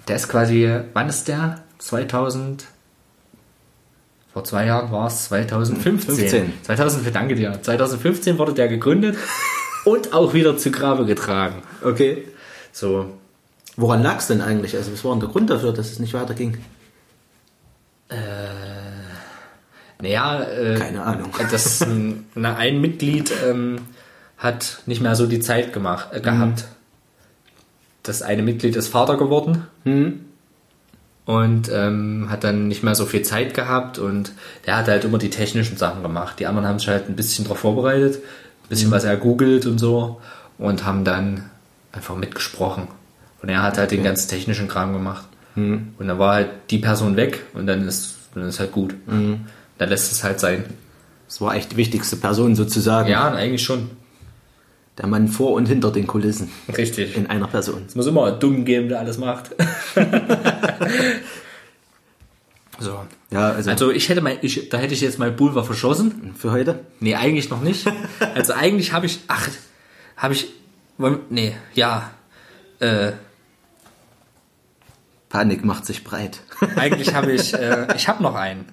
Der 0.07 0.17
ist 0.17 0.29
quasi, 0.29 0.81
wann 0.95 1.09
ist 1.11 1.29
der? 1.29 1.65
2000. 1.79 2.65
Vor 4.39 4.45
zwei 4.45 4.66
Jahren 4.66 4.93
war 4.93 5.09
es 5.09 5.24
2015. 5.24 6.14
15. 6.14 6.53
2000, 6.62 7.12
danke 7.12 7.34
dir. 7.34 7.61
2015 7.61 8.39
wurde 8.39 8.55
der 8.55 8.68
gegründet 8.68 9.16
und 9.84 10.12
auch 10.12 10.32
wieder 10.32 10.57
zu 10.57 10.70
Grabe 10.70 11.07
getragen. 11.07 11.61
Okay. 11.82 12.22
So, 12.70 13.07
Woran 13.74 14.05
lag 14.05 14.18
es 14.18 14.28
denn 14.28 14.41
eigentlich? 14.41 14.76
Also 14.76 14.93
was 14.93 15.05
war 15.05 15.11
denn 15.11 15.18
der 15.18 15.28
Grund 15.28 15.51
dafür, 15.51 15.72
dass 15.72 15.91
es 15.91 15.99
nicht 15.99 16.14
weiterging? 16.14 16.59
naja, 20.01 20.45
äh, 20.45 20.76
Keine 20.76 21.03
Ahnung. 21.03 21.32
Das, 21.51 21.80
ähm, 21.80 22.26
na, 22.36 22.55
ein 22.55 22.80
Mitglied 22.80 23.32
ähm, 23.45 23.80
hat 24.36 24.82
nicht 24.86 25.01
mehr 25.01 25.16
so 25.16 25.26
die 25.26 25.41
Zeit 25.41 25.72
gemacht, 25.72 26.11
äh, 26.12 26.20
gehabt. 26.20 26.68
Das 28.05 28.22
eine 28.22 28.43
Mitglied 28.43 28.76
ist 28.76 28.86
Vater 28.86 29.16
geworden 29.16 29.66
und 31.29 31.70
ähm, 31.70 32.29
hat 32.31 32.43
dann 32.43 32.68
nicht 32.68 32.83
mehr 32.83 32.95
so 32.95 33.05
viel 33.05 33.20
Zeit 33.20 33.53
gehabt 33.53 33.99
und 33.99 34.33
der 34.64 34.79
hat 34.79 34.89
halt 34.89 35.05
immer 35.05 35.18
die 35.18 35.29
technischen 35.29 35.76
Sachen 35.76 36.03
gemacht. 36.03 36.41
Die 36.41 36.47
anderen 36.47 36.66
haben 36.66 36.79
sich 36.79 36.89
halt 36.89 37.07
ein 37.11 37.16
bisschen 37.16 37.45
darauf 37.45 37.59
vorbereitet, 37.59 38.16
ein 38.16 38.68
bisschen 38.70 38.91
was 38.91 39.05
er 39.05 39.14
googelt 39.18 39.66
und 39.66 39.76
so 39.76 40.22
und 40.57 40.87
haben 40.87 41.05
dann 41.05 41.51
einfach 41.93 42.16
mitgesprochen. 42.16 42.89
Und 43.43 43.51
er 43.51 43.62
hat 43.62 43.76
halt 43.76 43.91
den 43.91 44.05
ganzen 44.05 44.31
technischen 44.31 44.68
Kram 44.68 44.95
gemacht. 44.95 45.26
Und 45.99 46.09
dann 46.09 46.18
war 46.18 46.33
halt 46.33 46.49
die 46.70 46.79
Person 46.79 47.16
weg 47.16 47.45
und 47.53 47.66
dann 47.66 47.87
ist, 47.87 48.14
dann 48.35 48.49
ist 48.49 48.59
halt 48.59 48.72
gut. 48.72 48.95
Dann 49.76 49.89
lässt 49.91 50.11
es 50.11 50.24
halt 50.24 50.41
sein. 50.41 50.64
Das 51.26 51.43
war 51.43 51.55
echt 51.55 51.72
die 51.72 51.76
wichtigste 51.76 52.16
Person 52.16 52.57
sozusagen. 52.57 53.11
Ja, 53.11 53.31
eigentlich 53.31 53.62
schon. 53.62 53.91
Der 54.99 55.07
Mann 55.07 55.29
vor 55.29 55.53
und 55.53 55.67
hinter 55.67 55.93
den 55.93 56.07
Kulissen 56.09 56.51
Richtig. 56.77 57.17
in 57.17 57.29
einer 57.29 57.47
Person. 57.47 57.85
Es 57.87 57.95
muss 57.95 58.07
immer 58.07 58.33
Dummen 58.33 58.65
geben, 58.65 58.89
der 58.89 58.99
alles 58.99 59.17
macht. 59.17 59.51
so. 62.81 63.05
Ja, 63.31 63.51
also, 63.51 63.71
Also 63.71 63.91
ich 63.93 64.09
hätte 64.09 64.21
mal, 64.21 64.37
ich, 64.43 64.69
da 64.71 64.79
hätte 64.79 64.95
ich 64.95 65.01
jetzt 65.01 65.19
mal 65.21 65.31
Pulver 65.31 65.63
verschossen. 65.65 66.35
für 66.37 66.51
heute. 66.51 66.81
Nee, 66.99 67.15
eigentlich 67.15 67.49
noch 67.51 67.63
nicht. 67.63 67.87
Also 68.35 68.55
eigentlich 68.55 68.93
habe 68.93 69.07
ich, 69.07 69.21
ach, 69.29 69.49
habe 70.17 70.35
ich, 70.35 70.49
nee, 71.31 71.55
ja, 71.75 72.11
äh, 72.81 73.13
Panik 75.29 75.65
macht 75.65 75.87
sich 75.87 76.05
breit. 76.05 76.41
eigentlich 76.77 77.15
habe 77.15 77.33
ich, 77.33 77.55
äh, 77.55 77.87
ich 77.97 78.09
habe 78.09 78.23
noch 78.23 78.35
einen. 78.35 78.65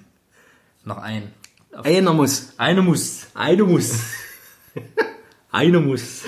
Noch 0.84 0.98
einen. 0.98 1.30
Einer 1.72 2.12
muss. 2.12 2.52
Eine 2.56 2.82
muss, 2.82 3.26
eine 3.34 3.64
muss. 3.64 4.00
Eine 5.56 5.80
muss. 5.80 6.22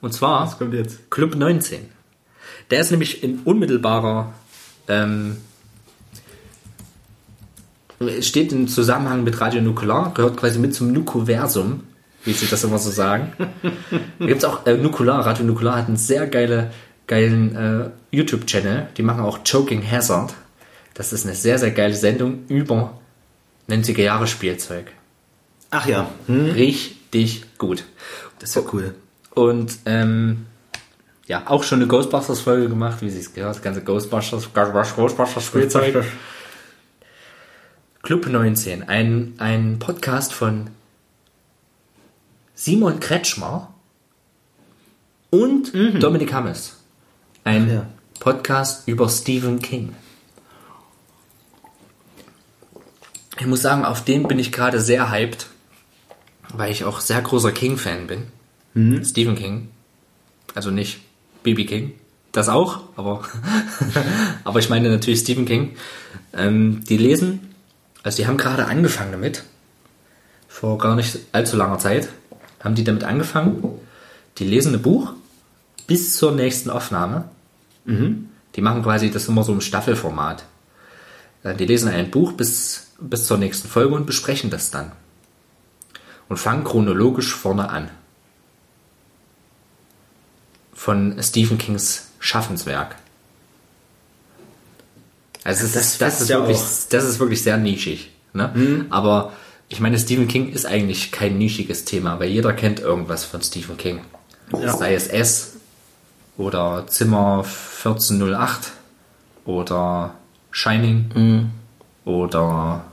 Und 0.00 0.12
zwar 0.12 0.56
kommt 0.58 0.74
jetzt? 0.74 1.10
Club 1.10 1.34
19. 1.34 1.88
Der 2.70 2.80
ist 2.80 2.90
nämlich 2.90 3.22
in 3.24 3.40
unmittelbarer, 3.40 4.32
ähm, 4.88 5.38
steht 8.20 8.52
im 8.52 8.68
Zusammenhang 8.68 9.24
mit 9.24 9.40
Radio 9.40 9.62
Nukular, 9.62 10.12
gehört 10.12 10.36
quasi 10.36 10.58
mit 10.58 10.74
zum 10.74 10.92
Nukuversum, 10.92 11.84
wie 12.24 12.32
sie 12.32 12.46
das 12.46 12.64
immer 12.64 12.78
so 12.78 12.90
sagen. 12.90 13.32
da 14.18 14.26
gibt's 14.26 14.44
auch 14.44 14.66
äh, 14.66 14.76
Nukular, 14.76 15.24
Radio 15.24 15.44
Nukular 15.44 15.76
hat 15.76 15.88
einen 15.88 15.96
sehr 15.96 16.26
geile, 16.26 16.70
geilen 17.06 17.56
äh, 17.56 17.90
YouTube-Channel, 18.10 18.88
die 18.96 19.02
machen 19.02 19.24
auch 19.24 19.40
Choking 19.44 19.82
Hazard. 19.88 20.34
Das 20.94 21.12
ist 21.12 21.24
eine 21.24 21.34
sehr, 21.34 21.58
sehr 21.58 21.70
geile 21.70 21.94
Sendung 21.94 22.44
über 22.48 22.98
90er 23.70 24.02
Jahre 24.02 24.26
Spielzeug. 24.26 24.86
Ach 25.70 25.86
ja. 25.86 26.10
Hm? 26.26 26.50
Richtig 26.50 27.01
gut. 27.58 27.84
Das 28.38 28.50
ist 28.50 28.56
ja 28.56 28.62
cool. 28.72 28.94
Und 29.30 29.78
ähm, 29.86 30.46
ja, 31.26 31.44
auch 31.46 31.62
schon 31.62 31.78
eine 31.78 31.88
Ghostbusters-Folge 31.88 32.68
gemacht, 32.68 33.00
wie 33.00 33.10
sie 33.10 33.20
es 33.20 33.32
gehört, 33.32 33.56
das 33.56 33.62
ganze 33.62 33.82
Ghostbusters, 33.82 34.52
Ghostbusters-Spielzeug. 34.52 36.04
Club 38.02 38.26
19, 38.26 38.88
ein, 38.88 39.34
ein 39.38 39.78
Podcast 39.78 40.32
von 40.32 40.70
Simon 42.54 42.98
Kretschmer 42.98 43.72
und 45.30 45.72
Dominik 46.02 46.32
Hammes. 46.32 46.76
Ein 47.44 47.70
ja. 47.70 47.86
Podcast 48.18 48.88
über 48.88 49.08
Stephen 49.08 49.60
King. 49.60 49.94
Ich 53.38 53.46
muss 53.46 53.62
sagen, 53.62 53.84
auf 53.84 54.04
den 54.04 54.28
bin 54.28 54.38
ich 54.38 54.52
gerade 54.52 54.80
sehr 54.80 55.10
hyped, 55.10 55.46
weil 56.54 56.70
ich 56.72 56.84
auch 56.84 57.00
sehr 57.00 57.20
großer 57.20 57.52
King-Fan 57.52 58.06
bin. 58.06 58.22
Stephen 59.04 59.34
King. 59.34 59.68
Also 60.54 60.70
nicht 60.70 61.00
B.B. 61.42 61.64
King. 61.64 61.92
Das 62.32 62.48
auch, 62.48 62.80
aber, 62.96 63.22
aber 64.44 64.58
ich 64.58 64.70
meine 64.70 64.88
natürlich 64.88 65.20
Stephen 65.20 65.44
King. 65.44 65.76
Ähm, 66.32 66.82
die 66.88 66.96
lesen, 66.96 67.54
also 68.02 68.16
die 68.16 68.26
haben 68.26 68.38
gerade 68.38 68.66
angefangen 68.66 69.12
damit. 69.12 69.44
Vor 70.48 70.78
gar 70.78 70.96
nicht 70.96 71.18
allzu 71.32 71.56
langer 71.56 71.78
Zeit 71.78 72.08
haben 72.60 72.74
die 72.74 72.84
damit 72.84 73.04
angefangen. 73.04 73.62
Die 74.38 74.44
lesen 74.44 74.74
ein 74.74 74.82
Buch 74.82 75.12
bis 75.86 76.16
zur 76.16 76.32
nächsten 76.32 76.70
Aufnahme. 76.70 77.24
Die 78.56 78.60
machen 78.60 78.82
quasi 78.82 79.10
das 79.10 79.28
immer 79.28 79.44
so 79.44 79.52
im 79.52 79.60
Staffelformat. 79.60 80.44
Äh, 81.42 81.54
Die 81.56 81.66
lesen 81.66 81.88
ein 81.90 82.10
Buch 82.10 82.32
bis, 82.32 82.92
bis 83.00 83.26
zur 83.26 83.36
nächsten 83.38 83.68
Folge 83.68 83.94
und 83.94 84.06
besprechen 84.06 84.48
das 84.50 84.70
dann. 84.70 84.92
Und 86.28 86.36
fangen 86.38 86.64
chronologisch 86.64 87.34
vorne 87.34 87.68
an. 87.68 87.90
Von 90.72 91.22
Stephen 91.22 91.58
Kings 91.58 92.08
Schaffenswerk. 92.18 92.96
Also 95.44 95.64
das, 95.64 95.74
ist, 95.74 96.00
das, 96.00 96.20
ist 96.20 96.28
ja 96.28 96.38
wirklich, 96.38 96.56
auch. 96.56 96.88
das 96.90 97.04
ist 97.04 97.18
wirklich 97.18 97.42
sehr 97.42 97.56
nischig. 97.56 98.10
Ne? 98.32 98.86
Aber 98.90 99.32
ich 99.68 99.80
meine, 99.80 99.98
Stephen 99.98 100.28
King 100.28 100.50
ist 100.50 100.66
eigentlich 100.66 101.12
kein 101.12 101.38
nischiges 101.38 101.84
Thema, 101.84 102.20
weil 102.20 102.28
jeder 102.28 102.52
kennt 102.52 102.78
irgendwas 102.80 103.24
von 103.24 103.42
Stephen 103.42 103.76
King. 103.76 104.00
Sei 104.52 104.94
es 104.94 105.08
S 105.08 105.54
oder 106.36 106.86
Zimmer 106.86 107.44
1408 107.84 108.72
oder 109.44 110.14
Shining 110.50 111.50
oder 112.04 112.84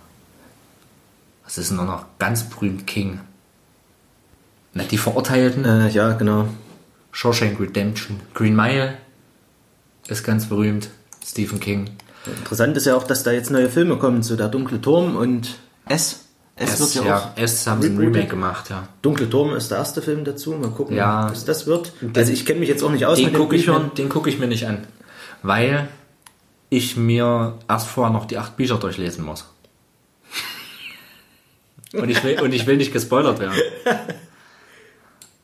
was 1.50 1.58
ist 1.58 1.72
denn 1.72 1.78
noch 1.78 2.06
ganz 2.20 2.44
berühmt 2.44 2.86
King? 2.86 3.20
Na, 4.74 4.84
die 4.84 5.00
Verurteilten, 5.00 5.66
Äh, 5.66 5.90
ja, 5.90 6.14
genau. 6.14 6.46
Shawshank 7.12 7.60
Redemption, 7.60 8.20
Green 8.36 8.56
Mile 8.56 8.94
ist 10.08 10.24
ganz 10.24 10.46
berühmt, 10.46 10.90
Stephen 11.26 11.60
King. 11.60 11.90
Interessant 12.28 12.78
ist 12.78 12.86
ja 12.86 12.96
auch, 12.96 13.04
dass 13.04 13.24
da 13.24 13.32
jetzt 13.32 13.50
neue 13.50 13.70
Filme 13.70 13.98
kommen, 13.98 14.22
so 14.22 14.36
der 14.36 14.48
Dunkle 14.50 14.80
Turm 14.80 15.16
und 15.16 15.56
S. 15.88 16.26
S, 16.56 16.74
S, 16.74 16.80
wird 16.96 16.96
ja, 16.96 17.04
ja, 17.06 17.18
auch. 17.18 17.38
S 17.38 17.66
haben 17.66 17.82
sie 17.82 17.88
ein. 17.90 17.98
Remake 17.98 18.28
gemacht, 18.28 18.70
ja. 18.70 18.88
Dunkle 19.02 19.28
Turm 19.30 19.56
ist 19.56 19.72
der 19.72 19.78
erste 19.80 20.02
Film 20.04 20.24
dazu. 20.26 20.52
Mal 20.52 20.70
gucken, 20.70 20.96
Ja. 20.96 21.32
was 21.32 21.46
das 21.46 21.66
wird. 21.66 21.94
Also 22.16 22.32
ich 22.34 22.46
kenne 22.46 22.60
mich 22.60 22.70
jetzt 22.70 22.84
auch 22.84 22.92
nicht 22.92 23.06
aus 23.06 23.18
Den 23.18 23.28
mit 23.28 23.36
gucke 23.36 23.56
ich, 23.56 23.66
mir- 23.66 23.90
den 23.98 24.10
guck 24.10 24.28
ich 24.28 24.38
mir 24.40 24.48
nicht 24.48 24.68
an, 24.68 24.86
weil 25.42 25.88
ich 26.70 26.96
mir 26.98 27.58
erst 27.68 27.88
vorher 27.88 28.14
noch 28.14 28.26
die 28.26 28.38
acht 28.38 28.56
Bücher 28.58 28.78
durchlesen 28.78 29.24
muss. 29.26 29.46
Und 31.94 32.10
ich 32.10 32.24
will, 32.24 32.40
und 32.42 32.54
ich 32.54 32.68
will 32.68 32.78
nicht 32.78 32.94
gespoilert 32.94 33.40
werden. 33.40 33.60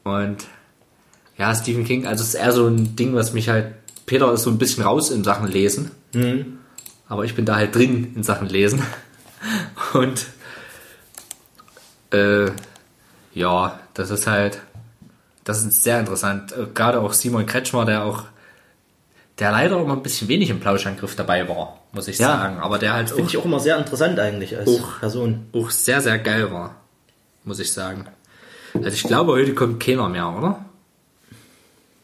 Und 0.04 0.46
ja, 1.38 1.54
Stephen 1.56 1.84
King, 1.84 2.06
also 2.06 2.22
es 2.22 2.30
ist 2.30 2.36
eher 2.36 2.52
so 2.52 2.68
ein 2.68 2.96
Ding, 2.96 3.16
was 3.16 3.34
mich 3.34 3.50
halt. 3.50 3.74
Peter 4.06 4.32
ist 4.32 4.44
so 4.44 4.52
ein 4.52 4.60
bisschen 4.60 4.84
raus 4.84 5.10
in 5.10 5.24
Sachen 5.24 5.48
Lesen. 5.48 5.92
Aber 7.08 7.26
ich 7.26 7.36
bin 7.36 7.46
da 7.46 7.56
halt 7.56 7.74
drin 7.74 8.14
in 8.16 8.24
Sachen 8.24 8.48
Lesen. 8.48 8.84
Und 9.94 10.28
äh, 12.12 12.52
ja, 13.34 13.80
das 13.96 14.12
ist 14.12 14.28
halt. 14.28 14.62
Das 15.44 15.64
ist 15.64 15.84
sehr 15.84 16.00
interessant. 16.00 16.52
Äh, 16.54 16.68
Gerade 16.74 17.02
auch 17.02 17.14
Simon 17.14 17.46
Kretschmer, 17.46 17.86
der 17.86 18.04
auch, 18.04 18.24
der 19.40 19.52
leider 19.52 19.80
immer 19.82 19.94
ein 19.94 20.04
bisschen 20.04 20.28
wenig 20.28 20.50
im 20.50 20.60
Plauschangriff 20.60 21.16
dabei 21.16 21.48
war, 21.50 21.82
muss 21.92 22.08
ich 22.08 22.18
Ja. 22.20 22.28
sagen. 22.38 22.60
Aber 22.60 22.78
der 22.80 22.94
halt 22.94 23.10
Finde 23.10 23.24
auch, 23.24 23.28
ich 23.30 23.38
auch 23.38 23.46
immer 23.46 23.60
sehr 23.60 23.78
interessant 23.78 24.20
eigentlich 24.20 24.56
als 24.58 24.68
Och. 24.68 25.00
Person. 25.00 25.48
auch 25.54 25.70
sehr, 25.72 26.02
sehr 26.02 26.18
geil 26.20 26.52
war, 26.52 26.76
muss 27.44 27.60
ich 27.60 27.72
sagen. 27.74 28.06
Also 28.74 28.90
ich 28.90 29.04
glaube, 29.04 29.34
heute 29.34 29.54
kommt 29.54 29.82
keiner 29.84 30.08
mehr, 30.10 30.30
oder? 30.38 30.66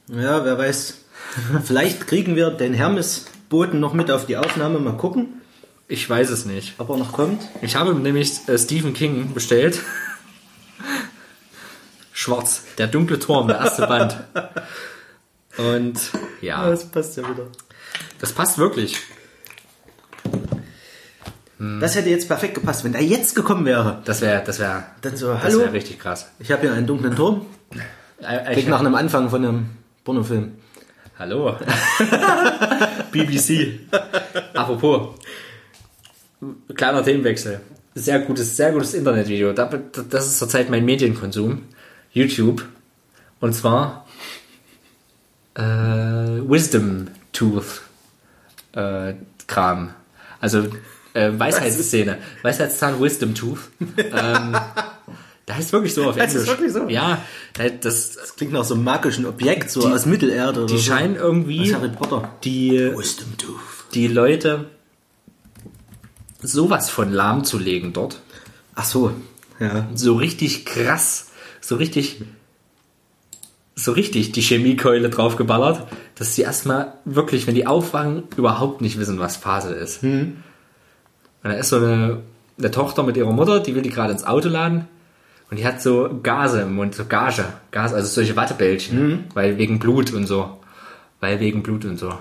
Ja, 0.08 0.44
wer 0.44 0.58
weiß. 0.58 0.98
Vielleicht 1.64 2.08
kriegen 2.08 2.36
wir 2.36 2.50
den 2.52 2.74
Hermes-Boten 2.74 3.80
noch 3.80 3.94
mit 3.94 4.12
auf 4.12 4.26
die 4.26 4.36
Aufnahme. 4.38 4.80
Mal 4.80 4.98
gucken, 4.98 5.42
Ich 5.88 6.10
weiß 6.10 6.30
es 6.32 6.46
nicht. 6.46 6.74
ob 6.80 6.90
er 6.90 6.98
noch 6.98 7.14
kommt. 7.14 7.42
Ich 7.62 7.76
habe 7.78 7.94
nämlich 7.96 8.48
äh, 8.50 8.58
Stephen 8.58 8.94
King 8.94 9.34
bestellt. 9.34 9.80
Schwarz, 12.14 12.64
der 12.78 12.88
dunkle 12.88 13.20
Turm, 13.20 13.48
der 13.48 13.58
erste 13.60 13.88
Band. 13.88 14.18
Und 15.58 16.00
ja, 16.42 16.70
Das 16.70 16.86
passt 16.86 17.18
ja 17.18 17.24
wieder. 17.24 17.48
das 18.20 18.32
passt 18.34 18.58
wirklich. 18.58 18.98
Das 21.80 21.96
hätte 21.96 22.10
jetzt 22.10 22.28
perfekt 22.28 22.56
gepasst. 22.56 22.84
Wenn 22.84 22.96
er 22.96 23.02
jetzt 23.04 23.36
gekommen 23.36 23.66
wäre, 23.66 24.02
Das 24.06 24.22
wäre, 24.22 24.42
das 24.44 24.58
wäre, 24.60 24.84
dann 25.02 25.16
so, 25.16 25.28
das 25.34 25.44
hallo, 25.44 25.60
wäre 25.60 25.74
richtig 25.74 26.00
krass. 26.00 26.32
ich 26.40 26.52
habe 26.52 26.62
hier 26.64 26.74
einen 26.74 26.88
dunklen 26.88 27.16
Turm. 27.16 27.46
Äh, 28.20 28.44
Klingt 28.46 28.58
Ich, 28.60 28.68
nach 28.68 28.80
einem 28.80 28.96
Anfang 28.96 29.30
von 29.30 29.44
einem 29.46 29.70
Pornofilm. 30.04 30.54
Hallo. 31.20 31.56
BBC. 33.12 33.80
Apropos. 34.56 35.16
Kleiner 36.74 37.04
Themenwechsel. 37.04 37.62
Sehr 37.94 38.20
gutes, 38.20 38.58
sehr 38.58 38.72
gutes 38.72 38.96
Internetvideo. 38.96 39.54
Da- 39.54 39.70
Das 40.10 40.26
ist 40.28 40.40
zurzeit 40.40 40.70
mein 40.72 40.84
Medienkonsum. 40.86 41.64
YouTube. 42.12 42.66
Und 43.40 43.54
zwar 43.54 44.08
äh, 45.56 45.62
Wisdom 45.62 47.08
Tooth 47.34 47.82
äh, 48.74 49.14
Kram. 49.48 49.94
Also 50.40 50.60
äh, 51.14 51.32
Weisheitsszene. 51.38 52.18
Weisheitszahn 52.42 53.02
Wisdom 53.02 53.36
Tooth. 53.36 53.60
ähm, 53.98 54.54
da 55.46 55.56
heißt 55.56 55.74
wirklich 55.74 55.94
so 55.94 56.06
auf 56.10 56.16
Englisch. 56.18 56.34
das 56.34 56.48
wirklich 56.48 56.72
so? 56.72 56.88
Ja, 56.88 57.22
da- 57.54 57.70
das, 57.70 58.14
Das 58.14 58.36
klingt 58.36 58.54
nach 58.54 58.64
so 58.64 58.76
einem 58.76 58.84
magischen 58.86 59.26
Objekt, 59.26 59.70
so 59.72 59.88
aus 59.88 60.06
Mittelerde 60.06 60.62
oder 60.64 60.68
die 60.74 60.78
so. 60.78 60.84
scheinen 60.92 61.16
irgendwie 61.16 61.62
Aus 61.74 61.74
Harry 61.82 61.90
Potter. 61.90 62.30
die, 62.44 62.92
Wisdom 62.96 63.38
Tooth. 63.38 63.60
die 63.94 64.08
Leute 64.08 64.66
sowas 66.42 66.90
von 66.90 67.12
lahmzulegen 67.12 67.94
dort. 67.94 68.22
Ach 68.76 68.86
so, 68.86 69.14
ja. 69.60 69.88
So 69.94 70.16
richtig 70.16 70.66
krass. 70.66 71.28
So 71.60 71.76
richtig. 71.76 72.22
So 73.82 73.94
richtig 73.94 74.32
die 74.32 74.42
Chemiekeule 74.42 75.10
draufgeballert, 75.10 75.88
dass 76.14 76.36
sie 76.36 76.44
erstmal 76.44 76.94
wirklich, 77.04 77.48
wenn 77.48 77.56
die 77.56 77.66
aufwachen, 77.66 78.24
überhaupt 78.38 78.82
nicht 78.82 79.00
wissen, 79.00 79.20
was 79.20 79.38
Phase 79.38 79.74
ist. 79.74 80.04
Und 80.04 80.44
da 81.42 81.54
ist 81.54 81.70
so 81.70 81.78
eine, 81.78 82.22
eine 82.60 82.70
Tochter 82.70 83.02
mit 83.02 83.18
ihrer 83.18 83.32
Mutter, 83.32 83.60
die 83.60 83.74
will 83.74 83.82
die 83.82 83.90
gerade 83.90 84.14
ins 84.14 84.24
Auto 84.24 84.50
laden. 84.50 84.88
Und 85.50 85.58
die 85.58 85.66
hat 85.66 85.82
so 85.82 86.20
Gase 86.22 86.62
im 86.62 86.76
Mund, 86.76 86.94
so 86.94 87.06
Gage. 87.06 87.44
Gas, 87.72 87.94
also 87.94 88.08
solche 88.08 88.36
Wattebällchen. 88.36 89.26
Weil 89.34 89.58
wegen 89.58 89.80
Blut 89.80 90.14
und 90.14 90.28
so. 90.28 90.60
Weil 91.20 91.40
wegen 91.40 91.64
Blut 91.64 91.84
und 91.84 91.98
so. 91.98 92.14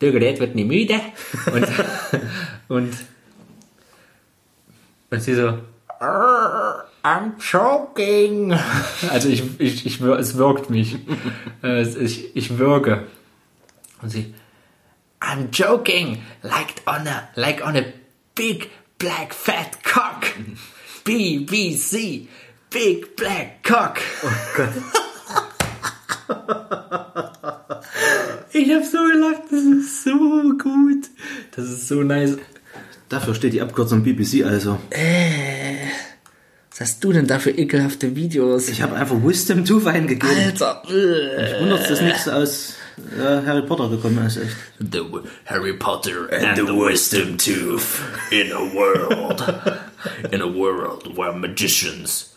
Der 0.00 0.10
Gerät 0.10 0.40
wird 0.40 0.56
nie 0.56 0.64
müde. 0.64 1.00
Und, 1.52 1.66
und, 2.68 2.92
und 5.10 5.22
sie 5.22 5.34
so, 5.34 5.58
I'm 7.04 7.38
choking. 7.38 8.54
Also 9.10 9.28
ich, 9.28 9.42
ich, 9.60 9.84
ich, 9.84 10.00
es 10.00 10.36
wirkt 10.36 10.70
mich. 10.70 10.96
Äh, 11.62 11.82
ich, 11.82 12.36
ich 12.36 12.58
würge. 12.58 13.06
Und 14.02 14.10
sie, 14.10 14.34
I'm 15.20 15.48
joking, 15.50 16.22
like 16.42 16.82
on 16.86 17.06
a, 17.08 17.28
like 17.36 17.66
on 17.66 17.74
a 17.74 17.84
big 18.34 18.70
black 18.98 19.32
fat 19.32 19.82
cock. 19.82 20.26
BBC, 21.04 22.28
big 22.70 23.16
black 23.16 23.62
cock. 23.62 23.98
Ich 28.56 28.72
hab 28.72 28.84
so 28.84 28.98
gelacht, 28.98 29.42
das 29.50 29.62
ist 29.62 30.04
so 30.04 30.12
gut. 30.12 31.10
Das 31.56 31.64
ist 31.64 31.88
so 31.88 32.04
nice. 32.04 32.36
Dafür 33.08 33.34
steht 33.34 33.52
die 33.52 33.60
Abkürzung 33.60 34.04
BBC 34.04 34.44
also. 34.44 34.78
Was 36.74 36.80
hast 36.80 37.04
du 37.04 37.12
denn 37.12 37.28
da 37.28 37.38
für 37.38 37.52
ekelhafte 37.52 38.16
Videos? 38.16 38.68
Ich 38.68 38.82
habe 38.82 38.96
einfach 38.96 39.14
Wisdom 39.22 39.64
Tooth 39.64 39.86
eingegeben. 39.86 40.36
Alter. 40.36 40.82
äh. 40.88 41.60
Wundert 41.60 41.88
dass 41.88 42.00
nichts 42.00 42.26
aus 42.28 42.74
äh, 43.16 43.46
Harry 43.46 43.62
Potter 43.62 43.88
gekommen 43.88 44.26
ist, 44.26 44.38
echt. 44.38 44.56
The 44.80 45.02
Harry 45.46 45.74
Potter 45.74 46.28
and, 46.32 46.56
the, 46.56 46.64
Wisdom 46.64 47.38
Tooth 47.38 48.00
in 48.32 48.50
a 48.50 48.58
world 48.74 49.40
in 50.32 50.42
a 50.42 50.46
world 50.52 51.16
where 51.16 51.32
magicians 51.32 52.34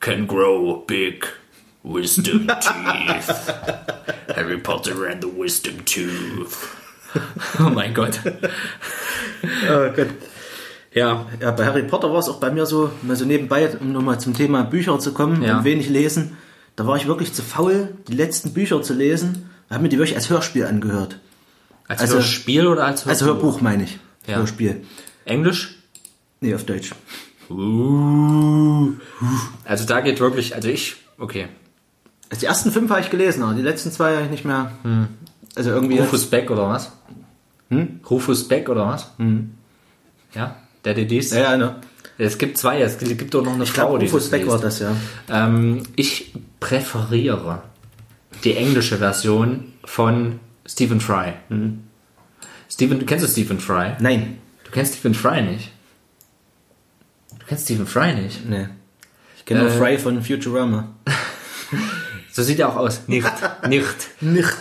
can 0.00 0.26
grow 0.26 0.84
big 0.86 1.26
wisdom 1.82 2.48
teeth. 2.60 3.48
Harry 4.36 4.58
Potter 4.58 5.06
and 5.06 5.22
the 5.22 5.28
Wisdom 5.34 5.82
Tooth. 5.86 6.68
Oh 7.58 7.70
mein 7.70 7.94
Gott. 7.94 8.20
Oh 9.70 9.88
Gott. 9.96 10.08
Ja, 10.92 11.26
ja, 11.40 11.50
bei 11.52 11.66
Harry 11.66 11.84
Potter 11.84 12.10
war 12.12 12.18
es 12.18 12.28
auch 12.28 12.40
bei 12.40 12.50
mir 12.50 12.66
so, 12.66 12.90
mal 13.02 13.14
so 13.16 13.24
nebenbei, 13.24 13.70
um 13.80 13.92
nochmal 13.92 14.18
zum 14.18 14.34
Thema 14.34 14.62
Bücher 14.64 14.98
zu 14.98 15.12
kommen 15.12 15.42
Ja. 15.42 15.58
und 15.58 15.64
wenig 15.64 15.88
lesen. 15.88 16.36
Da 16.76 16.86
war 16.86 16.96
ich 16.96 17.06
wirklich 17.06 17.32
zu 17.32 17.42
faul, 17.42 17.94
die 18.08 18.14
letzten 18.14 18.52
Bücher 18.52 18.82
zu 18.82 18.94
lesen. 18.94 19.50
Habe 19.70 19.84
mir 19.84 19.88
die 19.88 19.98
wirklich 19.98 20.16
als 20.16 20.30
Hörspiel 20.30 20.66
angehört. 20.66 21.18
Als 21.86 22.00
Also- 22.00 22.14
Hörspiel 22.16 22.66
oder 22.66 22.86
als 22.86 23.02
Hörbuch? 23.04 23.10
Als 23.10 23.22
Hörbuch 23.24 23.60
meine 23.60 23.84
ich. 23.84 23.98
Ja. 24.26 24.36
Hörspiel. 24.38 24.84
Englisch? 25.24 25.76
Nee, 26.40 26.54
auf 26.54 26.64
Deutsch. 26.64 26.92
Also 29.64 29.84
da 29.86 30.00
geht 30.00 30.20
wirklich, 30.20 30.54
also 30.54 30.68
ich, 30.68 30.96
okay. 31.18 31.48
Also 32.30 32.40
die 32.40 32.46
ersten 32.46 32.70
fünf 32.72 32.90
habe 32.90 33.00
ich 33.00 33.10
gelesen, 33.10 33.42
aber 33.42 33.54
die 33.54 33.62
letzten 33.62 33.90
zwei 33.92 34.14
habe 34.14 34.24
ich 34.24 34.30
nicht 34.30 34.44
mehr. 34.44 34.72
Also 35.56 35.70
irgendwie. 35.70 35.98
Rufus 35.98 36.26
Beck 36.30 36.50
oder 36.50 36.68
was? 36.68 36.92
Rufus 38.08 38.46
Beck 38.48 38.68
oder 38.68 38.86
was? 38.86 39.10
Ja, 40.34 40.56
der 40.84 40.94
DDs. 40.94 41.30
ja, 41.32 41.40
ja, 41.40 41.56
ne. 41.56 41.76
Es 42.18 42.36
gibt 42.36 42.58
zwei, 42.58 42.82
es 42.82 42.98
gibt 42.98 43.34
auch 43.34 43.42
noch 43.42 43.54
eine 43.54 43.64
Ich 43.64 43.72
Frau, 43.72 43.88
glaube, 43.96 44.04
die 44.04 44.10
das 44.10 44.28
Beck 44.28 44.46
war 44.46 44.58
das, 44.58 44.78
ja. 44.80 44.94
Ähm, 45.30 45.84
ich 45.96 46.34
präferiere 46.60 47.62
die 48.44 48.56
englische 48.56 48.98
Version 48.98 49.72
von 49.84 50.38
Stephen 50.66 51.00
Fry. 51.00 51.32
Stephen, 52.68 53.06
kennst 53.06 53.24
du 53.24 53.28
Stephen 53.28 53.58
Fry? 53.58 53.92
Nein. 54.00 54.38
Du 54.64 54.70
kennst 54.70 54.94
Stephen 54.94 55.14
Fry 55.14 55.40
nicht. 55.42 55.70
Du 57.38 57.46
kennst 57.46 57.64
Stephen 57.64 57.86
Fry 57.86 58.14
nicht. 58.14 58.46
Nee. 58.48 58.68
Ich 59.38 59.44
kenne 59.46 59.62
nur 59.62 59.70
Äh, 59.70 59.78
Fry 59.78 59.98
von 59.98 60.22
Futurama. 60.22 60.88
So 62.32 62.42
sieht 62.44 62.60
er 62.60 62.68
auch 62.68 62.76
aus. 62.76 63.02
Nicht. 63.08 63.26
nicht. 63.68 64.22
Nicht. 64.22 64.56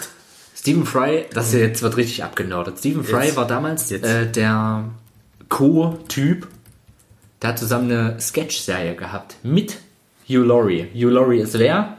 Stephen 0.55 0.85
Fry, 0.85 1.25
das 1.33 1.53
jetzt 1.53 1.81
wird 1.83 1.97
richtig 1.97 2.23
abgenordet. 2.23 2.79
Stephen 2.79 3.03
Fry 3.03 3.25
Jetzt. 3.27 3.35
war 3.37 3.45
damals 3.47 3.91
äh, 3.91 4.25
der 4.25 4.85
Co-Typ. 5.49 6.47
Der 7.41 7.49
hat 7.49 7.59
zusammen 7.59 7.91
eine 7.91 8.19
Sketch-Serie 8.19 8.95
gehabt 8.95 9.37
mit 9.43 9.77
Hugh 10.27 10.45
Laurie. 10.45 10.87
Hugh 10.93 11.09
Laurie 11.09 11.39
ist 11.39 11.57
wer? 11.57 11.97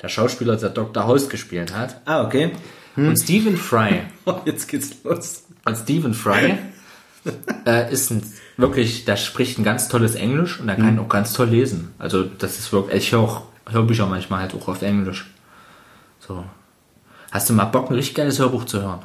Der 0.00 0.08
Schauspieler, 0.08 0.56
der 0.56 0.70
Dr. 0.70 1.04
House 1.04 1.28
gespielt 1.28 1.74
hat. 1.74 2.00
Ah, 2.04 2.24
okay. 2.24 2.52
Und 2.96 3.16
Stephen 3.16 3.56
Fry, 3.56 4.02
Oh, 4.24 4.36
jetzt 4.44 4.68
geht's 4.68 4.90
los. 5.02 5.44
und 5.64 5.76
Stephen 5.76 6.14
Fry 6.14 6.58
äh, 7.66 7.92
ist 7.92 8.10
ein, 8.10 8.22
wirklich, 8.56 9.04
der 9.04 9.16
spricht 9.16 9.58
ein 9.58 9.64
ganz 9.64 9.88
tolles 9.88 10.14
Englisch 10.14 10.60
und 10.60 10.68
er 10.68 10.76
kann 10.76 10.98
auch 10.98 11.08
ganz 11.08 11.32
toll 11.32 11.48
lesen. 11.48 11.92
Also 11.98 12.22
das 12.22 12.58
ist 12.58 12.72
wirklich, 12.72 13.04
ich 13.04 13.12
höre 13.12 13.20
auch 13.20 13.42
Hörbücher 13.68 14.06
manchmal 14.06 14.40
halt 14.42 14.54
auch 14.54 14.68
auf 14.68 14.82
Englisch. 14.82 15.26
So. 16.20 16.44
Hast 17.32 17.48
du 17.50 17.54
mal 17.54 17.64
Bock, 17.64 17.90
ein 17.90 17.94
richtig 17.94 18.14
geiles 18.14 18.38
Hörbuch 18.38 18.64
zu 18.64 18.80
hören? 18.80 19.00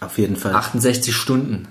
Auf 0.00 0.18
jeden 0.18 0.36
Fall. 0.36 0.54
68 0.54 1.14
Stunden. 1.14 1.68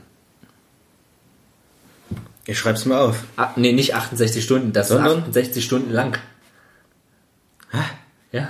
Ich 2.46 2.58
schreib's 2.58 2.86
mal 2.86 3.00
auf. 3.00 3.24
Ah, 3.36 3.52
nee, 3.56 3.74
nicht 3.74 3.94
68 3.96 4.44
Stunden, 4.44 4.72
das 4.74 4.88
Sondern? 4.90 5.08
ist 5.20 5.24
68 5.24 5.66
Stunden 5.66 5.92
lang. 5.92 6.18
Ja. 8.32 8.50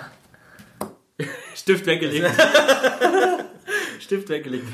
Stift 1.56 1.86
weggelegt. 1.86 2.28
Stift 4.00 4.30
weggelegt. 4.30 4.68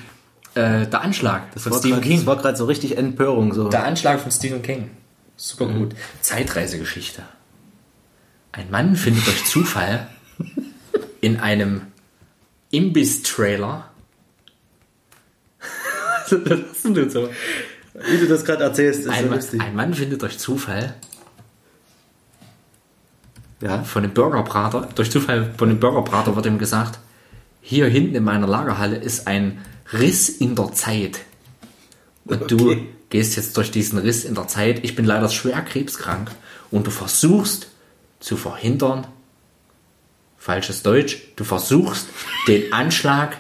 Äh, 0.56 0.86
der 0.88 1.02
Anschlag 1.02 1.58
von 1.60 1.72
war 1.72 1.80
Stephen 1.80 1.96
grad- 1.96 2.04
King. 2.04 2.18
Das 2.18 2.26
war 2.26 2.38
gerade 2.38 2.58
so 2.58 2.66
richtig 2.66 2.98
Empörung. 2.98 3.54
So. 3.54 3.70
Der 3.70 3.86
Anschlag 3.86 4.20
von 4.20 4.32
Stephen 4.32 4.62
King. 4.62 4.92
Super 5.36 5.66
gut. 5.68 5.96
Zeitreisegeschichte. 6.22 7.24
Ein 8.52 8.70
Mann 8.70 8.96
findet 8.96 9.26
durch 9.26 9.46
Zufall 9.46 10.08
in 11.22 11.40
einem 11.40 11.82
Imbiss-Trailer. 12.70 13.90
Was 16.46 16.60
ist 16.60 16.96
denn 16.96 17.10
so? 17.10 17.30
Wie 17.94 18.18
du 18.18 18.28
das 18.28 18.44
gerade 18.44 18.64
erzählst, 18.64 19.02
ist 19.02 19.10
Ein, 19.10 19.24
so 19.24 19.30
Mann- 19.30 19.36
lustig. 19.40 19.62
ein 19.62 19.76
Mann 19.76 19.94
findet 19.94 20.22
durch 20.22 20.38
Zufall 20.40 20.96
Ja. 23.62 23.84
von 23.84 24.04
dem 24.04 24.14
Burgerbrater, 24.14 24.90
durch 24.96 25.10
Zufall 25.12 25.54
von 25.58 25.70
dem 25.70 25.80
Burgerbrater 25.80 26.36
wird 26.36 26.46
ihm 26.46 26.58
gesagt, 26.58 27.00
hier 27.62 27.88
hinten 27.88 28.16
in 28.16 28.24
meiner 28.24 28.48
Lagerhalle 28.48 28.98
ist 28.98 29.28
ein 29.28 29.60
Riss 29.94 30.28
in 30.30 30.56
der 30.56 30.74
Zeit. 30.74 31.22
Und 32.26 32.52
du 32.52 32.72
Okay. 32.72 32.88
gehst 33.10 33.36
jetzt 33.38 33.56
durch 33.56 33.72
diesen 33.72 34.00
Riss 34.00 34.26
in 34.26 34.36
der 34.36 34.48
Zeit. 34.48 34.84
Ich 34.84 34.96
bin 34.96 35.06
leider 35.06 35.30
schwer 35.30 35.62
krebskrank 35.62 36.32
und 36.72 36.88
du 36.88 36.92
versuchst 36.92 37.68
zu 38.20 38.36
verhindern, 38.38 39.08
falsches 40.38 40.84
Deutsch, 40.84 41.22
du 41.38 41.44
versuchst 41.46 42.08
den 42.48 42.74
Anschlag 42.74 43.38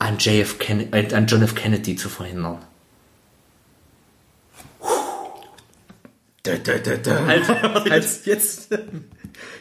an, 0.00 0.18
JF 0.18 0.58
Ken 0.58 0.92
äh, 0.92 1.14
an 1.14 1.26
John 1.26 1.42
F. 1.42 1.54
Kennedy 1.54 1.94
zu 1.94 2.08
verhindern. 2.08 2.58
Da, 6.42 6.56
da, 6.56 6.78
da, 6.78 6.96
da. 6.96 7.26
Halt, 7.26 7.46
Jetzt, 7.86 8.26
jetzt, 8.26 8.70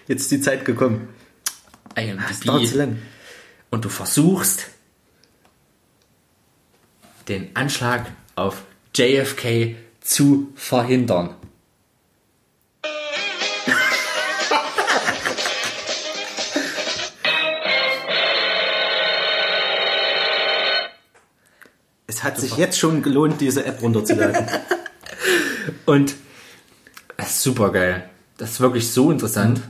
jetzt 0.07 0.21
ist 0.21 0.31
die 0.31 0.41
Zeit 0.41 0.63
gekommen. 0.65 1.09
Dauert 1.93 2.35
zu 2.39 2.47
IMDb. 2.47 2.75
lang. 2.75 2.99
und 3.69 3.83
du 3.83 3.89
versuchst, 3.89 4.67
den 7.27 7.53
Anschlag 7.55 8.09
auf 8.35 8.63
JFK 8.95 9.75
zu 9.99 10.53
verhindern. 10.55 11.35
Es 22.19 22.25
hat 22.25 22.37
sich 22.37 22.57
jetzt 22.57 22.77
schon 22.77 23.01
gelohnt, 23.01 23.39
diese 23.39 23.63
App 23.63 23.81
runterzuladen. 23.81 24.45
Und 25.85 26.15
das 27.15 27.29
ist 27.29 27.43
super 27.43 27.71
geil. 27.71 28.09
Das 28.35 28.51
ist 28.51 28.59
wirklich 28.59 28.91
so 28.91 29.09
interessant 29.09 29.61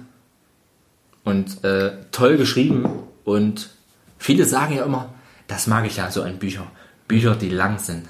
und 1.23 1.63
äh, 1.63 1.91
toll 2.09 2.37
geschrieben. 2.37 2.89
Und 3.23 3.69
viele 4.17 4.45
sagen 4.45 4.73
ja 4.75 4.83
immer, 4.83 5.13
das 5.47 5.67
mag 5.67 5.85
ich 5.85 5.97
ja 5.97 6.09
so 6.09 6.23
an 6.23 6.39
Büchern. 6.39 6.65
Bücher, 7.07 7.35
die 7.35 7.49
lang 7.49 7.77
sind. 7.77 8.07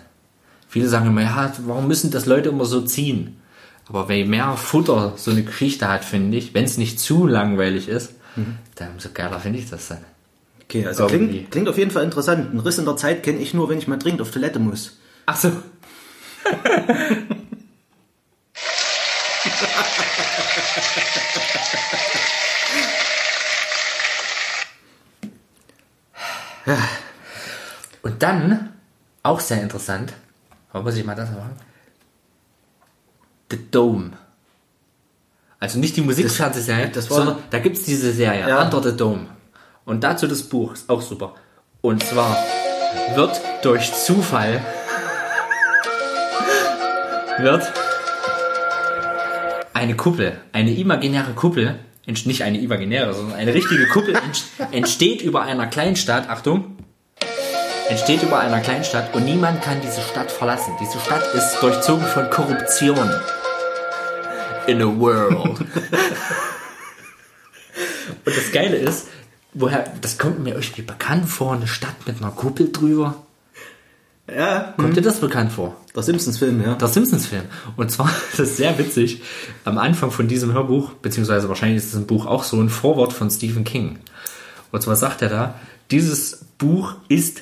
Viele 0.70 0.88
sagen 0.88 1.08
immer, 1.08 1.24
ja, 1.24 1.52
warum 1.66 1.90
müssen 1.90 2.10
das 2.10 2.26
Leute 2.26 2.48
immer 2.48 2.64
so 2.64 2.80
ziehen? 2.80 3.42
Aber 3.90 4.10
je 4.10 4.24
mehr 4.24 4.56
Futter 4.56 5.16
so 5.18 5.32
eine 5.32 5.44
Geschichte 5.44 5.90
hat, 5.90 6.06
finde 6.06 6.38
ich, 6.38 6.54
wenn 6.54 6.64
es 6.64 6.78
nicht 6.78 6.98
zu 6.98 7.28
langweilig 7.28 7.90
ist, 7.90 8.14
dann 8.76 8.92
umso 8.92 9.10
geiler 9.14 9.42
finde 9.42 9.60
ich 9.60 9.70
das 9.70 9.90
dann. 9.90 10.06
Okay, 10.70 10.86
also 10.86 11.10
Irgendwie. 11.10 11.30
klingt, 11.40 11.52
klingt 11.52 11.70
auf 11.70 11.80
jeden 11.80 11.90
Fall 11.90 12.04
interessant. 12.04 12.54
Ein 12.54 12.60
Riss 12.60 12.78
in 12.78 12.86
der 12.86 12.96
Zeit 12.96 13.24
kenne 13.24 13.40
ich 13.40 13.56
nur, 13.56 13.70
wenn 13.70 13.80
ich 13.80 13.88
mal 13.88 13.98
dringend 13.98 14.22
auf 14.22 14.30
Toilette 14.30 14.60
muss. 14.60 15.00
Ach 15.26 15.36
so. 15.36 15.52
Und 28.02 28.24
dann, 28.24 28.70
auch 29.24 29.40
sehr 29.40 29.62
interessant, 29.62 30.14
warum 30.72 30.86
muss 30.86 30.96
ich 30.96 31.06
mal 31.06 31.16
das 31.16 31.30
machen? 31.32 31.56
The 33.52 33.60
Dome. 33.72 34.12
Also 35.60 35.80
nicht 35.80 35.98
die 35.98 36.02
Musikfernsehserie, 36.02 36.86
das- 36.90 37.08
das 37.08 37.16
sondern 37.18 37.38
da 37.50 37.60
gibt's 37.60 37.84
diese 37.84 38.14
Serie, 38.14 38.48
Ja. 38.48 38.64
Under 38.64 38.82
the 38.82 38.96
Dome. 38.96 39.28
Und 39.90 40.04
dazu 40.04 40.28
das 40.28 40.44
Buch, 40.44 40.74
ist 40.74 40.88
auch 40.88 41.02
super. 41.02 41.34
Und 41.82 42.04
zwar 42.04 42.38
wird 43.16 43.42
durch 43.64 43.92
Zufall 43.92 44.62
wird 47.40 47.64
eine 49.74 49.96
Kuppel, 49.96 50.40
eine 50.54 50.76
imaginäre 50.76 51.34
Kuppel, 51.34 51.80
nicht 52.06 52.44
eine 52.44 52.60
imaginäre, 52.60 53.16
sondern 53.16 53.36
eine 53.40 53.52
richtige 53.52 53.88
Kuppel 53.88 54.16
ent- 54.16 54.44
entsteht 54.72 55.24
über 55.24 55.42
einer 55.42 55.66
Kleinstadt, 55.66 56.30
Achtung, 56.30 56.78
entsteht 57.90 58.22
über 58.22 58.40
einer 58.42 58.60
Kleinstadt 58.60 59.16
und 59.16 59.26
niemand 59.26 59.64
kann 59.64 59.82
diese 59.82 60.02
Stadt 60.02 60.32
verlassen. 60.32 60.74
Diese 60.80 61.00
Stadt 61.00 61.34
ist 61.34 61.58
durchzogen 61.62 62.06
von 62.06 62.30
Korruption. 62.30 63.10
In 64.68 64.84
a 64.84 64.86
world. 64.86 65.60
und 68.26 68.38
das 68.38 68.52
Geile 68.52 68.76
ist, 68.76 69.08
woher, 69.54 69.92
das 70.02 70.18
kommt 70.18 70.40
mir 70.40 70.56
irgendwie 70.56 70.82
bekannt 70.82 71.28
vor, 71.28 71.54
eine 71.54 71.68
Stadt 71.68 72.08
mit 72.08 72.22
einer 72.22 72.32
Kuppel 72.32 72.72
drüber. 72.72 73.16
Ja, 74.28 74.74
Kommt 74.78 74.96
dir 74.96 75.02
das 75.02 75.20
bekannt 75.20 75.52
vor? 75.52 75.76
der 75.96 76.04
Simpsons-Film, 76.04 76.62
ja. 76.62 76.76
Der 76.76 76.88
Simpsons-Film. 76.88 77.44
Und 77.76 77.92
zwar, 77.92 78.10
das 78.32 78.40
ist 78.40 78.58
sehr 78.58 78.78
witzig, 78.78 79.22
am 79.66 79.78
Anfang 79.78 80.12
von 80.12 80.28
diesem 80.28 80.54
Hörbuch, 80.54 80.94
beziehungsweise 80.94 81.50
wahrscheinlich 81.50 81.78
ist 81.78 81.90
es 81.90 81.96
im 81.96 82.06
Buch 82.06 82.26
auch 82.26 82.44
so 82.44 82.60
ein 82.60 82.70
Vorwort 82.70 83.12
von 83.12 83.30
Stephen 83.30 83.64
King. 83.64 84.00
Und 84.72 84.82
zwar 84.82 84.96
sagt 84.96 85.22
er 85.22 85.30
da, 85.30 85.56
dieses 85.92 86.46
Buch 86.58 86.94
ist 87.08 87.42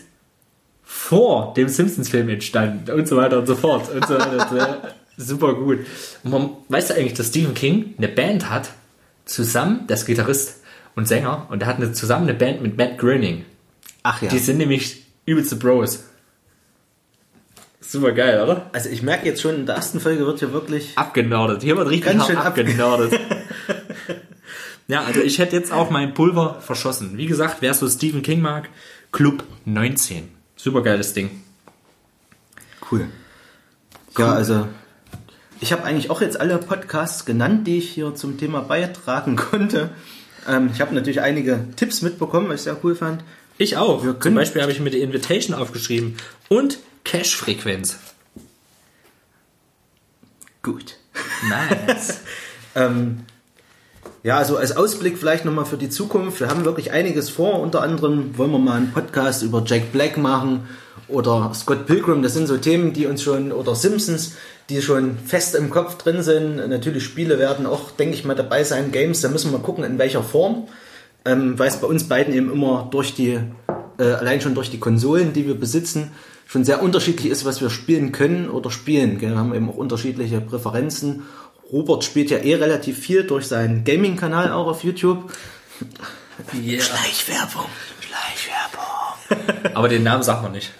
vor 0.83 1.53
dem 1.55 1.67
Simpsons-Film 1.67 2.29
entstanden 2.29 2.89
und 2.91 3.07
so 3.07 3.17
weiter 3.17 3.39
und 3.39 3.45
so 3.45 3.55
fort. 3.55 3.91
Und 3.93 4.07
so 4.07 4.15
weiter. 4.15 4.81
Das 5.17 5.27
Super 5.27 5.55
gut. 5.55 5.79
Und 6.23 6.31
man 6.31 6.49
weiß 6.69 6.89
ja 6.89 6.95
eigentlich, 6.95 7.15
dass 7.15 7.27
Stephen 7.27 7.53
King 7.53 7.95
eine 7.97 8.07
Band 8.07 8.49
hat, 8.49 8.69
zusammen, 9.25 9.85
der 9.87 9.97
ist 9.97 10.05
Gitarrist 10.05 10.61
und 10.97 11.07
Sänger, 11.07 11.45
und 11.49 11.61
er 11.61 11.67
hat 11.67 11.77
eine, 11.77 11.93
zusammen 11.93 12.27
eine 12.27 12.33
Band 12.33 12.63
mit 12.63 12.75
Matt 12.75 12.97
Groening. 12.97 13.45
Ach 14.01 14.19
ja. 14.19 14.29
Die 14.29 14.39
sind 14.39 14.57
nämlich 14.57 15.03
übelste 15.27 15.55
Bros. 15.55 16.05
Super 17.79 18.13
geil, 18.13 18.41
oder? 18.41 18.71
Also 18.73 18.89
ich 18.89 19.03
merke 19.03 19.27
jetzt 19.27 19.43
schon, 19.43 19.53
in 19.53 19.65
der 19.67 19.75
ersten 19.75 19.99
Folge 19.99 20.25
wird 20.25 20.39
hier 20.39 20.51
wirklich... 20.53 20.97
abgenordet. 20.97 21.61
Hier 21.61 21.77
wird 21.77 21.89
richtig 21.89 22.11
Ganz 22.11 22.27
hart 22.27 22.47
abgenordet. 22.47 23.17
ja, 24.87 25.03
also 25.03 25.21
ich 25.21 25.37
hätte 25.37 25.55
jetzt 25.55 25.71
auch 25.71 25.91
mein 25.91 26.15
Pulver 26.15 26.61
verschossen. 26.61 27.15
Wie 27.15 27.27
gesagt, 27.27 27.57
wer 27.59 27.75
so 27.75 27.87
Stephen 27.87 28.23
King 28.23 28.41
mag, 28.41 28.67
Club 29.11 29.43
19. 29.65 30.29
Super 30.55 30.81
geiles 30.81 31.13
Ding. 31.13 31.43
Cool. 32.91 33.07
Ja, 34.17 34.33
also 34.33 34.67
ich 35.61 35.71
habe 35.71 35.83
eigentlich 35.83 36.09
auch 36.09 36.21
jetzt 36.21 36.41
alle 36.41 36.57
Podcasts 36.57 37.23
genannt, 37.25 37.67
die 37.67 37.77
ich 37.77 37.89
hier 37.89 38.15
zum 38.15 38.39
Thema 38.39 38.61
beitragen 38.61 39.35
konnte. 39.35 39.91
Ähm, 40.47 40.69
ich 40.73 40.81
habe 40.81 40.95
natürlich 40.95 41.21
einige 41.21 41.65
Tipps 41.75 42.01
mitbekommen, 42.01 42.49
was 42.49 42.55
ich 42.55 42.61
sehr 42.61 42.77
cool 42.83 42.95
fand. 42.95 43.23
Ich 43.57 43.77
auch. 43.77 44.03
Zum 44.19 44.35
Beispiel 44.35 44.61
habe 44.61 44.71
ich 44.71 44.79
mir 44.79 44.91
die 44.91 45.01
Invitation 45.01 45.55
aufgeschrieben. 45.55 46.15
Und 46.47 46.79
Cash-Frequenz. 47.03 47.97
Gut. 50.61 50.95
Nice. 51.49 52.21
Ähm, 52.75 53.25
ja, 54.21 54.37
also 54.37 54.57
als 54.57 54.77
Ausblick 54.77 55.17
vielleicht 55.17 55.45
nochmal 55.45 55.65
für 55.65 55.77
die 55.77 55.89
Zukunft. 55.89 56.39
Wir 56.39 56.47
haben 56.47 56.63
wirklich 56.63 56.91
einiges 56.91 57.29
vor. 57.29 57.59
Unter 57.59 57.81
anderem 57.81 58.37
wollen 58.37 58.51
wir 58.51 58.59
mal 58.59 58.77
einen 58.77 58.91
Podcast 58.91 59.41
über 59.41 59.63
Jack 59.65 59.91
Black 59.91 60.17
machen 60.17 60.67
oder 61.07 61.51
Scott 61.55 61.87
Pilgrim. 61.87 62.21
Das 62.21 62.33
sind 62.33 62.45
so 62.45 62.57
Themen, 62.57 62.93
die 62.93 63.07
uns 63.07 63.23
schon, 63.23 63.51
oder 63.51 63.73
Simpsons, 63.73 64.35
die 64.69 64.81
schon 64.81 65.17
fest 65.17 65.55
im 65.55 65.69
Kopf 65.69 65.97
drin 65.97 66.21
sind. 66.21 66.57
Natürlich 66.69 67.03
Spiele 67.03 67.39
werden 67.39 67.65
auch, 67.65 67.91
denke 67.91 68.15
ich 68.15 68.25
mal, 68.25 68.35
dabei 68.35 68.63
sein. 68.63 68.91
Games, 68.91 69.21
da 69.21 69.29
müssen 69.29 69.51
wir 69.51 69.59
gucken, 69.59 69.83
in 69.83 69.97
welcher 69.97 70.23
Form. 70.23 70.67
Ähm, 71.25 71.57
weil 71.57 71.67
es 71.67 71.77
bei 71.77 71.87
uns 71.87 72.07
beiden 72.07 72.33
eben 72.33 72.51
immer 72.51 72.87
durch 72.91 73.13
die, 73.13 73.39
äh, 73.97 74.03
allein 74.03 74.41
schon 74.41 74.55
durch 74.55 74.69
die 74.69 74.79
Konsolen, 74.79 75.33
die 75.33 75.45
wir 75.47 75.55
besitzen, 75.55 76.11
schon 76.47 76.63
sehr 76.63 76.81
unterschiedlich 76.81 77.31
ist, 77.31 77.45
was 77.45 77.61
wir 77.61 77.69
spielen 77.69 78.11
können 78.11 78.49
oder 78.49 78.71
spielen. 78.71 79.19
Gell? 79.19 79.31
Wir 79.31 79.37
haben 79.37 79.53
eben 79.53 79.69
auch 79.69 79.75
unterschiedliche 79.75 80.41
Präferenzen. 80.41 81.23
Robert 81.71 82.03
spielt 82.03 82.29
ja 82.29 82.37
eh 82.37 82.55
relativ 82.55 82.99
viel 82.99 83.23
durch 83.23 83.47
seinen 83.47 83.83
Gaming-Kanal 83.83 84.51
auch 84.51 84.67
auf 84.67 84.83
YouTube. 84.83 85.31
Yeah. 86.53 86.81
Schleichwerbung. 86.81 87.65
Schleichwerbung. 87.99 89.73
Aber 89.75 89.89
den 89.89 90.03
Namen 90.03 90.23
sagt 90.23 90.43
man 90.43 90.53
nicht. 90.53 90.71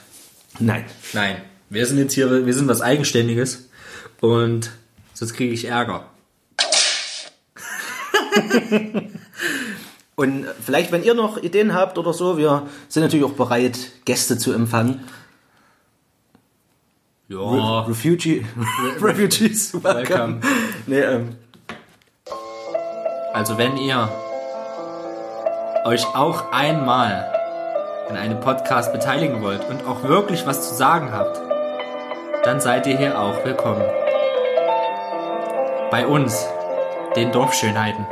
Nein. 0.59 0.85
Nein. 1.13 1.41
Wir 1.69 1.85
sind 1.85 1.97
jetzt 1.97 2.13
hier, 2.13 2.45
wir 2.45 2.53
sind 2.53 2.67
was 2.67 2.81
Eigenständiges. 2.81 3.66
Und 4.21 4.71
sonst 5.13 5.33
kriege 5.33 5.53
ich 5.53 5.65
Ärger. 5.65 6.05
Und 10.15 10.47
vielleicht, 10.65 10.91
wenn 10.91 11.03
ihr 11.03 11.13
noch 11.13 11.37
Ideen 11.37 11.75
habt 11.75 11.99
oder 11.99 12.11
so, 12.11 12.39
wir 12.39 12.65
sind 12.87 13.03
natürlich 13.03 13.25
auch 13.25 13.33
bereit, 13.33 13.77
Gäste 14.05 14.39
zu 14.39 14.51
empfangen. 14.51 15.03
Ja. 17.27 17.81
Refugee, 17.81 18.43
Refugees, 19.01 19.73
welcome. 19.83 20.07
Welcome. 20.07 20.39
Nee, 20.87 21.01
ähm, 21.01 21.35
Also 23.33 23.57
wenn 23.59 23.77
ihr 23.77 24.09
euch 25.85 26.03
auch 26.15 26.51
einmal 26.51 27.31
in 28.09 28.15
einem 28.15 28.39
Podcast 28.39 28.91
beteiligen 28.93 29.43
wollt 29.43 29.69
und 29.69 29.85
auch 29.85 30.01
wirklich 30.03 30.47
was 30.47 30.67
zu 30.69 30.75
sagen 30.75 31.11
habt, 31.11 31.39
dann 32.43 32.59
seid 32.61 32.87
ihr 32.87 32.97
hier 32.97 33.19
auch 33.19 33.43
willkommen. 33.45 33.83
Bei 35.89 36.05
uns, 36.05 36.45
den 37.15 37.31
Dorfschönheiten. 37.31 38.05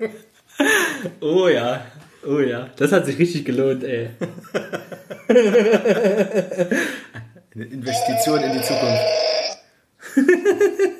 oh 1.20 1.46
ja, 1.46 1.86
oh 2.26 2.40
ja, 2.40 2.70
das 2.76 2.90
hat 2.90 3.06
sich 3.06 3.16
richtig 3.20 3.44
gelohnt, 3.44 3.84
ey. 3.84 4.10
eine 5.28 6.80
Investition 7.54 8.40
in 8.40 8.54
die 8.54 8.62
Zukunft. 8.62 9.04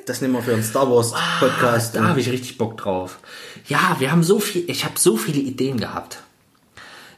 Das 0.07 0.20
nehmen 0.20 0.35
wir 0.35 0.43
für 0.43 0.55
einen 0.55 0.62
Star 0.62 0.89
Wars 0.89 1.12
Podcast. 1.41 1.97
Da 1.97 2.05
habe 2.05 2.20
ich 2.20 2.31
richtig 2.31 2.59
Bock 2.59 2.77
drauf. 2.77 3.19
Ja, 3.66 3.97
wir 3.99 4.12
haben 4.12 4.23
so 4.23 4.39
viel, 4.39 4.70
ich 4.70 4.85
habe 4.85 4.97
so 4.99 5.16
viele 5.16 5.41
Ideen 5.41 5.79
gehabt. 5.79 6.23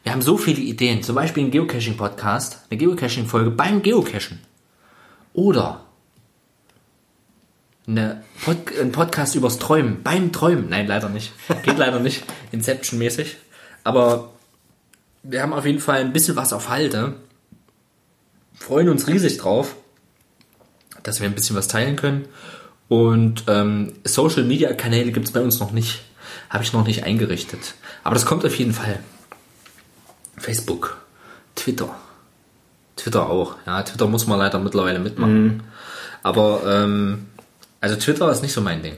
Wir 0.05 0.13
haben 0.13 0.23
so 0.23 0.39
viele 0.39 0.63
Ideen. 0.63 1.03
Zum 1.03 1.17
Beispiel 1.17 1.45
ein 1.45 1.51
Geocaching-Podcast, 1.51 2.61
eine 2.71 2.79
Geocaching-Folge 2.79 3.51
beim 3.51 3.83
Geocachen. 3.83 4.41
Oder 5.33 5.85
eine 7.87 8.23
Pod 8.45 8.57
ein 8.81 8.93
Podcast 8.93 9.35
übers 9.35 9.59
Träumen, 9.59 10.03
beim 10.03 10.33
Träumen. 10.33 10.69
Nein, 10.69 10.87
leider 10.87 11.09
nicht. 11.09 11.33
Geht 11.65 11.79
leider 11.79 12.01
nicht. 12.01 12.25
Inception-mäßig. 12.53 13.37
Aber 13.85 14.33
wir 15.23 15.43
haben 15.43 15.53
auf 15.53 15.67
jeden 15.67 15.81
Fall 15.81 16.01
ein 16.01 16.13
bisschen 16.13 16.37
was 16.37 16.53
auf 16.53 16.69
Halde. 16.69 17.15
Freuen 18.55 18.89
uns 18.89 19.07
riesig 19.09 19.39
drauf, 19.39 19.75
dass 21.03 21.21
wir 21.21 21.29
ein 21.29 21.35
bisschen 21.35 21.57
was 21.57 21.69
teilen 21.69 21.97
können. 21.97 22.27
Und 22.89 23.45
ähm, 23.47 23.93
Social 24.05 24.45
Media 24.45 24.73
Kanäle 24.73 25.13
gibt 25.13 25.27
es 25.27 25.33
bei 25.33 25.41
uns 25.41 25.61
noch 25.61 25.73
nicht. 25.73 26.03
Habe 26.49 26.65
ich 26.65 26.73
noch 26.73 26.87
nicht 26.87 27.05
eingerichtet. 27.05 27.75
Aber 28.05 28.15
das 28.15 28.27
kommt 28.27 28.45
auf 28.45 28.55
jeden 28.57 28.73
Fall. 28.73 28.99
Facebook, 30.37 31.01
Twitter. 31.55 31.97
Twitter 32.97 33.29
auch. 33.31 33.57
Ja, 33.67 33.83
Twitter 33.83 34.07
muss 34.07 34.27
man 34.27 34.39
leider 34.39 34.59
mittlerweile 34.59 34.99
mitmachen. 34.99 35.63
Aber 36.23 36.61
ähm, 36.67 37.27
also 37.81 37.97
Twitter 37.97 38.31
ist 38.31 38.43
nicht 38.43 38.53
so 38.53 38.61
mein 38.61 38.83
Ding. 38.83 38.95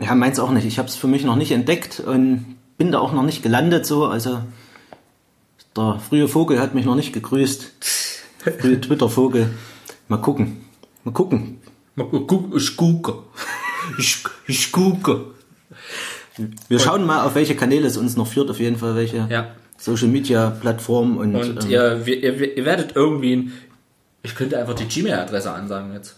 Ja, 0.00 0.14
meins 0.14 0.38
auch 0.40 0.50
nicht. 0.50 0.64
Ich 0.66 0.78
habe 0.78 0.88
es 0.88 0.96
für 0.96 1.06
mich 1.06 1.24
noch 1.24 1.36
nicht 1.36 1.52
entdeckt 1.52 2.00
und 2.00 2.56
bin 2.78 2.90
da 2.90 2.98
auch 2.98 3.12
noch 3.12 3.22
nicht 3.22 3.42
gelandet 3.42 3.86
so. 3.86 4.06
Also 4.06 4.40
Der 5.76 6.00
frühe 6.08 6.26
Vogel 6.28 6.58
hat 6.60 6.74
mich 6.74 6.84
noch 6.84 6.94
nicht 6.96 7.12
gegrüßt. 7.12 7.72
Frühe 8.60 8.80
Twitter-Vogel. 8.80 9.50
Mal 10.08 10.18
gucken. 10.18 10.64
Mal 11.04 11.12
gucken. 11.12 11.60
Mal 11.96 12.06
guck- 12.26 12.54
Ich 12.56 12.76
gucke. 12.76 13.18
Ich, 13.98 14.24
ich 14.46 14.72
gucke. 14.72 15.26
Wir 16.68 16.80
schauen 16.80 17.06
mal, 17.06 17.24
auf 17.24 17.34
welche 17.36 17.54
Kanäle 17.54 17.86
es 17.86 17.96
uns 17.96 18.16
noch 18.16 18.26
führt, 18.26 18.50
auf 18.50 18.58
jeden 18.58 18.76
Fall 18.76 18.96
welche 18.96 19.26
Ja. 19.30 19.48
Social 19.76 20.08
Media 20.08 20.50
Plattformen 20.50 21.16
und, 21.18 21.34
Und 21.34 21.64
ähm, 21.64 21.70
ihr, 21.70 22.06
ihr, 22.06 22.56
ihr 22.56 22.64
werdet 22.64 22.94
irgendwie, 22.96 23.36
ein- 23.36 23.52
ich 24.22 24.34
könnte 24.34 24.58
einfach 24.58 24.74
die 24.74 24.86
Gmail-Adresse 24.86 25.52
ansagen 25.52 25.92
jetzt. 25.92 26.16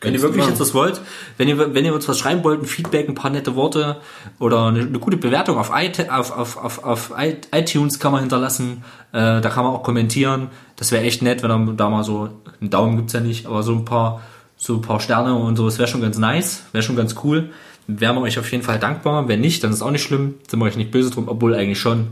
Wenn 0.00 0.14
ihr 0.14 0.20
wirklich 0.22 0.40
machen. 0.40 0.50
jetzt 0.50 0.60
was 0.60 0.74
wollt, 0.74 1.00
wenn 1.38 1.46
ihr, 1.46 1.74
wenn 1.74 1.84
ihr 1.84 1.94
uns 1.94 2.08
was 2.08 2.18
schreiben 2.18 2.42
wollt, 2.42 2.60
ein 2.60 2.66
Feedback, 2.66 3.08
ein 3.08 3.14
paar 3.14 3.30
nette 3.30 3.54
Worte 3.54 3.98
oder 4.40 4.66
eine, 4.66 4.80
eine 4.80 4.98
gute 4.98 5.16
Bewertung 5.16 5.58
auf, 5.58 5.70
iT 5.72 6.10
auf, 6.10 6.36
auf, 6.36 6.56
auf, 6.56 6.82
auf 6.82 7.12
iTunes 7.54 8.00
kann 8.00 8.10
man 8.10 8.20
hinterlassen, 8.22 8.82
äh, 9.12 9.40
da 9.40 9.48
kann 9.48 9.62
man 9.64 9.72
auch 9.74 9.84
kommentieren. 9.84 10.48
Das 10.74 10.90
wäre 10.90 11.04
echt 11.04 11.22
nett, 11.22 11.44
wenn 11.44 11.76
da 11.76 11.88
mal 11.88 12.02
so, 12.02 12.30
einen 12.60 12.70
Daumen 12.70 12.96
gibt's 12.96 13.12
ja 13.12 13.20
nicht, 13.20 13.46
aber 13.46 13.62
so 13.62 13.74
ein 13.74 13.84
paar, 13.84 14.22
so 14.56 14.74
ein 14.74 14.82
paar 14.82 14.98
Sterne 14.98 15.36
und 15.36 15.54
so, 15.54 15.66
das 15.66 15.78
wäre 15.78 15.86
schon 15.86 16.00
ganz 16.00 16.18
nice, 16.18 16.64
wäre 16.72 16.82
schon 16.82 16.96
ganz 16.96 17.14
cool. 17.22 17.50
Wären 17.86 18.16
wir 18.16 18.22
euch 18.22 18.40
auf 18.40 18.50
jeden 18.50 18.64
Fall 18.64 18.80
dankbar. 18.80 19.28
Wenn 19.28 19.40
nicht, 19.40 19.62
dann 19.62 19.70
ist 19.72 19.82
auch 19.82 19.90
nicht 19.92 20.02
schlimm, 20.02 20.34
sind 20.48 20.58
wir 20.58 20.66
euch 20.66 20.76
nicht 20.76 20.90
böse 20.90 21.10
drum, 21.10 21.28
obwohl 21.28 21.54
eigentlich 21.54 21.78
schon. 21.78 22.08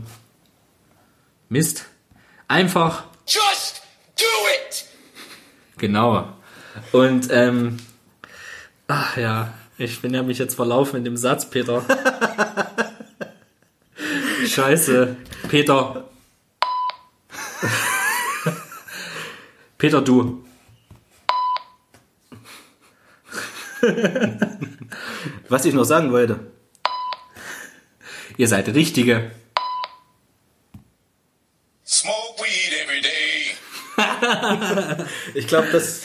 Mist. 1.51 1.87
Einfach 2.47 3.03
Just 3.27 3.81
do 4.15 4.23
it! 4.55 4.85
Genau. 5.77 6.31
Und 6.93 7.27
ähm, 7.29 7.75
ach 8.87 9.17
ja, 9.17 9.53
ich 9.77 10.01
bin 10.01 10.13
ja 10.13 10.23
mich 10.23 10.37
jetzt 10.37 10.55
verlaufen 10.55 10.95
in 10.95 11.03
dem 11.03 11.17
Satz, 11.17 11.49
Peter. 11.49 11.83
Scheiße, 14.47 15.17
Peter. 15.49 16.05
Peter, 19.77 20.01
du. 20.01 20.45
was 25.49 25.65
ich 25.65 25.73
noch 25.73 25.83
sagen 25.83 26.13
wollte. 26.13 26.39
Ihr 28.37 28.47
seid 28.47 28.69
Richtige. 28.69 29.31
Ich 35.33 35.47
glaube, 35.47 35.67
das, 35.71 36.01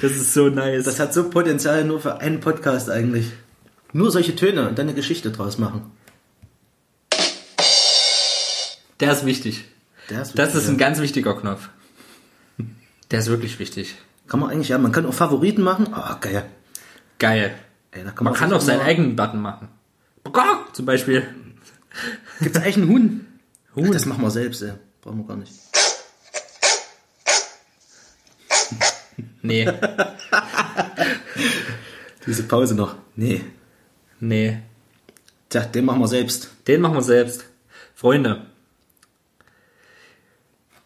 Das 0.00 0.12
ist 0.12 0.34
so 0.34 0.48
nice. 0.48 0.84
das 0.84 1.00
hat 1.00 1.14
so 1.14 1.30
Potenzial 1.30 1.84
nur 1.84 2.00
für 2.00 2.20
einen 2.20 2.40
Podcast 2.40 2.90
eigentlich. 2.90 3.32
Nur 3.92 4.10
solche 4.10 4.36
Töne 4.36 4.68
und 4.68 4.78
dann 4.78 4.86
eine 4.86 4.94
Geschichte 4.94 5.30
draus 5.30 5.58
machen. 5.58 5.90
Der 9.00 9.12
ist 9.12 9.24
wichtig. 9.24 9.64
Der 10.10 10.22
ist 10.22 10.38
Das 10.38 10.54
ist 10.54 10.64
ein 10.64 10.72
wichtig, 10.72 10.78
ganz 10.78 11.00
wichtiger 11.00 11.36
Knopf. 11.36 11.68
Der 13.10 13.20
ist 13.20 13.28
wirklich 13.28 13.58
wichtig. 13.58 13.96
Kann 14.26 14.40
man 14.40 14.50
eigentlich, 14.50 14.68
ja, 14.68 14.78
man 14.78 14.92
kann 14.92 15.06
auch 15.06 15.14
Favoriten 15.14 15.62
machen. 15.62 15.92
Ah, 15.94 16.18
geil. 16.20 16.44
Geil. 17.18 17.54
Ey, 17.90 18.04
kann 18.04 18.24
Man 18.24 18.34
kann 18.34 18.52
auch 18.52 18.60
seinen 18.60 18.82
eigenen 18.82 19.16
Button 19.16 19.40
machen. 19.40 19.68
Zum 20.72 20.84
Beispiel. 20.84 21.26
Gibt's 22.40 22.58
eigentlich 22.58 22.76
einen 22.76 22.88
Huhn? 22.88 23.26
Huhn. 23.74 23.86
Ach, 23.88 23.92
das 23.92 24.04
machen 24.04 24.22
wir 24.22 24.30
selbst, 24.30 24.62
ey. 24.62 24.72
Brauchen 25.00 25.18
wir 25.18 25.26
gar 25.26 25.36
nicht. 25.36 25.52
Nee, 29.42 29.68
Diese 32.26 32.42
Pause 32.42 32.74
noch. 32.74 32.96
Nee. 33.16 33.40
nee. 34.20 34.58
Tja, 35.48 35.62
den 35.62 35.86
machen 35.86 36.00
wir 36.00 36.08
selbst. 36.08 36.50
Den 36.66 36.82
machen 36.82 36.94
wir 36.94 37.02
selbst. 37.02 37.46
Freunde. 37.94 38.44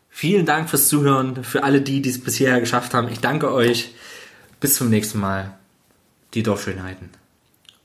Vielen 0.09 0.47
Dank 0.47 0.71
fürs 0.71 0.87
Zuhören, 0.89 1.43
für 1.43 1.65
alle 1.65 1.81
die, 1.81 2.01
die 2.01 2.11
es 2.11 2.23
bis 2.23 2.37
hierher 2.37 2.61
geschafft 2.61 2.95
haben. 2.95 3.09
Ich 3.09 3.19
danke 3.19 3.53
euch. 3.53 3.93
Bis 4.61 4.77
zum 4.77 4.89
nächsten 4.89 5.19
Mal. 5.19 5.59
Die 6.35 6.45
Dorfschönheiten. 6.45 7.11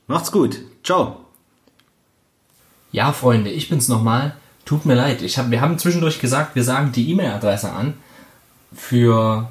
Macht's 0.06 0.30
gut. 0.30 0.60
Ciao. 0.84 1.24
Ja, 2.92 3.12
Freunde, 3.12 3.50
ich 3.50 3.68
bin's 3.68 3.88
nochmal. 3.88 4.36
Tut 4.64 4.86
mir 4.86 4.94
leid. 4.94 5.22
Ich 5.22 5.36
hab, 5.36 5.50
wir 5.50 5.60
haben 5.60 5.78
zwischendurch 5.78 6.20
gesagt, 6.20 6.54
wir 6.54 6.62
sagen 6.62 6.92
die 6.92 7.10
E-Mail-Adresse 7.10 7.72
an 7.72 7.94
für 8.72 9.50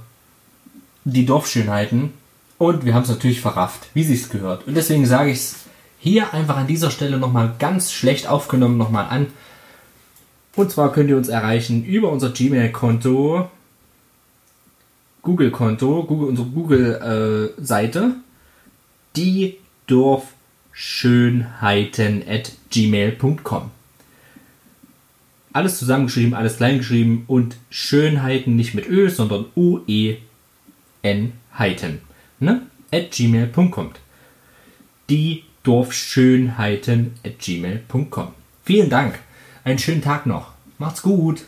die 1.12 1.26
Dorfschönheiten 1.26 2.14
und 2.58 2.86
wir 2.86 2.94
haben 2.94 3.04
es 3.04 3.10
natürlich 3.10 3.42
verrafft, 3.42 3.90
wie 3.94 4.04
sich's 4.04 4.30
gehört. 4.30 4.66
Und 4.68 4.76
deswegen 4.76 5.06
sage 5.06 5.32
ich 5.32 5.38
es 5.38 5.56
hier 6.00 6.34
einfach 6.34 6.58
an 6.58 6.68
dieser 6.68 6.92
Stelle 6.92 7.18
nochmal 7.18 7.56
ganz 7.60 7.94
schlecht 7.94 8.28
aufgenommen 8.28 8.78
nochmal 8.78 9.08
an. 9.10 9.28
Und 10.56 10.70
zwar 10.72 10.92
könnt 10.92 11.10
ihr 11.10 11.16
uns 11.18 11.30
erreichen 11.30 11.86
über 11.86 12.12
unser 12.12 12.32
Gmail-Konto, 12.32 13.50
Google-Konto, 15.22 16.04
Google, 16.04 16.28
unsere 16.30 16.48
Google-Seite, 16.48 18.16
die 19.16 19.58
Dorfschönheiten 19.88 22.24
at 22.28 22.52
gmail.com. 22.72 23.70
Alles 25.54 25.80
zusammengeschrieben, 25.80 26.34
alles 26.34 26.58
klein 26.58 26.80
geschrieben 26.80 27.24
und 27.28 27.56
Schönheiten 27.70 28.56
nicht 28.56 28.74
mit 28.74 28.88
Ö, 28.88 29.10
sondern 29.10 29.46
U-E-N 29.56 30.27
Heiten. 31.58 32.02
Ne? 32.40 32.64
At 32.92 33.12
gmail.com. 33.12 33.92
Die 35.10 35.44
Dorfschönheiten 35.64 37.16
at 37.26 37.40
gmail.com. 37.40 38.34
Vielen 38.64 38.90
Dank. 38.90 39.20
Einen 39.64 39.80
schönen 39.80 40.02
Tag 40.02 40.26
noch. 40.26 40.54
Macht's 40.78 41.02
gut. 41.02 41.46